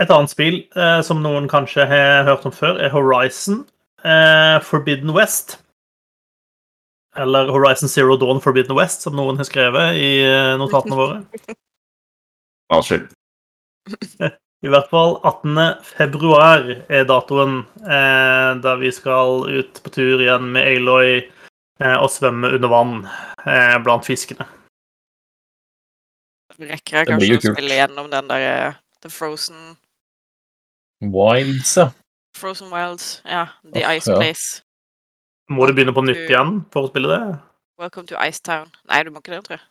et 0.00 0.12
annet 0.12 0.32
spill 0.32 0.58
eh, 0.76 1.00
som 1.04 1.20
noen 1.24 1.48
kanskje 1.52 1.86
har 1.88 2.24
hørt 2.28 2.46
om 2.48 2.54
før, 2.54 2.80
er 2.80 2.92
Horizon 2.94 3.62
eh, 4.04 4.58
Forbidden 4.66 5.14
West. 5.16 5.58
Eller 7.16 7.50
Horizon 7.52 7.88
Zero 7.88 8.16
Dawn 8.16 8.40
Forbidden 8.40 8.76
West, 8.76 9.04
som 9.04 9.16
noen 9.16 9.36
har 9.36 9.48
skrevet 9.48 9.98
i 10.00 10.12
eh, 10.24 10.54
notatene 10.60 10.96
våre. 10.96 11.18
Unnskyld. 12.72 13.10
I 14.62 14.70
hvert 14.70 14.90
fall 14.92 15.16
18. 15.26 15.58
februar 15.82 16.68
er 16.86 17.06
datoen 17.08 17.64
eh, 17.82 18.50
da 18.62 18.76
vi 18.78 18.92
skal 18.94 19.42
ut 19.50 19.80
på 19.82 19.90
tur 19.90 20.22
igjen 20.22 20.52
med 20.54 20.68
Aloy 20.70 21.16
eh, 21.18 21.96
og 21.96 22.06
svømme 22.14 22.52
under 22.54 22.70
vann 22.70 22.92
eh, 23.42 23.74
blant 23.82 24.06
fiskene. 24.06 24.46
Rekker 26.62 27.00
jeg 27.00 27.08
kanskje 27.10 27.40
å 27.40 27.56
spille 27.56 27.80
gjennom 27.80 28.12
den 28.12 28.30
der 28.30 28.46
eh, 28.46 28.78
The 29.02 29.10
Frozen 29.10 29.74
Wilds, 31.02 31.74
ja. 31.80 31.90
Frozen 32.36 32.70
Wilds. 32.72 33.22
Ja. 33.24 33.48
The 33.74 33.84
Ice 33.96 34.10
ja. 34.10 34.16
Place. 34.16 34.62
Må 35.50 35.66
du 35.66 35.74
begynne 35.76 35.94
på 35.94 36.04
nytt 36.04 36.24
igjen 36.30 36.62
for 36.72 36.86
å 36.86 36.92
spille 36.92 37.10
det? 37.10 37.20
Welcome 37.80 38.08
to 38.08 38.16
Ice 38.24 38.40
Town. 38.40 38.70
Nei, 38.88 39.02
du 39.04 39.12
må 39.12 39.20
ikke 39.22 39.34
det, 39.34 39.42
tror 39.46 39.58
jeg. 39.58 39.66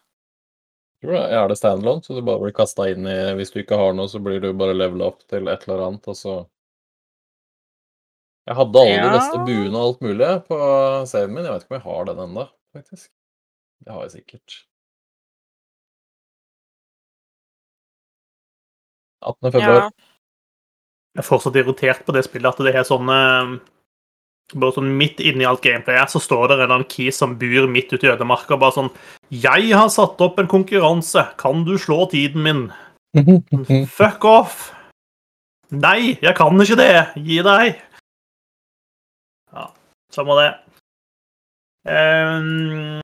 Tror 1.01 1.15
jeg 1.17 1.37
er 1.37 1.47
det 1.49 1.57
standalone, 1.57 2.05
så 2.05 2.13
du 2.13 2.21
bare 2.25 2.43
blir 2.43 2.53
kasta 2.53 2.85
inn 2.91 3.07
i 3.09 3.19
Hvis 3.39 3.53
du 3.53 3.61
ikke 3.63 3.79
har 3.79 3.95
noe, 3.97 4.09
så 4.11 4.21
blir 4.21 4.41
du 4.43 4.51
bare 4.53 4.75
levela 4.77 5.07
opp 5.09 5.23
til 5.31 5.49
et 5.49 5.63
eller 5.65 5.85
annet, 5.87 6.09
og 6.11 6.17
så 6.17 6.35
Jeg 8.45 8.57
hadde 8.57 8.83
alle 8.83 8.99
de 8.99 9.13
beste 9.15 9.39
buene 9.47 9.77
og 9.77 9.87
alt 9.87 10.03
mulig 10.05 10.29
på 10.49 10.59
saven 11.09 11.33
min. 11.33 11.45
Jeg 11.45 11.55
vet 11.55 11.65
ikke 11.65 11.73
om 11.73 11.79
jeg 11.79 11.87
har 11.87 12.05
den 12.09 12.21
ennå, 12.25 12.45
faktisk. 12.75 13.09
Det 13.81 13.93
har 13.95 14.05
jeg 14.05 14.13
sikkert. 14.19 14.57
18. 19.21 19.51
februar. 19.51 19.83
Ja. 19.85 20.10
Jeg 21.11 21.23
er 21.23 21.27
fortsatt 21.27 21.57
irritert 21.59 22.05
på 22.07 22.15
det 22.15 22.23
spillet, 22.23 22.53
at 22.53 22.63
det 22.63 22.73
er 22.75 22.87
sånn 22.87 23.11
eh, 23.11 23.55
Bare 24.51 24.75
sånn 24.75 24.89
midt 24.99 25.21
inni 25.23 25.45
alt 25.47 25.61
gameplayet 25.63 26.11
så 26.11 26.19
står 26.19 26.49
det 26.49 26.55
en 26.55 26.61
eller 26.65 26.73
annen 26.75 26.91
key 26.91 27.11
som 27.15 27.37
bor 27.39 27.69
midt 27.71 27.93
ute 27.93 28.03
i 28.03 28.11
ødemarka. 28.11 28.57
Bare 28.59 28.75
sånn 28.75 28.89
'Jeg 29.31 29.71
har 29.71 29.87
satt 29.87 30.19
opp 30.19 30.39
en 30.39 30.51
konkurranse. 30.51 31.23
Kan 31.39 31.63
du 31.63 31.77
slå 31.79 32.03
tiden 32.11 32.43
min?' 32.43 32.71
Fuck 33.97 34.25
off! 34.25 34.73
Nei, 35.71 36.19
jeg 36.19 36.35
kan 36.35 36.59
ikke 36.59 36.75
det! 36.75 37.15
Gi 37.15 37.39
deg! 37.47 37.79
Ja, 39.55 39.71
samme 40.11 40.35
det. 40.35 40.51
Um, 41.87 42.99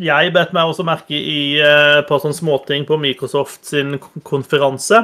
jeg 0.00 0.32
bet 0.32 0.54
meg 0.56 0.70
også 0.70 0.84
merke 0.86 1.12
i 1.12 1.60
eh, 1.60 2.00
på 2.08 2.18
sånne 2.22 2.36
småting 2.36 2.86
på 2.88 2.96
Microsoft 2.96 3.68
sin 3.68 3.98
konferanse. 4.24 5.02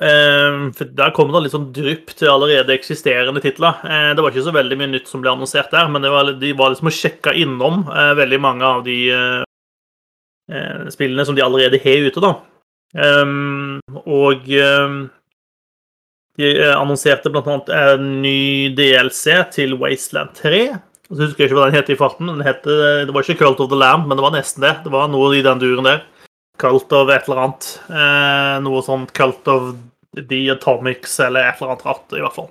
Ehm, 0.00 0.72
for 0.72 0.88
Der 0.96 1.12
kom 1.12 1.28
det 1.32 1.42
litt 1.44 1.52
sånn 1.52 1.70
drypp 1.76 2.14
til 2.16 2.32
allerede 2.32 2.72
eksisterende 2.72 3.42
titler. 3.44 3.82
Eh, 3.84 4.10
det 4.16 4.24
var 4.24 4.32
ikke 4.32 4.46
så 4.48 4.56
veldig 4.56 4.78
mye 4.80 4.92
nytt 4.94 5.08
som 5.10 5.20
ble 5.20 5.32
annonsert 5.34 5.70
der, 5.74 5.88
men 5.92 6.08
var, 6.08 6.32
de 6.40 6.52
var 6.56 6.72
liksom 6.72 6.88
å 6.88 6.94
sjekke 6.94 7.36
innom 7.36 7.84
eh, 7.84 8.12
veldig 8.16 8.40
mange 8.40 8.64
av 8.64 8.84
de 8.86 8.98
eh, 9.12 9.42
eh, 10.48 10.86
spillene 10.94 11.26
som 11.28 11.36
de 11.36 11.44
allerede 11.44 11.82
har 11.84 12.06
ute, 12.08 12.22
da. 12.24 12.32
Ehm, 12.96 13.82
og 14.06 14.48
ehm, 14.48 15.02
de 16.40 16.54
annonserte 16.72 17.28
bl.a. 17.28 17.58
en 17.76 18.06
ny 18.22 18.70
DLC 18.72 19.36
til 19.52 19.76
Wasteland 19.82 20.32
3. 20.38 20.62
Og 21.10 21.18
så 21.18 21.26
husker 21.26 21.44
jeg 21.44 21.50
ikke 21.50 21.58
hva 21.58 21.68
den 21.68 21.76
het 21.76 21.92
i 21.92 21.98
farten. 21.98 22.30
Den 22.30 22.46
heter, 22.46 23.04
det 23.04 23.12
var 23.12 23.26
ikke 23.26 23.42
Cult 23.42 23.60
of 23.60 23.68
the 23.68 23.76
Lamb, 23.76 24.08
men 24.08 24.16
det 24.16 24.24
var 24.24 24.32
nesten 24.32 24.64
det. 24.64 24.78
Det 24.86 24.94
var 24.94 25.10
noe 25.12 25.34
i 25.36 25.44
den 25.44 25.60
duren 25.60 25.84
der. 25.84 26.06
Cult 26.62 26.94
of 26.96 27.10
et 27.12 27.28
eller 27.28 27.42
annet. 27.44 27.68
Noe 28.64 28.80
sånt 28.86 29.12
Cult 29.16 29.50
of 29.50 29.74
the 30.16 30.48
Atomics 30.50 31.20
eller 31.20 31.46
et 31.46 31.60
eller 31.60 31.74
annet 31.74 31.86
rart, 31.86 32.08
i 32.16 32.22
hvert 32.22 32.36
fall. 32.36 32.50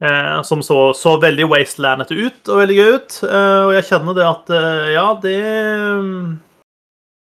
Eh, 0.00 0.42
som 0.42 0.62
så, 0.64 0.94
så 0.96 1.18
veldig 1.20 1.50
wastelandete 1.50 2.16
ut 2.16 2.48
og 2.48 2.62
veldig 2.62 2.76
gøy 2.76 2.94
ut. 2.96 3.18
Eh, 3.26 3.64
og 3.66 3.72
jeg 3.76 3.88
kjenner 3.90 4.16
det 4.16 4.28
at 4.28 4.54
eh, 4.56 4.86
ja, 4.94 5.08
det 5.20 5.40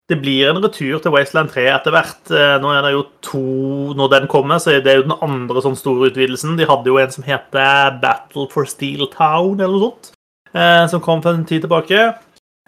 Det 0.07 0.20
blir 0.20 0.51
en 0.51 0.61
retur 0.62 1.01
til 1.01 1.11
Wasteland 1.15 1.51
3 1.51 1.65
etter 1.73 1.95
hvert. 1.95 2.20
Eh, 2.31 2.59
nå 2.61 2.74
er 2.74 2.85
det 2.85 2.93
jo 2.93 3.07
to 3.24 3.95
Når 3.97 4.12
den 4.12 4.28
kommer, 4.28 4.59
så 4.59 4.77
er 4.77 4.85
det 4.85 4.99
jo 4.99 5.09
den 5.09 5.16
andre 5.24 5.62
sånn 5.65 5.78
store 5.78 6.11
utvidelsen. 6.11 6.59
De 6.59 6.69
hadde 6.69 6.93
jo 6.93 7.01
en 7.01 7.11
som 7.11 7.24
heter 7.24 7.97
Battle 8.03 8.47
for 8.53 8.69
Steel 8.69 9.09
Town, 9.15 9.57
eller 9.57 9.73
noe 9.73 9.89
sånt. 9.89 10.12
Eh, 10.53 10.87
som 10.93 11.01
kom 11.01 11.24
for 11.24 11.33
en 11.33 11.49
tid 11.49 11.65
tilbake. 11.65 12.12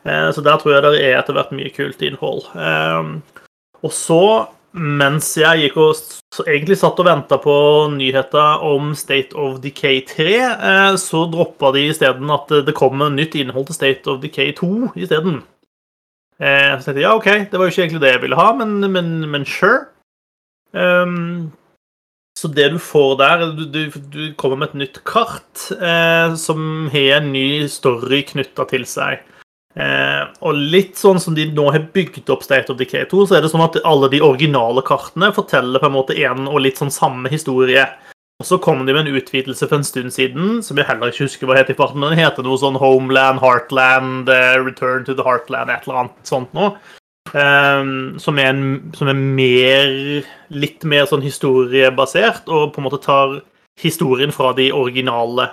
Eh, 0.04 0.30
så 0.32 0.40
der 0.40 0.56
tror 0.56 0.74
jeg 0.74 0.86
det 0.86 1.04
er 1.04 1.18
etter 1.20 1.36
hvert 1.36 1.52
mye 1.52 1.70
kult 1.76 2.00
innhold. 2.02 2.48
Og 3.78 3.92
så, 3.94 4.48
mens 4.72 5.30
jeg 5.40 5.62
gikk 5.62 5.76
og 5.80 6.44
egentlig 6.44 6.76
satt 6.78 6.98
og 7.00 7.06
venta 7.08 7.38
på 7.40 7.54
nyheta 7.94 8.58
om 8.66 8.90
State 8.98 9.36
of 9.38 9.60
Decay 9.64 10.02
3, 10.06 10.32
eh, 10.38 10.96
så 11.00 11.24
droppa 11.32 11.72
de 11.76 11.86
isteden 11.88 12.30
at 12.34 12.52
det 12.66 12.76
kommer 12.76 13.12
nytt 13.12 13.38
innhold 13.38 13.70
til 13.70 13.78
State 13.78 14.10
of 14.10 14.20
Decay 14.24 14.52
2 14.58 14.92
isteden. 15.00 15.40
Eh, 16.38 16.74
så 16.78 16.84
tenkte 16.84 17.00
jeg 17.00 17.06
ja, 17.08 17.14
OK, 17.16 17.30
det 17.50 17.58
var 17.58 17.66
jo 17.66 17.72
ikke 17.72 17.86
egentlig 17.86 18.04
det 18.04 18.12
jeg 18.12 18.24
ville 18.26 18.38
ha, 18.38 18.50
men, 18.60 18.76
men, 18.92 19.14
men 19.30 19.46
sure. 19.48 19.88
Um, 20.72 21.50
så 22.38 22.50
det 22.52 22.66
du 22.74 22.78
får 22.78 23.14
der 23.16 23.44
Du, 23.56 23.64
du, 23.72 23.78
du 24.12 24.34
kommer 24.36 24.60
med 24.60 24.68
et 24.68 24.80
nytt 24.82 24.98
kart 25.08 25.62
eh, 25.72 26.34
som 26.36 26.90
har 26.92 27.22
en 27.22 27.32
ny 27.32 27.66
story 27.72 28.20
knytta 28.28 28.68
til 28.70 28.84
seg. 28.86 29.24
Eh, 29.76 30.22
og 30.40 30.56
litt 30.72 30.96
sånn 30.98 31.20
som 31.20 31.36
de 31.36 31.44
nå 31.52 31.68
har 31.74 31.90
bygd 31.94 32.30
opp 32.32 32.42
State 32.46 32.72
of 32.72 32.78
Decay 32.80 33.04
2, 33.10 33.26
så 33.28 33.36
er 33.36 33.44
det 33.44 33.50
sånn 33.52 33.66
at 33.66 33.76
alle 33.86 34.08
de 34.12 34.22
originale 34.24 34.82
kartene 34.86 35.30
forteller 35.36 35.82
på 35.82 35.90
en 35.90 35.96
måte 35.98 36.16
en 36.24 36.48
og 36.48 36.62
litt 36.64 36.80
sånn 36.80 36.94
samme 36.94 37.30
historie. 37.32 37.84
Og 38.38 38.46
så 38.46 38.58
kom 38.62 38.84
de 38.86 38.94
med 38.94 39.06
en 39.06 39.18
utvidelse 39.18 39.66
for 39.66 39.80
en 39.80 39.86
stund 39.86 40.14
siden, 40.14 40.60
som 40.62 40.78
jeg 40.78 40.86
heller 40.86 41.10
ikke 41.10 41.26
husker 41.26 41.50
hva 41.50 41.58
het 41.58 41.72
i 41.72 41.76
farten, 41.78 41.98
men 41.98 42.14
den 42.14 42.22
heter 42.22 42.46
noe 42.46 42.58
sånn 42.60 42.78
Homeland, 42.78 43.42
Heartland, 43.42 44.30
eh, 44.30 44.56
Return 44.62 45.04
to 45.06 45.16
the 45.18 45.26
Heartland, 45.26 45.72
et 45.74 45.86
eller 45.88 46.04
annet 46.04 46.32
sånt 46.32 46.54
noe. 46.54 46.76
Ehm, 47.36 48.18
som, 48.22 48.38
er 48.38 48.54
en, 48.54 48.92
som 48.96 49.10
er 49.10 49.18
mer 49.18 49.90
Litt 50.48 50.84
mer 50.88 51.04
sånn 51.04 51.20
historiebasert, 51.20 52.46
og 52.48 52.70
på 52.72 52.80
en 52.80 52.86
måte 52.86 53.02
tar 53.04 53.40
historien 53.78 54.32
fra 54.32 54.54
de 54.56 54.70
originale 54.72 55.50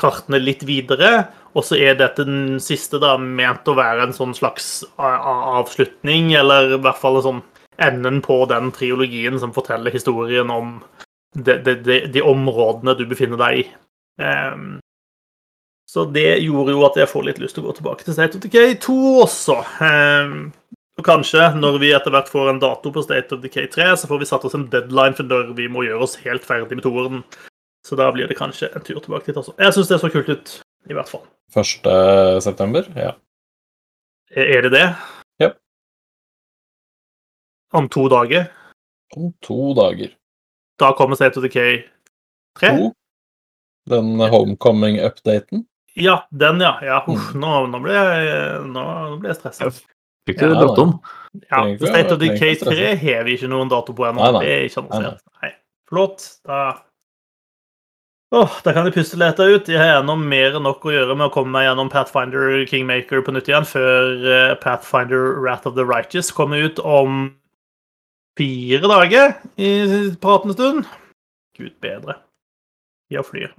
kartene 0.00 0.36
litt 0.42 0.66
videre. 0.68 1.30
Og 1.54 1.62
så 1.62 1.78
er 1.78 1.98
dette 1.98 2.26
den 2.26 2.58
siste 2.62 2.98
da 3.02 3.14
ment 3.18 3.68
å 3.70 3.76
være 3.78 4.08
en 4.08 4.14
sånn 4.16 4.34
slags 4.34 4.82
avslutning, 4.98 6.32
eller 6.38 6.74
i 6.74 6.80
hvert 6.82 6.98
fall 6.98 7.20
en 7.20 7.26
sånn 7.28 7.42
enden 7.82 8.20
på 8.22 8.40
den 8.50 8.72
triologien 8.74 9.38
som 9.42 9.54
forteller 9.54 9.94
historien 9.94 10.50
om 10.50 10.76
de, 11.34 11.56
de, 11.62 11.74
de, 11.82 12.00
de 12.10 12.22
områdene 12.22 12.94
du 12.98 13.06
befinner 13.10 13.40
deg 13.40 13.62
i. 13.62 13.64
Um, 14.22 14.66
så 15.90 16.04
det 16.10 16.40
gjorde 16.42 16.74
jo 16.74 16.84
at 16.86 16.98
jeg 16.98 17.10
får 17.10 17.26
litt 17.26 17.40
lyst 17.42 17.58
til 17.58 17.64
å 17.64 17.68
gå 17.68 17.78
tilbake 17.78 18.06
til 18.06 18.16
State 18.16 18.38
of 18.38 18.44
Decay 18.44 18.76
2 18.82 18.98
også. 19.22 19.58
Um, 19.82 20.36
og 20.98 21.06
kanskje 21.06 21.48
når 21.58 21.80
vi 21.82 21.90
etter 21.94 22.14
hvert 22.14 22.30
får 22.30 22.52
en 22.52 22.62
dato 22.62 22.92
på 22.94 23.02
State 23.02 23.34
of 23.34 23.42
Decay 23.42 23.66
3, 23.70 23.92
så 23.98 24.10
får 24.10 24.22
vi 24.22 24.30
satt 24.30 24.46
oss 24.46 24.54
en 24.58 24.68
deadline 24.70 25.18
for 25.18 25.26
når 25.26 25.54
vi 25.58 25.66
må 25.70 25.86
gjøre 25.86 26.06
oss 26.06 26.18
helt 26.22 26.46
ferdig 26.46 26.78
med 26.78 26.86
toeren. 26.86 27.24
Så 27.84 27.98
da 27.98 28.06
blir 28.14 28.30
det 28.30 28.38
kanskje 28.38 28.70
en 28.72 28.84
tur 28.84 29.02
tilbake 29.02 29.28
dit 29.28 29.38
også. 29.38 29.56
Jeg 29.60 29.74
syns 29.76 29.90
det 29.90 30.00
så 30.00 30.10
kult 30.14 30.30
ut, 30.30 30.54
i 30.90 30.96
hvert 30.96 31.08
fall. 31.08 31.24
1. 31.54 32.42
september? 32.42 32.86
Ja. 32.98 33.14
Er 34.34 34.56
er 34.58 34.62
det 34.66 34.72
det? 34.74 34.86
Ja. 35.40 35.50
Om 37.72 37.88
to 37.88 38.08
dager? 38.08 38.48
Om 39.16 39.32
to 39.42 39.74
dager. 39.74 40.14
Da 40.78 40.92
kommer 40.92 41.14
State 41.14 41.38
of 41.38 41.42
Decay 41.42 41.82
3? 42.58 42.76
To. 42.76 42.92
Den 43.90 44.20
homecoming-updaten. 44.20 45.66
Ja, 45.94 46.28
den, 46.30 46.60
ja. 46.60 46.78
ja 46.82 47.04
uff, 47.06 47.34
nå, 47.34 47.66
nå 47.70 47.80
ble 47.84 47.94
jeg, 47.94 48.62
nå, 48.66 48.84
ble 49.22 49.30
jeg 49.30 49.38
stressa. 49.38 49.70
Fikk 50.26 50.40
du 50.40 50.46
Ja, 50.48 50.56
bråttom? 50.56 50.96
Ja, 51.50 51.60
State 51.78 52.16
of 52.16 52.18
Decay 52.22 52.56
ikke 52.56 52.64
stresse. 52.64 52.88
3 52.96 52.96
har 53.04 53.28
vi 53.28 53.36
ikke 53.38 53.50
noen 53.52 53.70
dato 53.70 53.94
på 53.94 54.08
ennå. 54.08 54.32
Det 54.40 54.50
er 54.50 54.66
ikke 54.66 54.82
annonsert. 54.82 55.22
Nei, 55.36 55.50
Nei. 55.50 55.52
Flott. 55.90 56.26
Da 56.48 56.60
Åh, 58.34 58.50
Da 58.64 58.72
kan 58.72 58.84
de 58.86 58.90
puste 58.94 59.18
leta 59.20 59.44
ut. 59.46 59.68
Jeg 59.70 59.78
har 59.78 60.00
ennå 60.00 60.16
mer 60.18 60.56
enn 60.58 60.64
nok 60.66 60.82
å 60.88 60.92
gjøre 60.94 61.14
med 61.14 61.28
å 61.28 61.32
komme 61.34 61.52
meg 61.54 61.68
gjennom 61.68 61.90
Pathfinder 61.92 62.64
Kingmaker 62.66 63.22
på 63.22 63.34
nytt 63.34 63.46
igjen, 63.50 63.66
før 63.68 64.24
eh, 64.26 64.54
Pathfinder 64.62 65.36
Wrath 65.38 65.68
of 65.70 65.76
the 65.78 65.84
Righteous 65.86 66.32
kommer 66.34 66.64
ut 66.66 66.80
om 66.82 67.28
fire 68.38 68.90
dager 68.90 69.36
i 69.62 69.70
pratende 70.18 70.56
stund. 70.56 70.88
Gud 71.54 71.76
bedre. 71.84 72.16
Ja, 73.12 73.22
flyr. 73.22 73.52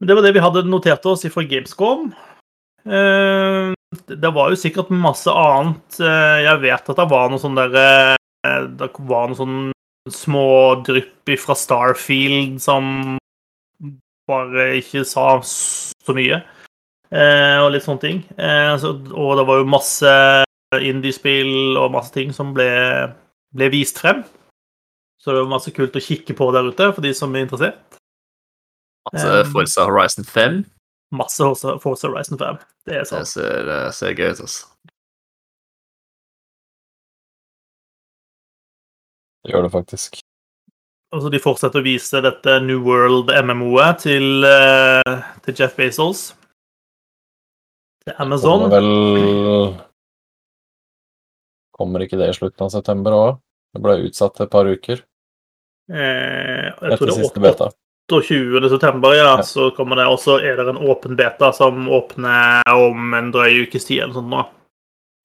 Men 0.00 0.08
det 0.10 0.16
var 0.18 0.26
det 0.26 0.34
vi 0.34 0.42
hadde 0.42 0.64
notert 0.66 1.06
oss 1.06 1.22
fra 1.30 1.44
Gamescom. 1.46 2.08
Eh, 2.88 3.70
det 4.10 4.32
var 4.34 4.50
jo 4.50 4.58
sikkert 4.58 4.90
masse 4.90 5.30
annet. 5.30 6.00
Eh, 6.02 6.42
Jeg 6.48 6.64
vet 6.64 6.90
at 6.90 6.98
det 6.98 7.06
var 7.12 7.30
noe 7.30 7.38
sånn 7.38 7.54
der 7.54 7.78
eh, 7.78 8.66
Det 8.80 8.90
var 9.06 9.30
noe 9.30 9.38
sånn 9.38 9.54
små 10.10 10.82
drypp 10.84 11.32
fra 11.40 11.54
Starfield 11.56 12.60
som 12.62 13.16
bare 14.28 14.66
ikke 14.80 15.04
sa 15.08 15.38
så 15.44 16.14
mye. 16.16 16.42
Eh, 17.14 17.58
og 17.62 17.70
litt 17.74 17.84
sånne 17.86 18.02
ting. 18.02 18.22
Eh, 18.40 18.72
så, 18.80 18.94
og 19.12 19.36
det 19.38 19.46
var 19.48 19.60
jo 19.60 19.68
masse 19.70 20.14
indiespill 20.74 21.76
og 21.78 21.92
masse 21.94 22.10
ting 22.14 22.32
som 22.34 22.52
ble, 22.56 22.68
ble 23.54 23.68
vist 23.72 24.00
frem. 24.02 24.24
Så 25.22 25.32
det 25.32 25.44
var 25.44 25.52
masse 25.54 25.72
kult 25.72 25.94
å 25.96 26.02
kikke 26.04 26.34
på 26.36 26.50
der 26.52 26.66
ute, 26.68 26.90
for 26.92 27.04
de 27.04 27.12
som 27.16 27.32
er 27.36 27.46
interessert. 27.46 28.00
Altså, 29.08 29.42
Um, 29.44 29.50
Forza 29.52 29.84
Horizon 29.84 30.24
5. 30.24 30.62
Masse 31.14 31.46
Forza 31.80 32.08
Horizon 32.08 32.38
5. 32.40 32.58
Det 32.88 32.94
er 32.96 33.04
Det 33.04 33.08
sant. 33.08 33.28
ser, 33.28 33.68
eh, 33.68 33.90
ser 33.92 34.14
gøy 34.16 34.32
ut, 34.32 34.40
altså. 34.40 34.66
Det 39.44 39.52
gjør 39.52 39.66
det 39.66 39.72
faktisk. 39.74 40.20
Altså, 41.14 41.30
de 41.30 41.38
fortsetter 41.42 41.78
å 41.78 41.86
vise 41.86 42.20
dette 42.24 42.56
New 42.64 42.80
World 42.82 43.30
MMO-et 43.30 44.02
til, 44.02 44.44
eh, 44.48 45.14
til 45.44 45.54
Jeff 45.60 45.76
Bezos. 45.78 46.32
Til 48.04 48.14
Amazon. 48.18 48.66
Kommer 48.66 48.80
vel 48.80 49.74
Kommer 51.74 52.04
ikke 52.04 52.18
det 52.18 52.30
i 52.30 52.36
slutten 52.36 52.66
av 52.66 52.70
september 52.70 53.12
òg? 53.12 53.40
Det 53.74 53.82
ble 53.82 53.96
utsatt 54.06 54.40
et 54.40 54.50
par 54.50 54.66
uker 54.70 55.02
Eh, 55.92 56.64
jeg 56.64 56.76
tror 56.78 56.92
etter 56.94 57.10
det 57.10 57.16
siste 57.18 57.40
er 57.40 57.44
beta. 57.44 57.66
28. 58.08 58.68
september, 58.72 59.14
ja. 59.16 59.30
Ja. 59.36 59.42
Så 59.44 59.70
kommer 59.76 60.00
det 60.00 60.06
også 60.08 60.38
er 60.40 60.56
det 60.56 60.68
en 60.72 60.80
åpen 60.80 61.16
beta 61.16 61.50
som 61.56 61.88
åpner 61.92 62.62
om 62.72 63.16
en 63.16 63.30
drøy 63.32 63.64
ukes 63.64 63.84
tid 63.88 64.02
eller 64.04 64.16
sånt 64.16 64.32
nå. 64.32 64.44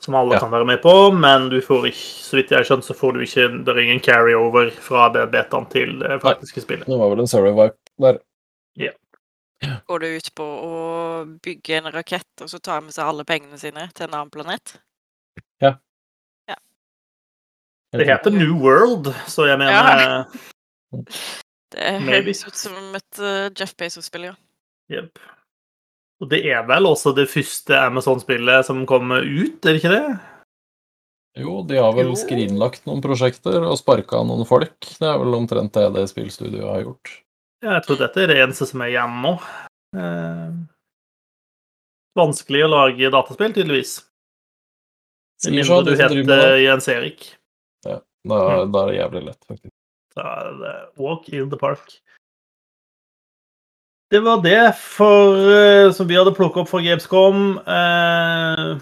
Som 0.01 0.15
alle 0.15 0.35
Ja. 0.35 0.39
kan 0.39 0.51
være 0.51 0.65
med 0.65 0.77
på, 0.81 1.11
men 1.11 1.49
du 1.51 1.57
får 1.61 1.85
ikke, 1.89 2.03
så 2.23 2.37
vidt 2.37 2.49
jeg 2.51 2.59
har 2.59 2.63
skjønt, 2.63 2.85
så 2.87 2.93
får 2.95 3.13
du 3.13 3.19
ikke 3.25 3.47
Det 3.65 3.73
er 3.75 3.79
ingen 3.83 3.99
carryover 3.99 4.71
fra 4.71 5.09
det 5.11 5.25
betaen 5.31 5.65
til 5.69 5.99
det 5.99 6.21
faktiske 6.23 6.61
spillet. 6.63 6.85
Det 6.87 6.99
var 6.99 7.09
vel 7.11 7.19
en 7.19 7.27
survey-vipe 7.27 7.75
der. 7.99 8.19
Går 9.87 9.99
det 9.99 10.09
ut 10.15 10.29
på 10.39 10.43
å 10.45 11.39
bygge 11.43 11.77
en 11.81 11.91
rakett 11.91 12.41
og 12.41 12.47
så 12.47 12.61
ta 12.63 12.77
med 12.79 12.93
seg 12.95 13.03
alle 13.03 13.25
pengene 13.27 13.57
sine 13.59 13.89
til 13.93 14.07
en 14.07 14.13
annen 14.13 14.29
planet? 14.31 14.77
Ja. 15.61 15.73
Det 17.91 18.05
heter 18.07 18.31
New 18.31 18.53
World, 18.61 19.09
så 19.27 19.47
jeg 19.49 19.57
mener 19.59 19.73
Ja. 19.73 20.23
Det 21.71 22.01
Maybe. 22.01 22.23
høres 22.29 22.47
ut 22.47 22.55
som 22.55 22.95
et 22.95 23.19
eh, 23.19 23.49
Jeff 23.59 23.75
Bezos-spill, 23.75 24.23
ja. 24.29 24.33
Jep. 24.89 25.19
Og 26.19 26.27
det 26.31 26.41
er 26.51 26.65
vel 26.67 26.87
også 26.89 27.13
det 27.15 27.29
første 27.31 27.77
Amazon-spillet 27.79 28.67
som 28.67 28.83
kommer 28.89 29.23
ut, 29.23 29.61
er 29.63 29.71
det 29.71 29.79
ikke 29.79 29.93
det? 29.93 30.17
Jo, 31.39 31.61
de 31.63 31.77
har 31.79 31.93
vel 31.95 32.11
skrinlagt 32.19 32.83
noen 32.89 32.99
prosjekter 33.03 33.63
og 33.63 33.77
sparka 33.79 34.19
noen 34.27 34.43
folk. 34.49 34.75
Det 34.99 35.07
er 35.07 35.19
vel 35.21 35.37
omtrent 35.37 35.71
det 35.77 35.85
det 35.95 36.09
spillstudioet 36.11 36.67
har 36.67 36.83
gjort. 36.83 37.13
Ja, 37.63 37.77
jeg 37.77 37.85
tror 37.85 38.01
dette 38.01 38.23
er 38.23 38.31
det 38.31 38.39
eneste 38.43 38.67
som 38.67 38.83
er 38.83 38.91
igjen 38.91 39.15
nå. 39.23 39.33
Eh, 39.99 40.51
vanskelig 42.19 42.65
å 42.65 42.71
lage 42.73 43.11
dataspill, 43.13 43.55
tydeligvis. 43.55 43.95
Med 45.45 45.61
mindre 45.61 45.81
du 45.87 45.93
heter. 45.95 46.57
Jens 46.59 46.89
Erik. 46.91 47.27
Da, 47.85 47.99
da 48.67 48.81
er 48.83 48.91
det 48.91 48.97
jævlig 48.97 49.23
lett, 49.29 49.41
faktisk. 49.47 49.73
Da 50.17 50.25
er 50.41 50.55
det 50.59 50.75
Walk 50.99 51.29
in 51.31 51.47
the 51.51 51.59
park. 51.59 51.93
Det 54.09 54.19
var 54.25 54.41
det 54.41 54.75
for, 54.75 55.35
eh, 55.53 55.91
som 55.91 56.07
vi 56.07 56.15
hadde 56.17 56.33
plukket 56.33 56.63
opp 56.63 56.69
fra 56.71 56.79
Gamescom. 56.81 57.59
Eh, 57.61 58.79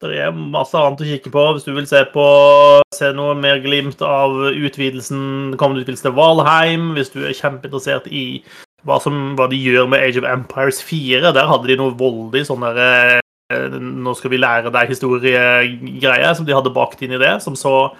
det 0.00 0.20
er 0.24 0.32
masse 0.32 0.72
annet 0.72 1.02
å 1.04 1.08
kikke 1.08 1.32
på 1.32 1.42
hvis 1.52 1.66
du 1.66 1.74
vil 1.76 1.88
se 1.88 2.00
på 2.14 2.24
se 2.96 3.10
noe 3.12 3.34
mer 3.36 3.60
glimt 3.60 4.00
av 4.00 4.32
utvidelsen, 4.54 5.52
kommende 5.60 5.84
utvidelse 5.84 6.08
til 6.08 6.16
Valheim. 6.16 6.94
Hvis 6.96 7.12
du 7.12 7.26
er 7.26 7.36
kjempeinteressert 7.36 8.08
i 8.08 8.42
hva, 8.86 8.96
som, 9.04 9.36
hva 9.36 9.50
de 9.52 9.60
gjør 9.60 9.88
med 9.92 10.00
Age 10.00 10.22
of 10.22 10.28
Empires 10.30 10.80
4. 10.80 11.34
Der 11.36 11.52
hadde 11.52 11.68
de 11.68 11.76
noe 11.76 11.92
voldig 12.00 12.46
sånn 12.48 12.64
derre 12.64 13.20
eh, 13.52 13.76
Nå 13.76 14.16
skal 14.16 14.32
vi 14.32 14.40
lære 14.40 14.72
deg 14.72 14.94
historiegreier 14.96 16.32
som 16.38 16.48
de 16.48 16.56
hadde 16.56 16.72
bakt 16.72 17.04
inn 17.04 17.12
i 17.12 17.20
det, 17.20 17.36
som 17.44 17.58
så 17.58 17.92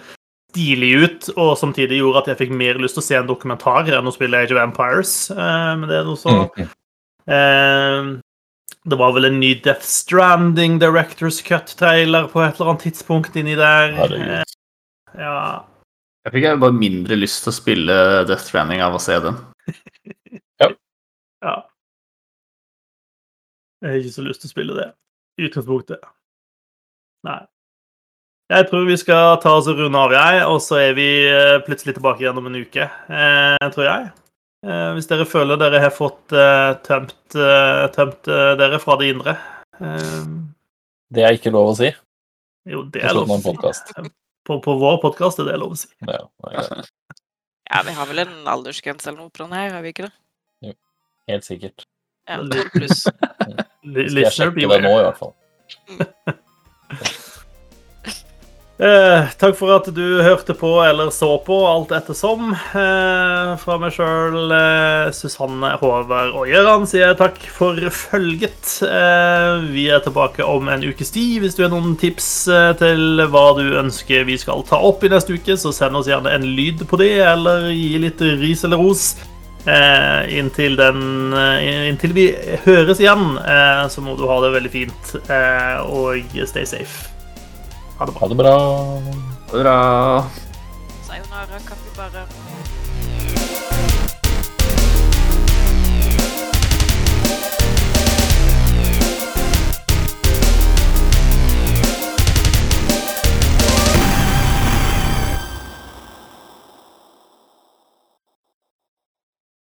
stilig 0.51 0.91
ut, 1.03 1.29
og 1.37 1.57
samtidig 1.59 1.99
gjorde 1.99 2.21
at 2.23 2.29
jeg 2.31 2.39
fikk 2.47 2.53
mer 2.57 2.79
lyst 2.81 2.95
til 2.97 3.03
å 3.03 3.07
se 3.07 3.17
en 3.19 3.27
dokumentar 3.29 3.89
enn 3.97 4.07
å 4.09 4.13
spille 4.15 4.39
Age 4.39 4.55
of 4.55 4.61
Empires. 4.61 5.29
Eh, 5.31 5.73
men 5.77 5.87
det 5.89 5.97
er 5.99 6.07
noe 6.07 6.15
så 6.19 6.33
Mm. 6.57 6.69
eh, 7.27 8.21
Det 8.87 8.97
var 8.97 9.11
vel 9.11 9.25
en 9.25 9.39
ny 9.39 9.53
Death 9.59 9.83
Stranding 9.83 10.79
Directors 10.79 11.41
Cut-trailer 11.43 12.29
på 12.31 12.39
et 12.45 12.55
eller 12.55 12.69
annet 12.71 12.85
tidspunkt 12.87 13.35
inni 13.35 13.55
der. 13.55 13.91
Herregud. 13.91 14.29
Eh, 14.39 14.43
ja. 15.19 15.63
Jeg 16.23 16.33
fikk 16.33 16.59
bare 16.59 16.71
mindre 16.75 17.15
lyst 17.19 17.43
til 17.43 17.51
å 17.51 17.55
spille 17.55 17.97
Death 18.27 18.43
Stranding 18.47 18.81
av 18.81 18.95
å 18.95 19.01
se 19.03 19.19
den. 19.19 19.35
ja. 20.61 20.69
Jeg 23.81 23.91
har 23.91 23.99
ikke 23.99 24.15
så 24.15 24.23
lyst 24.25 24.41
til 24.41 24.47
å 24.49 24.55
spille 24.55 24.73
det. 24.79 24.87
I 25.37 25.49
utgangspunktet. 25.49 25.99
Nei. 27.27 27.41
Jeg 28.47 28.67
tror 28.69 28.85
vi 28.87 28.95
skal 28.95 29.35
ta 29.43 29.57
oss 29.57 29.67
og 29.67 29.79
runde 29.81 29.99
av, 29.99 30.13
jeg, 30.15 30.43
og 30.47 30.61
så 30.63 30.77
er 30.79 30.93
vi 30.95 31.07
eh, 31.27 31.57
plutselig 31.65 31.97
tilbake 31.97 32.23
igjen 32.23 32.37
om 32.39 32.45
en 32.47 32.55
uke, 32.55 32.85
eh, 32.87 33.65
tror 33.73 33.83
jeg. 33.83 34.05
Eh, 34.63 34.91
hvis 34.95 35.09
dere 35.09 35.25
føler 35.27 35.59
dere 35.59 35.81
har 35.83 35.91
fått 35.91 36.31
eh, 36.31 36.71
tømt, 36.87 37.17
tømt 37.97 38.29
dere 38.61 38.79
fra 38.79 38.95
det 39.01 39.11
indre. 39.11 39.35
Det 41.11 41.27
er 41.27 41.35
ikke 41.35 41.51
lov 41.51 41.73
å 41.73 41.75
si. 41.81 41.91
jo, 42.71 42.85
det 42.93 43.03
er 43.03 43.19
lov 43.19 43.35
å 43.35 43.39
si. 43.43 44.07
På, 44.47 44.61
på 44.63 44.77
vår 44.79 45.01
podkast 45.03 45.43
er 45.43 45.51
det 45.51 45.59
lov 45.59 45.75
å 45.75 45.81
si. 45.83 45.91
Ja. 46.07 46.23
Ja, 47.67 47.81
vi 47.83 47.91
har 47.91 48.07
vel 48.07 48.21
en 48.21 48.45
aldersgrense 48.47 49.09
eller 49.09 49.25
noe 49.25 49.31
på 49.35 49.43
den 49.43 49.51
her, 49.57 49.73
har 49.75 49.81
vi 49.83 49.91
ikke 49.91 50.05
det? 50.05 50.13
Jo, 50.63 50.75
Helt 51.27 51.43
sikkert. 51.43 51.83
Ja, 52.23 52.39
pluss. 52.71 53.01
Skal 53.83 54.21
jeg 54.23 54.31
sjekke 54.31 54.69
det 54.71 54.81
nå, 54.85 54.93
i 54.95 55.03
hvert 55.03 55.19
fall. 55.19 55.33
Eh, 58.77 59.29
takk 59.41 59.55
for 59.57 59.73
at 59.73 59.87
du 59.89 60.19
hørte 60.21 60.53
på 60.53 60.69
eller 60.85 61.09
så 61.09 61.31
på, 61.41 61.55
alt 61.65 61.89
ettersom. 61.97 62.51
Eh, 62.53 63.53
fra 63.57 63.77
meg 63.81 63.95
sjøl, 63.95 64.51
eh, 64.53 65.09
Susanne 65.17 65.71
Håvard 65.81 66.35
og 66.37 66.45
Gøran, 66.45 66.85
sier 66.85 67.07
jeg 67.07 67.17
takk 67.17 67.39
for 67.55 67.81
følget. 67.89 68.75
Eh, 68.85 69.65
vi 69.73 69.87
er 69.89 70.05
tilbake 70.05 70.45
om 70.45 70.69
en 70.69 70.85
ukes 70.85 71.09
tid. 71.09 71.41
Hvis 71.41 71.57
du 71.57 71.63
har 71.65 71.73
noen 71.73 71.97
tips 71.97 72.29
eh, 72.53 72.69
til 72.77 73.25
hva 73.25 73.47
du 73.57 73.65
ønsker 73.81 74.29
vi 74.29 74.37
skal 74.37 74.61
ta 74.69 74.77
opp 74.77 75.01
i 75.01 75.09
neste 75.09 75.33
uke, 75.33 75.57
så 75.57 75.73
send 75.73 75.97
oss 75.97 76.11
gjerne 76.11 76.37
en 76.37 76.45
lyd 76.45 76.85
på 76.85 77.01
det, 77.01 77.15
eller 77.25 77.71
gi 77.73 77.97
litt 78.05 78.21
ris 78.21 78.61
eller 78.61 78.77
ros. 78.77 79.15
Eh, 79.65 80.37
inntil, 80.37 80.77
den, 80.77 81.33
inntil 81.89 82.13
vi 82.13 82.29
høres 82.69 83.01
igjen, 83.01 83.41
så 83.89 84.05
må 84.05 84.13
du 84.15 84.27
ha 84.29 84.37
det 84.45 84.53
veldig 84.53 84.75
fint, 84.77 85.15
og 85.89 86.43
stay 86.45 86.69
safe. 86.77 87.16
Ha 87.97 88.05
det 88.05 88.11
bra. 88.11 88.19
Ha 88.19 88.27
det 88.27 88.35
bra. 88.35 88.57
Bra. 89.51 90.25
Sayonara, 91.07 91.59
capybara. 91.69 92.23